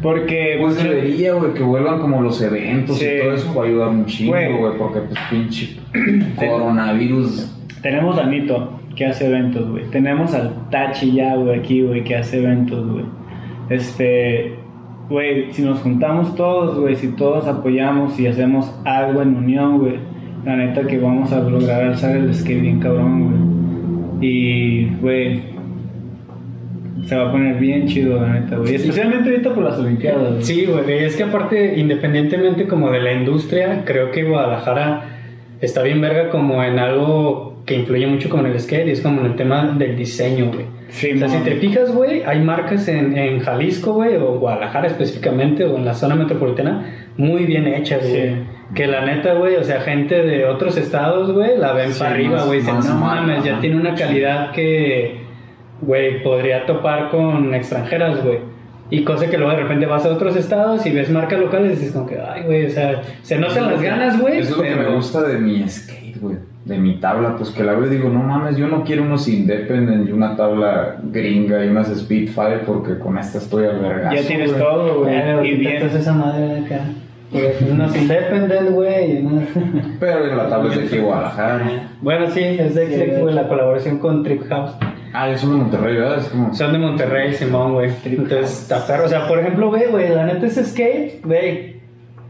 Porque... 0.01 0.57
Pues 0.59 0.81
debería, 0.81 1.33
güey, 1.33 1.53
que 1.53 1.61
vuelvan 1.63 1.99
como 1.99 2.21
los 2.21 2.41
eventos 2.41 2.97
Sí. 2.97 3.05
y 3.05 3.21
todo 3.21 3.33
eso 3.33 3.53
va 3.53 3.63
a 3.63 3.67
ayudar 3.67 3.89
Güey. 3.91 4.57
güey, 4.57 4.77
porque 4.79 4.99
pues 5.01 5.19
pinche 5.29 5.77
coronavirus... 6.37 7.49
Tenemos 7.81 8.17
a 8.17 8.25
Nito, 8.25 8.79
que 8.95 9.05
hace 9.05 9.27
eventos, 9.27 9.69
güey. 9.69 9.85
Tenemos 9.85 10.33
al 10.33 10.69
Tachi 10.69 11.13
ya, 11.13 11.35
güey, 11.35 11.59
aquí, 11.59 11.81
güey, 11.81 12.03
que 12.03 12.15
hace 12.15 12.37
eventos, 12.37 12.87
güey. 12.89 13.05
Este, 13.69 14.55
güey, 15.09 15.51
si 15.51 15.63
nos 15.63 15.79
juntamos 15.79 16.35
todos, 16.35 16.79
güey, 16.79 16.95
si 16.95 17.09
todos 17.09 17.47
apoyamos 17.47 18.19
y 18.19 18.27
hacemos 18.27 18.73
algo 18.85 19.21
en 19.21 19.35
unión, 19.35 19.79
güey, 19.79 19.95
la 20.45 20.55
neta 20.55 20.85
que 20.85 20.97
vamos 20.97 21.31
a 21.31 21.39
lograr 21.39 21.83
alzar 21.83 22.15
el 22.15 22.33
skate 22.33 22.61
bien 22.61 22.79
cabrón, 22.79 23.23
güey. 24.19 24.29
Y, 24.29 24.89
güey, 25.01 25.41
se 27.05 27.15
va 27.15 27.29
a 27.29 27.31
poner 27.31 27.59
bien 27.59 27.87
chido, 27.87 28.21
la 28.21 28.39
neta, 28.39 28.57
güey. 28.57 28.75
Especialmente 28.75 29.29
ahorita 29.29 29.53
por 29.53 29.63
las 29.63 29.77
Olimpiadas, 29.77 30.33
güey. 30.33 30.43
Sí, 30.43 30.65
güey, 30.65 31.03
es 31.03 31.15
que 31.15 31.23
aparte, 31.23 31.79
independientemente 31.79 32.67
como 32.67 32.91
de 32.91 33.01
la 33.01 33.13
industria, 33.13 33.83
creo 33.85 34.11
que 34.11 34.23
Guadalajara 34.23 35.09
está 35.59 35.81
bien 35.81 36.01
verga 36.01 36.29
como 36.29 36.63
en 36.63 36.79
algo 36.79 37.52
que 37.65 37.75
influye 37.75 38.05
mucho 38.07 38.29
como 38.29 38.45
en 38.45 38.51
el 38.51 38.59
skate, 38.59 38.87
y 38.87 38.91
es 38.91 39.01
como 39.01 39.21
en 39.21 39.27
el 39.27 39.35
tema 39.35 39.73
del 39.77 39.95
diseño, 39.95 40.51
güey. 40.51 40.65
Sí, 40.89 41.11
O 41.13 41.17
sea, 41.17 41.29
si 41.29 41.37
te 41.39 41.55
fijas, 41.55 41.91
güey, 41.93 42.21
hay 42.23 42.39
marcas 42.41 42.87
en, 42.87 43.17
en 43.17 43.39
Jalisco, 43.39 43.93
güey, 43.93 44.15
o 44.17 44.37
Guadalajara 44.37 44.87
específicamente, 44.87 45.63
o 45.63 45.77
en 45.77 45.85
la 45.85 45.93
zona 45.93 46.13
metropolitana, 46.15 46.85
muy 47.17 47.45
bien 47.45 47.65
hechas, 47.67 48.01
güey. 48.07 48.29
Sí. 48.29 48.35
Que 48.75 48.87
la 48.87 49.05
neta, 49.05 49.33
güey, 49.35 49.55
o 49.55 49.63
sea, 49.63 49.81
gente 49.81 50.21
de 50.23 50.45
otros 50.45 50.77
estados, 50.77 51.31
güey, 51.31 51.57
la 51.57 51.73
ven 51.73 51.93
Sí, 51.93 51.99
para 51.99 52.11
arriba, 52.11 52.43
güey, 52.45 52.59
dicen, 52.59 52.75
no 52.79 52.95
mames, 52.95 53.43
ya 53.43 53.59
tiene 53.59 53.77
una 53.77 53.95
calidad 53.95 54.51
que, 54.51 55.17
güey, 55.81 56.21
podría 56.21 56.65
topar 56.65 57.09
con 57.09 57.53
extranjeras, 57.55 58.23
güey. 58.23 58.39
Y 58.89 59.03
cosa 59.03 59.27
que 59.29 59.37
luego 59.37 59.53
de 59.53 59.61
repente 59.63 59.85
vas 59.87 60.05
a 60.05 60.09
otros 60.09 60.35
estados 60.35 60.85
y 60.85 60.91
ves 60.91 61.09
marcas 61.09 61.39
locales 61.39 61.71
y 61.71 61.75
dices 61.75 61.93
como 61.93 62.05
que, 62.05 62.19
ay, 62.19 62.43
güey, 62.43 62.65
o 62.65 62.69
sea, 62.69 63.01
se 63.23 63.37
notan 63.39 63.71
las 63.71 63.81
ganas, 63.81 64.19
güey. 64.19 64.39
Eso 64.39 64.51
es 64.51 64.57
lo 64.57 64.63
que 64.63 64.69
pero- 64.69 64.89
me 64.89 64.95
gusta 64.95 65.21
de 65.23 65.39
mi 65.39 65.67
skate, 65.67 66.17
güey. 66.19 66.35
De 66.65 66.77
mi 66.77 66.95
tabla, 66.97 67.35
pues 67.35 67.49
que 67.49 67.61
la 67.63 67.73
veo 67.73 67.87
y 67.87 67.97
digo, 67.97 68.07
no 68.09 68.23
mames, 68.23 68.55
yo 68.55 68.67
no 68.67 68.85
quiero 68.85 69.03
unos 69.03 69.27
Independent 69.27 70.07
y 70.07 70.13
una 70.13 70.35
tabla 70.37 70.95
gringa 71.03 71.65
y 71.65 71.67
unas 71.67 71.87
Spitfire 71.93 72.59
porque 72.65 72.97
con 72.99 73.17
esta 73.17 73.39
estoy 73.39 73.65
al 73.65 73.79
vergazo, 73.79 74.15
Ya 74.15 74.25
tienes 74.25 74.57
todo, 74.57 74.99
güey. 75.01 75.49
Y 75.49 75.55
bien. 75.57 75.73
entonces 75.73 76.01
esa 76.01 76.13
madre 76.13 76.47
de 76.47 76.59
acá. 76.65 76.85
Unos 77.69 77.95
independent, 77.95 78.69
güey. 78.69 79.25
Pero 79.99 80.35
la 80.35 80.47
tabla 80.47 80.71
es 80.71 80.79
de 80.79 80.85
aquí 80.85 80.97
Guadalajara. 80.99 81.89
Bueno, 82.01 82.29
sí, 82.29 82.41
es 82.41 82.75
de 82.75 82.87
Xex, 82.87 83.19
güey, 83.19 83.33
la 83.33 83.47
colaboración 83.47 83.97
con 83.97 84.23
Trip 84.23 84.47
House. 84.49 84.75
Ah, 85.13 85.29
es 85.29 85.41
de 85.41 85.47
Monterrey, 85.47 85.95
¿verdad? 85.95 86.19
Es 86.19 86.27
como... 86.27 86.53
Son 86.53 86.71
de 86.71 86.79
Monterrey, 86.79 87.33
Simón, 87.33 87.73
güey. 87.73 87.91
Entonces, 88.05 88.71
perro. 88.87 89.05
O 89.05 89.07
sea, 89.07 89.27
por 89.27 89.39
ejemplo, 89.39 89.69
ve, 89.69 89.87
güey, 89.91 90.09
la 90.09 90.25
neta 90.25 90.45
es 90.45 90.55
skate, 90.55 91.23
güey. 91.23 91.81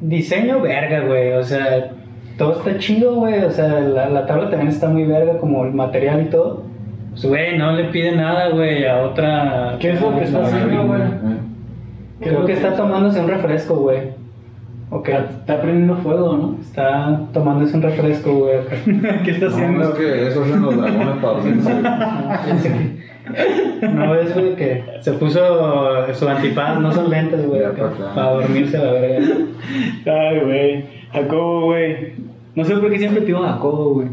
Diseño 0.01 0.59
verga, 0.61 1.01
güey. 1.01 1.33
O 1.33 1.43
sea, 1.43 1.91
todo 2.37 2.53
está 2.53 2.77
chido, 2.79 3.15
güey. 3.15 3.43
O 3.43 3.51
sea, 3.51 3.79
la, 3.79 4.09
la 4.09 4.25
tabla 4.25 4.49
también 4.49 4.69
está 4.69 4.89
muy 4.89 5.03
verga, 5.05 5.37
como 5.39 5.65
el 5.65 5.73
material 5.73 6.21
y 6.21 6.25
todo. 6.25 6.63
Pues, 7.11 7.25
güey, 7.25 7.57
no 7.57 7.71
le 7.73 7.85
pide 7.85 8.15
nada, 8.15 8.49
güey, 8.49 8.85
a 8.85 9.03
otra. 9.03 9.75
¿Qué 9.79 9.91
es 9.91 10.01
lo 10.01 10.15
que 10.17 10.23
está 10.23 10.43
haciendo, 10.43 10.87
güey? 10.87 11.01
Creo 12.19 12.45
que 12.45 12.53
está 12.53 12.73
tomándose 12.75 13.19
un 13.19 13.27
refresco, 13.27 13.75
güey. 13.75 13.99
Ok. 14.89 15.09
Está, 15.09 15.29
está 15.31 15.61
prendiendo 15.61 15.95
fuego, 15.97 16.37
¿no? 16.37 16.57
Está 16.61 17.19
tomándose 17.33 17.75
un 17.75 17.83
refresco, 17.83 18.33
güey. 18.33 18.59
¿Qué 19.23 19.31
está 19.31 19.45
No, 19.47 19.51
haciendo? 19.53 19.83
es 19.83 19.95
que 19.95 20.27
eso 20.27 20.45
los 20.45 20.77
dragones 20.77 21.15
para 21.21 21.33
dormirse. 21.33 23.03
No 23.81 24.15
es, 24.15 24.33
güey, 24.33 24.55
que 24.55 24.83
se 25.01 25.13
puso 25.13 26.13
su 26.13 26.27
antifaz, 26.27 26.79
no 26.79 26.91
son 26.91 27.09
lentes, 27.09 27.45
güey, 27.47 27.61
para 28.15 28.31
dormirse 28.31 28.77
la 28.77 28.91
verga. 28.91 29.35
Ay, 30.05 30.39
güey. 30.43 30.85
Jacobo, 31.11 31.65
güey. 31.65 32.13
No 32.55 32.63
sé 32.65 32.75
por 32.75 32.89
qué 32.91 32.99
siempre 32.99 33.21
te 33.21 33.27
digo 33.27 33.41
Jacobo, 33.41 33.93
güey. 33.95 34.07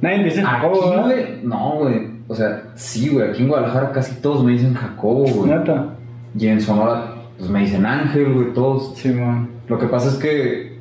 Nadie 0.00 0.18
me 0.18 0.24
dice 0.24 0.42
Jacobo, 0.42 0.92
Aquí, 0.92 1.02
güey, 1.02 1.24
no, 1.44 1.74
güey. 1.78 2.10
O 2.28 2.34
sea, 2.34 2.62
sí, 2.74 3.08
güey. 3.10 3.28
Aquí 3.30 3.42
en 3.42 3.48
Guadalajara 3.48 3.92
casi 3.92 4.20
todos 4.20 4.42
me 4.44 4.52
dicen 4.52 4.74
Jacobo, 4.74 5.24
güey. 5.26 5.50
Y 6.38 6.46
en 6.48 6.60
Sonora, 6.60 7.14
pues 7.38 7.50
me 7.50 7.60
dicen 7.60 7.84
Ángel, 7.86 8.32
güey, 8.32 8.52
todos. 8.54 8.94
Sí, 8.96 9.10
man. 9.10 9.48
Lo 9.68 9.78
que 9.78 9.86
pasa 9.86 10.08
es 10.08 10.14
que, 10.16 10.78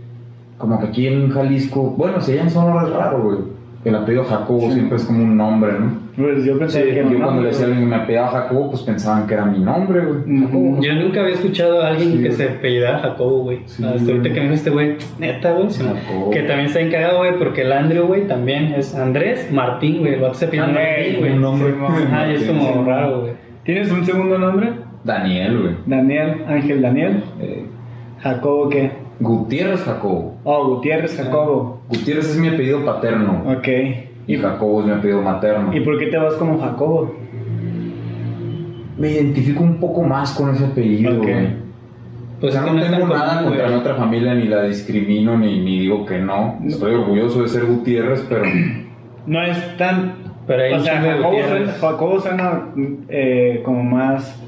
como 0.58 0.80
que 0.80 0.88
aquí 0.88 1.08
en 1.08 1.30
Jalisco, 1.32 1.82
bueno, 1.98 2.22
si 2.22 2.32
allá 2.32 2.44
en 2.44 2.50
Sonora 2.50 2.88
es 2.88 2.94
raro, 2.94 3.22
güey. 3.24 3.38
El 3.84 3.96
apellido 3.96 4.24
Jacobo 4.24 4.62
Sí. 4.68 4.74
siempre 4.74 4.98
es 4.98 5.04
como 5.06 5.24
un 5.24 5.36
nombre, 5.36 5.74
¿no? 5.80 6.01
Pues 6.22 6.46
yo 6.46 6.58
pensé 6.60 6.84
que 6.84 6.96
yo 6.96 7.04
no, 7.04 7.24
cuando 7.26 7.42
le 7.42 7.48
decía 7.50 7.66
alguien 7.66 7.84
que 7.84 7.90
me 7.90 7.96
apellidaba 7.96 8.28
Jacobo, 8.30 8.70
pues 8.72 8.82
pensaban 8.84 9.28
que 9.28 9.34
era 9.34 9.46
mi 9.46 9.60
nombre, 9.60 10.00
güey. 10.06 10.40
Jacobo. 10.42 10.82
Yo 10.82 10.94
nunca 10.96 11.22
había 11.22 11.34
escuchado 11.36 11.82
a 11.82 11.88
alguien 11.88 12.10
Sí, 12.12 12.18
que 12.18 12.24
güey. 12.28 12.32
se 12.34 12.44
apellidara 12.50 13.00
Jacobo, 13.00 13.44
güey. 13.44 13.60
Sí, 13.66 13.84
Hasta 13.84 13.98
güey. 14.00 14.12
ahorita 14.18 14.34
que 14.34 14.40
me 14.40 14.42
dijo 14.44 14.54
este 14.56 14.70
güey, 14.70 14.96
neta, 15.20 15.52
güey. 15.54 15.70
sí. 15.70 15.84
Que 16.32 16.40
también 16.42 16.66
está 16.68 16.80
encagado, 16.82 17.18
güey, 17.20 17.38
porque 17.38 17.62
el 17.62 17.72
Andrew, 17.72 18.08
güey, 18.08 18.28
también 18.28 18.74
es 18.78 18.96
Andrés 18.96 19.52
Martín, 19.52 20.00
güey. 20.00 20.14
El 20.16 20.22
vato 20.22 20.34
se 20.36 20.48
pide 20.48 20.62
Andrés, 20.62 20.98
Martín, 20.98 21.20
güey. 21.20 21.32
un 21.34 21.42
nombre. 21.42 21.72
Sí. 21.72 22.04
Ajá, 22.08 22.32
y 22.32 22.36
es 22.36 22.44
como 22.44 22.62
sí. 22.74 22.80
raro, 22.86 23.22
güey. 23.22 23.34
¿Tienes 23.64 23.92
un 23.92 24.06
segundo 24.06 24.38
nombre? 24.38 24.70
Daniel, 25.04 25.60
güey. 25.62 25.76
Daniel, 25.86 26.44
Ángel 26.48 26.82
Daniel. 26.82 27.24
Eh, 27.40 27.66
Jacobo, 28.20 28.70
¿qué? 28.70 28.92
Gutiérrez 29.20 29.84
Jacobo. 29.84 30.36
Oh, 30.44 30.68
Gutiérrez 30.76 31.16
Jacobo. 31.16 31.82
Gutiérrez 31.90 32.30
es 32.30 32.38
mi 32.38 32.48
apellido 32.50 32.84
paterno. 32.86 33.44
Ok. 33.48 33.68
Y 34.28 34.38
Jacobo 34.38 34.82
es 34.82 34.86
mi 34.88 34.92
apellido 34.94 35.22
materno. 35.22 35.76
¿Y 35.76 35.80
por 35.82 35.98
qué 35.98 36.08
te 36.08 36.18
vas 36.18 36.34
como 36.36 36.60
Jacobo? 36.60 37.16
Me 38.98 39.12
identifico 39.12 39.64
un 39.64 39.80
poco 39.80 40.04
más 40.04 40.34
con 40.34 40.54
ese 40.54 40.66
apellido, 40.66 41.18
Ok. 41.18 41.24
güey. 41.24 41.48
Pues 42.40 42.56
o 42.56 42.64
sea, 42.64 42.72
no 42.74 42.82
tengo 42.82 43.08
nada 43.08 43.36
común, 43.36 43.44
contra 43.50 43.64
güey. 43.66 43.76
mi 43.76 43.80
otra 43.80 43.96
familia, 43.96 44.34
ni 44.34 44.46
la 44.46 44.64
discrimino, 44.64 45.38
ni, 45.38 45.60
ni 45.60 45.80
digo 45.82 46.06
que 46.06 46.18
no. 46.20 46.60
Estoy 46.66 46.96
orgulloso 46.96 47.44
de 47.44 47.50
ser 47.50 47.66
Gutiérrez, 47.66 48.26
pero 48.28 48.44
No 49.28 49.42
es 49.44 49.78
tan. 49.78 50.14
Pero 50.48 50.64
hay 50.64 50.74
o 50.74 50.80
sea, 50.80 51.02
Jacobo 51.02 51.38
suena. 51.48 51.72
Jacobo 51.74 52.20
suena 52.20 52.62
eh, 53.10 53.62
como 53.64 53.84
más. 53.84 54.42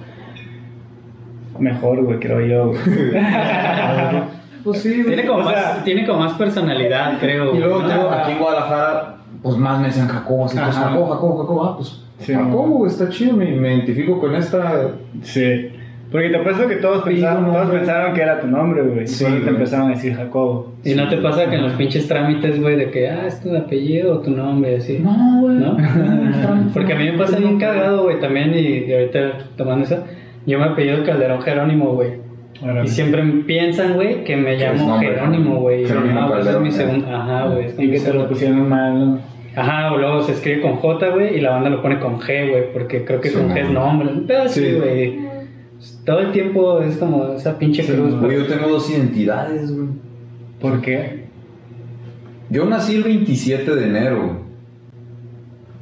Mejor, 1.60 2.04
güey, 2.04 2.20
creo 2.20 2.41
yo. 2.41 2.68
güey. 2.70 2.80
pues 4.64 4.82
sí. 4.82 5.04
Tiene 5.06 5.26
como, 5.26 5.40
O 5.45 5.50
sea- 5.50 5.74
más, 5.76 5.84
tiene 5.84 6.06
como 6.08 6.20
más 6.22 6.34
personalidad, 6.34 7.20
creo. 7.20 7.56
Y 7.56 7.60
luego 7.60 7.84
¿no? 7.84 7.90
digo, 7.90 8.10
aquí 8.10 8.32
en 8.32 8.40
Guadalajara, 8.40 9.18
pues 9.44 9.57
más 9.57 9.80
me 9.80 9.88
decían 9.88 10.07
Jacobo, 10.07 10.45
así, 10.45 10.57
pues. 10.57 10.76
Jacobo, 10.76 11.07
Jacobo, 11.14 11.38
Jacobo, 11.41 11.64
ah, 11.65 11.76
pues 11.78 11.99
Sí, 12.20 12.34
Jacobo, 12.34 12.80
no. 12.80 12.88
está 12.88 13.10
chido, 13.10 13.36
me, 13.36 13.52
me 13.52 13.76
identifico 13.76 14.20
con 14.20 14.34
esta. 14.36 14.91
sí. 15.22 15.70
Porque 16.11 16.30
te 16.30 16.38
apuesto 16.38 16.68
que 16.68 16.76
todos 16.76 17.03
pensaron, 17.03 17.52
todos 17.52 17.72
pensaron 17.72 18.14
que 18.14 18.22
era 18.22 18.40
tu 18.40 18.45
nombre, 18.45 18.84
güey. 18.84 19.07
Sí, 19.07 19.26
Sí, 19.26 19.41
te 19.44 19.49
empezaron 19.49 19.88
a 19.88 19.95
decir 19.95 20.14
Jacobo. 20.15 20.74
Y 20.84 20.94
no 20.94 21.10
te 21.10 21.18
pasa 21.18 21.49
que 21.49 21.56
en 21.56 21.64
los 21.64 21.74
pinches 21.74 22.07
trámites, 22.07 22.61
güey, 22.61 22.76
de 22.76 22.91
que, 22.91 23.10
ah, 23.10 23.26
es 23.26 23.41
tu 23.41 23.56
apellido 23.57 24.18
o 24.18 24.20
tu 24.20 24.30
nombre, 24.30 24.78
así. 24.78 24.99
No, 24.99 25.41
güey. 25.41 25.56
¿No? 25.60 25.76
Porque 26.72 26.94
a 26.94 26.98
mí 26.98 27.11
me 27.11 27.18
pasa 27.18 27.38
bien 27.40 27.57
cagado, 27.57 28.03
güey, 28.03 28.20
también, 28.20 28.53
y, 28.53 28.60
y 28.60 28.94
ahorita 28.94 29.40
tomando 29.57 29.86
eso, 29.86 30.03
yo 30.45 30.60
me 30.60 30.65
apellido 30.65 31.03
Calderón 31.03 31.41
Jerónimo, 31.41 31.94
güey. 31.94 32.11
Y 32.84 32.88
siempre 32.88 33.24
piensan, 33.48 33.95
güey, 33.95 34.24
que 34.24 34.38
me 34.38 34.56
llamo 34.56 34.99
Jerónimo, 34.99 35.61
güey. 35.61 35.84
Jerónimo 35.86 36.22
No, 36.22 36.28
pues 36.28 36.40
es 36.41 36.45
Calderón, 36.45 36.64
mi 36.64 36.70
¿eh? 36.70 36.72
segundo. 36.72 37.07
Ajá, 37.15 37.48
güey. 37.48 37.68
Y 37.78 37.91
que 37.91 37.99
te 37.99 38.14
lo 38.14 38.30
pusieron 38.30 38.70
mal. 38.70 39.20
Ajá, 39.55 39.93
o 39.93 39.97
luego 39.97 40.21
se 40.23 40.31
escribe 40.34 40.61
con 40.61 40.77
J, 40.77 41.09
güey, 41.09 41.38
y 41.38 41.41
la 41.41 41.51
banda 41.51 41.69
lo 41.69 41.81
pone 41.81 41.99
con 41.99 42.19
G, 42.19 42.49
güey, 42.49 42.73
porque 42.73 43.05
creo 43.05 43.21
que 43.21 43.30
Sí, 43.30 43.35
con 43.35 43.49
no. 43.49 43.53
G 43.55 43.61
es 43.61 43.69
nombre. 43.69 44.09
Un 44.09 44.25
pedo 44.25 44.43
así, 44.43 44.59
Sí. 44.65 44.71
güey. 44.73 45.19
Todo 46.05 46.19
el 46.19 46.31
tiempo 46.31 46.81
es 46.81 46.97
como 46.97 47.34
esa 47.34 47.57
pinche 47.59 47.84
Sí, 47.84 47.91
cruz, 47.91 48.15
güey. 48.19 48.38
yo 48.38 48.47
tengo 48.47 48.67
dos 48.69 48.89
identidades, 48.89 49.75
güey. 49.75 49.89
¿Por 50.59 50.81
qué? 50.81 51.23
Yo 52.49 52.65
nací 52.65 52.95
el 52.95 53.03
27 53.03 53.75
de 53.75 53.85
enero. 53.88 54.43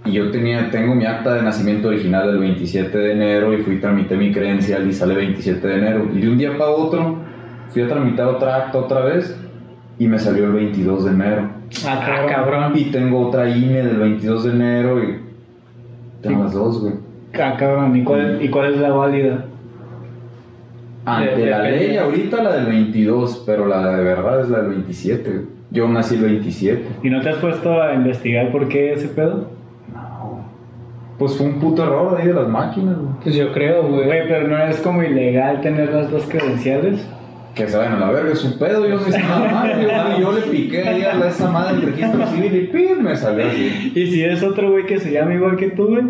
Y 0.03 0.13
yo 0.13 0.31
tenía, 0.31 0.71
tengo 0.71 0.95
mi 0.95 1.05
acta 1.05 1.35
de 1.35 1.43
nacimiento 1.43 1.89
original 1.89 2.25
del 2.27 2.39
27 2.39 2.97
de 2.97 3.11
enero 3.11 3.53
y 3.53 3.57
fui 3.61 3.79
tramité 3.79 4.15
mi 4.17 4.31
credencial 4.31 4.87
y 4.87 4.93
sale 4.93 5.13
27 5.13 5.67
de 5.67 5.75
enero. 5.77 6.09
Y 6.13 6.19
de 6.21 6.29
un 6.29 6.37
día 6.39 6.57
para 6.57 6.71
otro 6.71 7.17
fui 7.69 7.83
a 7.83 7.87
tramitar 7.87 8.25
otra 8.27 8.55
acta 8.55 8.79
otra 8.79 9.01
vez 9.01 9.39
y 9.99 10.07
me 10.07 10.17
salió 10.17 10.45
el 10.45 10.53
22 10.53 11.05
de 11.05 11.11
enero. 11.11 11.49
Ah, 11.87 12.25
cabrón. 12.29 12.73
Y 12.75 12.85
tengo 12.85 13.27
otra 13.27 13.49
INE 13.49 13.83
del 13.83 13.97
22 13.97 14.43
de 14.45 14.51
enero 14.51 15.03
y 15.03 15.19
tengo 16.21 16.43
las 16.43 16.53
dos, 16.53 16.81
güey. 16.81 16.93
Ah, 17.33 17.55
cabrón. 17.57 17.95
¿Y 17.95 18.03
cuál, 18.03 18.39
¿Y 18.41 18.49
cuál 18.49 18.73
es 18.73 18.79
la 18.79 18.91
válida? 18.91 19.45
Ante 21.05 21.35
De- 21.35 21.49
la 21.49 21.63
ley 21.63 21.97
ahorita 21.97 22.43
la 22.43 22.53
del 22.57 22.65
22, 22.67 23.43
pero 23.45 23.65
la 23.67 23.95
de 23.95 24.03
verdad 24.03 24.41
es 24.41 24.49
la 24.49 24.59
del 24.59 24.69
27. 24.69 25.45
Yo 25.71 25.87
nací 25.87 26.15
el 26.15 26.21
27. 26.23 26.85
¿Y 27.03 27.09
no 27.09 27.21
te 27.21 27.29
has 27.29 27.37
puesto 27.37 27.81
a 27.81 27.93
investigar 27.95 28.51
por 28.51 28.67
qué 28.67 28.93
ese 28.93 29.07
pedo? 29.07 29.47
No. 29.93 30.41
Pues 31.17 31.37
fue 31.37 31.47
un 31.47 31.59
puto 31.59 31.83
error 31.83 32.17
ahí 32.19 32.27
de 32.27 32.33
las 32.33 32.47
máquinas, 32.47 32.97
güey. 32.97 33.13
Pues 33.23 33.35
yo 33.35 33.51
creo, 33.53 33.87
güey. 33.87 34.05
Güey, 34.05 34.27
pero 34.27 34.47
no 34.47 34.57
es 34.63 34.77
como 34.81 35.01
ilegal 35.01 35.61
tener 35.61 35.91
las 35.93 36.11
dos 36.11 36.25
credenciales. 36.27 37.07
Que 37.55 37.67
se 37.67 37.77
vayan 37.77 37.95
a 37.95 37.99
la 37.99 38.11
verga, 38.11 38.31
es 38.31 38.39
su 38.39 38.57
pedo, 38.57 38.87
yo 38.87 38.95
no 38.95 39.07
hice 39.07 39.19
nada 39.19 39.51
mal. 39.51 39.81
Yo, 39.81 40.19
yo 40.19 40.31
le 40.31 40.41
piqué 40.41 40.87
ahí 40.87 41.03
a 41.03 41.27
esa 41.27 41.49
madre 41.49 41.77
del 41.77 41.93
registro 41.93 42.27
civil 42.27 42.55
y 42.55 42.67
¡pim! 42.67 43.01
me 43.01 43.15
salió 43.15 43.45
así. 43.47 43.91
¿Y 43.93 44.07
si 44.07 44.23
es 44.23 44.41
otro 44.41 44.71
güey 44.71 44.85
que 44.85 44.99
se 44.99 45.11
llama 45.11 45.33
igual 45.33 45.57
que 45.57 45.71
tú, 45.71 45.87
güey? 45.87 46.03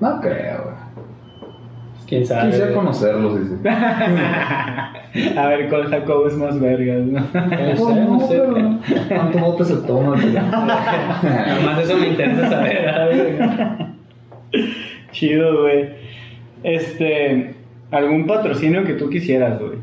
No 0.00 0.20
creo, 0.20 0.62
güey. 0.64 0.76
Quién 2.06 2.24
sabe. 2.24 2.50
Quisiera. 2.50 2.70
A 2.70 2.74
conocerlos, 2.74 3.40
dice. 3.40 3.56
ver 5.34 5.68
cuál 5.68 5.88
Jacobo 5.88 6.28
es 6.28 6.36
más 6.36 6.60
vergas, 6.60 7.04
¿no? 7.04 7.20
No 7.20 7.76
sé, 7.76 8.00
no 8.00 8.20
sé. 8.28 8.42
¿Cuánto 9.08 9.38
bote 9.38 9.64
se 9.64 9.76
toma? 9.78 10.16
Además 10.16 11.78
eso 11.82 11.96
me 11.96 12.08
interesa 12.08 12.48
saber, 12.48 12.82
¿verdad, 12.82 13.08
güey? 13.08 14.66
Chido, 15.12 15.62
güey. 15.62 15.88
Este, 16.62 17.54
algún 17.90 18.26
patrocinio 18.26 18.84
que 18.84 18.94
tú 18.94 19.08
quisieras, 19.10 19.58
güey. 19.58 19.78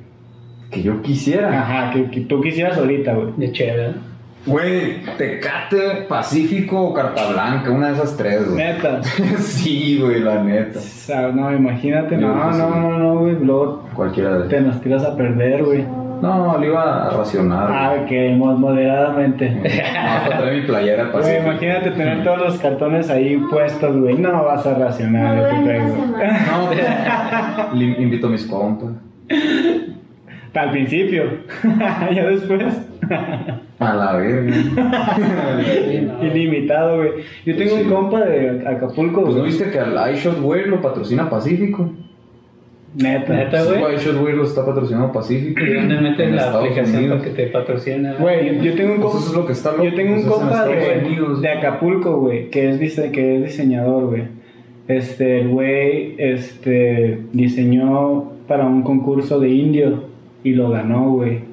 Que 0.73 0.81
yo 0.81 1.01
quisiera. 1.01 1.61
Ajá, 1.61 1.91
que, 1.93 2.09
que 2.09 2.21
tú 2.21 2.41
quisieras 2.41 2.77
ahorita, 2.77 3.13
güey. 3.13 3.33
De 3.37 3.51
chévere. 3.51 3.91
Güey, 4.45 4.97
Tecate, 5.17 6.03
Pacífico 6.09 6.81
o 6.81 6.93
Carta 6.93 7.31
Blanca, 7.31 7.71
una 7.71 7.87
de 7.87 7.93
esas 7.93 8.17
tres, 8.17 8.45
güey. 8.45 8.57
Neta. 8.57 9.01
sí, 9.39 9.99
güey, 10.01 10.19
la 10.19 10.43
neta. 10.43 10.79
O 10.79 10.81
sea, 10.81 11.29
no, 11.29 11.53
imagínate, 11.53 12.17
no, 12.17 12.33
que 12.51 12.57
no, 12.57 12.69
no, 12.75 12.97
no, 12.99 13.19
güey. 13.19 13.35
Luego 13.41 13.87
Cualquiera 13.95 14.39
de 14.39 14.49
te 14.49 14.59
nos 14.59 14.81
tiras 14.81 15.05
a 15.05 15.15
perder, 15.15 15.63
güey. 15.63 15.85
No, 16.21 16.57
lo 16.57 16.65
iba 16.65 17.07
a 17.07 17.09
racionar. 17.09 17.67
Ah, 17.69 17.95
ok, 18.01 18.11
mo- 18.37 18.55
moderadamente. 18.57 19.49
No, 19.49 19.61
para 19.61 20.37
traer 20.37 20.61
mi 20.61 20.67
playera 20.67 21.03
Güey, 21.03 21.13
Pacífico. 21.13 21.43
imagínate 21.49 21.91
tener 21.91 22.23
todos 22.23 22.39
los 22.39 22.57
cartones 22.59 23.09
ahí 23.09 23.37
puestos, 23.49 23.97
güey. 23.97 24.17
No 24.17 24.43
vas 24.43 24.65
a 24.65 24.73
racionar 24.73 25.35
No. 25.35 25.61
No, 25.61 26.67
pues, 26.67 27.81
invito 27.99 28.27
a 28.27 28.29
mis 28.29 28.45
compas. 28.45 28.89
Al 30.53 30.71
principio. 30.71 31.23
ya 32.15 32.27
después. 32.29 32.63
A 33.79 33.93
la 33.95 34.15
verga. 34.15 34.53
Sí. 34.53 36.07
Ilimitado, 36.27 36.97
güey. 36.97 37.09
Yo 37.45 37.55
tengo 37.55 37.75
Sí. 37.77 37.83
un 37.83 37.89
compa 37.89 38.21
de 38.21 38.67
Acapulco, 38.67 39.23
Pues 39.23 39.35
no 39.35 39.43
viste 39.43 39.69
que 39.71 39.79
al 39.79 40.13
iShot 40.13 40.39
Wear 40.41 40.67
lo 40.67 40.81
patrocina 40.81 41.29
Pacífico. 41.29 41.89
Neta. 42.95 43.33
Neta. 43.33 43.61
Sí, 43.63 43.73
güey? 43.79 43.95
iShot 43.95 44.21
Wear 44.21 44.35
lo 44.37 44.43
está 44.43 44.63
patrocinando 44.65 45.11
Pacífico. 45.11 45.59
¿Y 45.63 45.73
dónde 45.73 45.99
metes 45.99 46.29
la 46.31 46.35
Estados 46.37 46.63
aplicación 46.63 46.97
Unidos. 46.97 47.19
para 47.21 47.31
que 47.35 47.43
te 47.43 47.47
patrocina? 47.51 48.13
Güey, 48.19 48.61
yo, 48.61 48.73
tengo 48.75 48.93
un 48.93 49.01
Pues 49.01 49.11
compa. 49.13 49.17
eso 49.19 49.29
es 49.31 49.35
lo 49.37 49.45
que 49.47 49.53
está 49.53 49.71
loco. 49.71 49.83
Yo 49.85 49.95
tengo 49.95 50.13
un 50.13 50.21
pues, 50.23 50.33
compa 50.35 50.65
de, 50.67 51.39
de 51.41 51.49
Acapulco, 51.49 52.17
güey, 52.19 52.49
que 52.51 52.69
es, 52.69 52.79
dise- 52.79 53.11
que 53.11 53.37
es 53.37 53.43
diseñador, 53.43 54.05
güey. 54.09 54.23
Este, 54.87 55.39
el 55.41 55.47
güey, 55.47 56.13
este, 56.19 57.19
diseñó 57.33 58.31
para 58.47 58.65
un 58.65 58.83
concurso 58.83 59.39
de 59.39 59.49
indio 59.49 60.12
y 60.43 60.51
lo 60.51 60.69
ganó, 60.69 61.11
güey. 61.11 61.52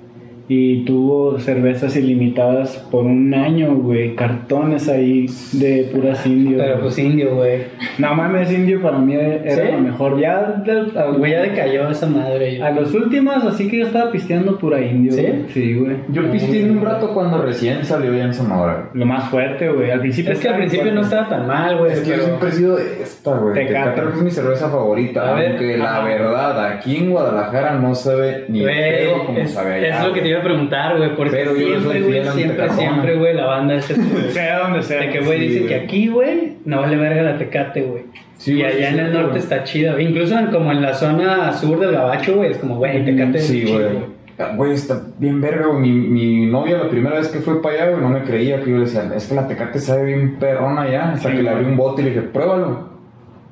Y 0.52 0.84
tuvo 0.84 1.38
cervezas 1.38 1.94
ilimitadas 1.96 2.76
por 2.90 3.04
un 3.04 3.32
año, 3.32 3.76
güey. 3.76 4.16
Cartones 4.16 4.88
ahí 4.88 5.26
de 5.52 5.88
puras 5.94 6.26
indio. 6.26 6.58
Pero 6.58 6.80
pues 6.80 6.98
indio, 6.98 7.36
güey. 7.36 7.60
No 7.98 8.12
mames, 8.16 8.50
indio 8.52 8.82
para 8.82 8.98
mí 8.98 9.14
era 9.14 9.48
¿Sí? 9.54 9.72
lo 9.72 9.78
mejor. 9.78 10.18
Ya, 10.20 10.60
de- 10.66 10.98
a, 10.98 11.04
Güey, 11.12 11.30
ya 11.30 11.42
decayó 11.42 11.88
esa 11.88 12.06
madre. 12.08 12.60
a 12.60 12.72
los 12.72 12.92
últimos, 12.94 13.44
así 13.44 13.68
que 13.68 13.78
yo 13.78 13.86
estaba 13.86 14.10
pisteando 14.10 14.58
pura 14.58 14.80
indio. 14.80 15.12
¿Sí? 15.12 15.22
güey. 15.22 15.44
Sí, 15.50 15.74
güey. 15.74 15.96
Yo 16.08 16.28
pisteé 16.32 16.68
un 16.68 16.82
rato 16.84 17.14
cuando 17.14 17.40
recién 17.42 17.84
salió 17.84 18.12
ya 18.12 18.24
en 18.24 18.34
Sonora. 18.34 18.90
Lo 18.92 19.06
más 19.06 19.28
fuerte, 19.30 19.68
güey. 19.68 19.92
Al 19.92 20.00
principio. 20.00 20.32
Es 20.32 20.40
que 20.40 20.48
al 20.48 20.56
principio 20.56 20.90
no 20.92 21.02
estaba 21.02 21.28
tan 21.28 21.46
mal, 21.46 21.78
güey. 21.78 21.92
Es 21.92 22.00
que 22.00 22.10
yo 22.10 22.22
siempre 22.24 22.48
he 22.48 22.52
sido 22.52 22.76
esta, 22.76 23.36
güey. 23.38 23.54
Tecate. 23.54 24.00
Es 24.16 24.20
mi 24.22 24.30
cerveza 24.32 24.68
favorita. 24.68 25.30
A 25.30 25.34
ver, 25.34 25.50
aunque 25.50 25.78
la 25.78 25.98
ajá. 25.98 26.04
verdad, 26.08 26.66
aquí 26.72 26.96
en 26.96 27.10
Guadalajara 27.12 27.78
no 27.78 27.94
sabe 27.94 28.46
ni 28.48 28.62
Güey, 28.62 28.74
pedo 28.98 29.24
como 29.26 29.38
es, 29.38 29.52
sabe 29.52 29.74
allá. 29.74 30.00
es 30.00 30.06
lo 30.08 30.12
que 30.12 30.20
te 30.22 30.28
iba 30.28 30.39
a 30.40 30.44
preguntar, 30.44 30.96
güey, 30.96 31.16
porque 31.16 31.30
Pero 31.32 31.54
siempre, 31.54 32.00
güey, 32.02 32.24
siempre, 32.24 32.70
siempre, 32.70 33.16
güey, 33.16 33.34
la 33.34 33.46
banda 33.46 33.74
es 33.76 33.84
Sea 34.30 34.58
donde 34.60 34.82
sea. 34.82 35.00
de 35.02 35.10
que, 35.10 35.20
güey, 35.20 35.38
Sí, 35.40 35.46
dicen 35.48 35.68
que 35.68 35.74
aquí, 35.74 36.08
güey, 36.08 36.56
no 36.64 36.80
vale 36.80 36.96
verga 36.96 37.22
la 37.22 37.38
Tecate, 37.38 37.82
güey. 37.82 38.04
Sí, 38.36 38.54
y 38.54 38.62
allá 38.62 38.88
sí, 38.90 38.94
en 38.94 39.06
el 39.06 39.12
norte 39.12 39.38
está 39.38 39.64
chida, 39.64 39.92
güey. 39.92 40.06
Incluso 40.06 40.38
en- 40.38 40.46
como 40.46 40.72
en 40.72 40.82
la 40.82 40.94
zona 40.94 41.52
sur 41.52 41.78
del 41.78 41.92
Gabacho, 41.92 42.36
güey, 42.36 42.50
es 42.52 42.58
como, 42.58 42.76
güey, 42.76 43.04
Tecate 43.04 43.38
es 43.38 43.46
Sí, 43.46 43.64
chido, 43.64 43.78
güey. 43.78 44.20
Ah, 44.38 44.52
Güey, 44.56 44.72
está 44.72 45.02
bien 45.18 45.38
verga, 45.42 45.66
güey. 45.66 45.80
Mi, 45.80 45.90
mi 45.92 46.46
novia 46.46 46.78
la 46.78 46.88
primera 46.88 47.16
vez 47.18 47.28
que 47.28 47.40
fue 47.40 47.60
para 47.60 47.74
allá, 47.74 47.90
güey, 47.90 48.00
no 48.00 48.08
me 48.08 48.22
creía 48.22 48.60
que 48.62 48.70
yo 48.70 48.76
le 48.78 48.84
decía, 48.84 49.10
es 49.14 49.26
que 49.26 49.34
la 49.34 49.46
tecate 49.46 49.78
sabe 49.78 50.04
bien 50.06 50.38
perrona 50.38 50.90
ya. 50.90 51.12
Hasta 51.12 51.28
Sí, 51.28 51.36
que 51.36 51.42
le 51.42 51.50
abrí 51.50 51.66
un 51.66 51.76
bote 51.76 52.00
y 52.00 52.04
le 52.06 52.10
dije, 52.12 52.22
pruébalo. 52.22 52.88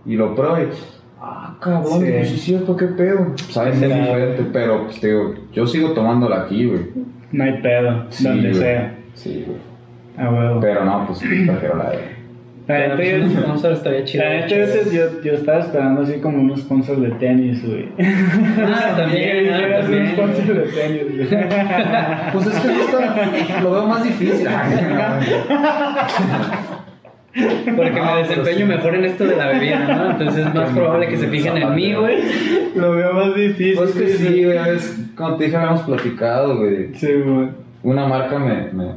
Y 0.06 0.16
lo 0.16 0.34
y, 0.34 0.68
ah, 1.20 1.56
cabrón, 1.60 2.00
Sí. 2.00 2.06
pues 2.12 2.32
es 2.32 2.40
cierto, 2.42 2.76
qué 2.76 2.86
pedo. 2.86 3.32
Sabe 3.50 3.70
muy 3.70 3.78
Será, 3.80 3.96
diferente, 3.98 4.46
pero 4.52 4.84
pues 4.84 5.00
te 5.00 5.08
digo, 5.08 5.34
yo 5.52 5.66
sigo 5.66 5.90
tomándola 5.92 6.42
aquí, 6.42 6.66
güey. 6.66 6.82
No 7.32 7.42
hay 7.44 7.60
pedo. 7.60 8.04
Sí, 8.10 8.24
donde 8.24 8.50
güey. 8.50 8.60
sea. 8.60 8.94
Sí, 9.14 9.44
güey. 9.46 9.58
A 10.16 10.30
huevo. 10.30 10.60
Pero 10.60 10.84
no, 10.84 11.06
pues 11.06 11.18
prefiero 11.20 11.76
la 11.76 11.90
de. 11.90 12.18
La 12.66 12.78
neta, 12.80 12.96
pues, 12.96 13.08
yo- 13.10 13.16
un 13.24 13.30
sponsor 13.30 13.72
estaría 13.72 14.04
chido. 14.04 14.24
La 14.24 14.30
neta, 14.30 14.48
yo, 14.48 14.56
yo, 14.92 15.22
yo 15.22 15.32
estaba 15.32 15.60
esperando 15.60 16.02
así 16.02 16.20
como 16.20 16.38
unos 16.42 16.60
sponsors 16.60 17.00
de 17.00 17.10
tenis, 17.12 17.64
güey. 17.66 17.88
Ah, 17.98 18.92
también, 18.94 19.48
ah, 19.54 19.80
a 19.80 19.84
un 19.88 20.06
sponsor 20.08 20.54
de 20.54 20.66
tenis, 20.72 21.04
güey. 21.16 21.28
Pues 22.32 22.46
es 22.46 22.58
que 22.60 22.68
esto 22.68 22.98
lo 23.62 23.70
veo 23.72 23.86
más 23.86 24.04
difícil. 24.04 24.46
Porque 27.76 27.90
No, 28.00 28.14
me 28.14 28.18
desempeño 28.22 28.58
sí. 28.58 28.64
mejor 28.64 28.94
en 28.94 29.04
esto 29.04 29.24
de 29.26 29.36
la 29.36 29.46
bebida, 29.48 29.78
¿no? 29.96 30.10
Entonces 30.12 30.46
es 30.46 30.54
más 30.54 30.70
probable 30.70 31.08
que 31.08 31.16
se 31.16 31.28
fijen 31.28 31.56
en 31.56 31.74
mí, 31.74 31.94
güey. 31.94 32.16
Lo 32.74 32.92
veo 32.92 33.12
más 33.12 33.34
difícil. 33.34 33.76
Pues 33.76 33.92
que 33.92 34.08
sí, 34.08 34.44
güey, 34.44 34.58
como 35.16 35.36
te 35.36 35.44
dije, 35.44 35.56
habíamos 35.56 35.82
platicado, 35.82 36.58
güey. 36.58 36.94
Sí, 36.94 37.08
güey. 37.24 37.48
Una 37.82 38.06
marca 38.06 38.38
me, 38.38 38.70
me, 38.72 38.92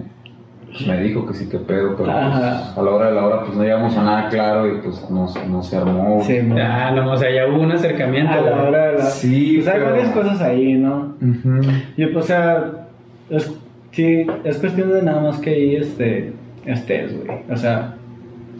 me 0.87 1.03
dijo 1.03 1.25
que 1.27 1.33
sí 1.33 1.47
que 1.49 1.57
pedo, 1.59 1.95
pero 1.95 1.97
pues, 1.97 2.09
a 2.09 2.73
la 2.81 2.89
hora 2.89 3.07
de 3.07 3.13
la 3.15 3.25
hora 3.25 3.41
pues 3.45 3.55
no 3.55 3.63
llegamos 3.63 3.95
a 3.95 4.03
nada 4.03 4.29
claro 4.29 4.67
y 4.67 4.79
pues 4.79 5.07
no, 5.09 5.27
no 5.49 5.61
se 5.63 5.77
armó. 5.77 6.21
Sí, 6.25 6.39
güey. 6.39 6.57
Ya, 6.57 6.91
no, 6.91 7.11
o 7.11 7.17
sea, 7.17 7.29
ya 7.31 7.47
hubo 7.47 7.61
un 7.61 7.71
acercamiento. 7.71 8.31
A 8.31 8.41
la 8.41 8.51
güey. 8.55 8.67
hora 8.67 8.91
de 8.91 8.97
la... 8.97 9.03
Sí, 9.05 9.53
Pues 9.57 9.67
hay 9.67 9.79
pero- 9.79 9.91
varias 9.91 10.09
cosas 10.11 10.41
ahí, 10.41 10.73
¿no? 10.73 11.15
Ujú. 11.21 11.61
Yo, 11.97 12.07
o 12.17 12.21
sea, 12.23 12.65
es, 13.29 13.53
sí, 13.91 14.25
es 14.43 14.57
cuestión 14.57 14.91
de 14.93 15.03
nada 15.03 15.21
más 15.21 15.37
que 15.39 15.49
ahí 15.51 15.75
este, 15.75 16.33
estés, 16.65 17.13
güey. 17.23 17.37
O 17.51 17.55
sea, 17.55 17.95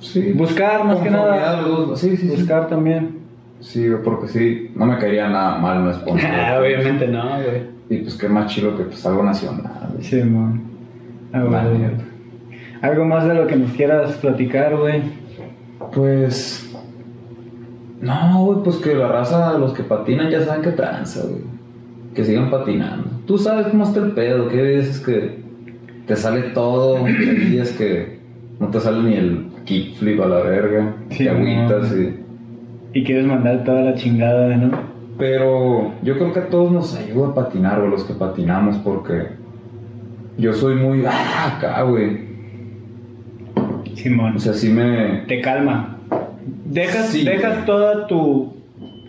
Sí. 0.02 0.34
buscar 0.34 0.84
más 0.84 1.00
que 1.00 1.10
nada. 1.10 1.62
los. 1.62 2.00
Sí, 2.00 2.18
sí. 2.18 2.28
Buscar 2.28 2.68
también. 2.68 3.20
Sí, 3.60 3.88
porque 4.04 4.28
sí, 4.28 4.72
no 4.76 4.86
me 4.88 4.98
caería 4.98 5.30
nada 5.30 5.58
mal 5.60 5.84
un 5.84 5.94
sponsor. 5.94 6.30
Ah, 6.34 6.60
obviamente 6.60 7.08
no, 7.08 7.24
güey. 7.24 7.72
Y 7.90 8.02
pues 8.04 8.16
qué 8.16 8.28
más 8.28 8.52
chido 8.52 8.76
que 8.76 8.84
pues 8.86 9.06
algo 9.06 9.24
nacional. 9.24 9.90
güey. 9.92 10.04
Sí, 10.04 10.24
man. 10.24 10.62
Ah. 11.34 11.70
Algo 12.82 13.06
más 13.06 13.28
de 13.28 13.36
lo 13.36 13.46
que 13.48 13.56
nos 13.56 13.72
quieras 13.72 14.14
platicar, 14.14 14.76
güey. 14.76 15.04
Pues. 15.94 16.68
No, 18.02 18.46
güey, 18.46 18.64
pues 18.64 18.78
que 18.78 18.96
la 18.96 19.08
raza, 19.08 19.58
los 19.60 19.74
que 19.74 19.84
patinan 19.84 20.32
ya 20.32 20.44
saben 20.44 20.64
que 20.64 20.72
tranza, 20.72 21.22
güey. 21.22 21.44
Que 22.16 22.26
sigan 22.26 22.50
patinando. 22.50 23.08
Tú 23.28 23.38
sabes 23.38 23.68
cómo 23.68 23.84
está 23.84 24.00
el 24.00 24.12
pedo, 24.14 24.48
que 24.48 24.60
hay 24.60 24.78
veces 24.78 25.00
que 25.00 25.40
te 26.08 26.16
sale 26.16 26.42
todo, 26.50 27.06
hay 27.06 27.14
días 27.14 27.70
que 27.72 28.20
no 28.60 28.70
te 28.70 28.80
sale 28.80 29.04
ni 29.04 29.16
el 29.16 29.51
kickflip 29.66 30.20
a 30.22 30.26
la 30.28 30.42
verga, 30.42 30.94
Sí, 31.10 31.24
te 31.24 31.30
agüitas 31.30 31.92
no. 31.92 32.02
y... 32.02 32.20
Y 32.94 33.04
quieres 33.04 33.26
mandar 33.26 33.64
toda 33.64 33.82
la 33.82 33.96
chingada, 33.96 34.56
¿no? 34.58 34.72
Pero 35.18 35.94
yo 36.02 36.16
creo 36.16 36.34
que 36.34 36.40
a 36.40 36.50
todos 36.50 36.72
nos 36.72 36.96
ayuda 36.96 37.30
a 37.30 37.34
patinar, 37.36 37.80
güey, 37.80 37.92
los 37.92 38.04
que 38.04 38.14
patinamos, 38.14 38.78
porque 38.78 39.28
yo 40.38 40.54
soy 40.54 40.76
muy 40.76 41.04
ah, 41.06 41.56
acá, 41.58 41.84
güey. 41.84 42.32
Simón. 43.96 44.36
O 44.36 44.40
sea, 44.40 44.54
sí 44.54 44.70
me. 44.70 45.24
te 45.28 45.42
calma. 45.42 45.98
Dejas, 46.66 47.08
Sí, 47.10 47.24
dejas 47.24 47.66
toda 47.66 48.08
tu. 48.08 48.54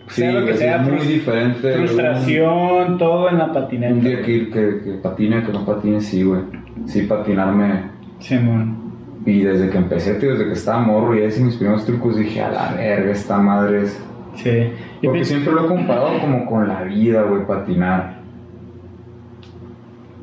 Sí, 0.09 0.21
sea 0.21 0.33
lo 0.33 0.45
que 0.45 0.53
sea, 0.55 0.83
es 0.83 0.91
muy 0.91 1.07
diferente. 1.07 1.73
Frustración, 1.77 2.97
todo 2.97 3.29
en 3.29 3.37
la 3.37 3.51
patineta. 3.51 3.93
un 3.93 4.01
día 4.01 4.21
que, 4.21 4.49
que, 4.49 4.81
que 4.83 4.91
patine, 5.01 5.43
que 5.43 5.51
no 5.51 5.65
patine, 5.65 5.99
sí, 6.01 6.23
güey. 6.23 6.41
Sí, 6.85 7.03
patinarme. 7.03 7.85
Simón. 8.19 8.92
Y 9.25 9.41
desde 9.41 9.69
que 9.69 9.77
empecé, 9.77 10.15
tío, 10.15 10.31
desde 10.31 10.45
que 10.45 10.53
estaba 10.53 10.79
morro 10.79 11.15
y 11.15 11.23
hice 11.23 11.41
mis 11.41 11.55
primeros 11.55 11.85
trucos, 11.85 12.17
dije, 12.17 12.41
a 12.41 12.51
la 12.51 12.73
verga, 12.73 13.11
esta 13.11 13.37
madre 13.37 13.83
es. 13.83 14.03
Sí. 14.35 14.71
Porque 15.01 15.23
siempre 15.23 15.53
lo 15.53 15.65
he 15.65 15.67
comparado 15.67 16.19
como 16.19 16.45
con 16.45 16.67
la 16.67 16.83
vida, 16.83 17.23
güey, 17.23 17.45
patinar. 17.45 18.17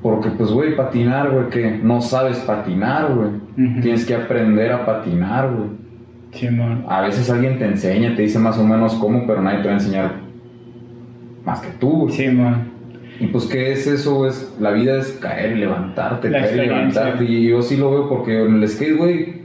Porque, 0.02 0.30
pues, 0.30 0.50
güey, 0.50 0.76
patinar, 0.76 1.30
güey, 1.30 1.48
que 1.48 1.70
no 1.70 2.00
sabes 2.00 2.38
patinar, 2.40 3.14
güey. 3.14 3.80
Tienes 3.80 4.04
que 4.04 4.14
aprender 4.14 4.72
a 4.72 4.84
patinar, 4.86 5.50
güey. 5.50 5.68
Simón. 6.32 6.84
A 6.88 7.02
veces 7.02 7.28
alguien 7.30 7.58
te 7.58 7.66
enseña, 7.66 8.14
te 8.14 8.22
dice 8.22 8.38
más 8.38 8.56
o 8.58 8.64
menos 8.64 8.94
cómo, 8.94 9.26
pero 9.26 9.42
nadie 9.42 9.58
te 9.58 9.64
va 9.64 9.70
a 9.72 9.78
enseñar 9.78 10.12
más 11.44 11.60
que 11.60 11.70
tú, 11.78 12.02
güey. 12.02 12.12
Simón. 12.14 12.69
Y 13.20 13.26
pues, 13.26 13.44
¿qué 13.44 13.72
es 13.72 13.86
eso? 13.86 14.26
Es, 14.26 14.54
la 14.58 14.70
vida 14.70 14.98
es 14.98 15.12
caer 15.20 15.52
y 15.52 15.60
levantarte, 15.60 16.30
La 16.30 16.40
caer 16.40 16.54
y 16.54 16.66
levantarte. 16.68 17.24
Y 17.24 17.48
yo 17.48 17.60
sí 17.60 17.76
lo 17.76 17.90
veo 17.90 18.08
porque 18.08 18.44
en 18.44 18.62
el 18.62 18.68
skate, 18.68 18.96
güey, 18.96 19.42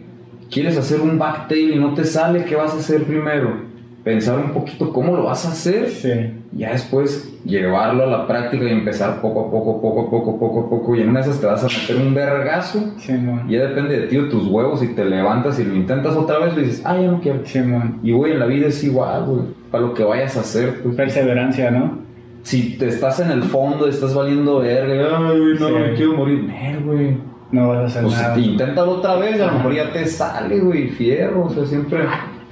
quieres 0.49 0.77
hacer 0.77 1.01
un 1.01 1.19
backtail 1.19 1.73
y 1.73 1.79
no 1.79 1.93
te 1.93 2.05
sale, 2.05 2.45
¿qué 2.45 2.55
vas 2.55 2.73
a 2.73 2.77
hacer 2.77 3.03
primero? 3.03 3.75
Pensar 4.05 4.39
un 4.39 4.51
poquito 4.51 4.93
cómo 4.93 5.17
lo 5.17 5.23
vas 5.23 5.45
a 5.45 5.51
hacer. 5.51 5.89
Sí. 5.89 6.11
Ya 6.53 6.71
después 6.71 7.33
llevarlo 7.43 8.03
a 8.03 8.07
la 8.07 8.27
práctica 8.27 8.63
y 8.63 8.69
empezar 8.69 9.19
poco 9.19 9.47
a 9.47 9.51
poco, 9.51 9.81
poco 9.81 10.01
a 10.01 10.09
poco, 10.09 10.39
poco 10.39 10.59
a 10.61 10.69
poco. 10.69 10.95
Y 10.95 11.01
en 11.01 11.09
una 11.09 11.19
de 11.19 11.25
esas 11.25 11.41
te 11.41 11.47
vas 11.47 11.63
a 11.63 11.67
meter 11.67 11.97
un 11.97 12.13
vergazo. 12.13 12.93
Simón. 12.97 13.49
Ya 13.49 13.67
depende 13.67 13.99
de 13.99 14.07
ti, 14.07 14.15
de 14.15 14.29
tus 14.29 14.47
huevos. 14.47 14.81
Y 14.83 14.89
te 14.89 15.03
levantas 15.03 15.59
y 15.59 15.65
lo 15.65 15.75
intentas 15.75 16.15
otra 16.15 16.39
vez, 16.39 16.53
y 16.55 16.61
dices, 16.61 16.81
ah, 16.85 16.95
ya 16.97 17.07
no 17.07 17.19
quiero. 17.19 17.43
Simón. 17.45 17.99
Y 18.03 18.11
güey, 18.11 18.33
en 18.33 18.39
la 18.39 18.45
vida 18.45 18.67
es 18.67 18.81
igual, 18.83 19.25
güey. 19.25 19.41
Para 19.71 19.83
lo 19.83 19.93
que 19.95 20.03
vayas 20.03 20.37
a 20.37 20.41
hacer, 20.41 20.81
pues. 20.83 20.95
Perseverancia, 20.95 21.71
¿no? 21.71 22.04
Si 22.45 22.77
te 22.77 22.87
estás 22.89 23.19
en 23.21 23.31
el 23.31 23.41
fondo, 23.41 23.87
estás 23.87 24.13
valiendo 24.13 24.59
verga, 24.59 25.17
ay, 25.29 25.39
no, 25.59 25.67
Sí. 25.67 25.73
me 25.73 25.93
quiero 25.95 26.13
morir. 26.13 26.43
Nel, 26.43 26.79
güey. 26.83 27.17
No 27.51 27.69
vas 27.69 27.77
a 27.79 27.85
hacer 27.85 28.03
Pues 28.03 28.15
nada. 28.21 28.37
inténtalo 28.37 28.91
otra 28.91 29.15
vez, 29.15 29.41
a 29.41 29.47
lo 29.47 29.53
mejor 29.53 29.73
ya 29.73 29.91
te 29.91 30.05
sale, 30.05 30.59
güey, 30.59 30.89
fierro. 30.89 31.45
O 31.45 31.49
sea, 31.49 31.65
siempre. 31.65 31.99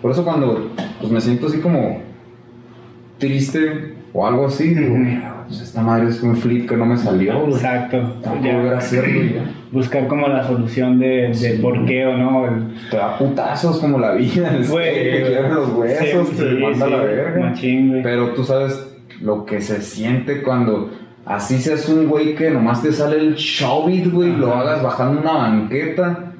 Por 0.01 0.09
eso 0.11 0.23
cuando 0.23 0.71
pues, 0.99 1.11
me 1.11 1.21
siento 1.21 1.45
así 1.45 1.59
como 1.59 2.01
triste 3.17 3.93
o 4.13 4.25
algo 4.27 4.47
así, 4.47 4.73
digo. 4.73 4.95
"Mira, 4.95 5.43
pues 5.47 5.61
esta 5.61 5.81
madre 5.81 6.09
es 6.09 6.21
un 6.23 6.35
flip 6.37 6.67
que 6.69 6.75
no 6.77 6.85
me 6.85 6.97
salió, 6.97 7.39
güey. 7.41 7.53
Exacto. 7.53 7.97
Ya. 8.43 8.55
volver 8.57 8.73
a 8.73 8.77
hacerlo 8.77 9.23
y 9.23 9.33
ya. 9.35 9.51
Buscar 9.71 10.07
como 10.07 10.27
la 10.27 10.43
solución 10.47 10.99
de, 10.99 11.27
de 11.29 11.33
Sí. 11.33 11.59
por 11.61 11.85
qué 11.85 12.05
o 12.05 12.17
no. 12.17 12.47
el- 12.47 12.75
Te 12.89 12.97
da 12.97 13.17
putazos 13.17 13.79
como 13.79 13.99
la 13.99 14.13
vida, 14.13 14.51
Güey, 14.69 15.23
te 15.23 15.41
los 15.49 15.69
huesos, 15.73 16.29
sí, 16.29 16.35
te 16.37 16.51
manda 16.59 16.87
la 16.87 16.97
verga. 16.97 17.39
machín, 17.49 17.89
güey. 17.89 18.03
Pero 18.03 18.29
tú 18.33 18.43
sabes 18.43 18.89
lo 19.23 19.45
que 19.45 19.61
se 19.61 19.81
siente 19.81 20.43
cuando 20.43 20.89
así 21.25 21.57
seas 21.57 21.87
un 21.87 22.07
güey 22.07 22.35
que 22.35 22.51
nomás 22.51 22.81
te 22.81 22.91
sale 22.91 23.17
el 23.17 23.35
showbit, 23.35 24.11
güey, 24.11 24.31
y 24.31 24.35
lo 24.35 24.53
hagas 24.53 24.83
bajando 24.83 25.21
una 25.21 25.33
banqueta. 25.33 26.33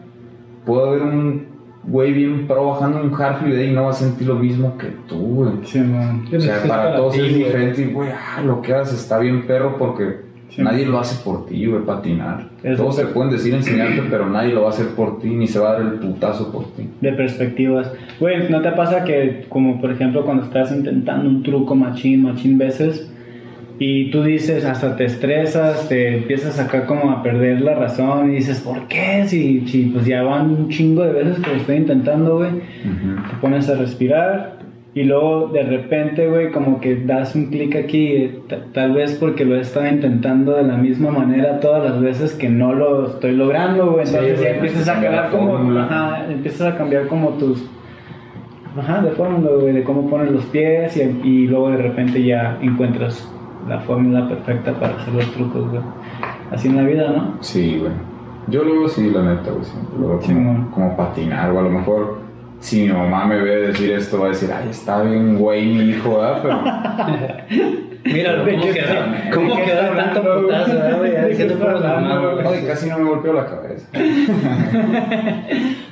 Puede 0.65 0.89
haber 0.89 1.01
un 1.03 1.47
güey 1.83 2.11
bien 2.11 2.45
pro 2.45 2.71
bajando 2.71 3.01
un 3.01 3.21
ahí 3.21 3.69
y 3.69 3.71
no 3.71 3.85
va 3.85 3.91
a 3.91 3.93
sentir 3.93 4.27
lo 4.27 4.35
mismo 4.35 4.77
que 4.77 4.87
tú, 5.07 5.17
güey. 5.17 5.65
Simón. 5.65 6.27
O 6.35 6.39
sea, 6.39 6.61
para 6.63 6.83
para 6.83 6.95
todos 6.97 7.13
ti, 7.13 7.21
es 7.21 7.35
diferente 7.35 7.81
y, 7.81 7.85
güey, 7.85 8.09
ah, 8.09 8.41
lo 8.41 8.61
que 8.61 8.73
haces 8.73 8.99
está 8.99 9.19
bien 9.19 9.47
perro 9.47 9.77
porque 9.77 10.32
Sí. 10.55 10.61
nadie 10.61 10.85
lo 10.85 10.99
hace 10.99 11.23
por 11.23 11.47
ti, 11.47 11.65
güey, 11.65 11.83
patinar. 11.83 12.47
Es 12.61 12.77
Todos 12.77 12.97
verdad. 12.97 13.11
pueden 13.13 13.31
decir 13.31 13.53
enseñarte, 13.55 14.03
pero 14.09 14.29
nadie 14.29 14.53
lo 14.53 14.61
va 14.61 14.67
a 14.67 14.69
hacer 14.69 14.89
por 14.89 15.19
ti, 15.19 15.29
ni 15.29 15.47
se 15.47 15.57
va 15.59 15.71
a 15.71 15.73
dar 15.73 15.81
el 15.81 15.93
putazo 15.93 16.51
por 16.51 16.65
ti. 16.73 16.87
De 17.01 17.11
perspectivas. 17.13 17.91
Güey, 18.19 18.49
¿no 18.49 18.61
te 18.61 18.71
pasa 18.71 19.03
que, 19.03 19.45
como 19.49 19.81
por 19.81 19.91
ejemplo, 19.91 20.23
cuando 20.23 20.43
estás 20.43 20.71
intentando 20.71 21.27
un 21.27 21.41
truco 21.41 21.73
machín, 21.75 22.21
machín 22.21 22.57
veces, 22.59 23.09
y 23.79 24.11
tú 24.11 24.21
dices, 24.23 24.63
hasta 24.65 24.95
te 24.95 25.05
estresas, 25.05 25.89
te 25.89 26.17
empiezas 26.17 26.59
acá 26.59 26.85
como 26.85 27.09
a 27.11 27.23
perder 27.23 27.61
la 27.61 27.73
razón, 27.73 28.31
y 28.31 28.35
dices, 28.35 28.61
¿por 28.61 28.87
qué? 28.87 29.25
Si, 29.27 29.67
si 29.67 29.85
pues 29.85 30.05
ya 30.05 30.21
van 30.21 30.51
un 30.51 30.69
chingo 30.69 31.03
de 31.03 31.13
veces 31.13 31.39
que 31.39 31.49
lo 31.49 31.55
estoy 31.55 31.77
intentando, 31.77 32.37
güey, 32.37 32.51
te 32.51 33.35
pones 33.41 33.67
a 33.69 33.75
respirar 33.75 34.59
Y 34.95 35.03
luego 35.05 35.47
de 35.47 35.63
repente, 35.63 36.27
güey, 36.29 36.51
como 36.51 36.79
que 36.79 36.95
das 36.97 37.33
un 37.35 37.47
clic 37.47 37.75
aquí, 37.75 38.41
ta- 38.47 38.59
tal 38.73 38.93
vez 38.93 39.17
porque 39.19 39.43
lo 39.43 39.55
he 39.55 39.61
estado 39.61 39.87
intentando 39.87 40.53
de 40.53 40.63
la 40.63 40.77
misma 40.77 41.09
manera 41.09 41.59
todas 41.59 41.83
las 41.83 41.99
veces 41.99 42.33
que 42.35 42.47
no 42.49 42.73
lo 42.75 43.07
estoy 43.07 43.31
logrando, 43.31 43.91
güey. 43.93 44.05
Entonces 44.05 44.39
ya 44.39 44.49
empiezas 44.51 44.87
a 44.87 44.93
cambiar 44.93 45.29
como, 45.31 45.79
ajá, 45.79 46.25
empiezas 46.31 46.73
a 46.73 46.77
cambiar 46.77 47.07
como 47.07 47.29
tus, 47.29 47.67
ajá, 48.77 49.01
de 49.01 49.11
fórmula, 49.11 49.49
güey, 49.59 49.73
de 49.73 49.83
cómo 49.83 50.07
pones 50.09 50.31
los 50.31 50.45
pies 50.45 50.95
y, 50.95 51.27
y 51.27 51.47
luego 51.47 51.71
de 51.71 51.77
repente 51.77 52.23
ya 52.23 52.59
encuentras 52.61 53.27
la 53.67 53.79
fórmula 53.79 54.27
perfecta 54.29 54.73
para 54.73 54.95
hacer 54.95 55.13
los 55.13 55.31
trucos, 55.31 55.69
güey. 55.71 55.81
Así 56.51 56.67
en 56.67 56.75
la 56.75 56.83
vida, 56.83 57.09
¿no? 57.11 57.37
Sí, 57.41 57.77
güey. 57.79 57.91
Yo 58.47 58.63
lo 58.63 58.73
veo 58.73 58.85
así, 58.85 59.09
la 59.09 59.23
neta, 59.23 59.49
güey. 59.51 59.63
siempre 59.63 59.99
Lo 59.99 60.07
veo 60.09 60.19
como, 60.19 60.69
como 60.71 60.95
patinar, 60.97 61.49
o 61.51 61.59
a 61.59 61.63
lo 61.63 61.69
mejor 61.69 62.19
si 62.63 62.81
mi 62.83 62.93
mamá 62.93 63.25
me 63.25 63.41
ve 63.41 63.67
decir 63.67 63.91
esto, 63.91 64.19
va 64.19 64.27
a 64.27 64.29
decir, 64.29 64.49
ay, 64.51 64.69
está 64.69 65.01
bien, 65.01 65.37
güey, 65.37 65.65
mi 65.65 65.89
hijo, 65.89 66.17
¿verdad? 66.17 66.39
Pero. 66.41 67.83
Mira, 68.05 68.43
¿De 68.43 68.53
¿cómo 68.53 68.73
quedó? 68.73 68.95
¿Cómo 69.33 69.55
quedó 69.65 69.95
tanto 69.95 70.41
putazo, 70.41 70.97
güey? 70.97 71.15
Ay, 71.15 72.65
casi 72.65 72.89
no 72.89 72.99
me 72.99 73.09
golpeó 73.09 73.33
la 73.33 73.45
cabeza. 73.45 73.62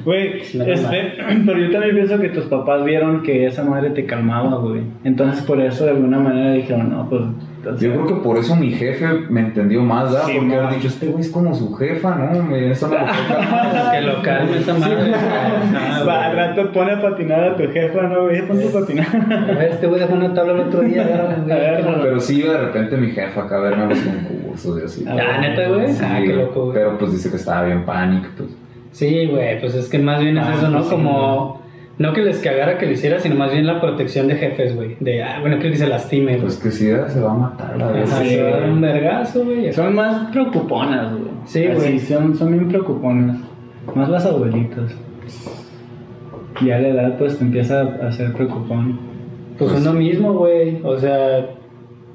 Güey, 0.04 0.42
este, 0.42 0.64
pero 1.46 1.60
yo 1.60 1.72
también 1.72 1.96
pienso 1.96 2.20
que 2.20 2.30
tus 2.30 2.46
papás 2.46 2.84
vieron 2.84 3.22
que 3.22 3.46
esa 3.46 3.64
madre 3.64 3.92
te 3.92 4.06
calmaba, 4.06 4.58
güey. 4.58 4.82
Entonces 5.04 5.44
por 5.44 5.62
eso 5.62 5.86
de 5.86 5.92
alguna 5.92 6.20
manera 6.20 6.54
dijeron, 6.54 6.90
no, 6.90 7.08
pues... 7.08 7.22
entonces- 7.58 7.82
Yo 7.88 7.94
creo 7.94 8.08
que 8.08 8.24
por 8.24 8.38
eso 8.38 8.56
mi 8.56 8.72
jefe 8.72 9.06
me 9.30 9.42
entendió 9.42 9.84
más, 9.84 10.12
¿verdad? 10.12 10.26
Sí, 10.26 10.34
Porque 10.40 10.56
han 10.56 10.74
dicho, 10.74 10.88
este 10.88 11.06
güey 11.08 11.22
es 11.22 11.30
como 11.30 11.54
su 11.54 11.74
jefa, 11.76 12.16
¿no? 12.16 12.42
Me- 12.44 12.72
Eso 12.72 12.88
no 12.88 12.94
lo 12.96 13.00
toca. 13.06 13.92
Que 13.92 14.02
lo 14.02 14.22
calme 14.24 14.58
esa 14.58 14.74
madre. 14.74 15.12
Va, 16.08 16.26
al 16.26 16.36
rato 16.36 16.72
pone 16.72 16.94
a 16.94 17.02
patinar 17.02 17.44
a 17.44 17.56
tu 17.56 17.64
jefa, 17.72 18.02
¿no, 18.04 18.24
güey? 18.24 18.42
Ponte 18.48 18.68
a 18.70 18.72
patinar. 18.72 19.08
A 19.50 19.54
ver, 19.54 19.72
este 19.74 19.86
güey 19.88 20.00
dejó 20.02 20.14
una 20.16 20.34
tabla 20.34 20.54
el 20.54 20.60
otro 20.62 20.82
día. 20.82 21.04
A 21.04 22.02
Pero 22.02 22.20
sí 22.20 22.42
de 22.42 22.58
repente 22.58 22.98
mi 22.98 23.12
jefa 23.12 23.44
acá 23.44 23.58
a 23.58 23.62
verme 23.62 23.84
a 23.84 23.88
los 23.88 24.00
concursos 24.00 24.41
y 24.56 24.86
así. 24.86 25.06
Ah, 25.08 25.38
neta, 25.40 25.68
güey. 25.70 25.92
Sí, 25.92 26.04
Ah, 26.06 26.20
qué 26.24 26.34
loco, 26.34 26.62
güey. 26.66 26.74
Pero 26.74 26.98
pues 26.98 27.12
dice 27.14 27.30
que 27.30 27.38
estaba 27.38 27.64
bien 27.66 27.86
pánico, 27.86 28.28
pues. 28.38 28.50
Sí, 28.92 29.26
güey, 29.28 29.60
pues 29.60 29.74
es 29.76 29.88
que 29.90 30.00
más 30.00 30.22
bien 30.22 30.38
es 30.38 30.46
Ah, 30.46 30.54
eso, 30.56 30.68
¿no? 30.70 30.78
pues 30.80 30.86
sí, 30.90 30.92
Como, 30.96 31.62
no 31.98 32.14
que 32.14 32.22
les 32.22 32.40
cagara 32.40 32.78
que 32.78 32.86
lo 32.88 32.92
hiciera, 32.92 33.20
sino 33.20 33.36
más 33.36 33.52
bien 33.52 33.66
la 33.66 33.80
protección 33.80 34.28
de 34.28 34.36
jefes, 34.36 34.76
güey. 34.76 34.98
De, 35.00 35.24
ah, 35.24 35.38
bueno, 35.40 35.60
que 35.60 35.76
se 35.76 35.88
lastime, 35.88 36.32
güey. 36.34 36.42
Pues 36.42 36.58
que 36.58 36.72
sí, 36.72 36.88
se 36.88 37.20
va 37.20 37.32
a 37.32 37.36
matar 37.36 37.78
la 37.78 38.06
sí, 38.06 38.30
se 38.30 38.42
va 38.44 38.50
a 38.50 38.52
dar 38.60 38.70
un 38.70 38.82
vergazo, 38.82 39.46
güey. 39.46 39.72
Son 39.72 39.96
más 39.96 40.30
preocuponas, 40.32 41.12
güey. 41.14 41.32
Sí, 41.46 41.68
güey. 41.68 42.00
Son, 42.00 42.36
son 42.36 42.52
bien 42.52 42.68
preocuponas. 42.68 43.38
Más 43.96 44.10
las 44.10 44.26
abuelitas. 44.26 44.94
Y 46.62 46.70
a 46.70 46.80
la 46.80 46.88
edad, 46.90 47.18
pues 47.18 47.38
te 47.38 47.44
empieza 47.44 47.82
a 47.82 48.12
ser 48.12 48.34
preocupón. 48.34 49.00
Pues 49.58 49.72
uno 49.74 49.94
mismo, 49.94 50.34
güey. 50.34 50.80
O 50.84 50.98
sea, 50.98 51.46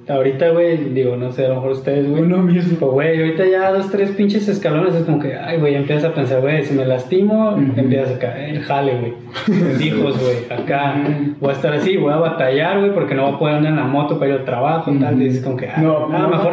ahorita, 0.08 0.50
güey, 0.50 0.76
digo, 0.94 1.16
no 1.16 1.32
sé, 1.32 1.46
a 1.46 1.48
lo 1.48 1.56
mejor 1.56 1.72
ustedes, 1.72 2.08
güey. 2.08 2.22
Uno 2.22 2.38
mismo. 2.38 2.76
Pues, 2.78 2.92
güey, 2.92 3.18
ahorita 3.20 3.44
ya 3.46 3.72
dos, 3.72 3.90
tres 3.90 4.10
pinches 4.12 4.46
escalones 4.48 4.94
es 4.94 5.04
como 5.04 5.18
que, 5.18 5.34
ay, 5.34 5.58
güey, 5.58 5.74
empiezas 5.74 6.04
a 6.10 6.14
pensar, 6.14 6.40
güey, 6.40 6.64
si 6.64 6.74
me 6.74 6.84
lastimo, 6.86 7.56
empiezas 7.76 8.16
a 8.16 8.18
caer 8.18 8.56
el 8.56 8.62
jale, 8.62 8.98
güey. 8.98 9.12
Los 9.72 9.80
hijos, 9.80 10.18
güey, 10.20 10.58
acá. 10.60 10.94
Ujú. 11.02 11.34
Voy 11.40 11.50
a 11.50 11.52
estar 11.52 11.72
así, 11.72 11.96
voy 11.96 12.12
a 12.12 12.16
batallar, 12.16 12.78
güey, 12.80 12.92
porque 12.94 13.14
no 13.14 13.26
voy 13.26 13.34
a 13.34 13.38
poder 13.38 13.54
andar 13.56 13.72
en 13.72 13.78
la 13.78 13.84
moto 13.84 14.18
para 14.18 14.32
ir 14.32 14.38
al 14.38 14.44
trabajo 14.44 14.92
y 14.92 14.98
tal. 14.98 15.18
Dices 15.18 15.42
como 15.42 15.56
que, 15.56 15.68
ah, 15.68 15.80
No, 15.80 16.08
mejor, 16.08 16.52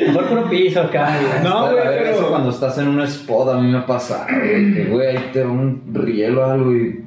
mejor 0.00 0.24
puro 0.26 0.48
piso 0.50 0.80
acá. 0.82 1.16
güey. 1.20 1.44
No, 1.52 1.62
güey, 1.72 1.84
pero- 1.84 2.04
Eso 2.10 2.28
cuando 2.28 2.50
estás 2.50 2.78
en 2.78 2.88
un 2.88 3.00
spot 3.02 3.48
a 3.48 3.60
mí 3.60 3.70
me 3.72 3.80
pasa, 3.82 4.26
güey, 4.30 4.74
que 4.74 4.84
güey, 4.84 5.08
ahí 5.08 5.24
te 5.32 5.40
da 5.40 5.48
un 5.48 5.82
rielo 5.92 6.42
o 6.42 6.44
algo 6.50 6.72
y. 6.74 7.00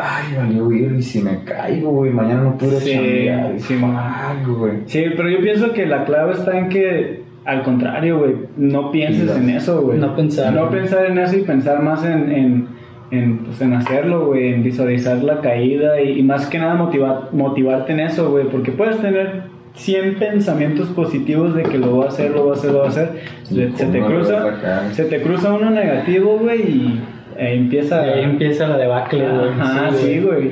Ay, 0.00 0.34
valió 0.36 0.70
ir 0.70 0.92
y 0.96 1.02
si 1.02 1.20
me 1.20 1.42
caigo, 1.42 1.90
güey, 1.90 2.12
mañana 2.12 2.42
no 2.44 2.56
pude 2.56 2.78
Sí, 2.80 2.92
chambear. 2.92 3.52
sí, 3.58 3.74
fuck, 3.74 4.56
güey. 4.58 4.72
Sí, 4.86 5.04
pero 5.16 5.28
yo 5.28 5.40
pienso 5.40 5.72
que 5.72 5.86
la 5.86 6.04
clave 6.04 6.34
está 6.34 6.56
en 6.56 6.68
que, 6.68 7.22
al 7.44 7.64
contrario, 7.64 8.18
güey, 8.20 8.34
no 8.56 8.92
pienses 8.92 9.28
Sí, 9.30 9.38
en 9.42 9.50
eso, 9.50 9.82
güey. 9.82 9.98
No 9.98 10.14
pensar. 10.14 10.52
No 10.54 10.70
pensar 10.70 11.06
en 11.06 11.18
eso 11.18 11.36
y 11.36 11.40
pensar 11.42 11.82
más 11.82 12.04
en, 12.04 12.30
en, 12.30 12.68
en, 13.10 13.38
pues, 13.38 13.60
en 13.60 13.72
hacerlo, 13.72 14.26
güey, 14.26 14.52
en 14.54 14.62
visualizar 14.62 15.16
la 15.24 15.40
caída 15.40 16.00
y, 16.00 16.20
y 16.20 16.22
más 16.22 16.46
que 16.46 16.58
nada 16.60 16.74
motivar, 16.74 17.30
motivarte 17.32 17.92
en 17.92 18.00
eso, 18.00 18.30
güey, 18.30 18.44
porque 18.48 18.70
puedes 18.70 18.98
tener 19.00 19.42
100 19.74 20.14
pensamientos 20.20 20.88
positivos 20.90 21.56
de 21.56 21.64
que 21.64 21.76
lo 21.78 21.90
voy 21.90 22.04
a 22.04 22.08
hacer, 22.08 22.30
lo 22.30 22.44
voy 22.44 22.50
a 22.50 22.54
hacer, 22.54 22.70
lo 22.70 22.78
voy 22.78 22.86
a 22.86 22.90
hacer. 22.90 23.10
Se, 23.42 23.72
se 23.72 23.86
te 23.86 24.00
cruza, 24.00 24.92
se 24.92 25.04
te 25.06 25.22
cruza 25.22 25.52
uno 25.52 25.70
negativo, 25.70 26.38
güey, 26.40 26.60
y 26.62 27.00
eh, 27.38 27.54
empieza... 27.54 28.06
Y 28.06 28.10
ahí 28.10 28.24
empieza 28.24 28.66
la 28.68 28.76
debacle, 28.76 29.28
güey. 29.28 29.50
Ajá, 29.50 29.90
sí, 29.92 30.20
güey. 30.20 30.50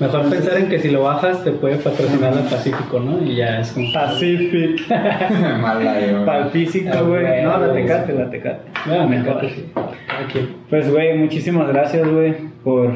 Mejor 0.00 0.28
pensar 0.30 0.58
en 0.58 0.68
que 0.68 0.80
si 0.80 0.90
lo 0.90 1.02
bajas 1.04 1.44
te 1.44 1.52
puede 1.52 1.76
patrocinar 1.76 2.34
la 2.34 2.42
Pacífico, 2.42 2.98
¿no? 2.98 3.24
Y 3.24 3.36
ya 3.36 3.60
es 3.60 3.70
como... 3.72 3.92
Pacific. 3.92 4.80
Mala, 5.60 5.94
güey. 6.00 6.24
Para 6.24 6.44
el 6.46 6.50
físico, 6.50 6.90
Ah, 6.92 7.02
güey. 7.02 7.42
No, 7.44 7.58
la 7.58 7.72
tecate, 7.72 8.12
la 8.14 8.30
tecate. 8.30 8.62
Ah, 8.86 9.06
me 9.08 9.18
Mejor. 9.18 9.44
Aquí. 9.44 10.48
Pues, 10.68 10.90
güey, 10.90 11.16
muchísimas 11.18 11.68
gracias, 11.68 12.08
güey, 12.10 12.34
por 12.64 12.94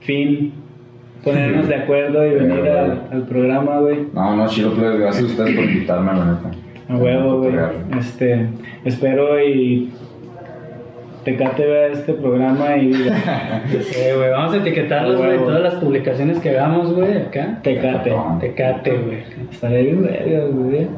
fin 0.00 0.52
ponernos 1.22 1.68
de 1.68 1.74
acuerdo 1.74 2.26
y 2.26 2.30
venir 2.30 2.68
al, 2.68 3.02
al 3.12 3.22
programa, 3.26 3.78
güey. 3.80 4.06
No, 4.12 4.36
no, 4.36 4.48
chilo, 4.48 4.72
pues, 4.74 4.98
gracias 4.98 5.24
a 5.24 5.26
ustedes 5.26 5.54
por 5.54 5.64
invitarme, 5.64 6.12
la 6.14 6.24
neta. 6.24 6.50
A 6.88 6.96
huevo, 6.96 7.38
güey. 7.42 7.54
Este, 7.98 8.46
espero 8.84 9.40
y 9.40 9.92
Tecate 11.28 11.66
vea 11.66 11.88
este 11.88 12.14
programa 12.14 12.74
y 12.78 12.86
diga, 12.92 13.62
Sí, 13.68 14.00
güey, 14.16 14.30
vamos 14.30 14.54
a 14.54 14.56
etiquetarlos, 14.56 15.16
güey, 15.16 15.36
todas 15.36 15.60
las 15.60 15.74
publicaciones 15.74 16.38
que 16.38 16.50
hagamos, 16.50 16.94
güey, 16.94 17.18
acá. 17.18 17.60
Tecate. 17.62 18.14
Tecate, 18.40 18.92
güey. 18.92 19.18
Estaría 19.50 19.82
bien 19.82 20.02
verga, 20.02 20.46
güey. 20.46 20.88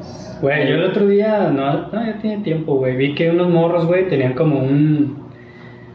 Güey, 0.41 0.69
yo 0.69 0.75
el 0.77 0.85
otro 0.85 1.09
día, 1.09 1.51
no, 1.53 1.89
no, 1.89 2.07
ya 2.07 2.17
tiene 2.23 2.45
tiempo, 2.45 2.77
güey, 2.77 2.97
vi 2.97 3.15
que 3.17 3.29
unos 3.29 3.49
morros, 3.51 3.87
güey, 3.87 4.09
tenían 4.09 4.35
como 4.35 4.61
un, 4.61 5.19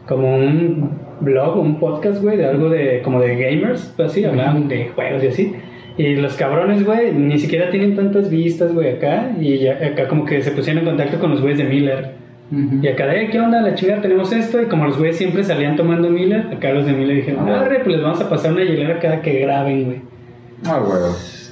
como 0.06 0.36
un 0.36 0.90
blog, 1.20 1.58
un 1.58 1.80
podcast, 1.80 2.22
güey, 2.22 2.36
de 2.36 2.44
algo 2.44 2.68
de, 2.68 3.00
como 3.02 3.20
de 3.20 3.36
gamers, 3.36 3.94
pues 3.96 4.10
así, 4.10 4.22
hablaban 4.26 4.68
de 4.68 4.88
juegos 4.88 5.24
y 5.24 5.28
así. 5.28 5.54
Y 5.96 6.16
los 6.16 6.36
cabrones, 6.36 6.84
güey, 6.84 7.10
ni 7.14 7.38
siquiera 7.38 7.70
tienen 7.70 7.96
tantas 7.96 8.28
vistas, 8.28 8.74
güey, 8.74 8.96
acá. 8.96 9.34
Y 9.40 9.56
ya, 9.60 9.78
acá 9.82 10.08
como 10.08 10.26
que 10.26 10.42
se 10.42 10.50
pusieron 10.50 10.82
en 10.82 10.90
contacto 10.90 11.18
con 11.18 11.30
los 11.30 11.40
güeyes 11.40 11.58
de 11.58 11.64
Miller. 11.64 12.25
Y 12.50 12.86
acá 12.86 13.06
de, 13.06 13.28
¿qué 13.28 13.40
onda? 13.40 13.60
La 13.60 13.74
chingada, 13.74 14.00
tenemos 14.02 14.32
esto. 14.32 14.62
Y 14.62 14.66
como 14.66 14.84
los 14.84 14.98
güeyes 14.98 15.16
siempre 15.16 15.42
salían 15.42 15.74
tomando 15.76 16.08
Miller, 16.10 16.46
acá 16.54 16.70
los 16.70 16.86
de 16.86 16.92
Miller 16.92 17.16
dijeron, 17.16 17.48
Ah. 17.48 17.60
arre, 17.62 17.80
pues 17.80 17.96
les 17.96 18.02
vamos 18.02 18.20
a 18.20 18.28
pasar 18.30 18.52
una 18.52 18.62
hielera 18.62 18.98
cada 19.00 19.20
que 19.20 19.40
graben, 19.40 19.84
güey. 19.84 20.00
Ah, 20.64 20.78
güey. 20.78 21.00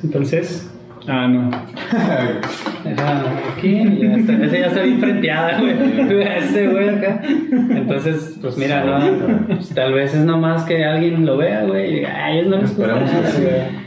Entonces, 0.05 0.71
Ah, 1.07 1.29
no. 1.29 1.51
Ajá, 1.91 3.25
aquí, 3.57 3.69
y 3.69 3.99
ya 4.01 4.15
está, 4.15 4.33
esa 4.43 4.57
ya 4.59 4.67
está 4.69 4.83
bien 4.83 4.99
frenteada, 5.01 5.61
güey. 5.61 5.73
Ese 6.39 6.69
güey 6.69 6.89
acá. 6.89 7.21
Entonces, 7.51 8.39
pues 8.41 8.57
mira, 8.57 8.85
no, 8.85 9.45
pues, 9.47 9.69
tal 9.75 9.93
vez 9.93 10.15
es 10.15 10.25
nomás 10.25 10.65
que 10.65 10.83
alguien 10.83 11.27
lo 11.27 11.37
vea, 11.37 11.65
güey, 11.65 11.91
y 11.91 11.95
diga, 11.97 12.25
ay, 12.25 12.39
ellos 12.39 12.51
no 12.51 12.57
les 12.59 12.77
gusta 12.77 12.95
Esperemos 12.97 13.84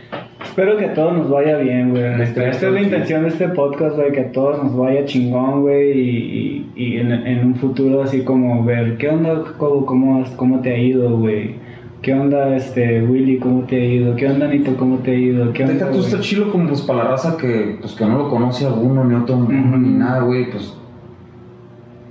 Espero 0.58 0.76
que 0.76 0.86
a 0.86 0.94
todos 0.96 1.14
nos 1.14 1.30
vaya 1.30 1.58
bien, 1.58 1.92
güey. 1.92 2.04
Esta, 2.04 2.24
Esperemos 2.24 2.56
esta 2.56 2.68
es 2.70 2.74
la 2.74 2.82
intención 2.82 3.22
de 3.22 3.30
este 3.30 3.48
podcast, 3.50 3.96
güey, 3.96 4.12
que 4.12 4.22
a 4.22 4.32
todos 4.32 4.64
nos 4.64 4.76
vaya 4.76 5.06
chingón, 5.06 5.62
güey, 5.62 5.92
y, 5.92 6.72
y, 6.76 6.84
y 6.84 6.98
en, 6.98 7.12
en 7.12 7.46
un 7.46 7.56
futuro 7.58 8.02
así 8.02 8.24
como 8.24 8.64
ver, 8.66 8.98
¿qué 8.98 9.08
onda? 9.10 9.44
¿Cómo, 9.60 10.24
has- 10.24 10.32
cómo 10.32 10.60
te 10.62 10.74
ha 10.74 10.78
ido, 10.80 11.16
güey? 11.16 11.58
¿Qué 12.02 12.12
onda, 12.12 12.56
este, 12.56 13.04
Willy? 13.04 13.38
¿Cómo 13.38 13.66
te 13.68 13.76
ha 13.76 13.86
ido? 13.86 14.16
¿Qué 14.16 14.26
onda, 14.28 14.48
Nito? 14.48 14.76
¿Cómo 14.78 14.98
te 14.98 15.12
ha 15.12 15.14
ido? 15.14 15.54
¿Qué 15.54 15.62
onda, 15.62 15.76
Deja 15.76 15.92
tú 15.92 16.00
está 16.00 16.20
chilo 16.22 16.52
como 16.52 16.70
pues 16.70 16.82
para 16.82 17.04
la 17.04 17.10
raza 17.12 17.38
que 17.38 17.78
pues 17.80 17.94
que 17.94 18.06
no 18.08 18.18
lo 18.18 18.28
conoce 18.28 18.66
a 18.66 18.70
uno 18.70 19.04
ni 19.04 19.14
otro 19.14 19.36
Ujú. 19.38 19.52
ni 19.52 19.90
nada, 19.92 20.22
güey, 20.22 20.50
pues 20.50 20.76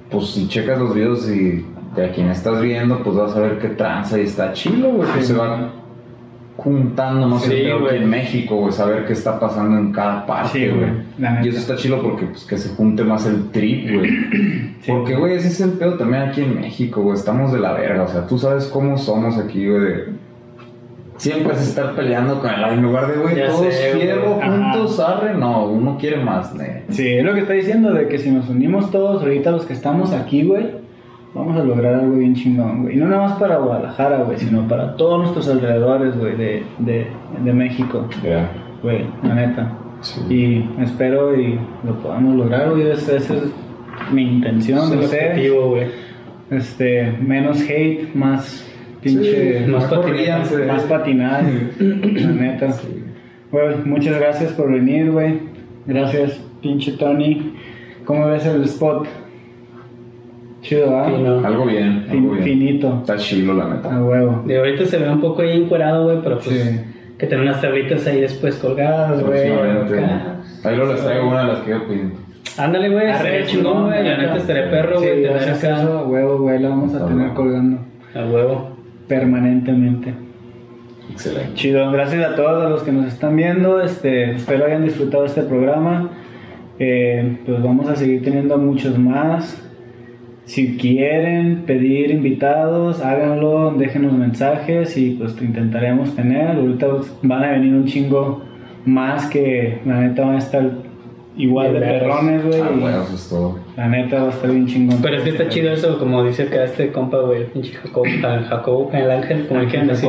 pues 0.08 0.24
si 0.30 0.46
checas 0.46 0.78
los 0.78 0.94
videos 0.94 1.28
y 1.28 1.64
de 1.96 2.04
a 2.04 2.12
quien 2.12 2.28
estás 2.28 2.62
viendo, 2.62 3.02
pues 3.02 3.16
vas 3.16 3.34
a 3.34 3.40
ver 3.40 3.58
qué 3.58 3.70
tranza 3.70 4.20
y 4.20 4.22
está 4.22 4.52
chilo, 4.52 4.90
güey, 4.92 5.08
se 5.20 5.34
va 5.34 5.72
juntando, 6.66 7.28
no 7.28 7.38
sé, 7.38 7.48
Sí, 7.62 7.66
aquí 7.70 7.80
güey. 7.80 7.96
en 8.02 8.10
México, 8.10 8.56
güey, 8.56 8.72
saber 8.72 9.06
qué 9.06 9.12
está 9.12 9.38
pasando 9.38 9.78
en 9.78 9.92
cada 9.92 10.26
parte, 10.26 10.58
Sí, 10.58 10.66
güey, 10.66 10.90
güey. 10.90 11.46
Y 11.46 11.48
eso 11.50 11.58
está 11.58 11.76
chilo 11.76 12.02
porque 12.02 12.26
pues 12.26 12.44
que 12.44 12.58
se 12.58 12.74
junte 12.74 13.04
más 13.04 13.24
el 13.24 13.50
trip, 13.52 13.88
güey. 13.94 14.10
Sí, 14.80 14.90
Porque, 14.90 15.14
güey, 15.14 15.34
ese 15.34 15.46
es 15.46 15.60
el 15.60 15.70
pedo 15.74 15.94
también 15.94 16.24
aquí 16.24 16.40
en 16.42 16.56
México, 16.60 17.02
güey. 17.02 17.14
Estamos 17.16 17.52
de 17.52 17.60
la 17.60 17.72
verga. 17.72 18.02
O 18.02 18.08
sea, 18.08 18.26
tú 18.26 18.36
sabes 18.36 18.64
cómo 18.66 18.98
somos 18.98 19.38
aquí, 19.38 19.68
güey. 19.68 19.80
de- 19.80 20.04
Siempre 21.18 21.52
es 21.54 21.62
estar 21.62 21.94
peleando 21.94 22.40
con 22.40 22.50
el 22.50 22.62
en 22.74 22.82
lugar 22.82 23.06
de, 23.10 23.18
güey, 23.22 23.36
todos 23.46 23.60
güey. 23.60 23.72
fierro 24.00 24.38
Ajá. 24.42 24.72
juntos, 24.72 25.00
arre. 25.00 25.34
No, 25.34 25.66
uno 25.66 25.96
quiere 25.98 26.18
más, 26.22 26.52
ne. 26.54 26.82
Sí, 26.90 27.08
es 27.08 27.24
lo 27.24 27.32
que 27.32 27.40
está 27.40 27.52
diciendo, 27.54 27.92
de 27.94 28.06
que 28.08 28.18
si 28.18 28.30
nos 28.30 28.48
unimos 28.50 28.90
todos 28.90 29.22
ahorita 29.22 29.50
los 29.52 29.64
que 29.64 29.72
estamos 29.72 30.12
aquí, 30.12 30.42
güey, 30.44 30.66
vamos 31.34 31.56
a 31.58 31.64
lograr 31.64 31.94
algo 31.96 32.16
bien 32.16 32.34
chingón, 32.34 32.82
güey. 32.82 32.96
Y 32.96 32.98
no 32.98 33.08
nada 33.08 33.28
más 33.28 33.38
para 33.38 33.56
Guadalajara, 33.58 34.22
güey, 34.24 34.38
sino 34.38 34.66
para 34.68 34.96
todos 34.96 35.18
nuestros 35.20 35.48
alrededores, 35.48 36.16
güey, 36.18 36.36
de, 36.36 36.62
de, 36.78 37.06
de 37.44 37.52
México, 37.52 38.08
Ya. 38.24 38.50
güey, 38.82 39.04
la 39.22 39.34
neta. 39.34 39.72
Sí. 40.00 40.20
Y 40.28 40.82
espero 40.82 41.38
y 41.38 41.58
lo 41.84 41.94
podamos 42.02 42.34
lograr, 42.36 42.70
güey, 42.70 42.90
esa, 42.90 43.16
es 43.16 43.32
mi 44.12 44.22
intención, 44.22 44.92
el 44.92 45.04
sé. 45.04 45.16
objetivo, 45.16 45.70
güey. 45.70 45.86
Este, 46.50 47.12
menos 47.20 47.60
hate, 47.68 48.14
más 48.14 48.64
pinche. 49.02 49.64
Sí, 49.64 49.70
más 49.70 49.84
patinada. 49.86 50.44
más 50.72 50.82
patinada, 50.84 51.42
la 51.78 52.28
neta. 52.32 52.74
Güey, 53.50 53.76
muchas 53.84 54.18
gracias 54.18 54.52
por 54.52 54.70
venir, 54.72 55.10
güey. 55.10 55.40
Gracias, 55.86 56.40
pinche 56.62 56.92
Tony. 56.92 57.54
¿Cómo 58.04 58.26
ves 58.26 58.46
el 58.46 58.62
spot? 58.64 59.06
Chido, 60.66 60.98
¿ah? 60.98 61.06
Sí, 61.08 61.22
no. 61.22 61.46
Algo 61.46 61.64
bien, 61.66 62.04
Fin- 62.08 62.18
algo 62.24 62.30
bien. 62.32 62.44
finito. 62.44 62.98
Está 63.00 63.16
chilo, 63.16 63.54
la 63.54 63.64
A 63.66 63.74
neta. 63.74 64.00
huevo. 64.02 64.42
De 64.46 64.58
ahorita 64.58 64.84
se 64.84 64.98
ve 64.98 65.08
un 65.08 65.20
poco 65.20 65.42
ahí 65.42 65.62
encuerado, 65.62 66.04
güey, 66.04 66.18
pero 66.22 66.38
pues 66.38 66.48
Sí. 66.60 66.80
que 67.18 67.26
tener 67.26 67.44
unas 67.44 67.60
tablitas 67.60 68.06
ahí 68.06 68.20
después 68.20 68.56
colgadas, 68.56 69.22
güey. 69.24 69.48
Ahí 70.64 70.76
lo 70.76 70.92
les 70.92 71.02
traigo 71.04 71.28
una 71.28 71.42
de 71.42 71.46
las 71.52 71.58
que 71.60 71.70
yo 71.70 71.86
pido. 71.86 72.10
Ándale, 72.58 72.88
güey, 72.88 73.06
Arre, 73.10 73.44
chingón, 73.46 73.84
güey. 73.86 74.02
La 74.02 74.16
neta 74.18 74.36
estaría 74.36 74.70
perro, 74.70 74.98
güey, 74.98 75.16
Sí, 75.16 75.22
tener 75.22 75.42
acá 75.50 75.80
eso, 75.80 75.98
a 75.98 76.02
huevo, 76.06 76.38
güey. 76.38 76.58
La 76.58 76.68
vamos 76.70 76.94
a 76.94 76.96
A 76.96 77.06
tener 77.06 77.22
huevo. 77.22 77.34
colgando 77.34 77.78
a 78.14 78.24
huevo. 78.26 78.76
permanentemente. 79.08 80.14
Excelente. 81.12 81.54
Chido, 81.54 81.90
gracias 81.92 82.24
a 82.28 82.34
todos 82.34 82.64
a 82.64 82.68
los 82.68 82.82
que 82.82 82.90
nos 82.92 83.06
están 83.06 83.36
viendo. 83.36 83.80
Este, 83.80 84.32
espero 84.32 84.64
hayan 84.66 84.84
disfrutado 84.84 85.24
este 85.26 85.42
programa. 85.42 86.10
Eh, 86.80 87.38
pues 87.46 87.62
vamos 87.62 87.88
a 87.88 87.94
seguir 87.94 88.22
teniendo 88.24 88.58
muchos 88.58 88.98
más. 88.98 89.62
Si 90.46 90.76
quieren 90.76 91.64
pedir 91.66 92.10
invitados, 92.10 93.00
háganlo, 93.00 93.72
déjenos 93.72 94.12
mensajes 94.12 94.96
y 94.96 95.10
pues 95.10 95.40
intentaremos 95.42 96.14
tener. 96.14 96.56
Ahorita 96.56 96.86
van 97.22 97.44
a 97.44 97.50
venir 97.50 97.74
un 97.74 97.84
chingo 97.84 98.42
más 98.84 99.26
que 99.26 99.80
la 99.84 100.00
neta 100.00 100.24
van 100.24 100.36
a 100.36 100.38
estar 100.38 100.70
igual 101.36 101.74
de 101.74 101.80
perrones, 101.80 102.44
güey. 102.44 102.60
Ah, 102.60 102.70
bueno, 102.78 103.02
eso 103.02 103.14
es 103.14 103.28
todo. 103.28 103.58
La 103.76 103.88
neta 103.88 104.22
va 104.22 104.28
a 104.28 104.30
estar 104.30 104.48
bien 104.48 104.66
chingón. 104.68 105.02
Pero 105.02 105.16
es 105.16 105.22
que 105.24 105.30
está 105.30 105.48
chido 105.48 105.72
eso, 105.72 105.98
como 105.98 106.24
dice 106.24 106.44
acá 106.44 106.64
este 106.64 106.92
compa, 106.92 107.18
güey, 107.18 107.42
el 107.42 107.46
pinche 107.48 107.72
Jacob, 107.72 108.04
Jacob, 108.48 108.90
el 108.92 109.10
ángel, 109.10 109.46
como 109.48 109.60
le 109.60 109.66
quieran 109.66 109.88
decir. 109.88 110.08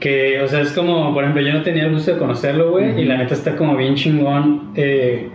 Que, 0.00 0.40
o 0.42 0.48
sea, 0.48 0.60
es 0.60 0.72
como, 0.72 1.14
por 1.14 1.22
ejemplo, 1.22 1.42
yo 1.42 1.52
no 1.52 1.62
tenía 1.62 1.84
el 1.84 1.92
gusto 1.92 2.12
de 2.12 2.18
conocerlo, 2.18 2.72
güey, 2.72 3.00
y 3.00 3.04
la 3.04 3.18
neta 3.18 3.34
está 3.34 3.56
como 3.56 3.76
bien 3.76 3.94
chingón, 3.94 4.72
eh, 4.74 5.28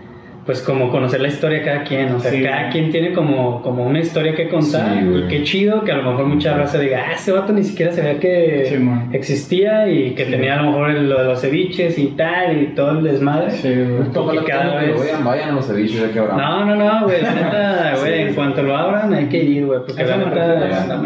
pues 0.49 0.63
como 0.63 0.89
conocer 0.89 1.21
la 1.21 1.27
historia 1.27 1.59
de 1.59 1.63
cada 1.63 1.83
quien, 1.83 2.11
o 2.11 2.19
sea, 2.19 2.31
Sí. 2.31 2.41
cada 2.41 2.69
quien 2.71 2.89
tiene 2.89 3.13
como, 3.13 3.61
como 3.61 3.85
una 3.85 3.99
historia 3.99 4.33
que 4.33 4.49
contar, 4.49 4.97
Sí, 4.97 5.05
y 5.05 5.27
qué 5.27 5.43
chido 5.43 5.83
que 5.83 5.91
a 5.91 5.97
lo 5.97 6.09
mejor 6.09 6.25
mucha 6.25 6.57
raza 6.57 6.79
diga, 6.79 7.05
ah, 7.07 7.13
ese 7.13 7.31
vato 7.31 7.53
ni 7.53 7.63
siquiera 7.63 7.91
sabía 7.91 8.19
que 8.19 8.65
Sí, 8.67 8.75
existía 9.13 9.87
y 9.87 10.15
que 10.15 10.25
Sí. 10.25 10.31
tenía 10.31 10.55
a 10.57 10.63
lo 10.63 10.71
mejor 10.71 10.89
el- 10.89 11.07
lo 11.07 11.19
de 11.19 11.25
los 11.25 11.39
ceviches 11.39 11.99
y 11.99 12.07
tal, 12.17 12.63
y 12.63 12.65
todo 12.73 12.97
el 12.97 13.03
desmadre. 13.03 13.51
Sí, 13.51 13.67
güey. 13.75 14.09
Ojalá 14.15 14.41
que 14.41 14.47
cada 14.47 14.75
vez- 14.81 14.97
vayan, 14.99 15.23
vayan 15.23 15.49
a 15.49 15.51
los 15.51 15.67
ceviches 15.67 16.01
que 16.11 16.17
habrá. 16.17 16.35
No, 16.35 16.65
no, 16.65 16.75
no, 16.75 17.05
güey, 17.05 17.21
la 17.21 17.31
neta, 17.35 17.93
güey, 17.99 18.13
Sí. 18.15 18.21
en 18.29 18.33
cuanto 18.33 18.63
lo 18.63 18.75
abran 18.75 19.13
hay 19.13 19.25
que 19.25 19.37
ir, 19.43 19.67
güey, 19.67 19.81
porque 19.85 20.01
Eso 20.01 20.11
la 20.11 20.17
neta, 20.17 20.93
a 20.95 20.97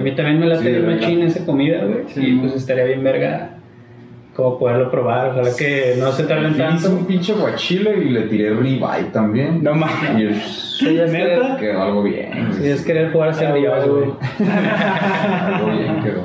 mí 0.00 0.12
también 0.12 0.38
me 0.38 0.46
late 0.46 0.60
Sí, 0.60 0.64
de 0.66 0.70
bien 0.74 0.86
verdad. 0.86 1.00
machín 1.00 1.22
esa 1.24 1.44
comida, 1.44 1.78
güey, 1.84 2.04
Sí, 2.06 2.20
y 2.24 2.38
pues 2.38 2.54
estaría 2.54 2.84
bien 2.84 3.02
verga 3.02 3.50
como 4.42 4.58
poderlo 4.58 4.90
probar, 4.90 5.30
ojalá 5.30 5.50
que 5.56 5.94
no 5.98 6.10
se 6.12 6.24
tarden 6.24 6.50
Hice 6.52 6.58
tanto. 6.62 6.90
un 6.90 7.06
pinche 7.06 7.32
guachile 7.32 7.96
y 7.98 8.08
le 8.10 8.22
tiré 8.22 8.50
ribeye 8.50 9.04
también. 9.12 9.62
No 9.62 9.74
mames. 9.74 10.20
Y 10.20 10.62
Sí, 10.82 10.98
es 10.98 11.12
¿Neta? 11.12 11.56
que- 11.56 11.66
quedó 11.66 11.82
algo 11.82 12.02
bien. 12.02 12.48
Sí, 12.52 12.66
es 12.68 12.84
querer 12.84 13.12
jugar 13.12 13.28
a 13.28 13.32
ser 13.34 13.48
Ah, 13.48 13.54
Dios, 13.54 13.88
güey. 13.88 14.04
Algo 15.54 15.66
bien 15.78 16.02
quedó. 16.02 16.22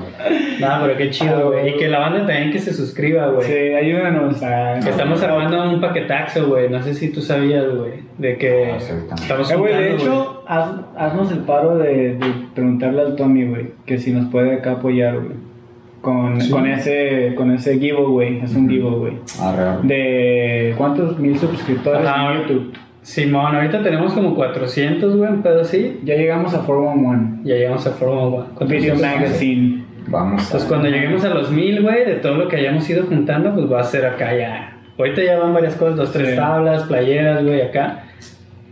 No, 0.60 0.68
pero 0.82 0.98
qué 0.98 1.10
chido, 1.12 1.52
güey. 1.52 1.70
Y 1.70 1.78
que 1.78 1.88
la 1.88 2.00
banda 2.00 2.20
también 2.26 2.52
que 2.52 2.58
se 2.58 2.74
suscriba, 2.74 3.28
güey. 3.28 3.46
Sí, 3.46 3.54
ayúdanos 3.54 4.42
a... 4.42 4.80
Que 4.84 4.90
estamos 4.90 5.22
armando 5.22 5.70
un 5.70 5.80
paquetaxo, 5.80 6.48
güey. 6.48 6.70
No 6.70 6.82
sé 6.82 6.96
si 6.96 7.10
tú 7.12 7.22
sabías, 7.22 7.66
güey. 7.70 7.92
De 8.18 8.38
que 8.38 8.72
No 8.74 8.80
sé, 8.80 8.94
también. 8.94 9.14
estamos 9.22 9.52
Eh, 9.52 9.56
güey, 9.58 9.74
de 9.76 9.94
hecho, 9.94 10.44
haz- 10.48 10.82
haznos 10.98 11.32
el 11.32 11.40
paro 11.40 11.78
de, 11.78 12.16
de 12.16 12.34
preguntarle 12.56 13.02
al 13.02 13.16
Tommy, 13.16 13.46
güey, 13.46 13.68
que 13.86 14.00
si 14.00 14.12
nos 14.12 14.32
puede 14.32 14.54
acá 14.56 14.72
apoyar, 14.74 15.16
güey. 15.20 15.47
Con, 16.08 16.40
Sí. 16.40 16.50
con 16.50 16.66
ese 16.66 17.34
con 17.36 17.52
ese 17.52 17.78
giveaway, 17.78 18.40
es 18.42 18.56
un 18.56 18.70
giveaway. 18.70 19.18
Arre, 19.42 19.62
arre. 19.64 19.80
De 19.88 20.74
¿cuántos 20.78 21.20
mil 21.20 21.38
suscriptores 21.38 22.08
Ajá. 22.08 22.32
en 22.34 22.42
YouTube? 22.44 22.74
Simón, 23.02 23.54
ahorita 23.56 23.84
tenemos 23.84 24.14
como 24.14 24.34
400, 24.34 25.18
güey, 25.18 25.30
un 25.30 25.42
pedo 25.42 25.62
así. 25.62 26.00
Ya 26.06 26.16
llegamos 26.16 26.54
a 26.54 26.60
411. 26.60 27.42
Ya 27.44 27.56
llegamos 27.56 27.86
a 27.88 27.92
Fórmula 27.92 28.46
1. 28.58 28.68
Video 28.70 28.96
Magazine. 28.96 29.84
Vamos. 30.08 30.44
Entonces, 30.46 30.70
cuando 30.70 30.88
lleguemos 30.88 31.26
a 31.26 31.30
los 31.34 31.52
1000, 31.52 31.82
güey, 31.82 32.06
de 32.06 32.16
todo 32.16 32.36
lo 32.36 32.48
que 32.48 32.56
hayamos 32.56 32.90
ido 32.90 33.04
juntando, 33.06 33.54
pues 33.54 33.70
va 33.70 33.82
a 33.82 33.84
ser 33.84 34.06
acá 34.06 34.34
ya. 34.34 34.78
Ahorita 34.98 35.22
ya 35.24 35.38
van 35.40 35.54
varias 35.54 35.76
cosas, 35.76 35.98
dos, 35.98 36.14
tres 36.14 36.30
Sí. 36.30 36.36
tablas, 36.38 36.84
playeras, 36.84 37.44
güey, 37.44 37.62
acá. 37.62 38.04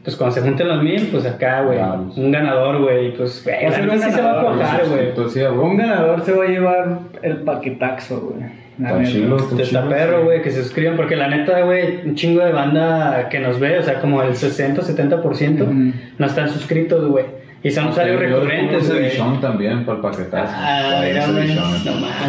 Pues 0.05 0.15
cuando 0.15 0.35
se 0.35 0.41
junten 0.41 0.67
los 0.67 0.81
1000, 0.83 1.07
pues 1.11 1.25
acá, 1.25 1.63
güey, 1.63 1.77
Claro. 1.79 2.05
un 2.15 2.31
ganador, 2.31 2.79
güey, 2.81 3.11
pues, 3.17 3.43
güey, 3.43 3.63
la 3.69 3.77
neta 3.79 3.93
un 3.93 3.99
sí 4.01 4.11
se 4.11 4.21
va 4.21 4.29
a 4.29 4.33
ganador, 4.35 4.55
cuajar, 4.57 4.87
güey. 4.87 5.07
Entonces, 5.09 5.43
sí. 5.51 5.57
Un 5.57 5.77
ganador 5.77 6.21
se 6.23 6.31
va 6.31 6.43
a 6.43 6.47
llevar 6.47 6.99
el 7.23 7.37
paquetaxo, 7.37 8.19
güey. 8.21 8.43
Está 8.79 9.03
chilo, 9.03 9.37
está 9.37 9.55
Está 9.55 9.63
chilo. 9.65 9.89
perro, 9.89 10.23
güey, 10.25 10.41
que 10.43 10.51
se 10.51 10.61
suscriban, 10.61 10.95
porque 10.95 11.15
la 11.15 11.27
neta, 11.27 11.61
güey, 11.61 12.05
un 12.05 12.13
chingo 12.15 12.43
de 12.45 12.51
banda 12.51 13.29
que 13.29 13.39
nos 13.39 13.59
ve, 13.59 13.79
o 13.79 13.83
sea, 13.83 13.99
como 13.99 14.21
el 14.21 14.35
60 14.35 14.81
70% 14.83 15.63
Ujú. 15.63 15.73
no 16.19 16.25
están 16.27 16.49
suscritos, 16.49 17.07
güey. 17.07 17.25
Y 17.63 17.71
son 17.71 17.87
usuarios 17.87 18.19
recurrentes, 18.19 18.87
güey. 18.91 19.05
bichón 19.05 19.41
también 19.41 19.85
para 19.85 19.95
el 19.95 20.01
paquetazo. 20.03 20.53
Ah, 20.55 21.01
mira, 21.03 21.25
güey. 21.31 21.55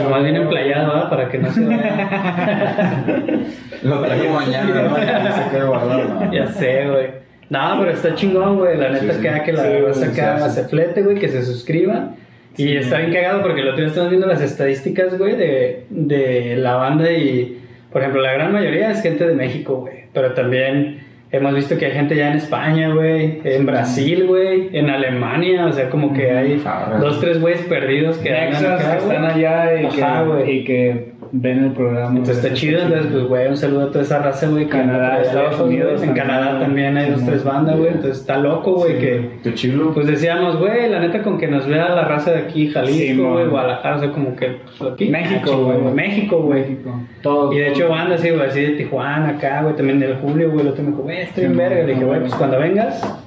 nomás 0.02 0.22
viene 0.22 0.38
emplayado, 0.38 0.86
¿verdad? 0.94 1.10
Para 1.10 1.28
que 1.28 1.36
no 1.38 1.50
se 1.52 1.60
vea. 1.62 3.04
Lo 3.82 4.00
traigo 4.00 4.32
mañana, 4.34 4.82
¿no? 4.88 4.98
Ya 4.98 5.32
se 5.32 5.50
quede 5.50 5.64
guardado. 5.66 6.08
¿no? 6.24 6.32
ya 6.32 6.46
sé, 6.46 6.88
güey. 6.88 7.25
No, 7.50 7.76
pero 7.78 7.90
está 7.92 8.14
chingón, 8.14 8.56
güey. 8.58 8.76
La 8.76 8.90
neta 8.90 9.04
Sí, 9.12 9.16
sí. 9.18 9.22
queda 9.22 9.42
que 9.44 9.52
la 9.52 9.62
Sí, 9.62 9.68
raza 9.86 10.06
acá 10.06 10.48
sí. 10.48 10.60
se 10.60 10.68
flete, 10.68 11.02
güey, 11.02 11.16
que 11.18 11.28
se 11.28 11.42
suscriban. 11.42 12.16
Y 12.56 12.76
está 12.76 12.98
bien 12.98 13.12
cagado 13.12 13.42
porque 13.42 13.60
el 13.60 13.68
otro 13.68 13.78
día 13.80 13.88
estamos 13.88 14.08
viendo 14.10 14.26
las 14.26 14.40
estadísticas, 14.40 15.18
güey, 15.18 15.36
de, 15.36 15.84
de 15.90 16.56
la 16.56 16.74
banda 16.76 17.12
y, 17.12 17.58
por 17.92 18.00
ejemplo, 18.00 18.22
la 18.22 18.32
gran 18.32 18.52
mayoría 18.52 18.90
es 18.90 19.02
gente 19.02 19.26
de 19.28 19.34
México, 19.34 19.76
güey. 19.82 20.06
Pero 20.14 20.32
también 20.32 21.00
hemos 21.30 21.54
visto 21.54 21.76
que 21.76 21.84
hay 21.86 21.92
gente 21.92 22.16
ya 22.16 22.30
en 22.30 22.38
España, 22.38 22.94
güey, 22.94 23.40
en 23.44 23.66
Brasil, 23.66 24.26
güey, 24.26 24.70
en 24.72 24.88
Alemania, 24.88 25.66
o 25.66 25.72
sea, 25.72 25.90
como 25.90 26.14
que 26.14 26.30
hay 26.30 26.62
Ah, 26.64 26.96
dos, 26.98 27.20
tres 27.20 27.40
güeyes 27.40 27.60
perdidos 27.62 28.16
que 28.18 28.32
acá, 28.34 28.78
que 28.78 28.96
están 28.98 29.24
allá 29.24 29.80
y, 29.82 29.84
Ajá, 29.86 30.22
que, 30.24 30.28
güey. 30.30 30.50
y 30.50 30.64
que 30.64 31.12
ven 31.40 31.64
el 31.64 31.72
programa. 31.72 32.10
Entonces 32.10 32.44
está 32.44 32.54
chido, 32.54 32.80
entonces 32.82 33.12
pues 33.12 33.24
güey, 33.24 33.48
un 33.48 33.56
saludo 33.56 33.84
a 33.84 33.90
toda 33.90 34.02
esa 34.02 34.18
raza, 34.18 34.48
güey. 34.48 34.66
Canadá, 34.66 35.20
Estados. 35.20 35.60
Unidos 35.60 36.02
En 36.02 36.14
Canadá 36.14 36.58
también 36.58 36.96
hay 36.96 37.10
dos, 37.10 37.24
tres 37.24 37.44
bandas, 37.44 37.76
güey. 37.76 37.88
Entonces 37.88 38.18
está 38.20 38.38
loco, 38.38 38.74
güey, 38.74 38.98
que... 38.98 39.30
Qué 39.42 39.54
chilo. 39.54 39.92
Pues 39.92 40.06
decíamos, 40.06 40.58
güey, 40.58 40.88
la 40.88 41.00
neta 41.00 41.22
con 41.22 41.38
que 41.38 41.48
nos 41.48 41.66
vea 41.66 41.88
la 41.90 42.04
raza 42.04 42.32
de 42.32 42.38
aquí, 42.40 42.68
Jalisco, 42.68 43.32
güey, 43.32 43.46
Guadalajara, 43.46 43.96
o 43.96 44.00
sea, 44.00 44.12
como 44.12 44.36
que 44.36 44.58
pues, 44.78 44.92
aquí. 44.92 45.08
México, 45.08 45.40
ah, 45.42 45.46
chingón, 45.46 45.82
güey. 45.82 45.94
México, 45.94 46.42
güey. 46.42 46.60
México. 46.60 47.00
Todo. 47.22 47.52
Y 47.52 47.58
de 47.58 47.68
hecho 47.68 47.88
bandas, 47.88 48.20
sí, 48.20 48.30
güey, 48.30 48.46
así 48.46 48.60
de 48.60 48.70
Tijuana, 48.70 49.30
acá, 49.30 49.62
güey, 49.62 49.76
también 49.76 50.00
del 50.00 50.16
Julio, 50.16 50.50
güey, 50.50 50.62
el 50.62 50.68
otro 50.68 50.82
me 50.82 50.90
dijo, 50.90 51.02
güey, 51.02 51.18
estoy 51.18 51.44
en 51.44 51.56
verga. 51.56 51.82
Le 51.82 51.94
dije, 51.94 52.04
güey, 52.04 52.20
pues 52.20 52.34
cuando 52.34 52.58
vengas, 52.58 53.20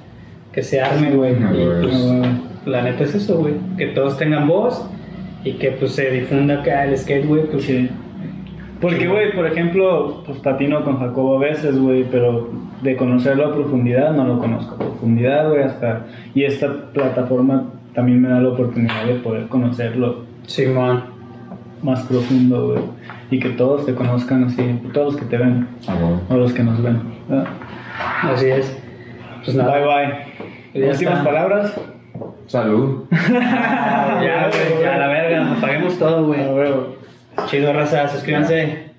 que 0.52 0.62
se 0.62 0.80
arme, 0.80 1.10
pues, 1.10 1.36
güey. 1.38 2.22
la 2.66 2.82
neta 2.82 3.04
es 3.04 3.14
eso, 3.14 3.38
güey, 3.38 3.54
que 3.76 3.86
todos 3.88 4.18
tengan 4.18 4.48
voz 4.48 4.84
y 5.44 5.52
que 5.54 5.70
pues 5.72 5.92
se 5.92 6.10
difunda 6.10 6.60
acá 6.60 6.84
el 6.84 6.96
skate, 6.98 7.26
güey, 7.26 7.44
pues 7.46 7.64
Sí. 7.64 7.88
Porque, 8.80 9.06
güey, 9.08 9.34
por 9.36 9.46
ejemplo, 9.46 10.22
pues 10.24 10.38
patino 10.38 10.82
con 10.82 10.98
Jacobo 10.98 11.36
a 11.36 11.40
veces, 11.40 11.78
güey, 11.78 12.04
pero 12.10 12.48
de 12.80 12.96
conocerlo 12.96 13.48
a 13.48 13.52
profundidad 13.54 14.12
no 14.14 14.24
lo 14.24 14.38
conozco 14.38 14.74
a 14.76 14.78
profundidad, 14.78 15.50
güey, 15.50 15.62
hasta... 15.64 16.06
Y 16.34 16.44
esta 16.44 16.90
plataforma 16.94 17.64
también 17.94 18.22
me 18.22 18.28
da 18.30 18.40
la 18.40 18.48
oportunidad 18.48 19.04
de 19.04 19.16
poder 19.16 19.48
conocerlo 19.48 20.24
Simón. 20.46 21.02
más 21.82 22.04
profundo, 22.04 22.68
güey. 22.68 22.82
Y 23.30 23.38
que 23.38 23.50
todos 23.50 23.84
te 23.84 23.94
conozcan 23.94 24.44
así, 24.44 24.62
todos 24.94 25.12
los 25.12 25.22
que 25.22 25.28
te 25.28 25.36
ven, 25.36 25.68
A 25.86 25.94
huevo. 25.96 26.20
o 26.30 26.36
los 26.38 26.52
que 26.54 26.62
nos 26.62 26.82
ven. 26.82 27.02
¿verdad? 27.28 27.48
Así 28.22 28.46
es. 28.46 28.78
Pues 29.44 29.56
nada. 29.58 29.76
Bye, 29.76 29.84
bye. 30.74 30.88
Últimas 30.90 31.22
palabras. 31.22 31.78
Salud. 32.46 33.04
Ya, 34.20 34.50
güey, 34.50 34.82
ya, 34.82 34.98
la 34.98 35.08
verga, 35.08 35.52
apaguemos 35.52 35.98
todo, 35.98 36.26
güey. 36.26 36.40
Chido, 37.46 37.72
raza, 37.72 38.06
suscríbanse. 38.08 38.89